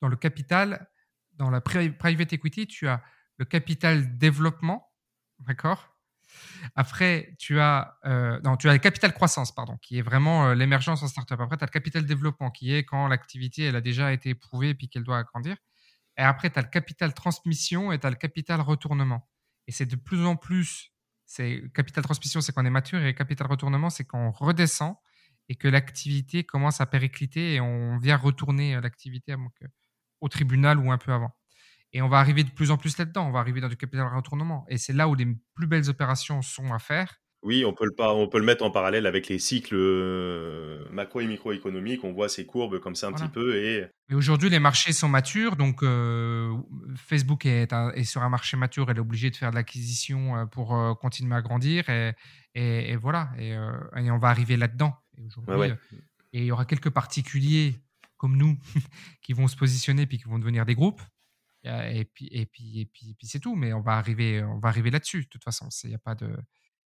dans 0.00 0.08
le 0.08 0.16
capital, 0.16 0.88
dans 1.34 1.50
la 1.50 1.60
private 1.60 2.32
equity, 2.32 2.66
tu 2.66 2.88
as 2.88 3.00
le 3.36 3.44
capital 3.44 4.18
développement, 4.18 4.92
d'accord? 5.38 5.89
Après, 6.74 7.34
tu 7.38 7.60
as, 7.60 7.98
euh, 8.04 8.40
non, 8.42 8.56
tu 8.56 8.68
as 8.68 8.72
le 8.72 8.78
capital 8.78 9.12
croissance, 9.12 9.52
pardon, 9.54 9.76
qui 9.82 9.98
est 9.98 10.02
vraiment 10.02 10.48
euh, 10.48 10.54
l'émergence 10.54 11.02
en 11.02 11.08
startup. 11.08 11.40
Après, 11.40 11.56
tu 11.56 11.64
as 11.64 11.66
le 11.66 11.72
capital 11.72 12.04
développement, 12.04 12.50
qui 12.50 12.74
est 12.74 12.84
quand 12.84 13.08
l'activité 13.08 13.64
elle 13.64 13.76
a 13.76 13.80
déjà 13.80 14.12
été 14.12 14.30
éprouvée 14.30 14.70
et 14.70 14.88
qu'elle 14.88 15.04
doit 15.04 15.18
agrandir. 15.18 15.56
Et 16.16 16.22
après, 16.22 16.50
tu 16.50 16.58
as 16.58 16.62
le 16.62 16.68
capital 16.68 17.14
transmission 17.14 17.92
et 17.92 17.98
tu 17.98 18.06
as 18.06 18.10
le 18.10 18.16
capital 18.16 18.60
retournement. 18.60 19.28
Et 19.66 19.72
c'est 19.72 19.86
de 19.86 19.96
plus 19.96 20.24
en 20.26 20.36
plus, 20.36 20.92
c'est 21.26 21.62
capital 21.74 22.04
transmission, 22.04 22.40
c'est 22.40 22.52
quand 22.52 22.62
on 22.62 22.66
est 22.66 22.70
mature, 22.70 23.02
et 23.02 23.14
capital 23.14 23.46
retournement, 23.46 23.90
c'est 23.90 24.04
quand 24.04 24.18
on 24.18 24.30
redescend 24.32 24.96
et 25.48 25.56
que 25.56 25.68
l'activité 25.68 26.44
commence 26.44 26.80
à 26.80 26.86
péricliter 26.86 27.54
et 27.54 27.60
on 27.60 27.98
vient 27.98 28.16
retourner 28.16 28.76
euh, 28.76 28.80
l'activité 28.80 29.34
au 30.20 30.28
tribunal 30.28 30.78
ou 30.78 30.92
un 30.92 30.98
peu 30.98 31.12
avant. 31.12 31.32
Et 31.92 32.02
on 32.02 32.08
va 32.08 32.18
arriver 32.18 32.44
de 32.44 32.50
plus 32.50 32.70
en 32.70 32.76
plus 32.76 32.96
là-dedans. 32.98 33.26
On 33.26 33.32
va 33.32 33.40
arriver 33.40 33.60
dans 33.60 33.68
du 33.68 33.76
capital 33.76 34.06
retournement. 34.14 34.64
Et 34.68 34.78
c'est 34.78 34.92
là 34.92 35.08
où 35.08 35.14
les 35.14 35.26
plus 35.54 35.66
belles 35.66 35.88
opérations 35.88 36.42
sont 36.42 36.72
à 36.72 36.78
faire. 36.78 37.20
Oui, 37.42 37.64
on 37.64 37.72
peut 37.72 37.86
le, 37.86 38.02
on 38.02 38.28
peut 38.28 38.38
le 38.38 38.44
mettre 38.44 38.62
en 38.64 38.70
parallèle 38.70 39.06
avec 39.06 39.28
les 39.28 39.38
cycles 39.38 39.74
euh, 39.74 40.84
macro 40.90 41.20
et 41.20 41.26
microéconomiques. 41.26 42.04
On 42.04 42.12
voit 42.12 42.28
ces 42.28 42.44
courbes 42.44 42.80
comme 42.80 42.94
ça 42.94 43.08
un 43.08 43.12
petit 43.12 43.28
peu. 43.28 43.56
Et, 43.56 43.86
aujourd'hui, 44.12 44.50
les 44.50 44.58
marchés 44.58 44.92
sont 44.92 45.08
matures. 45.08 45.56
Donc, 45.56 45.82
euh, 45.82 46.54
Facebook 46.96 47.46
est, 47.46 47.72
est, 47.94 48.04
sur 48.04 48.22
un 48.22 48.28
marché 48.28 48.58
mature. 48.58 48.90
Elle 48.90 48.98
est 48.98 49.00
obligée 49.00 49.30
de 49.30 49.36
faire 49.36 49.50
de 49.50 49.56
l'acquisition 49.56 50.36
euh, 50.36 50.44
pour 50.44 50.98
continuer 51.00 51.34
à 51.34 51.40
grandir. 51.40 51.88
Et, 51.88 52.12
et, 52.54 52.96
voilà. 52.96 53.30
Et, 53.38 53.56
on 54.10 54.18
va 54.18 54.28
arriver 54.28 54.58
là-dedans. 54.58 54.94
Et, 55.16 56.40
il 56.40 56.44
y 56.44 56.52
aura 56.52 56.66
quelques 56.66 56.90
particuliers 56.90 57.74
comme 58.18 58.36
nous 58.36 58.58
qui 59.22 59.32
vont 59.32 59.48
se 59.48 59.56
positionner 59.56 60.06
puis 60.06 60.18
qui 60.18 60.24
vont 60.24 60.38
devenir 60.38 60.66
des 60.66 60.74
groupes. 60.74 61.00
Et 61.64 62.04
puis, 62.04 62.28
et 62.30 62.46
puis, 62.46 62.80
et 62.80 62.86
puis, 62.86 63.16
c'est 63.22 63.40
tout. 63.40 63.54
Mais 63.54 63.72
on 63.72 63.80
va 63.80 63.92
arriver, 63.92 64.42
on 64.42 64.58
va 64.58 64.68
arriver 64.68 64.90
là-dessus. 64.90 65.24
De 65.24 65.28
toute 65.28 65.44
façon, 65.44 65.68
il 65.84 65.90
y 65.90 65.94
a 65.94 65.98
pas 65.98 66.14
de, 66.14 66.34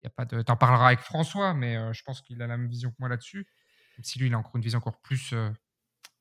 y 0.04 0.08
a 0.08 0.10
pas 0.10 0.26
de. 0.26 0.42
T'en 0.42 0.58
parleras 0.58 0.88
avec 0.88 1.00
François, 1.00 1.54
mais 1.54 1.76
je 1.94 2.04
pense 2.04 2.22
qu'il 2.22 2.42
a 2.42 2.48
la 2.48 2.58
même 2.58 2.68
vision 2.68 2.90
que 2.90 2.96
moi 3.00 3.10
là-dessus. 3.10 3.48
Même 3.98 4.04
si 4.04 4.20
lui, 4.20 4.28
il 4.28 4.34
a 4.34 4.38
encore 4.38 4.56
une 4.56 4.62
vision 4.62 4.80
encore 4.80 5.02
plus 5.02 5.34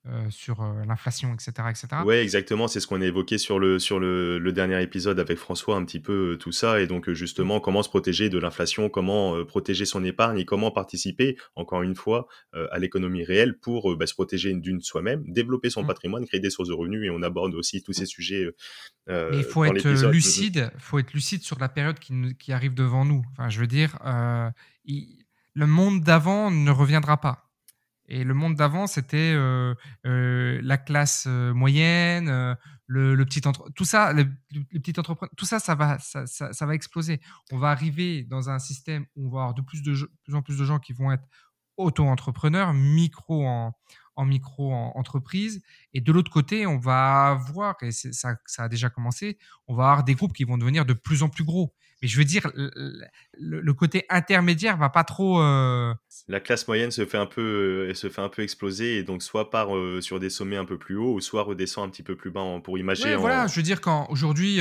euh, 0.08 0.30
sur 0.30 0.62
euh, 0.62 0.84
l'inflation, 0.86 1.34
etc., 1.34 1.52
etc. 1.68 1.88
Oui, 2.04 2.14
exactement. 2.14 2.68
C'est 2.68 2.78
ce 2.78 2.86
qu'on 2.86 3.00
a 3.00 3.04
évoqué 3.04 3.38
sur 3.38 3.58
le 3.58 3.80
sur 3.80 3.98
le, 3.98 4.38
le, 4.38 4.52
dernier 4.52 4.80
épisode 4.80 5.18
avec 5.18 5.36
François, 5.36 5.74
un 5.74 5.84
petit 5.84 5.98
peu 5.98 6.34
euh, 6.34 6.36
tout 6.36 6.52
ça, 6.52 6.80
et 6.80 6.86
donc 6.86 7.10
justement 7.10 7.58
comment 7.58 7.82
se 7.82 7.88
protéger 7.88 8.28
de 8.28 8.38
l'inflation, 8.38 8.88
comment 8.88 9.44
protéger 9.44 9.84
son 9.84 10.04
épargne 10.04 10.38
et 10.38 10.44
comment 10.44 10.70
participer, 10.70 11.36
encore 11.56 11.82
une 11.82 11.96
fois, 11.96 12.28
à 12.52 12.78
l'économie 12.78 13.24
réelle 13.24 13.58
pour 13.58 13.96
bah, 13.96 14.06
se 14.06 14.14
protéger 14.14 14.54
d'une 14.54 14.80
soi-même, 14.80 15.24
développer 15.26 15.70
son 15.70 15.82
mmh. 15.82 15.86
patrimoine, 15.88 16.26
créer 16.26 16.40
des 16.40 16.50
sources 16.50 16.68
de 16.68 16.74
revenus, 16.74 17.04
et 17.04 17.10
on 17.10 17.22
aborde 17.22 17.54
aussi 17.54 17.82
tous 17.82 17.92
ces 17.92 18.06
sujets. 18.06 18.46
Mais 19.08 19.38
il 19.38 19.44
faut 19.44 19.64
être 19.64 20.06
lucide, 20.08 20.70
faut 20.78 20.98
être 20.98 21.12
lucide 21.14 21.42
sur 21.42 21.58
la 21.58 21.68
période 21.68 21.98
qui, 21.98 22.14
qui, 22.38 22.52
arrive 22.52 22.74
devant 22.74 23.04
nous. 23.04 23.24
Enfin, 23.32 23.48
je 23.48 23.58
veux 23.58 23.66
dire, 23.66 23.98
le 24.84 25.66
monde 25.66 26.02
d'avant 26.02 26.50
ne 26.50 26.70
reviendra 26.70 27.20
pas. 27.20 27.45
Et 28.08 28.24
le 28.24 28.34
monde 28.34 28.54
d'avant, 28.54 28.86
c'était 28.86 29.32
euh, 29.34 29.74
euh, 30.06 30.60
la 30.62 30.78
classe 30.78 31.24
euh, 31.26 31.52
moyenne, 31.52 32.56
le, 32.86 33.24
petit 33.24 33.46
entre... 33.46 33.70
tout 33.74 33.84
ça, 33.84 34.12
le, 34.12 34.26
petit 34.80 34.98
entrepreneur, 34.98 35.32
tout 35.36 35.44
ça, 35.44 35.58
ça 35.58 35.74
va, 35.74 35.98
ça, 35.98 36.66
va 36.66 36.74
exploser. 36.74 37.20
On 37.50 37.58
va 37.58 37.70
arriver 37.70 38.22
dans 38.24 38.48
un 38.48 38.58
système 38.58 39.06
où 39.16 39.26
on 39.26 39.30
va 39.30 39.40
avoir 39.40 39.54
de 39.54 39.62
plus, 39.62 39.82
en 40.32 40.42
plus 40.42 40.56
de 40.56 40.64
gens 40.64 40.78
qui 40.78 40.92
vont 40.92 41.10
être 41.10 41.24
auto-entrepreneurs, 41.76 42.72
micro 42.72 43.46
en, 43.46 43.74
en 44.16 44.24
micro-entreprise. 44.24 45.62
Et 45.92 46.00
de 46.00 46.12
l'autre 46.12 46.30
côté, 46.30 46.66
on 46.66 46.78
va 46.78 47.38
voir, 47.52 47.76
et 47.82 47.92
ça 47.92 48.38
a 48.58 48.68
déjà 48.68 48.88
commencé, 48.88 49.38
on 49.68 49.74
va 49.74 49.90
avoir 49.90 50.04
des 50.04 50.14
groupes 50.14 50.32
qui 50.32 50.44
vont 50.44 50.58
devenir 50.58 50.86
de 50.86 50.94
plus 50.94 51.22
en 51.22 51.28
plus 51.28 51.44
gros. 51.44 51.74
Mais 52.02 52.08
je 52.08 52.18
veux 52.18 52.24
dire, 52.24 52.50
le, 53.38 53.72
côté 53.72 54.04
intermédiaire 54.10 54.76
va 54.76 54.90
pas 54.90 55.04
trop. 55.04 55.40
Euh, 55.40 55.94
la 56.28 56.40
classe 56.40 56.68
moyenne 56.68 56.90
se 56.90 57.06
fait 57.06 57.16
un 57.16 57.26
peu, 57.26 57.40
euh, 57.40 57.88
elle 57.88 57.96
se 57.96 58.10
fait 58.10 58.20
un 58.20 58.28
peu 58.28 58.42
exploser 58.42 58.98
et 58.98 59.02
donc 59.02 59.22
soit 59.22 59.50
part 59.50 59.74
euh, 59.74 60.00
sur 60.02 60.20
des 60.20 60.28
sommets 60.28 60.56
un 60.56 60.66
peu 60.66 60.78
plus 60.78 60.96
hauts 60.96 61.14
ou 61.14 61.20
soit 61.20 61.42
redescend 61.42 61.88
un 61.88 61.90
petit 61.90 62.02
peu 62.02 62.14
plus 62.14 62.30
bas 62.30 62.44
pour 62.62 62.78
imaginer. 62.78 63.16
Voilà, 63.16 63.46
je 63.46 63.56
veux 63.56 63.62
dire 63.62 63.80
quand 63.80 64.06
aujourd'hui 64.10 64.60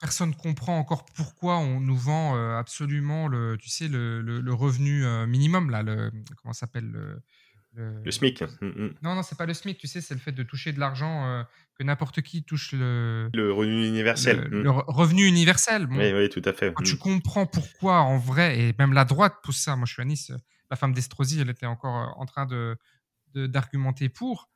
personne 0.00 0.34
comprend 0.34 0.78
encore 0.78 1.04
pourquoi 1.16 1.58
on 1.58 1.80
nous 1.80 1.96
vend 1.96 2.36
absolument 2.56 3.26
le, 3.26 3.56
tu 3.58 3.68
sais, 3.68 3.88
le, 3.88 4.20
le 4.20 4.54
revenu 4.54 5.04
minimum 5.26 5.70
là, 5.70 5.82
le 5.82 6.10
comment 6.40 6.52
s'appelle 6.52 6.92
le 7.74 8.02
le, 8.04 8.10
SMIC. 8.10 8.42
Mm, 8.42 8.66
mm. 8.66 8.94
Non, 9.02 9.14
non, 9.14 9.22
c'est 9.22 9.38
pas 9.38 9.46
le 9.46 9.54
SMIC, 9.54 9.78
tu 9.78 9.86
sais, 9.86 10.00
c'est 10.00 10.14
le 10.14 10.20
fait 10.20 10.32
de 10.32 10.42
toucher 10.42 10.72
de 10.72 10.80
l'argent, 10.80 11.26
euh, 11.26 11.42
que 11.78 11.84
n'importe 11.84 12.20
qui 12.22 12.42
touche 12.44 12.72
le... 12.72 13.30
Le 13.32 13.52
revenu 13.52 13.86
universel. 13.86 14.48
Le, 14.50 14.64
mm. 14.64 14.82
revenu 14.88 15.26
universel. 15.26 15.86
oui, 15.90 16.12
oui, 16.12 16.28
tout 16.28 16.42
à 16.44 16.52
fait. 16.52 16.72
Quand 16.72 16.84
tu 16.84 16.96
comprends 16.96 17.46
pourquoi, 17.46 18.00
en 18.00 18.18
vrai, 18.18 18.58
et 18.58 18.74
même 18.78 18.92
la 18.92 19.04
droite 19.04 19.34
pousse 19.42 19.58
ça, 19.58 19.76
moi 19.76 19.86
je 19.86 19.92
suis 19.92 20.02
à 20.02 20.04
Nice, 20.04 20.32
la 20.70 20.76
femme 20.76 20.92
d'Estrosi, 20.92 21.40
elle 21.40 21.50
était 21.50 21.66
encore 21.66 21.96
euh, 21.96 22.20
en 22.20 22.26
train 22.26 22.46
de 22.46 22.76
d'argumenter 23.32 24.08
pour, 24.08 24.50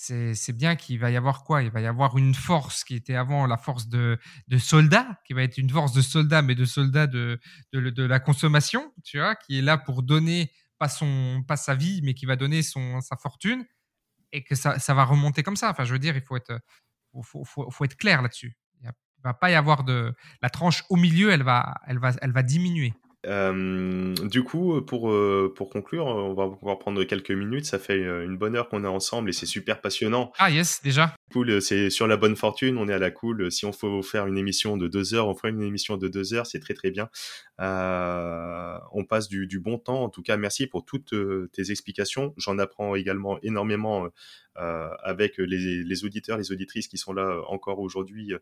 c'est 0.00 0.56
bien 0.56 0.76
qu'il 0.76 0.98
va 1.00 1.10
y 1.10 1.16
avoir 1.16 1.42
quoi? 1.42 1.62
Il 1.62 1.70
va 1.70 1.80
y 1.80 1.86
avoir 1.86 2.16
une 2.16 2.34
force 2.34 2.84
qui 2.84 2.94
était 2.94 3.16
avant 3.16 3.46
la 3.46 3.56
force 3.56 3.88
de, 3.88 4.18
de 4.46 4.58
soldats, 4.58 5.18
qui 5.26 5.32
va 5.32 5.42
être 5.42 5.58
une 5.58 5.70
force 5.70 5.92
de 5.92 6.02
soldats, 6.02 6.42
mais 6.42 6.54
de 6.54 6.64
soldats 6.64 7.08
de, 7.08 7.40
de, 7.72 7.90
de 7.90 8.02
la 8.04 8.20
consommation, 8.20 8.92
tu 9.04 9.18
vois, 9.18 9.34
qui 9.34 9.58
est 9.58 9.62
là 9.62 9.76
pour 9.76 10.02
donner 10.02 10.52
pas, 10.78 10.88
son, 10.88 11.42
pas 11.46 11.56
sa 11.56 11.74
vie, 11.74 12.00
mais 12.02 12.14
qui 12.14 12.26
va 12.26 12.36
donner 12.36 12.62
son, 12.62 13.00
sa 13.00 13.16
fortune, 13.16 13.64
et 14.32 14.44
que 14.44 14.54
ça, 14.54 14.78
ça 14.78 14.94
va 14.94 15.04
remonter 15.04 15.42
comme 15.42 15.56
ça. 15.56 15.70
Enfin, 15.70 15.84
je 15.84 15.92
veux 15.92 15.98
dire, 15.98 16.16
il 16.16 16.22
faut 16.22 16.36
être, 16.36 16.60
faut, 17.22 17.44
faut, 17.44 17.70
faut 17.70 17.84
être 17.84 17.96
clair 17.96 18.22
là-dessus. 18.22 18.56
Il 18.80 18.86
ne 18.86 18.92
va 19.24 19.34
pas 19.34 19.50
y 19.50 19.54
avoir 19.54 19.84
de... 19.84 20.14
La 20.42 20.50
tranche 20.50 20.84
au 20.90 20.96
milieu, 20.96 21.30
elle 21.30 21.42
va, 21.42 21.74
elle 21.86 21.98
va, 21.98 22.12
elle 22.22 22.32
va 22.32 22.42
diminuer. 22.42 22.94
Euh, 23.26 24.14
du 24.28 24.44
coup, 24.44 24.80
pour, 24.82 25.10
euh, 25.10 25.52
pour 25.54 25.70
conclure, 25.70 26.06
on 26.06 26.34
va 26.34 26.48
pouvoir 26.48 26.78
prendre 26.78 27.02
quelques 27.04 27.32
minutes. 27.32 27.64
Ça 27.64 27.78
fait 27.78 27.98
euh, 27.98 28.24
une 28.24 28.36
bonne 28.36 28.54
heure 28.54 28.68
qu'on 28.68 28.84
est 28.84 28.88
ensemble 28.88 29.30
et 29.30 29.32
c'est 29.32 29.46
super 29.46 29.80
passionnant. 29.80 30.32
Ah 30.38 30.50
yes, 30.50 30.80
déjà. 30.82 31.14
Cool, 31.32 31.60
c'est 31.60 31.90
sur 31.90 32.06
la 32.06 32.16
bonne 32.16 32.36
fortune, 32.36 32.78
on 32.78 32.88
est 32.88 32.92
à 32.92 32.98
la 32.98 33.10
cool. 33.10 33.50
Si 33.50 33.66
on 33.66 33.72
faut 33.72 34.02
faire 34.02 34.26
une 34.26 34.38
émission 34.38 34.76
de 34.76 34.86
deux 34.86 35.14
heures, 35.14 35.28
on 35.28 35.34
fera 35.34 35.48
une 35.48 35.62
émission 35.62 35.96
de 35.96 36.08
deux 36.08 36.32
heures, 36.32 36.46
c'est 36.46 36.60
très 36.60 36.74
très 36.74 36.90
bien. 36.90 37.10
on 37.58 39.04
passe 39.08 39.28
du, 39.28 39.46
du, 39.46 39.58
bon 39.58 39.78
temps. 39.78 40.04
En 40.04 40.08
tout 40.10 40.22
cas, 40.22 40.36
merci 40.36 40.66
pour 40.66 40.84
toutes 40.84 41.14
tes 41.52 41.70
explications. 41.70 42.34
J'en 42.36 42.58
apprends 42.58 42.94
également 42.94 43.38
énormément 43.42 44.08
avec 44.54 45.38
les, 45.38 45.82
les, 45.82 46.04
auditeurs, 46.04 46.38
les 46.38 46.52
auditrices 46.52 46.88
qui 46.88 46.98
sont 46.98 47.12
là 47.12 47.42
encore 47.48 47.80
aujourd'hui. 47.80 48.32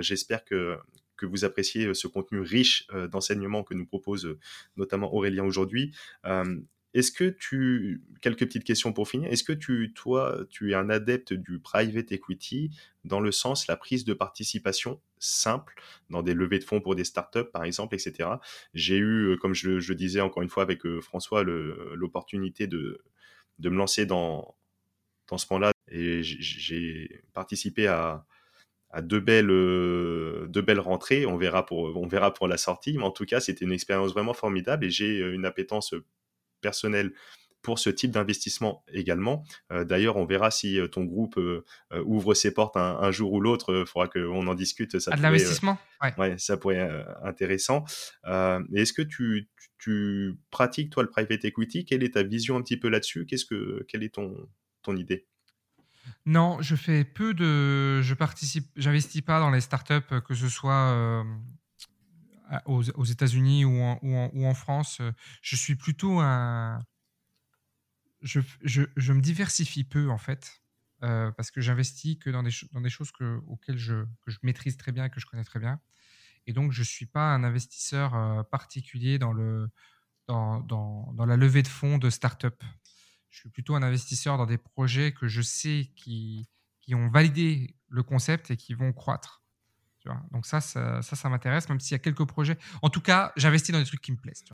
J'espère 0.00 0.44
que 0.44 0.78
que 1.22 1.26
vous 1.26 1.44
appréciez 1.44 1.86
euh, 1.86 1.94
ce 1.94 2.08
contenu 2.08 2.40
riche 2.40 2.86
euh, 2.92 3.06
d'enseignements 3.06 3.62
que 3.62 3.74
nous 3.74 3.86
propose 3.86 4.26
euh, 4.26 4.38
notamment 4.76 5.14
Aurélien 5.14 5.44
aujourd'hui. 5.44 5.94
Est-ce 6.94 7.10
que 7.10 7.30
tu, 7.30 8.04
quelques 8.20 8.40
petites 8.40 8.64
questions 8.64 8.92
pour 8.92 9.08
finir, 9.08 9.32
est-ce 9.32 9.44
que 9.44 9.54
tu, 9.54 9.94
toi, 9.94 10.44
tu 10.50 10.72
es 10.72 10.74
un 10.74 10.90
adepte 10.90 11.32
du 11.32 11.58
private 11.58 12.12
equity 12.12 12.70
dans 13.04 13.18
le 13.18 13.32
sens 13.32 13.66
la 13.66 13.78
prise 13.78 14.04
de 14.04 14.12
participation 14.12 15.00
simple 15.18 15.74
dans 16.10 16.22
des 16.22 16.34
levées 16.34 16.58
de 16.58 16.64
fonds 16.64 16.82
pour 16.82 16.94
des 16.94 17.04
startups, 17.04 17.50
par 17.50 17.64
exemple, 17.64 17.94
etc. 17.94 18.28
J'ai 18.74 18.98
eu, 18.98 19.38
comme 19.40 19.54
je, 19.54 19.80
je, 19.80 19.94
disais 19.94 20.20
encore 20.20 20.42
une 20.42 20.50
fois 20.50 20.64
avec 20.64 20.82
François, 21.00 21.42
l'opportunité 21.44 22.66
de, 22.66 23.02
de 23.58 23.68
me 23.70 23.76
lancer 23.76 24.04
dans, 24.04 24.54
dans 25.28 25.38
ce 25.38 25.46
point-là 25.46 25.72
et 25.90 26.22
j'ai 26.22 27.22
participé 27.32 27.86
à, 27.86 28.26
à 28.92 29.00
deux 29.00 29.20
belles, 29.20 29.50
euh, 29.50 30.46
deux 30.48 30.60
belles 30.60 30.80
rentrées. 30.80 31.26
On 31.26 31.36
verra 31.36 31.64
pour, 31.64 31.96
on 31.96 32.06
verra 32.06 32.32
pour 32.32 32.46
la 32.46 32.58
sortie. 32.58 32.96
Mais 32.96 33.04
en 33.04 33.10
tout 33.10 33.24
cas, 33.24 33.40
c'était 33.40 33.64
une 33.64 33.72
expérience 33.72 34.12
vraiment 34.12 34.34
formidable 34.34 34.84
et 34.84 34.90
j'ai 34.90 35.20
euh, 35.20 35.34
une 35.34 35.46
appétence 35.46 35.94
personnelle 36.60 37.12
pour 37.62 37.78
ce 37.78 37.90
type 37.90 38.10
d'investissement 38.10 38.84
également. 38.92 39.44
Euh, 39.72 39.84
d'ailleurs, 39.84 40.16
on 40.16 40.24
verra 40.24 40.50
si 40.50 40.78
ton 40.90 41.04
groupe 41.04 41.40
ouvre 42.04 42.34
ses 42.34 42.52
portes 42.52 42.76
un, 42.76 43.10
jour 43.12 43.32
ou 43.32 43.40
l'autre. 43.40 43.82
Il 43.82 43.86
faudra 43.86 44.08
qu'on 44.08 44.46
en 44.46 44.54
discute. 44.54 44.98
Ça 44.98 45.12
de 45.16 45.22
l'investissement 45.22 45.78
ouais. 46.18 46.36
ça 46.38 46.56
pourrait 46.56 46.76
être 46.76 47.08
intéressant. 47.22 47.84
Est-ce 48.24 48.92
que 48.92 49.02
tu, 49.02 49.48
tu, 49.78 50.36
pratiques, 50.50 50.90
toi, 50.90 51.04
le 51.04 51.08
private 51.08 51.44
equity? 51.44 51.84
Quelle 51.84 52.02
est 52.02 52.14
ta 52.14 52.24
vision 52.24 52.56
un 52.56 52.62
petit 52.62 52.76
peu 52.76 52.88
là-dessus? 52.88 53.26
Qu'est-ce 53.26 53.46
que, 53.46 53.84
Quelle 53.88 54.02
est 54.02 54.14
ton, 54.14 54.34
ton 54.82 54.96
idée? 54.96 55.26
Non, 56.26 56.62
je 56.62 56.76
fais 56.76 57.04
peu 57.04 57.34
de. 57.34 58.00
Je 58.02 58.14
participe. 58.14 58.70
J'investis 58.76 59.22
pas 59.22 59.40
dans 59.40 59.50
les 59.50 59.60
startups, 59.60 59.94
euh, 60.12 60.20
que 60.20 60.34
ce 60.34 60.48
soit 60.48 60.92
euh, 60.92 61.24
aux, 62.66 63.04
États-Unis 63.04 63.64
ou 63.64 63.82
en, 63.82 64.54
France. 64.54 65.00
Je 65.40 65.56
suis 65.56 65.74
plutôt 65.74 66.20
un. 66.20 66.80
Je, 68.20 68.40
me 69.12 69.20
diversifie 69.20 69.82
peu 69.82 70.08
en 70.08 70.18
fait, 70.18 70.62
euh, 71.02 71.32
parce 71.32 71.50
que 71.50 71.60
j'investis 71.60 72.18
que 72.18 72.30
dans 72.30 72.44
des, 72.44 72.52
dans 72.70 72.80
des 72.80 72.90
choses 72.90 73.10
que, 73.10 73.40
auxquelles 73.48 73.78
je, 73.78 74.04
maîtrise 74.42 74.76
très 74.76 74.92
bien 74.92 75.06
et 75.06 75.10
que 75.10 75.18
je 75.18 75.26
connais 75.26 75.44
très 75.44 75.58
bien. 75.58 75.80
Et 76.46 76.52
donc, 76.52 76.72
je 76.72 76.80
ne 76.80 76.84
suis 76.84 77.06
pas 77.06 77.34
un 77.34 77.42
investisseur 77.42 78.48
particulier 78.48 79.18
dans 79.18 79.32
la 80.28 81.36
levée 81.36 81.62
de 81.62 81.68
fonds 81.68 81.98
de 81.98 82.10
startups 82.10 82.48
je 83.32 83.40
suis 83.40 83.48
plutôt 83.48 83.74
un 83.74 83.82
investisseur 83.82 84.36
dans 84.36 84.46
des 84.46 84.58
projets 84.58 85.12
que 85.12 85.26
je 85.26 85.40
sais 85.40 85.90
qui, 85.96 86.46
qui 86.80 86.94
ont 86.94 87.08
validé 87.08 87.74
le 87.88 88.02
concept 88.02 88.50
et 88.50 88.56
qui 88.56 88.74
vont 88.74 88.92
croître. 88.92 89.42
Donc 90.32 90.46
ça, 90.46 90.60
ça, 90.60 91.00
ça, 91.00 91.28
m'intéresse, 91.28 91.68
même 91.68 91.78
s'il 91.80 91.92
y 91.92 91.94
a 91.94 91.98
quelques 92.00 92.24
projets. 92.26 92.58
En 92.82 92.90
tout 92.90 93.00
cas, 93.00 93.32
j'investis 93.36 93.72
dans 93.72 93.78
des 93.78 93.86
trucs 93.86 94.00
qui 94.00 94.10
me 94.12 94.16
plaisent. 94.16 94.44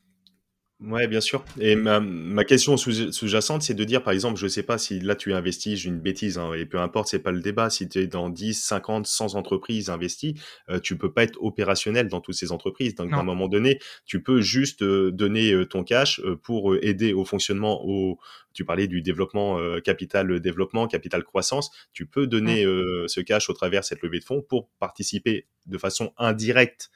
Ouais, 0.80 1.08
bien 1.08 1.20
sûr. 1.20 1.44
Et 1.58 1.74
ma, 1.74 1.98
ma 1.98 2.44
question 2.44 2.76
sous-jacente, 2.76 3.62
c'est 3.62 3.74
de 3.74 3.82
dire, 3.82 4.04
par 4.04 4.12
exemple, 4.12 4.38
je 4.38 4.46
sais 4.46 4.62
pas 4.62 4.78
si 4.78 5.00
là 5.00 5.16
tu 5.16 5.34
investis, 5.34 5.80
j'ai 5.80 5.88
une 5.88 5.98
bêtise, 5.98 6.38
hein, 6.38 6.52
et 6.52 6.66
peu 6.66 6.78
importe, 6.78 7.08
c'est 7.08 7.18
pas 7.18 7.32
le 7.32 7.40
débat. 7.40 7.68
Si 7.68 7.88
tu 7.88 7.98
es 7.98 8.06
dans 8.06 8.30
10, 8.30 8.54
50, 8.62 9.04
100 9.04 9.34
entreprises 9.34 9.90
investies, 9.90 10.36
euh, 10.68 10.78
tu 10.78 10.96
peux 10.96 11.12
pas 11.12 11.24
être 11.24 11.36
opérationnel 11.42 12.06
dans 12.06 12.20
toutes 12.20 12.36
ces 12.36 12.52
entreprises. 12.52 12.94
Donc, 12.94 13.12
à 13.12 13.16
un 13.16 13.24
moment 13.24 13.48
donné, 13.48 13.80
tu 14.06 14.22
peux 14.22 14.40
juste 14.40 14.82
euh, 14.82 15.10
donner 15.10 15.50
euh, 15.52 15.66
ton 15.66 15.82
cash 15.82 16.20
euh, 16.20 16.36
pour 16.36 16.76
aider 16.76 17.12
au 17.12 17.24
fonctionnement, 17.24 17.84
au, 17.84 18.20
tu 18.54 18.64
parlais 18.64 18.86
du 18.86 19.02
développement, 19.02 19.58
capital 19.80 20.38
développement, 20.38 20.86
capital 20.86 21.24
croissance. 21.24 21.72
Tu 21.92 22.06
peux 22.06 22.28
donner 22.28 22.64
mmh. 22.64 23.08
ce 23.08 23.20
cash 23.20 23.50
au 23.50 23.52
travers 23.52 23.80
de 23.80 23.84
cette 23.84 24.02
levée 24.02 24.18
de 24.20 24.24
fonds 24.24 24.42
pour 24.42 24.68
participer 24.78 25.46
de 25.66 25.78
façon 25.78 26.12
indirecte 26.18 26.90
euh, 26.90 26.92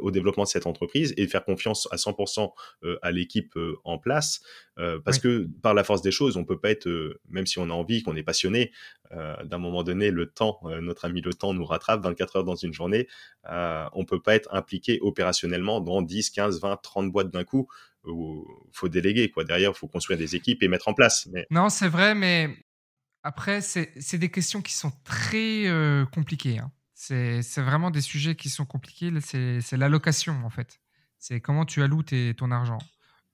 au 0.00 0.10
développement 0.10 0.44
de 0.44 0.48
cette 0.48 0.66
entreprise 0.66 1.14
et 1.16 1.26
faire 1.26 1.44
confiance 1.44 1.88
à 1.90 1.96
100% 1.96 2.52
euh, 2.84 2.98
à 3.02 3.10
l'équipe 3.10 3.56
euh, 3.56 3.76
en 3.84 3.98
place. 3.98 4.40
parce 5.04 5.18
que 5.18 5.48
par 5.62 5.74
la 5.74 5.84
force 5.84 6.02
des 6.02 6.10
choses, 6.10 6.36
on 6.36 6.44
peut 6.44 6.58
pas 6.58 6.70
être, 6.70 6.88
même 7.28 7.46
si 7.46 7.58
on 7.58 7.70
a 7.70 7.72
envie, 7.72 8.02
qu'on 8.02 8.16
est 8.16 8.24
passionné, 8.24 8.72
d'un 9.12 9.58
moment 9.58 9.84
donné, 9.84 10.10
le 10.10 10.26
temps, 10.26 10.60
notre 10.82 11.04
ami 11.04 11.20
le 11.20 11.32
temps 11.32 11.54
nous 11.54 11.64
rattrape 11.64 12.02
24 12.02 12.36
heures 12.36 12.44
dans 12.44 12.56
une 12.56 12.72
journée. 12.72 13.06
on 13.48 14.04
peut 14.04 14.20
pas 14.20 14.34
être 14.34 14.52
impliqué 14.52 14.98
opérationnellement 15.00 15.80
dans 15.80 16.02
10, 16.02 16.30
15, 16.30 16.60
20, 16.60 16.76
30 16.82 17.12
boîtes 17.12 17.30
d'un 17.30 17.44
coup. 17.44 17.68
Il 18.06 18.42
faut 18.72 18.88
déléguer 18.88 19.30
quoi. 19.30 19.44
Derrière, 19.44 19.70
il 19.70 19.78
faut 19.78 19.86
construire 19.86 20.18
des 20.18 20.34
équipes 20.34 20.62
et 20.64 20.68
mettre 20.68 20.88
en 20.88 20.94
place. 20.94 21.28
Mais... 21.32 21.46
Non, 21.50 21.68
c'est 21.68 21.88
vrai, 21.88 22.16
mais 22.16 22.50
après, 23.22 23.60
c'est 23.60 24.18
des 24.18 24.30
questions 24.30 24.60
qui 24.60 24.72
sont 24.72 24.92
très 25.04 25.66
compliquées. 26.12 26.58
Hein 26.58 26.72
C'est 27.06 27.62
vraiment 27.62 27.90
des 27.90 28.00
sujets 28.00 28.34
qui 28.34 28.48
sont 28.48 28.64
compliqués. 28.64 29.12
C'est 29.20 29.76
l'allocation, 29.76 30.44
en 30.44 30.50
fait. 30.50 30.80
C'est 31.18 31.40
comment 31.40 31.64
tu 31.64 31.82
alloues 31.82 32.02
ton 32.02 32.50
argent. 32.50 32.78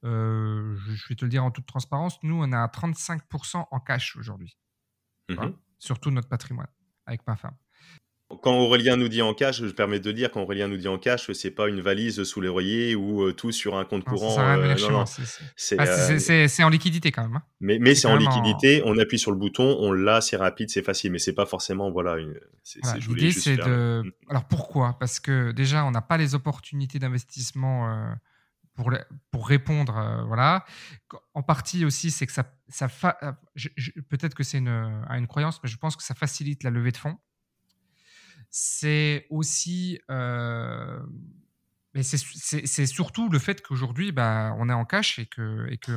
Euh, 0.04 0.76
je 0.76 1.08
vais 1.08 1.14
te 1.14 1.24
le 1.24 1.30
dire 1.30 1.44
en 1.44 1.50
toute 1.50 1.66
transparence, 1.66 2.22
nous, 2.22 2.42
on 2.42 2.52
a 2.52 2.66
35% 2.66 3.66
en 3.70 3.80
cash 3.80 4.16
aujourd'hui. 4.16 4.56
Mmh 5.28 5.50
Surtout 5.78 6.10
notre 6.10 6.28
patrimoine, 6.28 6.68
avec 7.06 7.26
ma 7.26 7.36
femme. 7.36 7.56
Quand 8.42 8.56
Aurélien 8.58 8.96
nous 8.96 9.08
dit 9.08 9.22
en 9.22 9.34
cash, 9.34 9.60
je 9.62 9.72
permets 9.72 9.98
de 9.98 10.12
dire, 10.12 10.30
quand 10.30 10.42
Aurélien 10.42 10.68
nous 10.68 10.76
dit 10.76 10.86
en 10.86 10.98
cash, 10.98 11.32
c'est 11.32 11.50
pas 11.50 11.68
une 11.68 11.80
valise 11.80 12.22
sous 12.22 12.40
l'oreiller 12.40 12.94
ou 12.94 13.24
euh, 13.24 13.32
tout 13.32 13.50
sur 13.50 13.76
un 13.76 13.84
compte 13.84 14.04
courant. 14.04 14.36
C'est 15.56 16.62
en 16.62 16.68
liquidité 16.68 17.10
quand 17.10 17.22
même. 17.22 17.36
Hein. 17.36 17.42
Mais, 17.60 17.78
mais 17.80 17.96
c'est 17.96 18.06
en 18.06 18.16
liquidité, 18.16 18.82
on 18.84 18.96
appuie 18.98 19.18
sur 19.18 19.32
le 19.32 19.36
bouton, 19.36 19.76
on 19.80 19.90
l'a, 19.92 20.20
c'est 20.20 20.36
rapide, 20.36 20.70
c'est 20.70 20.82
facile, 20.82 21.10
mais 21.10 21.18
c'est 21.18 21.34
pas 21.34 21.46
forcément. 21.46 21.90
Voilà, 21.90 22.16
L'idée, 23.08 23.32
c'est 23.32 23.56
de. 23.56 24.02
Alors 24.28 24.44
pourquoi? 24.44 24.96
Parce 25.00 25.18
que 25.18 25.50
déjà, 25.50 25.84
on 25.84 25.90
n'a 25.90 26.02
pas 26.02 26.16
les 26.16 26.34
opportunités 26.34 26.98
d'investissement. 26.98 27.90
Euh, 27.90 28.12
pour, 28.76 28.90
pour, 29.30 29.48
répondre, 29.48 29.98
euh, 29.98 30.22
voilà. 30.24 30.64
En 31.34 31.42
partie 31.42 31.84
aussi, 31.84 32.10
c'est 32.10 32.26
que 32.26 32.32
ça, 32.32 32.54
ça 32.68 32.88
peut-être 34.08 34.34
que 34.34 34.42
c'est 34.42 34.58
une, 34.58 34.68
une 35.10 35.26
croyance, 35.26 35.60
mais 35.62 35.68
je 35.68 35.76
pense 35.76 35.96
que 35.96 36.02
ça 36.02 36.14
facilite 36.14 36.62
la 36.62 36.70
levée 36.70 36.92
de 36.92 36.96
fonds 36.96 37.18
c'est 38.50 39.26
aussi. 39.30 40.00
Euh, 40.10 41.00
mais 41.92 42.04
c'est 42.04 42.86
surtout 42.86 43.28
le 43.28 43.40
fait 43.40 43.62
qu'aujourd'hui, 43.62 44.12
bah, 44.12 44.54
on 44.58 44.68
est 44.68 44.72
en 44.72 44.84
cash 44.84 45.18
et 45.18 45.26
qu'on 45.26 45.66
et 45.66 45.76
que 45.76 45.90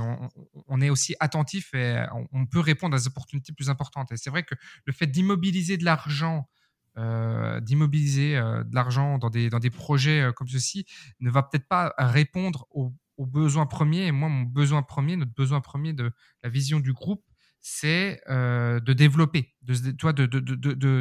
on, 0.67 0.81
est 0.81 0.89
aussi 0.89 1.13
attentif 1.19 1.75
et 1.75 2.03
on, 2.31 2.47
peut 2.47 2.59
répondre 2.59 2.95
à 2.95 2.97
des 2.97 3.05
opportunités 3.05 3.53
plus 3.53 3.69
importantes. 3.69 4.11
Et 4.11 4.17
c'est 4.17 4.31
vrai 4.31 4.41
que 4.41 4.55
le 4.85 4.93
fait 4.93 5.05
d'immobiliser 5.05 5.77
de 5.77 5.85
l'argent, 5.85 6.49
euh, 6.97 7.59
d'immobiliser 7.59 8.35
euh, 8.35 8.63
de 8.63 8.73
l'argent 8.73 9.19
dans 9.19 9.29
des, 9.29 9.51
dans 9.51 9.59
des 9.59 9.69
projets 9.69 10.31
comme 10.35 10.47
ceci, 10.47 10.87
ne 11.19 11.29
va 11.29 11.43
peut-être 11.43 11.67
pas 11.67 11.93
répondre 11.99 12.65
aux, 12.71 12.91
besoins 13.19 13.67
premiers. 13.67 14.07
Et 14.07 14.11
moi, 14.11 14.29
mon 14.29 14.41
besoin 14.41 14.81
premier, 14.81 15.15
notre 15.15 15.35
besoin 15.35 15.61
premier 15.61 15.93
de 15.93 16.11
la 16.41 16.49
vision 16.49 16.79
du 16.79 16.91
groupe, 16.91 17.23
c'est 17.61 18.19
de 18.27 18.93
développer, 18.93 19.53
de, 19.61 19.75
de, 19.91 20.25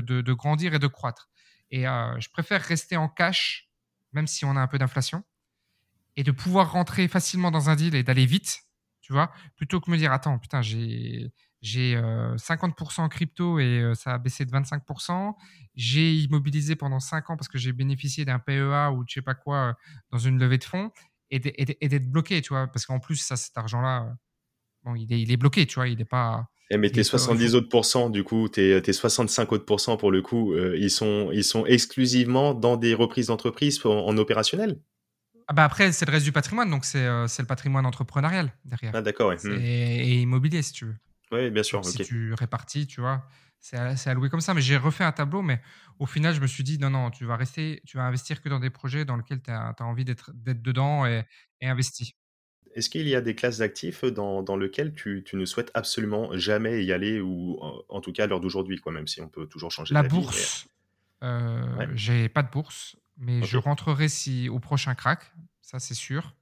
de, 0.00 0.20
de, 0.20 0.32
grandir 0.34 0.74
et 0.74 0.78
de 0.78 0.86
croître. 0.86 1.30
Et 1.72 1.88
euh, 1.88 2.20
je 2.20 2.28
préfère 2.30 2.62
rester 2.62 2.96
en 2.96 3.08
cash, 3.08 3.70
même 4.12 4.26
si 4.26 4.44
on 4.44 4.54
a 4.56 4.60
un 4.60 4.68
peu 4.68 4.78
d'inflation, 4.78 5.24
et 6.16 6.22
de 6.22 6.30
pouvoir 6.30 6.70
rentrer 6.70 7.08
facilement 7.08 7.50
dans 7.50 7.70
un 7.70 7.76
deal 7.76 7.94
et 7.94 8.02
d'aller 8.02 8.26
vite, 8.26 8.60
tu 9.00 9.12
vois, 9.12 9.32
plutôt 9.56 9.80
que 9.80 9.90
me 9.90 9.96
dire 9.96 10.12
attends, 10.12 10.38
putain, 10.38 10.62
j'ai 10.62 11.32
j'ai 11.62 11.94
50% 11.94 13.00
euh, 13.00 13.04
en 13.04 13.08
crypto 13.08 13.60
et 13.60 13.80
euh, 13.80 13.94
ça 13.94 14.14
a 14.14 14.18
baissé 14.18 14.44
de 14.44 14.50
25%. 14.50 15.34
J'ai 15.76 16.12
immobilisé 16.12 16.74
pendant 16.74 16.98
5 16.98 17.30
ans 17.30 17.36
parce 17.36 17.46
que 17.46 17.56
j'ai 17.56 17.72
bénéficié 17.72 18.24
d'un 18.24 18.40
PEA 18.40 18.90
ou 18.92 19.04
je 19.06 19.14
sais 19.14 19.22
pas 19.22 19.34
quoi 19.34 19.76
dans 20.10 20.18
une 20.18 20.38
levée 20.38 20.58
de 20.58 20.64
fonds 20.64 20.90
et 21.30 21.38
d'être 21.38 22.10
bloqué, 22.10 22.42
tu 22.42 22.50
vois, 22.50 22.66
parce 22.66 22.84
qu'en 22.84 22.98
plus, 22.98 23.16
ça, 23.16 23.36
cet 23.36 23.56
argent-là, 23.56 24.14
bon, 24.82 24.94
il 24.96 25.10
est, 25.12 25.22
il 25.22 25.32
est 25.32 25.36
bloqué, 25.38 25.66
tu 25.66 25.76
vois, 25.76 25.88
il 25.88 25.96
n'est 25.96 26.04
pas 26.04 26.51
eh, 26.72 26.78
mais 26.78 26.88
tes 26.88 27.04
70 27.04 27.54
autres 27.54 27.68
pourcents, 27.68 28.08
du 28.08 28.24
coup, 28.24 28.48
tes, 28.48 28.80
tes 28.80 28.94
65 28.94 29.52
autres 29.52 29.66
pourcents, 29.66 29.98
pour 29.98 30.10
le 30.10 30.22
coup, 30.22 30.54
euh, 30.54 30.74
ils, 30.78 30.90
sont, 30.90 31.28
ils 31.30 31.44
sont 31.44 31.66
exclusivement 31.66 32.54
dans 32.54 32.78
des 32.78 32.94
reprises 32.94 33.26
d'entreprise 33.26 33.84
en, 33.84 34.16
opérationnel 34.16 34.80
ah 35.48 35.54
bah 35.54 35.64
après, 35.64 35.90
c'est 35.90 36.06
le 36.06 36.12
reste 36.12 36.24
du 36.24 36.30
patrimoine, 36.30 36.70
donc 36.70 36.84
c'est 36.84 37.04
euh, 37.04 37.26
le 37.38 37.44
patrimoine 37.44 37.84
entrepreneurial 37.84 38.54
derrière. 38.64 38.92
Ah 38.94 39.02
d'accord, 39.02 39.32
hmm. 39.32 39.58
Et 39.60 40.20
immobilier, 40.20 40.62
si 40.62 40.72
tu 40.72 40.84
veux. 40.86 40.96
Oui, 41.32 41.50
bien 41.50 41.64
sûr. 41.64 41.84
Si 41.84 41.98
tu 41.98 42.32
répartis, 42.32 42.86
tu 42.86 43.00
vois, 43.00 43.26
c'est 43.58 44.06
alloué 44.06 44.30
comme 44.30 44.40
ça. 44.40 44.54
Mais 44.54 44.62
j'ai 44.62 44.76
refait 44.76 45.04
un 45.04 45.12
tableau, 45.12 45.42
mais 45.42 45.60
au 45.98 46.06
final, 46.06 46.32
je 46.32 46.40
me 46.40 46.46
suis 46.46 46.62
dit, 46.62 46.78
non, 46.78 46.90
non, 46.90 47.10
tu 47.10 47.26
vas 47.26 47.36
rester, 47.36 47.82
tu 47.86 47.96
vas 47.96 48.04
investir 48.04 48.40
que 48.40 48.48
dans 48.48 48.60
des 48.60 48.70
projets 48.70 49.04
dans 49.04 49.16
lesquels 49.16 49.42
tu 49.42 49.50
as, 49.50 49.74
envie 49.80 50.04
d'être 50.04 50.30
dedans 50.32 51.04
et, 51.06 51.24
et 51.60 51.68
investi. 51.68 52.14
Est-ce 52.74 52.90
qu'il 52.90 53.08
y 53.08 53.14
a 53.14 53.20
des 53.20 53.34
classes 53.34 53.58
d'actifs 53.58 54.04
dans, 54.04 54.42
dans 54.42 54.56
lesquelles 54.56 54.92
tu, 54.94 55.22
tu, 55.24 55.36
ne 55.36 55.44
souhaites 55.44 55.70
absolument 55.74 56.36
jamais 56.36 56.84
y 56.84 56.92
aller, 56.92 57.20
ou 57.20 57.58
en, 57.88 58.00
tout 58.00 58.12
cas 58.12 58.24
à 58.24 58.26
l'heure 58.26 58.40
d'aujourd'hui, 58.40 58.78
quoi, 58.78 58.92
même 58.92 59.06
si 59.06 59.20
on 59.20 59.28
peut 59.28 59.46
toujours 59.46 59.70
changer 59.70 59.94
La 59.94 60.02
bourse, 60.02 60.66
euh, 61.22 61.86
j'ai 61.94 62.28
pas 62.28 62.42
de 62.42 62.50
bourse, 62.50 62.96
mais 63.16 63.42
je 63.44 63.56
rentrerai 63.56 64.08
si, 64.08 64.48
au 64.48 64.58
prochain 64.58 64.94
crack, 64.94 65.32
ça 65.60 65.78
c'est 65.78 65.94
sûr, 65.94 66.34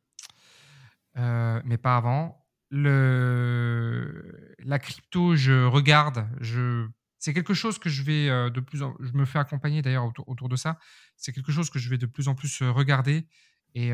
euh, 1.17 1.61
mais 1.65 1.77
pas 1.77 1.97
avant. 1.97 2.37
Le, 2.71 4.55
la 4.61 4.79
crypto, 4.79 5.35
je 5.35 5.65
regarde, 5.65 6.27
je, 6.41 6.87
c'est 7.19 7.35
quelque 7.35 7.53
chose 7.53 7.79
que 7.79 7.89
je 7.89 8.03
vais 8.03 8.29
euh, 8.29 8.49
de 8.49 8.61
plus 8.61 8.83
en 8.83 8.95
je 9.01 9.13
me 9.13 9.25
fais 9.25 9.41
accompagner 9.41 9.83
d'ailleurs 9.83 10.07
autour, 10.07 10.29
autour, 10.29 10.49
de 10.49 10.57
ça. 10.57 10.79
C'est 11.17 11.33
quelque 11.33 11.53
chose 11.53 11.69
que 11.69 11.79
je 11.79 11.91
vais 11.91 11.99
de 11.99 12.07
plus 12.07 12.29
en 12.29 12.35
plus 12.35 12.63
regarder. 12.63 13.27
Et 13.75 13.93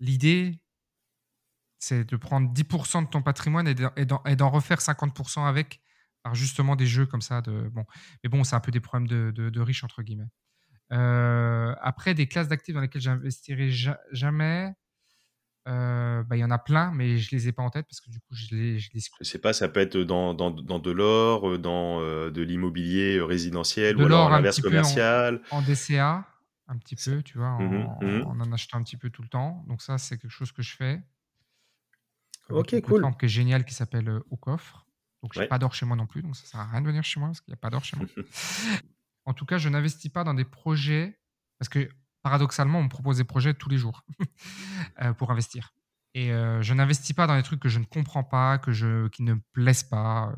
l'idée, 0.00 0.58
c'est 1.78 2.04
de 2.04 2.16
prendre 2.16 2.52
10% 2.52 3.04
de 3.04 3.08
ton 3.08 3.22
patrimoine 3.22 3.68
et 3.68 4.36
d'en 4.36 4.50
refaire 4.50 4.78
50% 4.78 5.46
avec, 5.46 5.80
par 6.22 6.34
justement 6.34 6.76
des 6.76 6.86
jeux 6.86 7.06
comme 7.06 7.22
ça. 7.22 7.40
De, 7.40 7.68
bon. 7.68 7.84
Mais 8.22 8.30
bon, 8.30 8.44
c'est 8.44 8.56
un 8.56 8.60
peu 8.60 8.72
des 8.72 8.80
problèmes 8.80 9.06
de, 9.06 9.30
de, 9.30 9.60
riches, 9.60 9.84
entre 9.84 10.02
guillemets. 10.02 10.28
Euh, 10.92 11.74
après, 11.80 12.14
des 12.14 12.26
classes 12.26 12.48
d'actifs 12.48 12.74
dans 12.74 12.80
lesquelles 12.80 13.02
j'investirai 13.02 13.70
jamais, 14.10 14.72
euh, 15.68 16.22
bah, 16.24 16.36
il 16.36 16.40
y 16.40 16.44
en 16.44 16.50
a 16.50 16.58
plein, 16.58 16.92
mais 16.92 17.18
je 17.18 17.30
les 17.30 17.46
ai 17.46 17.52
pas 17.52 17.62
en 17.62 17.70
tête 17.70 17.86
parce 17.88 18.00
que 18.00 18.10
du 18.10 18.18
coup, 18.20 18.34
je 18.34 18.54
les, 18.54 18.78
je 18.78 18.90
les... 18.94 19.00
Je 19.20 19.24
sais 19.24 19.38
pas, 19.38 19.52
ça 19.52 19.68
peut 19.68 19.80
être 19.80 19.98
dans, 19.98 20.34
dans, 20.34 20.50
dans 20.50 20.78
de 20.78 20.90
l'or, 20.90 21.48
euh, 21.48 21.58
dans 21.58 22.00
de 22.00 22.42
l'immobilier 22.42 23.20
résidentiel 23.20 23.96
de 23.96 24.02
ou 24.02 24.06
alors 24.06 24.30
l'inverse 24.30 24.60
commercial. 24.60 25.42
En, 25.50 25.60
DCA, 25.60 26.26
un 26.66 26.78
petit 26.78 26.96
peu, 26.96 27.22
tu 27.22 27.38
vois, 27.38 27.58
mmh 27.58 27.86
en, 27.86 28.04
mmh 28.04 28.22
en, 28.22 28.40
en 28.40 28.52
achetant 28.52 28.78
un 28.78 28.82
petit 28.82 28.96
peu 28.96 29.10
tout 29.10 29.22
le 29.22 29.28
temps. 29.28 29.64
Donc 29.68 29.82
ça, 29.82 29.98
c'est 29.98 30.16
quelque 30.18 30.30
chose 30.30 30.50
que 30.50 30.62
je 30.62 30.74
fais. 30.74 31.02
Ok, 32.50 32.80
cool. 32.82 33.04
Une 33.04 33.16
qui 33.16 33.26
est 33.26 33.28
géniale 33.28 33.64
qui 33.64 33.74
s'appelle 33.74 34.08
euh, 34.08 34.20
Au 34.30 34.36
coffre. 34.36 34.86
Donc, 35.22 35.34
je 35.34 35.40
n'ai 35.40 35.48
pas 35.48 35.58
d'or 35.58 35.74
chez 35.74 35.84
moi 35.84 35.96
non 35.96 36.06
plus, 36.06 36.22
donc 36.22 36.36
ça 36.36 36.42
ne 36.44 36.46
sert 36.48 36.60
à 36.60 36.66
rien 36.66 36.80
de 36.80 36.86
venir 36.86 37.02
chez 37.02 37.18
moi 37.18 37.28
parce 37.28 37.40
qu'il 37.40 37.50
n'y 37.50 37.56
a 37.56 37.60
pas 37.60 37.70
d'or 37.70 37.84
chez 37.84 37.96
moi. 37.96 38.06
en 39.24 39.34
tout 39.34 39.44
cas, 39.46 39.58
je 39.58 39.68
n'investis 39.68 40.10
pas 40.10 40.22
dans 40.22 40.34
des 40.34 40.44
projets 40.44 41.18
parce 41.58 41.68
que 41.68 41.88
paradoxalement, 42.22 42.78
on 42.78 42.84
me 42.84 42.88
propose 42.88 43.16
des 43.16 43.24
projets 43.24 43.52
tous 43.54 43.68
les 43.68 43.78
jours 43.78 44.04
euh, 45.02 45.12
pour 45.14 45.32
investir. 45.32 45.74
Et 46.14 46.32
euh, 46.32 46.62
je 46.62 46.72
n'investis 46.72 47.14
pas 47.14 47.26
dans 47.26 47.36
des 47.36 47.42
trucs 47.42 47.60
que 47.60 47.68
je 47.68 47.80
ne 47.80 47.84
comprends 47.84 48.24
pas, 48.24 48.58
que 48.58 48.72
je, 48.72 49.08
qui 49.08 49.22
ne 49.24 49.34
me 49.34 49.40
plaisent 49.52 49.82
pas 49.82 50.32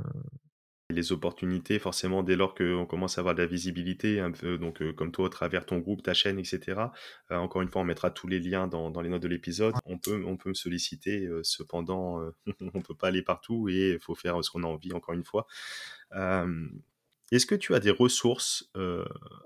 les 0.91 1.13
opportunités, 1.13 1.79
forcément, 1.79 2.23
dès 2.23 2.37
lors 2.37 2.55
qu'on 2.55 2.87
commence 2.87 3.19
à 3.19 3.21
avoir 3.21 3.35
de 3.35 3.43
la 3.43 3.47
visibilité, 3.47 4.21
un 4.21 4.31
peu, 4.31 4.59
donc 4.59 4.83
euh, 4.83 4.93
comme 4.93 5.13
toi, 5.13 5.27
à 5.27 5.31
travers 5.31 5.67
ton 5.67 5.79
groupe, 5.79 6.03
ta 6.03 6.15
chaîne, 6.15 6.39
etc. 6.39 6.81
Euh, 7.31 7.37
encore 7.37 7.63
une 7.63 7.69
fois, 7.69 7.83
on 7.83 7.85
mettra 7.85 8.11
tous 8.11 8.27
les 8.27 8.39
liens 8.39 8.67
dans, 8.67 8.91
dans 8.91 9.01
les 9.01 9.09
notes 9.09 9.23
de 9.23 9.29
l'épisode. 9.29 9.75
On 9.85 9.99
peut, 9.99 10.23
on 10.27 10.37
peut 10.37 10.51
me 10.51 10.55
solliciter, 10.55 11.27
euh, 11.27 11.43
cependant, 11.43 12.21
on 12.75 12.83
peut 12.83 12.95
pas 12.95 13.09
aller 13.09 13.23
partout 13.23 13.69
et 13.69 13.93
il 13.93 14.01
faut 14.01 14.15
faire 14.15 14.43
ce 14.45 14.51
qu'on 14.51 14.65
a 14.65 14.67
envie, 14.67 14.93
encore 14.93 15.15
une 15.15 15.25
fois. 15.25 15.47
Est-ce 17.33 17.47
que 17.47 17.55
tu 17.55 17.75
as 17.75 17.81
des 17.81 17.93
ressources 17.93 18.71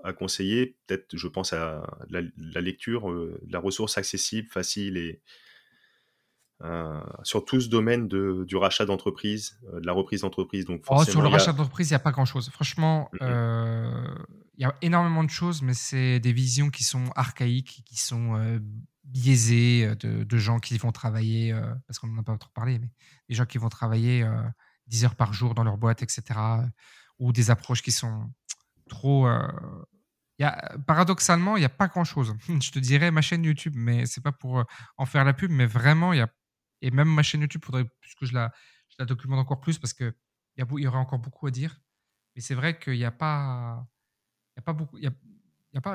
à 0.03 0.13
conseiller? 0.13 0.75
Peut-être, 0.87 1.15
je 1.15 1.27
pense 1.27 1.53
à 1.53 1.85
la, 2.09 2.21
la 2.37 2.61
lecture, 2.61 3.13
la 3.47 3.59
ressource 3.59 3.97
accessible, 3.99 4.47
facile 4.49 4.97
et, 4.97 5.21
euh, 6.63 7.01
sur 7.23 7.43
tout 7.43 7.59
ce 7.59 7.67
domaine 7.67 8.07
de, 8.07 8.45
du 8.47 8.55
rachat 8.55 8.85
d'entreprise, 8.85 9.59
euh, 9.73 9.81
de 9.81 9.85
la 9.85 9.91
reprise 9.91 10.21
d'entreprise. 10.21 10.63
Donc 10.63 10.83
oh, 10.87 11.03
sur 11.03 11.21
le 11.21 11.27
rachat 11.27 11.51
d'entreprise, 11.51 11.89
il 11.89 11.91
n'y 11.91 11.97
a 11.97 11.99
pas 11.99 12.11
grand-chose. 12.11 12.49
Franchement, 12.49 13.09
euh, 13.21 14.15
il 14.57 14.61
y 14.61 14.65
a 14.65 14.73
énormément 14.81 15.25
de 15.25 15.29
choses, 15.29 15.61
mais 15.61 15.73
c'est 15.73 16.21
des 16.21 16.31
visions 16.31 16.69
qui 16.69 16.85
sont 16.85 17.09
archaïques, 17.17 17.83
qui 17.85 17.97
sont 17.99 18.61
biaisées 19.03 19.95
de, 19.97 20.37
gens 20.37 20.59
qui 20.59 20.77
vont 20.77 20.93
travailler, 20.93 21.53
parce 21.87 21.99
qu'on 21.99 22.07
n'en 22.07 22.21
a 22.21 22.23
pas 22.23 22.37
trop 22.37 22.51
parlé, 22.53 22.79
mais 22.79 22.89
des 23.27 23.35
gens 23.35 23.45
qui 23.45 23.57
vont 23.57 23.67
travailler 23.67 24.25
10 24.87 25.03
heures 25.03 25.15
par 25.15 25.33
jour 25.33 25.55
dans 25.55 25.65
leur 25.65 25.77
boîte, 25.77 26.03
etc. 26.03 26.39
ou 27.19 27.33
des 27.33 27.51
approches 27.51 27.81
qui 27.81 27.91
sont 27.91 28.31
trop... 28.87 29.27
Y 30.37 30.43
a, 30.43 30.77
paradoxalement, 30.87 31.57
il 31.57 31.61
n'y 31.61 31.65
a 31.65 31.69
pas 31.69 31.87
grand-chose. 31.87 32.33
Je 32.61 32.71
te 32.71 32.79
dirais 32.79 33.11
ma 33.11 33.21
chaîne 33.21 33.43
YouTube, 33.43 33.73
mais 33.75 34.05
c'est 34.05 34.21
pas 34.21 34.31
pour 34.31 34.63
en 34.97 35.05
faire 35.05 35.25
la 35.25 35.33
pub, 35.33 35.51
mais 35.51 35.65
vraiment, 35.65 36.13
il 36.13 36.19
y 36.19 36.21
a 36.21 36.29
et 36.81 36.91
même 36.91 37.07
ma 37.07 37.23
chaîne 37.23 37.41
YouTube, 37.41 37.63
faudrait 37.63 37.85
que 37.85 38.25
je 38.25 38.33
la, 38.33 38.51
documente 38.99 39.39
encore 39.39 39.59
plus 39.59 39.77
parce 39.79 39.93
qu'il 39.93 40.13
y, 40.57 40.61
y 40.61 40.87
aurait 40.87 40.97
encore 40.97 41.19
beaucoup 41.19 41.47
à 41.47 41.51
dire. 41.51 41.79
Mais 42.35 42.41
c'est 42.41 42.55
vrai 42.55 42.77
qu'il 42.79 42.93
n'y 42.93 43.05
a 43.05 43.11
pas, 43.11 43.87
il 44.55 44.59
a 44.59 44.61
pas 44.61 44.73
beaucoup, 44.73 44.97
il 44.97 45.03
y 45.03 45.07
a, 45.07 45.11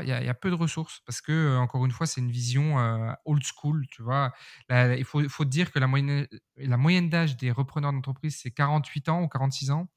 il 0.03 0.09
y, 0.09 0.29
a, 0.29 0.35
peu 0.35 0.51
de 0.51 0.55
ressources 0.55 1.01
parce 1.07 1.23
que 1.23 1.33
euh, 1.33 1.59
encore 1.59 1.85
une 1.87 1.91
fois, 1.91 2.07
c'est 2.07 2.21
une 2.21 2.31
vision 2.31 2.79
euh, 2.79 3.13
old 3.25 3.43
school, 3.43 3.87
tu 3.91 4.03
vois. 4.03 4.33
il 4.69 5.05
faut, 5.05 5.27
faut 5.29 5.47
dire 5.47 5.73
que 5.73 5.79
la 5.79 5.87
moyenne, 5.87 6.27
la 6.57 6.77
moyenne 6.77 7.09
d'âge 7.09 7.37
des 7.39 7.51
repreneurs 7.51 7.93
d'entreprise 7.93 8.39
c'est 8.43 8.51
48 8.51 9.09
ans 9.09 9.23
ou 9.23 9.29
46 9.29 9.71
ans 9.71 9.89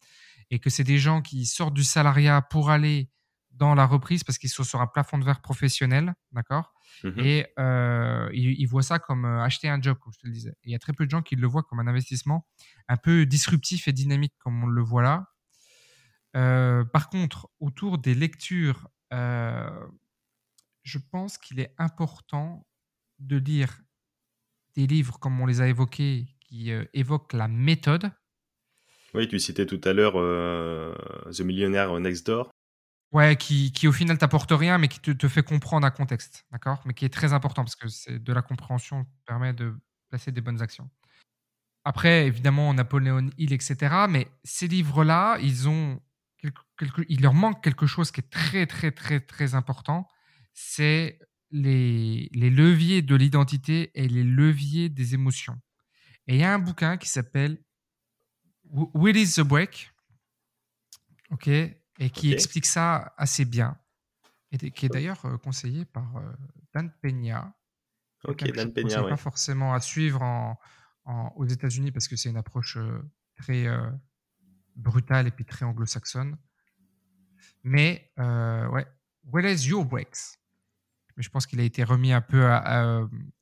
et 0.51 0.59
que 0.59 0.69
c'est 0.69 0.85
des 0.85 0.99
gens 0.99 1.21
qui 1.21 1.45
sortent 1.45 1.73
du 1.73 1.83
salariat 1.83 2.41
pour 2.41 2.69
aller 2.69 3.09
dans 3.53 3.75
la 3.75 3.85
reprise 3.85 4.23
parce 4.23 4.37
qu'ils 4.37 4.49
sont 4.49 4.63
sur 4.63 4.81
un 4.81 4.87
plafond 4.87 5.17
de 5.17 5.25
verre 5.25 5.41
professionnel, 5.41 6.13
d'accord? 6.31 6.73
Mmh 7.03 7.19
Et 7.19 7.47
euh, 7.59 8.29
ils, 8.33 8.65
voient 8.65 8.83
ça 8.83 8.99
comme 8.99 9.25
euh, 9.25 9.43
acheter 9.43 9.69
un 9.69 9.81
job, 9.81 9.97
comme 9.99 10.11
je 10.13 10.19
te 10.19 10.27
le 10.27 10.33
disais. 10.33 10.55
il 10.63 10.71
y 10.71 10.75
a 10.75 10.79
très 10.79 10.93
peu 10.93 11.05
de 11.05 11.11
gens 11.11 11.21
qui 11.21 11.35
le 11.35 11.47
voient 11.47 11.63
comme 11.63 11.79
un 11.79 11.87
investissement 11.87 12.47
un 12.87 12.97
peu 12.97 13.25
disruptif 13.25 13.87
et 13.87 13.93
dynamique, 13.93 14.33
comme 14.39 14.63
on 14.63 14.67
le 14.67 14.81
voit 14.81 15.03
là. 15.03 15.27
Euh, 16.35 16.83
par 16.83 17.09
contre, 17.09 17.49
autour 17.59 17.97
des 17.97 18.15
lectures 18.15 18.89
je 20.85 20.97
pense 21.11 21.37
qu'il 21.37 21.59
est 21.59 21.75
important 21.77 22.65
de 23.19 23.37
lire 23.37 23.79
des 24.75 24.87
livres 24.87 25.19
comme 25.19 25.39
on 25.39 25.45
les 25.45 25.61
a 25.61 25.67
évoqués, 25.67 26.25
qui 26.39 26.71
évoquent 26.93 27.33
la 27.33 27.47
méthode. 27.47 28.09
Oui, 29.13 29.27
tu 29.27 29.37
citais 29.39 29.67
tout 29.67 29.79
à 29.83 29.93
l'heure 29.93 30.13
The 31.31 31.41
Millionaire 31.41 31.99
Next 31.99 32.25
Door. 32.25 32.52
Ouais, 33.13 33.35
qui, 33.35 33.71
qui 33.71 33.87
au 33.87 33.91
final 33.91 34.17
t'apporte 34.17 34.51
rien, 34.51 34.79
mais 34.79 34.87
qui 34.87 34.99
te, 34.99 35.11
te, 35.11 35.27
fait 35.27 35.43
comprendre 35.43 35.85
un 35.85 35.91
contexte, 35.91 36.47
d'accord? 36.51 36.81
Mais 36.85 36.95
qui 36.95 37.05
est 37.05 37.13
très 37.13 37.31
important 37.31 37.63
parce 37.63 37.75
que 37.75 37.87
c'est 37.87 38.17
de 38.17 38.33
la 38.33 38.41
compréhension 38.41 39.05
permet 39.27 39.53
de 39.53 39.75
placer 40.09 40.31
des 40.31 40.41
bonnes 40.41 40.63
actions. 40.63 40.89
Après, 41.85 42.25
évidemment, 42.25 42.73
Napoléon 42.73 43.29
Hill, 43.37 43.53
etc. 43.53 44.07
Mais 44.09 44.27
ces 44.43 44.67
livres-là, 44.67 45.37
ils 45.41 45.69
ont 45.69 46.01
quelque, 46.77 47.03
il 47.07 47.21
leur 47.21 47.35
manque 47.35 47.63
quelque 47.63 47.85
chose 47.85 48.11
qui 48.11 48.21
est 48.21 48.29
très, 48.31 48.65
très, 48.65 48.91
très, 48.91 49.19
très 49.19 49.53
important. 49.53 50.07
C'est 50.53 51.19
les, 51.51 52.29
les 52.31 52.49
leviers 52.49 53.03
de 53.03 53.15
l'identité 53.15 53.91
et 53.93 54.07
les 54.07 54.23
leviers 54.23 54.89
des 54.89 55.13
émotions. 55.13 55.61
Et 56.27 56.35
il 56.35 56.39
y 56.41 56.43
a 56.43 56.51
un 56.51 56.59
bouquin 56.59 56.97
qui 56.97 57.09
s'appelle 57.09 57.61
Will 58.63 59.17
is 59.17 59.35
the 59.35 59.41
Break. 59.41 59.91
OK? 61.29 61.49
Et 62.03 62.09
qui 62.09 62.33
explique 62.33 62.65
ça 62.65 63.13
assez 63.17 63.45
bien, 63.45 63.77
et 64.51 64.71
qui 64.71 64.85
est 64.85 64.89
d'ailleurs 64.89 65.25
euh, 65.25 65.37
conseillé 65.37 65.85
par 65.85 66.17
euh, 66.17 66.33
Dan 66.73 66.91
Peña. 67.01 67.55
Ok, 68.25 68.43
Dan 68.51 68.73
Peña, 68.73 69.03
pas 69.03 69.17
forcément 69.17 69.73
à 69.73 69.79
suivre 69.79 70.21
en, 70.21 70.57
aux 71.35 71.45
États-Unis 71.45 71.91
parce 71.91 72.07
que 72.07 72.15
c'est 72.15 72.29
une 72.29 72.37
approche 72.37 72.77
euh, 72.77 73.01
très 73.35 73.67
brutale 74.75 75.27
et 75.27 75.31
puis 75.31 75.45
très 75.45 75.65
anglo-saxonne. 75.65 76.37
Mais 77.63 78.11
ouais, 78.17 78.85
Where 79.31 79.49
is 79.49 79.67
your 79.67 79.85
breaks 79.85 80.37
Mais 81.15 81.23
je 81.23 81.29
pense 81.29 81.45
qu'il 81.45 81.59
a 81.61 81.63
été 81.63 81.83
remis 81.83 82.11
un 82.11 82.21
peu 82.21 82.49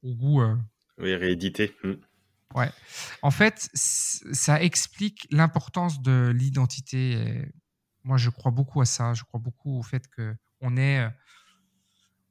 au 0.03 0.15
goût. 0.15 0.43
oui, 0.99 1.15
réédité. 1.15 1.75
Hmm. 1.83 1.95
Ouais. 2.53 2.69
En 3.21 3.31
fait, 3.31 3.69
ça 3.73 4.61
explique 4.61 5.27
l'importance 5.31 6.01
de 6.01 6.33
l'identité 6.35 7.45
moi, 8.03 8.17
je 8.17 8.29
crois 8.29 8.51
beaucoup 8.51 8.81
à 8.81 8.85
ça. 8.85 9.13
Je 9.13 9.23
crois 9.23 9.39
beaucoup 9.39 9.77
au 9.77 9.83
fait 9.83 10.07
que 10.07 10.35
on 10.59 10.77
est, 10.77 10.99
euh, 10.99 11.09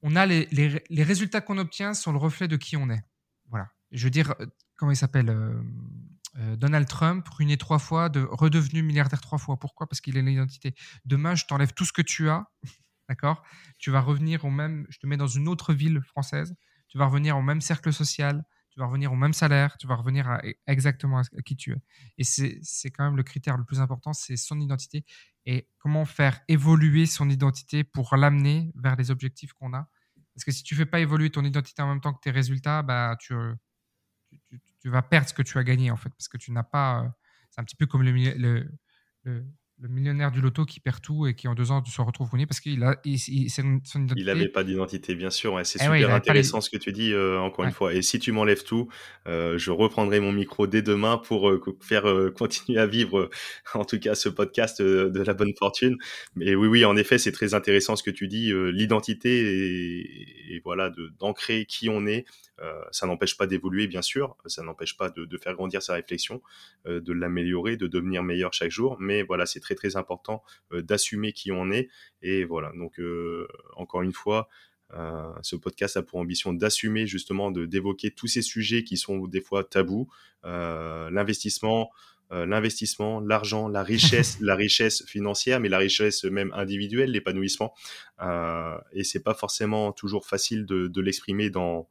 on 0.02 0.16
a 0.16 0.26
les, 0.26 0.48
les, 0.50 1.02
résultats 1.02 1.40
qu'on 1.40 1.58
obtient 1.58 1.94
sont 1.94 2.12
le 2.12 2.18
reflet 2.18 2.48
de 2.48 2.56
qui 2.56 2.76
on 2.76 2.90
est. 2.90 3.02
Voilà. 3.48 3.68
Je 3.90 4.04
veux 4.04 4.10
dire, 4.10 4.34
euh, 4.40 4.46
comment 4.76 4.92
il 4.92 4.96
s'appelle 4.96 5.30
euh, 5.30 6.56
Donald 6.56 6.86
Trump, 6.86 7.28
ruiné 7.28 7.56
trois 7.56 7.78
fois, 7.78 8.08
de, 8.08 8.20
redevenu 8.20 8.82
milliardaire 8.82 9.20
trois 9.20 9.38
fois. 9.38 9.58
Pourquoi? 9.58 9.88
Parce 9.88 10.00
qu'il 10.00 10.16
a 10.16 10.22
l'identité. 10.22 10.74
Demain, 11.04 11.34
je 11.34 11.44
t'enlève 11.44 11.72
tout 11.72 11.84
ce 11.84 11.92
que 11.92 12.02
tu 12.02 12.28
as, 12.30 12.46
d'accord? 13.08 13.42
Tu 13.78 13.90
vas 13.90 14.00
revenir 14.00 14.44
au 14.44 14.50
même. 14.50 14.86
Je 14.90 14.98
te 14.98 15.06
mets 15.06 15.16
dans 15.16 15.26
une 15.26 15.48
autre 15.48 15.74
ville 15.74 16.00
française. 16.02 16.54
Tu 16.88 16.98
vas 16.98 17.06
revenir 17.06 17.36
au 17.36 17.42
même 17.42 17.60
cercle 17.60 17.92
social 17.92 18.44
tu 18.70 18.80
vas 18.80 18.86
revenir 18.86 19.12
au 19.12 19.16
même 19.16 19.32
salaire, 19.32 19.76
tu 19.76 19.86
vas 19.86 19.96
revenir 19.96 20.28
à 20.28 20.40
exactement 20.66 21.18
à 21.18 21.42
qui 21.42 21.56
tu 21.56 21.72
es. 21.72 21.82
Et 22.18 22.24
c'est 22.24 22.90
quand 22.90 23.04
même 23.04 23.16
le 23.16 23.22
critère 23.22 23.56
le 23.56 23.64
plus 23.64 23.80
important, 23.80 24.12
c'est 24.12 24.36
son 24.36 24.60
identité 24.60 25.04
et 25.46 25.68
comment 25.78 26.04
faire 26.04 26.40
évoluer 26.48 27.06
son 27.06 27.28
identité 27.28 27.84
pour 27.84 28.16
l'amener 28.16 28.72
vers 28.76 28.96
les 28.96 29.10
objectifs 29.10 29.52
qu'on 29.52 29.74
a. 29.74 29.88
Parce 30.34 30.44
que 30.44 30.52
si 30.52 30.62
tu 30.62 30.74
fais 30.74 30.86
pas 30.86 31.00
évoluer 31.00 31.30
ton 31.30 31.44
identité 31.44 31.82
en 31.82 31.88
même 31.88 32.00
temps 32.00 32.14
que 32.14 32.20
tes 32.20 32.30
résultats, 32.30 32.82
bah, 32.82 33.16
tu, 33.18 33.34
tu, 34.80 34.88
vas 34.88 35.02
perdre 35.02 35.28
ce 35.28 35.34
que 35.34 35.42
tu 35.42 35.58
as 35.58 35.64
gagné 35.64 35.90
en 35.90 35.96
fait, 35.96 36.10
parce 36.10 36.28
que 36.28 36.38
tu 36.38 36.52
n'as 36.52 36.62
pas. 36.62 37.04
Euh, 37.04 37.08
c'est 37.50 37.60
un 37.60 37.64
petit 37.64 37.76
peu 37.76 37.86
comme 37.86 38.02
le, 38.02 38.12
le 38.12 38.70
le 39.24 39.46
millionnaire 39.88 40.30
du 40.30 40.40
loto 40.40 40.64
qui 40.64 40.80
perd 40.80 41.00
tout 41.00 41.26
et 41.26 41.34
qui 41.34 41.48
en 41.48 41.54
deux 41.54 41.70
ans 41.70 41.84
se 41.84 42.00
retrouve 42.02 42.30
ruiné 42.30 42.46
parce 42.46 42.60
qu'il 42.60 42.82
a 42.82 43.00
il, 43.04 43.18
il 43.26 44.24
n'avait 44.24 44.48
pas 44.48 44.64
d'identité 44.64 45.14
bien 45.14 45.30
sûr 45.30 45.58
c'est 45.64 45.78
eh 45.80 45.84
super 45.84 46.14
intéressant 46.14 46.60
ce 46.60 46.70
que 46.70 46.76
tu 46.76 46.92
dis 46.92 47.12
euh, 47.12 47.38
encore 47.40 47.64
une 47.64 47.72
fois. 47.72 47.94
Et 47.94 48.02
si 48.02 48.18
tu 48.18 48.32
m'enlèves 48.32 48.64
tout 48.64 48.88
euh, 49.26 49.58
je 49.58 49.70
reprendrai 49.70 50.20
mon 50.20 50.32
micro 50.32 50.66
dès 50.66 50.82
demain 50.82 51.18
pour 51.18 51.48
euh, 51.48 51.60
faire 51.80 52.04
continuer 52.36 52.78
à 52.78 52.86
vivre 52.86 53.30
en 53.74 53.84
tout 53.84 53.98
cas 53.98 54.14
ce 54.14 54.28
podcast 54.28 54.82
de 54.82 55.22
la 55.22 55.34
bonne 55.34 55.52
fortune. 55.58 55.96
Mais 56.34 56.54
oui 56.54 56.68
oui 56.68 56.84
en 56.84 56.96
effet 56.96 57.18
c'est 57.18 57.32
très 57.32 57.54
intéressant 57.54 57.96
ce 57.96 58.02
que 58.02 58.10
tu 58.10 58.28
dis 58.28 58.52
l'identité 58.72 59.30
et, 59.30 60.54
et, 60.54 60.60
voilà 60.64 60.90
d'ancrer 61.18 61.64
qui 61.64 61.88
on 61.88 62.06
est 62.06 62.24
euh, 62.49 62.49
ça 62.90 63.06
n'empêche 63.06 63.36
pas 63.36 63.46
d'évoluer, 63.46 63.86
bien 63.86 64.02
sûr, 64.02 64.36
ça 64.46 64.62
n'empêche 64.62 64.96
pas 64.96 65.10
de, 65.10 65.38
faire 65.38 65.54
grandir 65.54 65.82
sa 65.82 65.94
réflexion, 65.94 66.42
euh, 66.86 67.00
de 67.00 67.12
l'améliorer, 67.12 67.76
de 67.76 67.86
devenir 67.86 68.22
meilleur 68.22 68.52
chaque 68.52 68.70
jour, 68.70 68.96
mais 69.00 69.22
voilà, 69.22 69.46
c'est 69.46 69.60
très 69.60 69.74
très 69.74 69.96
important 69.96 70.42
euh, 70.72 70.82
d'assumer 70.82 71.32
qui 71.32 71.52
on 71.52 71.70
est. 71.70 71.88
Et 72.22 72.44
voilà, 72.44 72.72
donc 72.76 73.00
encore 73.76 74.02
une 74.02 74.12
fois, 74.12 74.48
ce 75.42 75.56
podcast 75.56 75.96
a 75.96 76.02
pour 76.02 76.18
ambition 76.18 76.52
d'assumer 76.52 77.06
justement, 77.06 77.50
de 77.50 77.64
d'évoquer 77.64 78.10
tous 78.10 78.26
ces 78.26 78.42
sujets 78.42 78.82
qui 78.82 78.96
sont 78.96 79.26
des 79.26 79.40
fois 79.40 79.64
tabous, 79.64 80.08
l'investissement, 80.42 81.90
l'investissement, 82.30 83.20
l'argent, 83.20 83.68
la 83.68 83.82
richesse, 83.82 84.38
la 84.40 84.54
richesse 84.54 85.04
financière, 85.06 85.60
mais 85.60 85.68
la 85.68 85.78
richesse 85.78 86.24
même 86.24 86.52
individuelle, 86.54 87.12
l'épanouissement. 87.12 87.72
Euh, 88.20 88.76
et 88.92 89.04
c'est 89.04 89.22
pas 89.22 89.34
forcément 89.34 89.92
toujours 89.92 90.26
facile 90.26 90.66
de, 90.66 90.88
de 90.88 91.00
l'exprimer 91.00 91.50
dans 91.50 91.88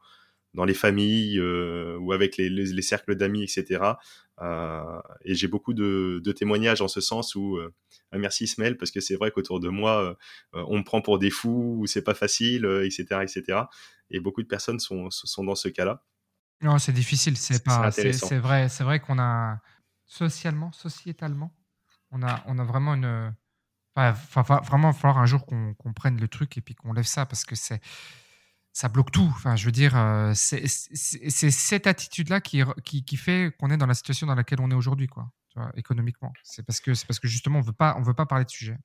dans 0.53 0.65
les 0.65 0.73
familles 0.73 1.39
euh, 1.39 1.97
ou 1.99 2.11
avec 2.11 2.37
les, 2.37 2.49
les, 2.49 2.81
cercles 2.81 3.15
d'amis, 3.15 3.43
etc. 3.43 3.93
Euh, 4.41 5.01
et 5.23 5.35
j'ai 5.35 5.47
beaucoup 5.47 5.73
de, 5.73 6.21
de, 6.23 6.31
témoignages 6.31 6.81
en 6.81 6.87
ce 6.87 7.01
sens 7.01 7.35
où 7.35 7.57
euh, 7.57 7.73
merci 8.13 8.45
Ismaël 8.45 8.77
parce 8.77 8.91
que 8.91 8.99
c'est 8.99 9.15
vrai 9.15 9.31
qu'autour 9.31 9.59
de 9.59 9.69
moi 9.69 10.17
on 10.53 10.79
me 10.79 10.83
prend 10.83 11.01
pour 11.01 11.19
des 11.19 11.29
fous 11.29 11.75
ou 11.79 11.87
c'est 11.87 12.03
pas 12.03 12.13
facile, 12.13 12.65
etc., 12.83 13.21
etc. 13.21 13.61
Et 14.09 14.19
beaucoup 14.19 14.41
de 14.41 14.47
personnes 14.47 14.79
sont, 14.79 15.09
sont 15.11 15.43
dans 15.43 15.55
ce 15.55 15.69
cas-là. 15.69 16.03
Non, 16.61 16.77
c'est 16.77 16.91
difficile, 16.91 17.37
c'est 17.37 17.63
pas, 17.63 17.91
c'est 17.91 18.37
vrai, 18.37 18.67
c'est 18.69 18.83
vrai 18.83 18.99
qu'on 18.99 19.19
a 19.19 19.59
socialement, 20.05 20.71
sociétalement, 20.71 21.55
on 22.11 22.23
a, 22.23 22.43
on 22.47 22.57
a 22.57 22.63
vraiment 22.63 22.95
une, 22.95 23.33
enfin, 23.95 24.41
vraiment, 24.63 24.89
il 24.89 24.93
va 24.93 24.99
falloir 24.99 25.19
un 25.19 25.25
jour 25.25 25.45
qu'on 25.45 25.93
prenne 25.93 26.19
le 26.19 26.27
truc 26.27 26.57
et 26.57 26.61
puis 26.61 26.75
qu'on 26.75 26.91
lève 26.91 27.05
ça 27.05 27.25
parce 27.25 27.45
que 27.45 27.55
c'est 27.55 27.81
ça 28.79 28.87
bloque 28.87 29.11
tout. 29.11 29.29
Enfin, 29.35 29.57
je 29.57 29.65
veux 29.65 29.73
dire, 29.73 29.97
euh, 29.97 30.31
c'est 30.33 30.65
cette 30.65 31.85
attitude-là 31.85 32.39
qui, 32.39 32.63
qui, 32.85 33.17
fait 33.17 33.51
qu'on 33.59 33.71
est 33.71 33.77
dans 33.77 33.85
la 33.85 33.93
situation 33.93 34.25
dans 34.25 34.35
laquelle 34.35 34.61
on 34.61 34.71
est 34.71 34.75
aujourd'hui, 34.75 35.07
quoi, 35.07 35.29
économiquement. 35.75 36.31
C'est 36.43 36.65
parce 36.65 36.79
que 36.79 36.93
c'est 36.93 37.05
parce 37.05 37.19
que 37.19 37.27
justement 37.27 37.59
on 37.59 37.61
veut 37.61 37.73
pas 37.73 37.95
on 37.97 38.03
veut 38.03 38.13
pas 38.13 38.25
parler 38.25 38.45
de 38.45 38.49
sujet. 38.49 38.77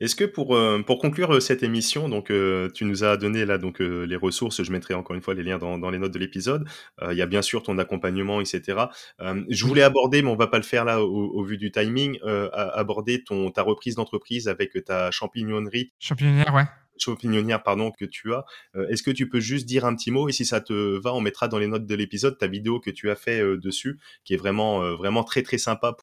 Est-ce 0.00 0.16
que 0.16 0.24
pour, 0.24 0.56
euh, 0.56 0.82
pour 0.82 0.98
conclure 0.98 1.34
euh, 1.34 1.40
cette 1.40 1.62
émission, 1.62 2.08
donc 2.08 2.32
tu 2.74 2.84
nous 2.84 3.04
as 3.04 3.16
donné 3.16 3.44
là 3.44 3.58
donc 3.58 3.78
les 3.78 4.16
ressources, 4.16 4.60
je 4.64 4.72
mettrai 4.72 4.94
encore 4.94 5.14
une 5.14 5.22
fois 5.22 5.34
les 5.34 5.44
liens 5.44 5.58
dans, 5.58 5.78
dans 5.78 5.90
les 5.90 5.98
notes 5.98 6.14
de 6.14 6.18
l'épisode. 6.18 6.64
Il 7.08 7.16
y 7.16 7.22
a 7.22 7.26
bien 7.26 7.42
sûr 7.42 7.62
ton 7.62 7.78
accompagnement, 7.78 8.40
etc. 8.40 8.86
je 9.20 9.64
voulais 9.66 9.82
aborder, 9.82 10.22
mais 10.22 10.30
on 10.30 10.36
va 10.36 10.48
pas 10.48 10.58
le 10.58 10.64
faire 10.64 10.84
là 10.84 11.00
au, 11.00 11.44
vu 11.44 11.58
du 11.58 11.70
timing, 11.70 12.18
aborder 12.52 13.22
ton 13.22 13.52
ta 13.52 13.62
reprise 13.62 13.94
d'entreprise 13.94 14.48
avec 14.48 14.84
ta 14.84 15.12
champignonnerie. 15.12 15.92
Champignon, 16.00 16.44
ouais 16.52 16.64
champignonnière 17.00 17.62
pardon 17.62 17.90
que 17.90 18.04
tu 18.04 18.34
as. 18.34 18.44
Euh, 18.74 18.88
est-ce 18.88 19.02
que 19.02 19.10
tu 19.10 19.28
peux 19.28 19.40
juste 19.40 19.66
dire 19.66 19.84
un 19.84 19.94
petit 19.94 20.10
mot 20.10 20.28
et 20.28 20.32
si 20.32 20.44
ça 20.44 20.60
te 20.60 20.98
va, 20.98 21.14
on 21.14 21.20
mettra 21.20 21.48
dans 21.48 21.58
les 21.58 21.66
notes 21.66 21.86
de 21.86 21.94
l'épisode 21.94 22.38
ta 22.38 22.46
vidéo 22.46 22.80
que 22.80 22.90
tu 22.90 23.10
as 23.10 23.16
fait 23.16 23.40
euh, 23.40 23.56
dessus, 23.56 23.98
qui 24.24 24.34
est 24.34 24.36
vraiment 24.36 24.82
euh, 24.82 24.94
vraiment 24.94 25.24
très 25.24 25.42
très 25.42 25.58
sympa. 25.58 25.96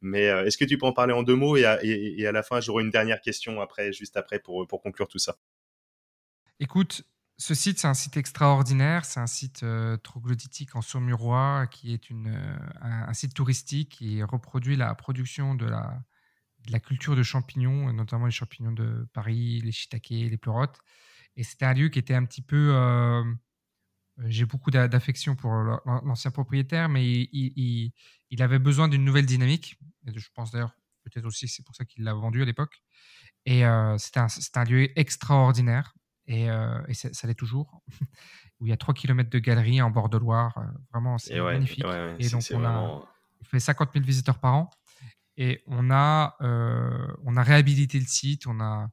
Mais 0.00 0.24
est-ce 0.24 0.58
que 0.58 0.66
tu 0.66 0.76
peux 0.76 0.84
en 0.84 0.92
parler 0.92 1.14
en 1.14 1.22
deux 1.22 1.34
mots 1.34 1.56
et 1.56 1.64
à, 1.64 2.32
la 2.32 2.42
fin 2.42 2.60
j'aurai 2.60 2.84
une 2.84 2.90
dernière 2.90 3.22
question 3.22 3.62
après, 3.62 3.90
juste 3.90 4.18
après 4.18 4.38
pour 4.38 4.66
pour 4.66 4.82
conclure 4.82 5.08
tout 5.08 5.18
ça. 5.18 5.38
Écoute, 6.60 7.04
ce 7.38 7.54
site, 7.54 7.78
c'est 7.78 7.86
un 7.86 7.94
site 7.94 8.18
extraordinaire. 8.18 9.06
C'est 9.06 9.20
un 9.20 9.26
site 9.26 9.64
troglodytique 10.02 10.76
en 10.76 10.82
saumurois 10.82 11.66
qui 11.70 11.94
est 11.94 12.10
une, 12.10 12.38
un, 12.82 13.14
site 13.14 13.32
touristique 13.32 13.92
qui 13.92 14.22
reproduit 14.22 14.76
la 14.76 14.94
production 14.94 15.54
de 15.54 15.64
la, 15.64 15.98
de 16.66 16.72
la 16.72 16.80
culture 16.80 17.16
de 17.16 17.22
champignons, 17.22 17.92
notamment 17.92 18.26
les 18.26 18.32
champignons 18.32 18.72
de 18.72 19.06
Paris, 19.12 19.60
les 19.60 19.72
shiitake, 19.72 20.08
les 20.10 20.36
pleurotes. 20.36 20.78
Et 21.36 21.42
c'était 21.42 21.66
un 21.66 21.74
lieu 21.74 21.88
qui 21.88 21.98
était 21.98 22.14
un 22.14 22.24
petit 22.24 22.42
peu. 22.42 22.72
Euh, 22.74 23.22
j'ai 24.26 24.44
beaucoup 24.44 24.70
d'affection 24.70 25.34
pour 25.34 25.50
l'ancien 26.04 26.30
propriétaire, 26.30 26.88
mais 26.88 27.04
il, 27.04 27.92
il, 28.30 28.42
avait 28.42 28.60
besoin 28.60 28.86
d'une 28.88 29.04
nouvelle 29.04 29.26
dynamique. 29.26 29.76
Et 30.06 30.16
je 30.16 30.28
pense 30.34 30.52
d'ailleurs, 30.52 30.76
peut-être 31.02 31.26
aussi, 31.26 31.48
c'est 31.48 31.64
pour 31.64 31.74
ça 31.74 31.84
qu'il 31.84 32.04
l'a 32.04 32.14
vendu 32.14 32.40
à 32.40 32.44
l'époque. 32.44 32.80
Et 33.44 33.66
euh, 33.66 33.98
c'était 33.98 34.20
un, 34.20 34.28
un, 34.54 34.64
lieu 34.64 34.98
extraordinaire. 34.98 35.94
Et, 36.26 36.48
euh, 36.48 36.80
et 36.86 36.94
ça 36.94 37.26
l'est 37.26 37.34
toujours. 37.34 37.82
où 38.60 38.66
il 38.66 38.70
y 38.70 38.72
a 38.72 38.76
3 38.76 38.94
km 38.94 39.28
de 39.28 39.38
galeries 39.40 39.82
en 39.82 39.90
bord 39.90 40.08
de 40.08 40.16
Loire. 40.16 40.56
vraiment, 40.92 41.18
c'est 41.18 41.40
magnifique. 41.40 41.84
et 42.20 42.28
donc, 42.28 42.42
on, 42.52 42.64
a, 42.64 42.78
on 42.78 43.44
fait 43.44 43.58
50 43.58 43.92
000 43.92 44.04
visiteurs 44.04 44.38
par 44.38 44.54
an. 44.54 44.70
Et 45.36 45.62
on 45.66 45.90
a, 45.90 46.36
euh, 46.42 47.06
on 47.24 47.36
a 47.36 47.42
réhabilité 47.42 47.98
le 47.98 48.06
site, 48.06 48.46
on 48.46 48.60
a, 48.60 48.88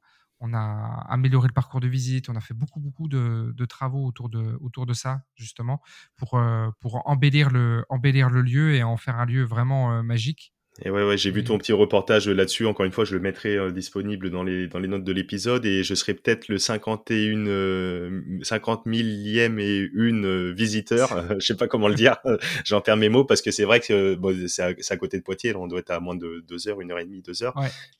amélioré 1.08 1.46
le 1.46 1.52
parcours 1.54 1.78
de 1.78 1.86
visite, 1.86 2.28
on 2.28 2.34
a 2.34 2.40
fait 2.40 2.54
beaucoup, 2.54 2.80
beaucoup 2.80 3.08
de, 3.08 3.64
travaux 3.66 4.06
autour 4.06 4.28
de, 4.28 4.92
ça, 4.92 5.22
justement, 5.36 5.80
pour, 6.16 6.34
euh, 6.34 6.68
pour 6.80 7.08
embellir, 7.08 7.50
le, 7.50 7.84
embellir 7.88 8.28
le 8.28 8.42
lieu 8.42 8.74
et 8.74 8.82
en 8.82 8.96
faire 8.96 9.16
un 9.18 9.26
lieu 9.26 9.44
vraiment 9.44 9.92
euh, 9.92 10.02
magique. 10.02 10.51
Et 10.80 10.88
ouais, 10.88 11.04
ouais, 11.04 11.18
j'ai 11.18 11.30
vu 11.30 11.44
ton 11.44 11.58
petit 11.58 11.74
reportage 11.74 12.28
là-dessus. 12.28 12.64
Encore 12.64 12.86
une 12.86 12.92
fois, 12.92 13.04
je 13.04 13.14
le 13.14 13.20
mettrai 13.20 13.56
euh, 13.56 13.70
disponible 13.70 14.30
dans 14.30 14.42
les, 14.42 14.68
dans 14.68 14.78
les 14.78 14.88
notes 14.88 15.04
de 15.04 15.12
l'épisode 15.12 15.66
et 15.66 15.82
je 15.82 15.94
serai 15.94 16.14
peut-être 16.14 16.48
le 16.48 16.56
51, 16.56 17.46
euh, 17.46 18.22
50 18.42 18.86
millième 18.86 19.58
et 19.58 19.90
une 19.92 20.24
euh, 20.24 20.52
visiteur. 20.52 21.08
je 21.38 21.44
sais 21.46 21.56
pas 21.56 21.68
comment 21.68 21.88
le 21.88 21.94
dire. 21.94 22.16
J'en 22.64 22.80
perds 22.80 22.96
mes 22.96 23.10
mots 23.10 23.26
parce 23.26 23.42
que 23.42 23.50
c'est 23.50 23.64
vrai 23.64 23.80
que 23.80 24.14
bon, 24.14 24.34
c'est 24.48 24.62
à, 24.62 24.72
à, 24.88 24.96
côté 24.96 25.18
de 25.18 25.22
Poitiers. 25.22 25.54
on 25.54 25.66
doit 25.66 25.80
être 25.80 25.90
à 25.90 26.00
moins 26.00 26.16
de 26.16 26.42
deux 26.48 26.68
heures, 26.68 26.80
une 26.80 26.90
heure 26.90 26.98
et 26.98 27.04
demie, 27.04 27.20
deux 27.20 27.42
heures. 27.42 27.54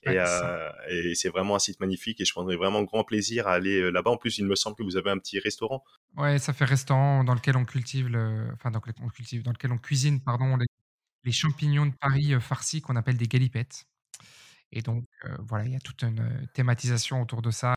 et, 0.04 0.18
euh, 0.18 0.68
et 0.88 1.14
c'est 1.14 1.28
vraiment 1.28 1.56
un 1.56 1.58
site 1.58 1.78
magnifique 1.78 2.22
et 2.22 2.24
je 2.24 2.32
prendrai 2.32 2.56
vraiment 2.56 2.82
grand 2.84 3.04
plaisir 3.04 3.48
à 3.48 3.52
aller 3.52 3.90
là-bas. 3.90 4.12
En 4.12 4.16
plus, 4.16 4.38
il 4.38 4.46
me 4.46 4.54
semble 4.54 4.76
que 4.76 4.82
vous 4.82 4.96
avez 4.96 5.10
un 5.10 5.18
petit 5.18 5.38
restaurant. 5.40 5.84
Ouais, 6.16 6.38
ça 6.38 6.54
fait 6.54 6.64
restaurant 6.64 7.22
dans 7.22 7.34
lequel 7.34 7.58
on 7.58 7.66
cultive 7.66 8.08
le, 8.08 8.46
enfin, 8.54 8.70
dans 8.70 8.78
lequel 8.78 8.94
on 9.02 9.08
cultive, 9.08 9.42
dans 9.42 9.52
lequel 9.52 9.72
on 9.72 9.78
cuisine, 9.78 10.22
pardon, 10.22 10.56
les 10.56 10.66
les 11.24 11.32
champignons 11.32 11.86
de 11.86 11.94
Paris, 12.00 12.34
farcis 12.40 12.80
qu'on 12.82 12.96
appelle 12.96 13.16
des 13.18 13.28
galipettes 13.28 13.86
et 14.72 14.82
donc 14.82 15.06
voilà, 15.40 15.64
il 15.66 15.72
y 15.72 15.76
a 15.76 15.80
toute 15.80 16.02
une 16.02 16.48
thématisation 16.54 17.22
autour 17.22 17.42
de 17.42 17.50
ça. 17.52 17.74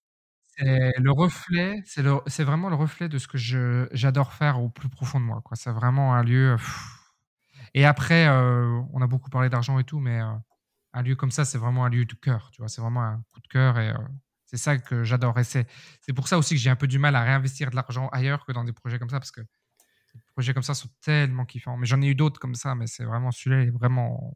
C'est 0.57 0.93
le 0.99 1.11
reflet, 1.11 1.83
c'est 1.85 2.43
vraiment 2.45 2.69
le 2.69 2.75
reflet 2.75 3.09
de 3.09 3.17
ce 3.19 3.27
que 3.27 3.37
j'adore 3.93 4.33
faire 4.33 4.61
au 4.61 4.69
plus 4.69 4.89
profond 4.89 5.19
de 5.21 5.25
moi. 5.25 5.41
C'est 5.55 5.71
vraiment 5.71 6.15
un 6.15 6.23
lieu 6.23 6.57
et 7.73 7.85
après, 7.85 8.27
on 8.29 9.01
a 9.01 9.07
beaucoup 9.07 9.29
parlé 9.29 9.49
d'argent 9.49 9.79
et 9.79 9.83
tout, 9.83 9.99
mais 9.99 10.19
un 10.93 11.01
lieu 11.03 11.15
comme 11.15 11.31
ça, 11.31 11.45
c'est 11.45 11.57
vraiment 11.57 11.85
un 11.85 11.89
lieu 11.89 12.05
de 12.05 12.13
cœur, 12.15 12.51
tu? 12.51 12.61
C'est 12.67 12.81
vraiment 12.81 13.03
un 13.03 13.23
coup 13.31 13.41
de 13.41 13.47
cœur 13.47 13.79
et 13.79 13.93
c'est 14.45 14.57
ça 14.57 14.77
que 14.77 15.03
j'adore 15.03 15.37
et 15.39 15.43
c'est 15.43 15.67
c'est 16.01 16.13
pour 16.13 16.27
ça 16.27 16.37
aussi 16.37 16.55
que 16.55 16.61
j'ai 16.61 16.69
un 16.69 16.75
peu 16.77 16.87
du 16.87 16.99
mal 16.99 17.15
à 17.15 17.23
réinvestir 17.23 17.71
de 17.71 17.75
l'argent 17.75 18.09
ailleurs 18.09 18.45
que 18.45 18.51
dans 18.53 18.63
des 18.63 18.73
projets 18.73 18.99
comme 18.99 19.09
ça 19.09 19.19
parce 19.19 19.31
que 19.31 19.41
des 20.15 20.31
projets 20.33 20.53
comme 20.53 20.63
ça 20.63 20.73
sont 20.73 20.89
tellement 21.01 21.45
kiffants. 21.45 21.77
Mais 21.77 21.85
j'en 21.85 22.01
ai 22.01 22.07
eu 22.07 22.15
d'autres 22.15 22.39
comme 22.39 22.55
ça, 22.55 22.75
mais 22.75 22.87
c'est 22.87 23.03
vraiment 23.03 23.31
celui-là 23.31 23.63
est 23.63 23.69
vraiment. 23.69 24.35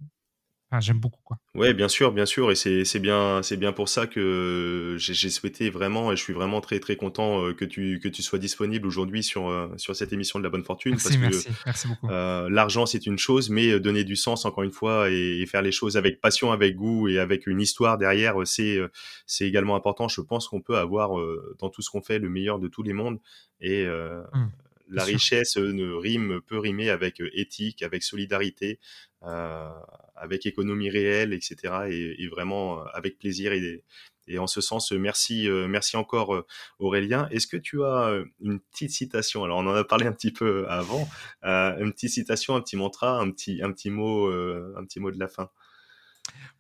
Enfin, 0.71 0.81
j'aime 0.81 0.99
beaucoup 0.99 1.21
quoi. 1.23 1.39
Ouais, 1.55 1.73
bien 1.73 1.87
sûr, 1.87 2.11
bien 2.11 2.27
sûr, 2.27 2.51
et 2.51 2.55
c'est 2.55 2.99
bien, 2.99 3.41
c'est 3.41 3.57
bien 3.57 3.73
pour 3.73 3.89
ça 3.89 4.05
que 4.05 4.97
j'ai 4.99 5.31
souhaité 5.31 5.71
vraiment, 5.71 6.11
et 6.11 6.15
je 6.15 6.21
suis 6.21 6.33
vraiment 6.33 6.61
très 6.61 6.79
très 6.79 6.95
content 6.95 7.43
euh, 7.43 7.53
que 7.55 7.65
tu 7.65 7.99
que 7.99 8.07
tu 8.07 8.21
sois 8.21 8.37
disponible 8.37 8.85
aujourd'hui 8.85 9.23
sur 9.23 9.49
euh, 9.49 9.67
sur 9.77 9.95
cette 9.95 10.13
émission 10.13 10.37
de 10.37 10.43
la 10.43 10.51
bonne 10.51 10.63
fortune. 10.63 10.91
Merci, 10.91 11.17
merci, 11.17 11.49
merci 11.65 11.87
beaucoup. 11.87 12.07
Euh, 12.09 12.47
L'argent 12.51 12.85
c'est 12.85 13.07
une 13.07 13.17
chose, 13.17 13.49
mais 13.49 13.79
donner 13.79 14.03
du 14.03 14.15
sens 14.15 14.45
encore 14.45 14.63
une 14.63 14.71
fois 14.71 15.09
et, 15.09 15.43
faire 15.47 15.63
les 15.63 15.71
choses 15.71 15.97
avec 15.97 16.21
passion, 16.21 16.51
avec 16.51 16.75
goût 16.75 17.07
et 17.07 17.17
avec 17.17 17.47
une 17.47 17.61
histoire 17.61 17.97
derrière, 17.97 18.35
c'est 18.45 18.77
c'est 19.25 19.47
également 19.47 19.75
important. 19.75 20.07
Je 20.07 20.21
pense 20.21 20.47
qu'on 20.47 20.61
peut 20.61 20.77
avoir 20.77 21.09
dans 21.57 21.71
tout 21.71 21.81
ce 21.81 21.89
qu'on 21.89 22.03
fait 22.03 22.19
le 22.19 22.29
meilleur 22.29 22.59
de 22.59 22.67
tous 22.67 22.83
les 22.83 22.93
mondes 22.93 23.19
et 23.59 23.87
mmh 23.87 24.49
la 24.89 25.03
richesse 25.03 25.57
ne 25.57 25.93
rime, 25.93 26.41
peut 26.41 26.59
rimer 26.59 26.89
avec 26.89 27.21
éthique, 27.33 27.83
avec 27.83 28.03
solidarité, 28.03 28.79
euh, 29.23 29.69
avec 30.15 30.45
économie 30.45 30.89
réelle, 30.89 31.33
etc. 31.33 31.55
Et, 31.89 32.27
vraiment 32.27 32.83
avec 32.93 33.17
plaisir. 33.19 33.53
Et, 33.53 33.83
et, 34.27 34.39
en 34.39 34.47
ce 34.47 34.61
sens, 34.61 34.91
merci, 34.91 35.47
merci 35.49 35.97
encore 35.97 36.45
Aurélien. 36.79 37.27
Est-ce 37.29 37.47
que 37.47 37.57
tu 37.57 37.83
as 37.83 38.21
une 38.41 38.59
petite 38.59 38.91
citation? 38.91 39.43
Alors 39.43 39.59
on 39.59 39.67
en 39.67 39.75
a 39.75 39.83
parlé 39.83 40.05
un 40.05 40.13
petit 40.13 40.31
peu 40.31 40.67
avant. 40.69 41.07
une 41.43 41.91
petite 41.93 42.11
citation, 42.11 42.55
un 42.55 42.61
petit 42.61 42.75
mantra, 42.75 43.19
un 43.19 43.31
petit, 43.31 43.61
un 43.63 43.71
petit 43.71 43.89
mot, 43.89 44.27
un 44.29 44.83
petit 44.85 44.99
mot 44.99 45.11
de 45.11 45.19
la 45.19 45.27
fin. 45.27 45.49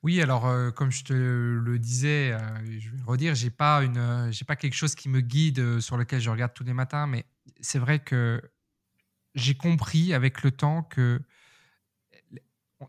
Oui, 0.03 0.21
alors 0.21 0.73
comme 0.75 0.91
je 0.91 1.03
te 1.03 1.13
le 1.13 1.79
disais, 1.79 2.37
je 2.65 2.89
vais 2.89 2.97
le 2.97 3.03
redire, 3.05 3.35
j'ai 3.35 3.49
pas 3.49 3.83
une, 3.83 4.29
j'ai 4.31 4.45
pas 4.45 4.55
quelque 4.55 4.75
chose 4.75 4.95
qui 4.95 5.09
me 5.09 5.21
guide 5.21 5.79
sur 5.81 5.97
lequel 5.97 6.21
je 6.21 6.29
regarde 6.29 6.53
tous 6.53 6.63
les 6.63 6.73
matins, 6.73 7.05
mais 7.05 7.25
c'est 7.59 7.79
vrai 7.79 7.99
que 7.99 8.41
j'ai 9.35 9.55
compris 9.55 10.13
avec 10.13 10.43
le 10.43 10.51
temps 10.51 10.83
que 10.83 11.21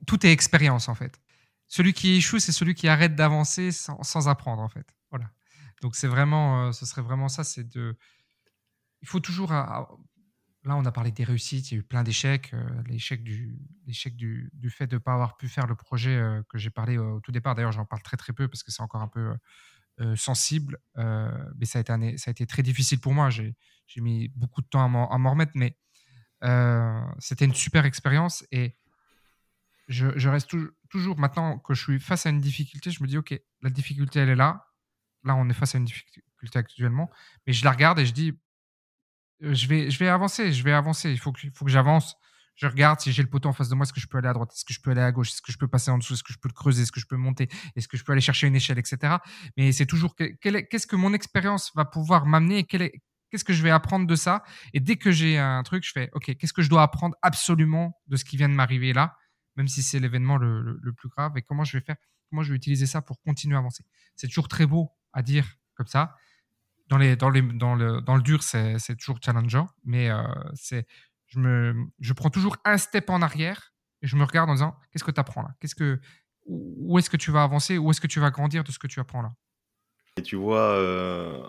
tout 0.07 0.25
est 0.25 0.33
expérience 0.33 0.89
en 0.89 0.95
fait. 0.95 1.21
Celui 1.67 1.93
qui 1.93 2.17
échoue, 2.17 2.39
c'est 2.39 2.53
celui 2.53 2.75
qui 2.75 2.89
arrête 2.89 3.15
d'avancer 3.15 3.71
sans, 3.73 4.29
apprendre 4.29 4.63
en 4.63 4.69
fait. 4.69 4.87
Voilà. 5.11 5.31
Donc 5.83 5.97
c'est 5.97 6.09
vraiment, 6.09 6.73
ce 6.73 6.87
serait 6.87 7.03
vraiment 7.03 7.29
ça, 7.29 7.45
c'est 7.45 7.65
de, 7.65 7.97
il 9.03 9.09
faut 9.09 9.21
toujours 9.21 9.53
Là, 10.65 10.77
on 10.77 10.85
a 10.85 10.93
parlé 10.93 11.11
des 11.11 11.25
réussites, 11.25 11.71
il 11.71 11.75
y 11.75 11.77
a 11.79 11.81
eu 11.81 11.83
plein 11.83 12.03
d'échecs. 12.03 12.51
Euh, 12.53 12.83
l'échec 12.87 13.23
du, 13.23 13.59
du, 13.87 14.51
du, 14.53 14.71
fait 14.71 14.87
de 14.87 14.97
ne 14.97 14.99
pas 14.99 15.15
avoir 15.15 15.39
pu 15.39 15.49
faire 15.49 15.67
le 15.67 15.75
projet 15.75 16.15
euh, 16.15 16.43
que 16.51 16.59
j'ai 16.59 16.69
parlé 16.69 16.99
au 16.99 17.21
tout 17.21 17.33
départ. 17.33 17.55
D'ailleurs, 17.55 17.73
j'en 17.73 17.87
parle 17.87 18.03
très 18.03 18.19
très 18.19 18.35
peu 18.35 18.47
parce 18.47 18.63
que 18.63 18.71
c'est 18.71 18.83
encore 18.83 19.01
un 19.01 19.09
peu 19.09 19.35
euh, 20.01 20.17
sensible. 20.17 20.79
mais 20.97 21.65
ça 21.65 21.79
a, 21.79 21.81
été 21.81 22.19
ça 22.19 22.29
a 22.29 22.33
été 22.33 22.47
très 22.47 22.63
difficile 22.63 23.01
pour 23.01 23.15
moi. 23.15 23.31
J'ai, 23.31 23.55
mis 23.97 24.29
beaucoup 24.29 24.61
de 24.61 24.67
temps 24.67 24.85
à 24.85 24.89
m'en, 24.89 25.31
remettre, 25.31 25.53
mais 25.55 25.79
c'était 27.19 27.47
une 27.47 27.55
super 27.55 27.87
expérience. 27.87 28.45
Et 28.53 28.77
je 29.89 30.29
reste 30.29 30.55
toujours, 30.91 31.19
maintenant 31.19 31.59
que 31.59 31.73
je 31.73 31.83
suis 31.83 32.01
face 32.01 32.27
à 32.27 32.31
une 32.31 32.41
difficulté, 32.41 32.91
je 32.91 33.03
me 33.03 33.09
dis, 33.09 33.17
OK, 33.17 33.35
la 33.63 33.71
difficulté, 33.71 34.21
elle 34.21 34.29
est 34.29 34.37
là. 34.37 34.67
Là, 35.25 35.37
on 35.37 35.49
est 35.49 35.55
face 35.55 35.75
à 35.75 35.79
une 35.79 35.87
difficulté 35.87 36.59
actuellement. 36.59 37.11
Mais 37.47 37.55
je 37.55 37.65
la 37.65 37.73
regarde 37.73 37.99
et 37.99 38.05
je 38.07 38.13
dis, 38.13 38.39
je 39.41 39.67
vais, 39.67 39.91
je 39.91 39.99
vais 39.99 40.09
avancer, 40.09 40.53
je 40.53 40.63
vais 40.63 40.73
avancer. 40.73 41.11
Il 41.11 41.19
faut 41.19 41.33
que, 41.33 41.41
faut 41.55 41.65
que 41.65 41.71
j'avance. 41.71 42.17
Je 42.57 42.67
regarde 42.67 43.01
si 43.01 43.11
j'ai 43.11 43.23
le 43.23 43.31
poteau 43.31 43.49
en 43.49 43.55
face 43.55 43.71
de 43.71 43.75
moi, 43.75 43.85
est-ce 43.85 43.93
que 43.93 44.01
je 44.01 44.07
peux 44.07 44.19
aller 44.19 44.29
à 44.29 44.35
droite, 44.35 44.53
est-ce 44.53 44.67
que 44.67 44.75
je 44.75 44.81
peux 44.83 44.91
aller 44.91 45.01
à 45.01 45.11
gauche, 45.13 45.31
est-ce 45.31 45.41
que 45.41 45.51
je 45.51 45.57
peux 45.57 45.69
passer 45.69 45.91
en 45.91 45.97
dessous, 45.97 46.13
est-ce 46.13 46.23
que 46.23 46.35
je 46.35 46.39
peux 46.39 46.49
le 46.49 46.55
creuser, 46.55 46.83
est-ce 46.83 46.93
que 46.93 47.01
je 47.01 47.07
peux 47.07 47.17
monter, 47.17 47.49
est-ce 47.75 47.89
que 47.89 47.97
je 47.97 48.05
peux 48.05 48.13
aller 48.13 48.21
chercher 48.21 48.49
une 48.49 48.55
échelle, 48.55 48.79
etc. 48.79 49.15
Mais 49.57 49.73
c'est 49.73 49.87
toujours 49.87 50.15
qu'est-ce 50.15 50.87
que 50.87 50.97
mon 50.97 51.15
expérience 51.15 51.73
va 51.75 51.87
pouvoir 51.87 52.27
m'amener, 52.27 52.65
qu'est-ce 52.65 53.45
que 53.45 53.55
je 53.55 53.63
vais 53.63 53.71
apprendre 53.71 54.07
de 54.07 54.15
ça? 54.15 54.43
Et 54.75 54.81
dès 54.81 54.97
que 54.97 55.11
j'ai 55.11 55.39
un 55.39 55.63
truc, 55.63 55.85
je 55.87 55.93
fais 55.93 56.11
OK, 56.13 56.37
qu'est-ce 56.37 56.53
que 56.53 56.61
je 56.61 56.69
dois 56.69 56.83
apprendre 56.83 57.17
absolument 57.23 57.99
de 58.09 58.17
ce 58.17 58.27
qui 58.27 58.37
vient 58.37 58.51
de 58.51 58.55
m'arriver 58.55 58.93
là, 58.93 59.17
même 59.57 59.69
si 59.69 59.83
c'est 59.83 59.99
l'événement 59.99 60.37
le, 60.37 60.79
le, 60.83 60.93
plus 60.93 61.09
grave, 61.09 61.33
et 61.39 61.43
comment 61.43 61.65
je 61.65 61.79
vais 61.79 61.83
faire, 61.83 61.97
comment 62.29 62.43
je 62.43 62.51
vais 62.51 62.57
utiliser 62.57 62.85
ça 62.85 63.01
pour 63.01 63.23
continuer 63.23 63.57
à 63.57 63.61
avancer? 63.61 63.85
C'est 64.17 64.27
toujours 64.27 64.49
très 64.49 64.67
beau 64.67 64.91
à 65.15 65.23
dire 65.23 65.47
comme 65.77 65.87
ça, 65.87 66.15
dans, 66.91 66.99
le, 66.99 68.23
dur, 68.23 68.43
c'est 68.43 68.97
toujours 68.99 69.19
challengeant, 69.25 69.69
mais 69.85 70.11
euh, 70.11 70.23
je, 71.27 71.39
me, 71.39 71.75
je 72.01 72.13
prends 72.13 72.31
toujours 72.31 72.57
un 72.65 72.79
step 72.79 73.09
en 73.11 73.23
arrière 73.23 73.73
et 74.03 74.09
je 74.09 74.17
me 74.17 74.25
regarde 74.25 74.51
en 74.51 74.55
disant 74.55 74.77
qu'est-ce 74.91 75.05
que 75.05 75.13
tu 75.13 75.21
apprends 75.21 75.43
là? 75.43 75.55
Qu'est-ce 75.61 75.77
que, 75.77 76.01
Où 76.47 76.99
est-ce 76.99 77.09
que 77.09 77.17
tu 77.17 77.31
vas 77.31 77.45
avancer? 77.45 77.79
Où 77.79 77.91
est-ce 77.91 78.01
que 78.01 78.09
tu 78.09 78.19
vas 78.19 78.31
grandir 78.31 78.65
de 78.65 78.73
ce 78.73 78.79
que 78.79 78.89
tu 78.89 78.99
apprends 78.99 79.23
là? 79.23 79.33
Et 80.17 80.23
tu 80.23 80.35
vois, 80.35 80.73
euh, 80.73 81.41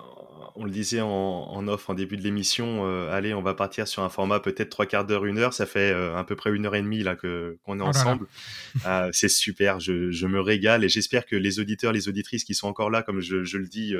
on 0.55 0.65
le 0.65 0.71
disait 0.71 1.01
en, 1.01 1.07
en, 1.07 1.67
off 1.67 1.89
en 1.89 1.93
début 1.93 2.17
de 2.17 2.21
l'émission, 2.21 2.85
euh, 2.85 3.11
allez, 3.11 3.33
on 3.33 3.41
va 3.41 3.53
partir 3.53 3.87
sur 3.87 4.03
un 4.03 4.09
format 4.09 4.39
peut-être 4.39 4.69
trois 4.69 4.85
quarts 4.85 5.05
d'heure, 5.05 5.25
une 5.25 5.37
heure. 5.37 5.53
Ça 5.53 5.65
fait 5.65 5.91
euh, 5.91 6.15
à 6.15 6.23
peu 6.23 6.35
près 6.35 6.51
une 6.51 6.65
heure 6.65 6.75
et 6.75 6.81
demie 6.81 7.03
là 7.03 7.15
que 7.15 7.57
qu'on 7.63 7.79
est 7.79 7.83
oh 7.83 7.87
ensemble. 7.87 8.27
Euh, 8.85 9.09
c'est 9.11 9.29
super, 9.29 9.79
je, 9.79 10.11
je, 10.11 10.27
me 10.27 10.39
régale 10.39 10.83
et 10.83 10.89
j'espère 10.89 11.25
que 11.25 11.35
les 11.35 11.59
auditeurs, 11.59 11.91
les 11.91 12.07
auditrices 12.07 12.43
qui 12.43 12.53
sont 12.53 12.67
encore 12.67 12.89
là, 12.89 13.03
comme 13.03 13.19
je, 13.19 13.43
je 13.43 13.57
le 13.57 13.67
dis 13.67 13.93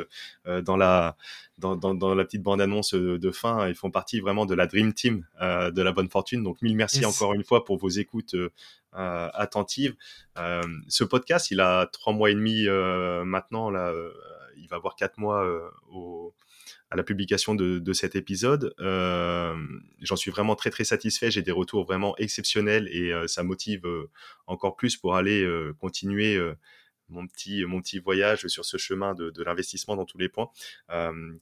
dans 0.63 0.77
la 0.77 1.17
dans, 1.57 1.75
dans, 1.75 1.93
dans, 1.93 2.15
la 2.15 2.23
petite 2.25 2.41
bande 2.41 2.61
annonce 2.61 2.93
de 2.93 3.31
fin, 3.31 3.67
ils 3.67 3.75
font 3.75 3.91
partie 3.91 4.19
vraiment 4.19 4.45
de 4.45 4.55
la 4.55 4.67
dream 4.67 4.93
team 4.93 5.25
de 5.41 5.81
la 5.81 5.91
bonne 5.91 6.09
fortune. 6.09 6.43
Donc 6.43 6.61
mille 6.61 6.75
merci 6.75 7.05
encore 7.05 7.33
une 7.33 7.43
fois 7.43 7.65
pour 7.65 7.77
vos 7.77 7.89
écoutes. 7.89 8.35
attentives. 8.93 9.95
ce 10.87 11.03
podcast, 11.03 11.51
il 11.51 11.59
a 11.59 11.85
trois 11.87 12.13
mois 12.13 12.31
et 12.31 12.35
demi 12.35 12.65
maintenant. 13.25 13.69
Là, 13.69 13.93
il 14.61 14.67
va 14.67 14.77
avoir 14.77 14.95
quatre 14.95 15.17
mois 15.17 15.45
au, 15.89 16.33
à 16.91 16.97
la 16.97 17.03
publication 17.03 17.55
de, 17.55 17.93
cet 17.93 18.15
épisode. 18.15 18.73
Euh, 18.79 19.55
j'en 20.01 20.15
suis 20.15 20.29
vraiment 20.29 20.55
très 20.55 20.69
très 20.69 20.83
satisfait. 20.83 21.31
J'ai 21.31 21.41
des 21.41 21.51
retours 21.51 21.85
vraiment 21.85 22.15
exceptionnels 22.17 22.87
et 22.91 23.13
euh, 23.13 23.27
ça 23.27 23.43
motive 23.43 23.85
euh, 23.85 24.09
encore 24.45 24.75
plus 24.75 24.97
pour 24.97 25.15
aller 25.15 25.47
continuer 25.79 26.39
mon 27.09 27.27
petit 27.27 27.65
mon 27.65 27.81
petit 27.81 27.99
voyage 27.99 28.47
sur 28.47 28.65
ce 28.65 28.77
chemin 28.77 29.13
de, 29.13 29.43
l'investissement 29.43 29.95
dans 29.95 30.05
tous 30.05 30.17
les 30.17 30.29
points. 30.29 30.49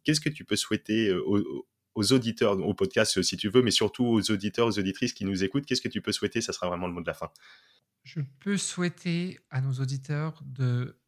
Qu'est-ce 0.03 0.21
que 0.21 0.29
tu 0.29 0.45
peux 0.45 0.55
souhaiter 0.55 1.11
aux, 1.11 1.65
aux, 1.95 2.13
auditeurs 2.13 2.59
au 2.59 2.73
podcast 2.73 3.21
si 3.21 3.37
tu 3.37 3.49
veux, 3.49 3.61
mais 3.61 3.71
surtout 3.71 4.05
aux 4.05 4.31
auditeurs, 4.31 4.67
aux 4.67 4.79
auditrices 4.79 5.13
qui 5.13 5.25
nous 5.25 5.43
écoutent 5.43 5.65
Qu'est-ce 5.65 5.81
que 5.81 5.89
tu 5.89 6.01
peux 6.01 6.11
souhaiter? 6.11 6.41
Ça 6.41 6.53
sera 6.53 6.67
vraiment 6.67 6.87
le 6.87 6.93
mot 6.93 7.01
de 7.01 7.07
la 7.07 7.13
fin. 7.13 7.29
Je 8.03 8.21
peux 8.39 8.57
souhaiter 8.57 9.39
à 9.49 9.61
nos 9.61 9.73
auditeurs 9.73 10.41
de 10.45 10.98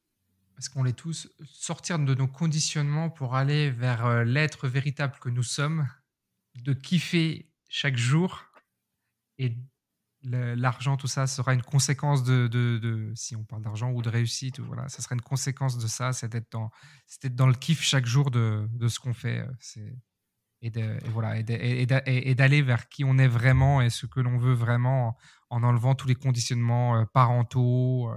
parce 0.55 0.69
qu'on 0.69 0.85
est 0.85 0.97
tous, 0.97 1.29
sortir 1.45 1.99
de 1.99 2.15
nos 2.15 2.27
conditionnements 2.27 3.09
pour 3.09 3.35
aller 3.35 3.71
vers 3.71 4.05
euh, 4.05 4.23
l'être 4.23 4.67
véritable 4.67 5.15
que 5.19 5.29
nous 5.29 5.43
sommes, 5.43 5.87
de 6.55 6.73
kiffer 6.73 7.49
chaque 7.69 7.97
jour. 7.97 8.43
Et 9.37 9.57
l'argent, 10.23 10.97
tout 10.97 11.07
ça 11.07 11.25
sera 11.25 11.53
une 11.53 11.63
conséquence 11.63 12.23
de, 12.23 12.47
de, 12.47 13.11
si 13.15 13.35
on 13.35 13.43
parle 13.43 13.63
d'argent 13.63 13.91
ou 13.91 14.01
de 14.01 14.09
réussite, 14.09 14.59
voilà, 14.59 14.87
ça 14.87 15.01
sera 15.01 15.15
une 15.15 15.21
conséquence 15.21 15.77
de 15.77 15.87
ça, 15.87 16.13
c'est 16.13 16.29
d'être 16.29 16.51
dans, 16.51 16.69
dans 17.31 17.47
le 17.47 17.55
kiff 17.55 17.81
chaque 17.81 18.05
jour 18.05 18.29
de, 18.29 18.67
de 18.71 18.87
ce 18.87 18.99
qu'on 18.99 19.13
fait. 19.13 19.43
C'est, 19.59 19.95
et, 20.61 20.69
de, 20.69 20.99
voilà, 21.09 21.37
et, 21.39 22.35
d'aller 22.35 22.61
vers 22.61 22.87
qui 22.87 23.03
on 23.03 23.17
est 23.17 23.27
vraiment 23.27 23.81
et 23.81 23.89
ce 23.89 24.05
que 24.05 24.19
l'on 24.19 24.37
veut 24.37 24.53
vraiment 24.53 25.17
en 25.49 25.63
enlevant 25.63 25.95
tous 25.95 26.07
les 26.07 26.15
conditionnements 26.15 26.97
euh, 26.97 27.05
parentaux, 27.13 28.11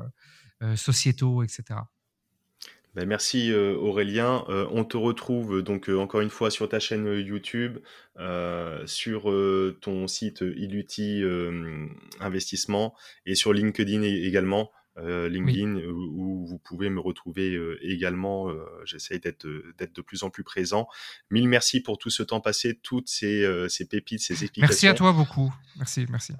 euh, 0.63 0.77
sociétaux, 0.77 1.43
etc. 1.43 1.81
Ben, 2.95 3.07
merci 3.09 3.51
euh, 3.51 3.75
Aurélien. 3.75 4.45
Euh, 4.49 4.69
on 4.71 4.85
te 4.85 4.97
retrouve 4.97 5.63
donc 5.63 5.89
euh, 5.89 5.99
encore 5.99 6.21
une 6.21 6.31
fois 6.31 6.51
sur 6.51 6.69
ta 6.69 6.79
chaîne 6.79 7.07
YouTube, 7.07 7.79
sur 8.87 9.23
ton 9.81 10.07
site 10.07 10.43
Iluti 10.43 11.23
Investissement 12.21 12.95
et 13.27 13.35
sur 13.35 13.53
LinkedIn 13.53 14.03
également. 14.03 14.71
Euh, 14.99 15.29
LinkedIn, 15.29 15.77
où, 15.77 16.47
vous 16.47 16.59
pouvez 16.59 16.91
me 16.91 17.01
retrouver 17.01 17.59
également. 17.81 18.49
J'essaye 18.85 19.19
d'être 19.19 19.47
d'être 19.79 19.95
de 19.95 20.03
plus 20.03 20.23
en 20.23 20.31
plus 20.31 20.45
présent. 20.45 20.89
Mille 21.31 21.49
merci 21.49 21.81
pour 21.81 21.99
tout 21.99 22.11
ce 22.11 22.23
temps 22.23 22.41
passé, 22.41 22.79
toutes 22.83 23.09
ces, 23.09 23.45
ces 23.69 23.87
pépites, 23.87 24.21
ces 24.21 24.45
explications. 24.45 24.63
Merci 24.75 24.87
à 24.89 24.95
toi 24.95 25.13
beaucoup. 25.13 25.55
Merci, 25.77 26.07
merci. 26.09 26.33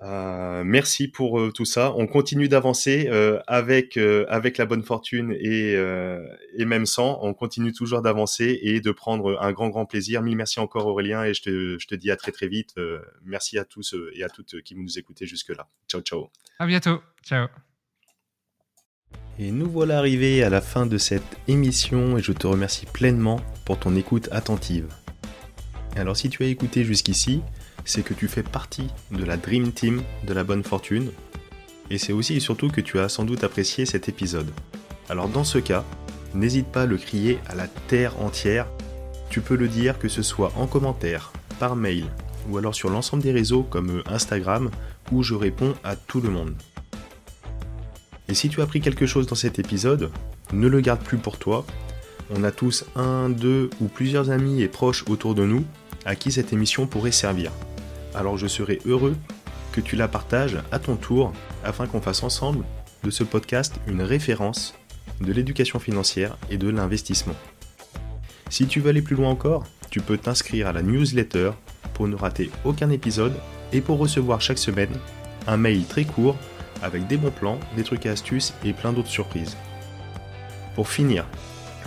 merci 0.65 1.09
pour 1.09 1.53
tout 1.53 1.65
ça. 1.65 1.95
On 1.97 2.07
continue 2.07 2.49
d'avancer 2.49 3.09
avec 3.47 3.97
avec 3.97 4.59
la 4.59 4.67
bonne 4.67 4.83
fortune 4.83 5.35
et 5.39 5.73
et 6.57 6.65
même 6.65 6.87
sans. 6.87 7.19
On 7.23 7.35
continue 7.35 7.73
toujours 7.73 8.03
d'avancer 8.03 8.59
et 8.63 8.81
de 8.81 8.93
prendre 8.93 9.39
un 9.41 9.53
grand 9.53 9.69
grand 9.69 9.87
plaisir. 9.87 10.23
Mille 10.23 10.37
merci 10.37 10.61
encore 10.61 10.87
Aurélien 10.87 11.25
et 11.25 11.35
je 11.35 11.43
te 11.43 11.79
je 11.79 11.87
te 11.87 11.95
dis 11.95 12.11
à 12.11 12.17
très 12.17 12.33
très 12.33 12.49
vite. 12.49 12.75
merci 13.25 13.59
à 13.59 13.65
tous 13.65 13.95
et 14.15 14.23
à 14.23 14.29
toutes 14.29 14.63
qui 14.63 14.75
nous 14.77 14.99
écoutez 14.99 15.27
jusque 15.27 15.51
là. 15.51 15.69
Ciao 15.89 16.01
ciao. 16.03 16.31
À 16.59 16.67
bientôt. 16.67 17.03
Ciao. 17.23 17.49
Et 19.39 19.51
nous 19.51 19.69
voilà 19.69 19.99
arrivés 19.99 20.45
à 20.45 20.51
la 20.51 20.61
fin 20.61 20.87
de 20.87 20.97
cette 20.97 21.39
émission 21.49 22.17
et 22.17 22.23
je 22.23 22.33
te 22.33 22.47
remercie 22.47 22.87
pleinement 22.87 23.41
pour 23.65 23.79
ton 23.81 23.97
écoute 23.97 24.29
attentive. 24.31 24.87
Alors 25.97 26.17
si 26.17 26.29
tu 26.29 26.45
as 26.45 26.47
écouté 26.47 26.85
jusqu'ici, 26.85 27.41
c'est 27.85 28.05
que 28.05 28.15
tu 28.15 28.29
fais 28.29 28.45
partie 28.45 28.89
de 29.11 29.25
la 29.25 29.37
Dream 29.37 29.73
Team 29.73 30.03
de 30.25 30.33
la 30.33 30.45
bonne 30.45 30.63
fortune 30.63 31.11
et 31.91 31.99
c'est 31.99 32.13
aussi 32.13 32.37
et 32.37 32.41
surtout 32.41 32.69
que 32.69 32.81
tu 32.81 33.01
as 33.01 33.09
sans 33.09 33.25
doute 33.25 33.43
apprécié 33.43 33.87
cet 33.87 34.09
épisode. 34.09 34.51
Alors 35.09 35.29
dans 35.29 35.45
ce 35.45 35.59
cas, 35.59 35.85
n'hésite 36.33 36.69
pas 36.69 36.83
à 36.83 36.87
le 36.87 36.97
crier 36.97 37.41
à 37.49 37.57
la 37.57 37.67
terre 37.67 38.21
entière. 38.21 38.69
Tu 39.31 39.41
peux 39.41 39.57
le 39.57 39.67
dire 39.67 39.99
que 39.99 40.09
ce 40.09 40.23
soit 40.23 40.53
en 40.57 40.69
commentaire, 40.69 41.33
par 41.59 41.75
mail 41.75 42.07
ou 42.49 42.59
alors 42.59 42.75
sur 42.75 42.89
l'ensemble 42.89 43.23
des 43.23 43.33
réseaux 43.33 43.63
comme 43.63 44.03
Instagram 44.07 44.71
où 45.11 45.23
je 45.23 45.35
réponds 45.35 45.75
à 45.83 45.97
tout 45.97 46.21
le 46.21 46.31
monde. 46.31 46.55
Et 48.29 48.35
si 48.35 48.49
tu 48.49 48.61
as 48.61 48.65
appris 48.65 48.81
quelque 48.81 49.07
chose 49.07 49.27
dans 49.27 49.35
cet 49.35 49.59
épisode, 49.59 50.11
ne 50.53 50.69
le 50.69 50.81
garde 50.81 51.03
plus 51.03 51.19
pour 51.19 51.39
toi. 51.39 51.67
On 52.35 52.45
a 52.45 52.51
tous 52.51 52.85
un, 52.97 53.29
deux 53.29 53.71
ou 53.81 53.87
plusieurs 53.87 54.31
amis 54.31 54.63
et 54.63 54.69
proches 54.69 55.05
autour 55.09 55.35
de 55.35 55.45
nous 55.45 55.65
à 56.05 56.15
qui 56.17 56.33
cette 56.33 56.53
émission 56.53 56.87
pourrait 56.87 57.13
servir. 57.13 57.51
Alors 58.15 58.39
je 58.39 58.47
serai 58.47 58.81
heureux 58.87 59.17
que 59.73 59.81
tu 59.81 59.97
la 59.97 60.09
partages 60.09 60.59
à 60.71 60.79
ton 60.79 60.97
tour 60.97 61.33
afin 61.65 61.87
qu'on 61.87 62.01
fasse 62.01 62.23
ensemble 62.23 62.65
de 63.03 63.11
ce 63.11 63.25
podcast 63.25 63.75
une 63.87 64.03
référence 64.03 64.75
de 65.21 65.33
l'éducation 65.33 65.79
financière 65.79 66.37
et 66.51 66.57
de 66.57 66.69
l'investissement. 66.69 67.35
Si 68.51 68.67
tu 68.67 68.81
veux 68.81 68.91
aller 68.91 69.03
plus 69.03 69.17
loin 69.17 69.31
encore, 69.31 69.65
tu 69.91 70.01
peux 70.01 70.19
t'inscrire 70.19 70.69
à 70.69 70.73
la 70.73 70.83
newsletter 70.83 71.51
pour 71.93 72.09
ne 72.09 72.17
rater 72.17 72.51
aucun 72.65 72.91
épisode 72.91 73.35
et 73.73 73.81
pour 73.81 73.99
recevoir 73.99 74.41
chaque 74.41 74.59
semaine 74.59 74.93
un 75.47 75.57
mail 75.57 75.85
très 75.85 76.05
court 76.05 76.37
avec 76.83 77.07
des 77.07 77.17
bons 77.17 77.31
plans, 77.31 77.59
des 77.77 77.85
trucs 77.85 78.07
et 78.07 78.11
astuces 78.11 78.55
et 78.65 78.73
plein 78.73 78.93
d'autres 78.93 79.09
surprises. 79.09 79.57
Pour 80.75 80.89
finir, 80.89 81.27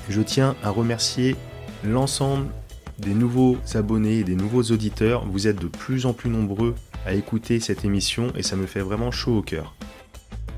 je 0.10 0.22
tiens 0.22 0.56
à 0.64 0.70
remercier 0.70 1.36
l'ensemble 1.84 2.48
des 3.00 3.14
nouveaux 3.14 3.58
abonnés 3.76 4.20
et 4.20 4.24
des 4.24 4.36
nouveaux 4.36 4.64
auditeurs. 4.64 5.26
Vous 5.26 5.48
êtes 5.48 5.62
de 5.62 5.68
plus 5.68 6.06
en 6.06 6.14
plus 6.14 6.30
nombreux 6.30 6.76
à 7.06 7.14
écouter 7.14 7.60
cette 7.60 7.86
émission 7.86 8.32
et 8.36 8.44
ça 8.44 8.56
me 8.56 8.66
fait 8.66 8.82
vraiment 8.82 9.12
chaud 9.12 9.38
au 9.38 9.42
cœur. 9.42 9.76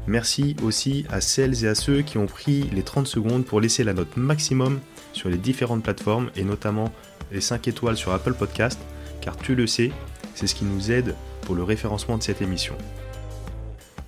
Merci 0.07 0.55
aussi 0.63 1.05
à 1.09 1.21
celles 1.21 1.63
et 1.65 1.67
à 1.67 1.75
ceux 1.75 2.01
qui 2.01 2.17
ont 2.17 2.25
pris 2.25 2.63
les 2.73 2.81
30 2.81 3.05
secondes 3.05 3.45
pour 3.45 3.61
laisser 3.61 3.83
la 3.83 3.93
note 3.93 4.17
maximum 4.17 4.79
sur 5.13 5.29
les 5.29 5.37
différentes 5.37 5.83
plateformes 5.83 6.31
et 6.35 6.43
notamment 6.43 6.91
les 7.31 7.41
5 7.41 7.67
étoiles 7.67 7.97
sur 7.97 8.11
Apple 8.11 8.33
Podcast 8.33 8.79
car 9.21 9.37
tu 9.37 9.53
le 9.55 9.67
sais, 9.67 9.91
c'est 10.33 10.47
ce 10.47 10.55
qui 10.55 10.65
nous 10.65 10.91
aide 10.91 11.15
pour 11.41 11.55
le 11.55 11.63
référencement 11.63 12.17
de 12.17 12.23
cette 12.23 12.41
émission. 12.41 12.75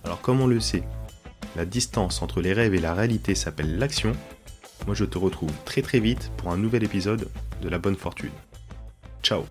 Alors 0.03 0.21
comme 0.21 0.41
on 0.41 0.47
le 0.47 0.59
sait, 0.59 0.83
la 1.55 1.65
distance 1.65 2.21
entre 2.21 2.41
les 2.41 2.53
rêves 2.53 2.73
et 2.73 2.79
la 2.79 2.93
réalité 2.93 3.35
s'appelle 3.35 3.77
l'action. 3.77 4.13
Moi 4.85 4.95
je 4.95 5.05
te 5.05 5.17
retrouve 5.17 5.53
très 5.65 5.81
très 5.81 5.99
vite 5.99 6.31
pour 6.37 6.51
un 6.51 6.57
nouvel 6.57 6.83
épisode 6.83 7.27
de 7.61 7.69
la 7.69 7.77
bonne 7.77 7.95
fortune. 7.95 8.31
Ciao 9.21 9.43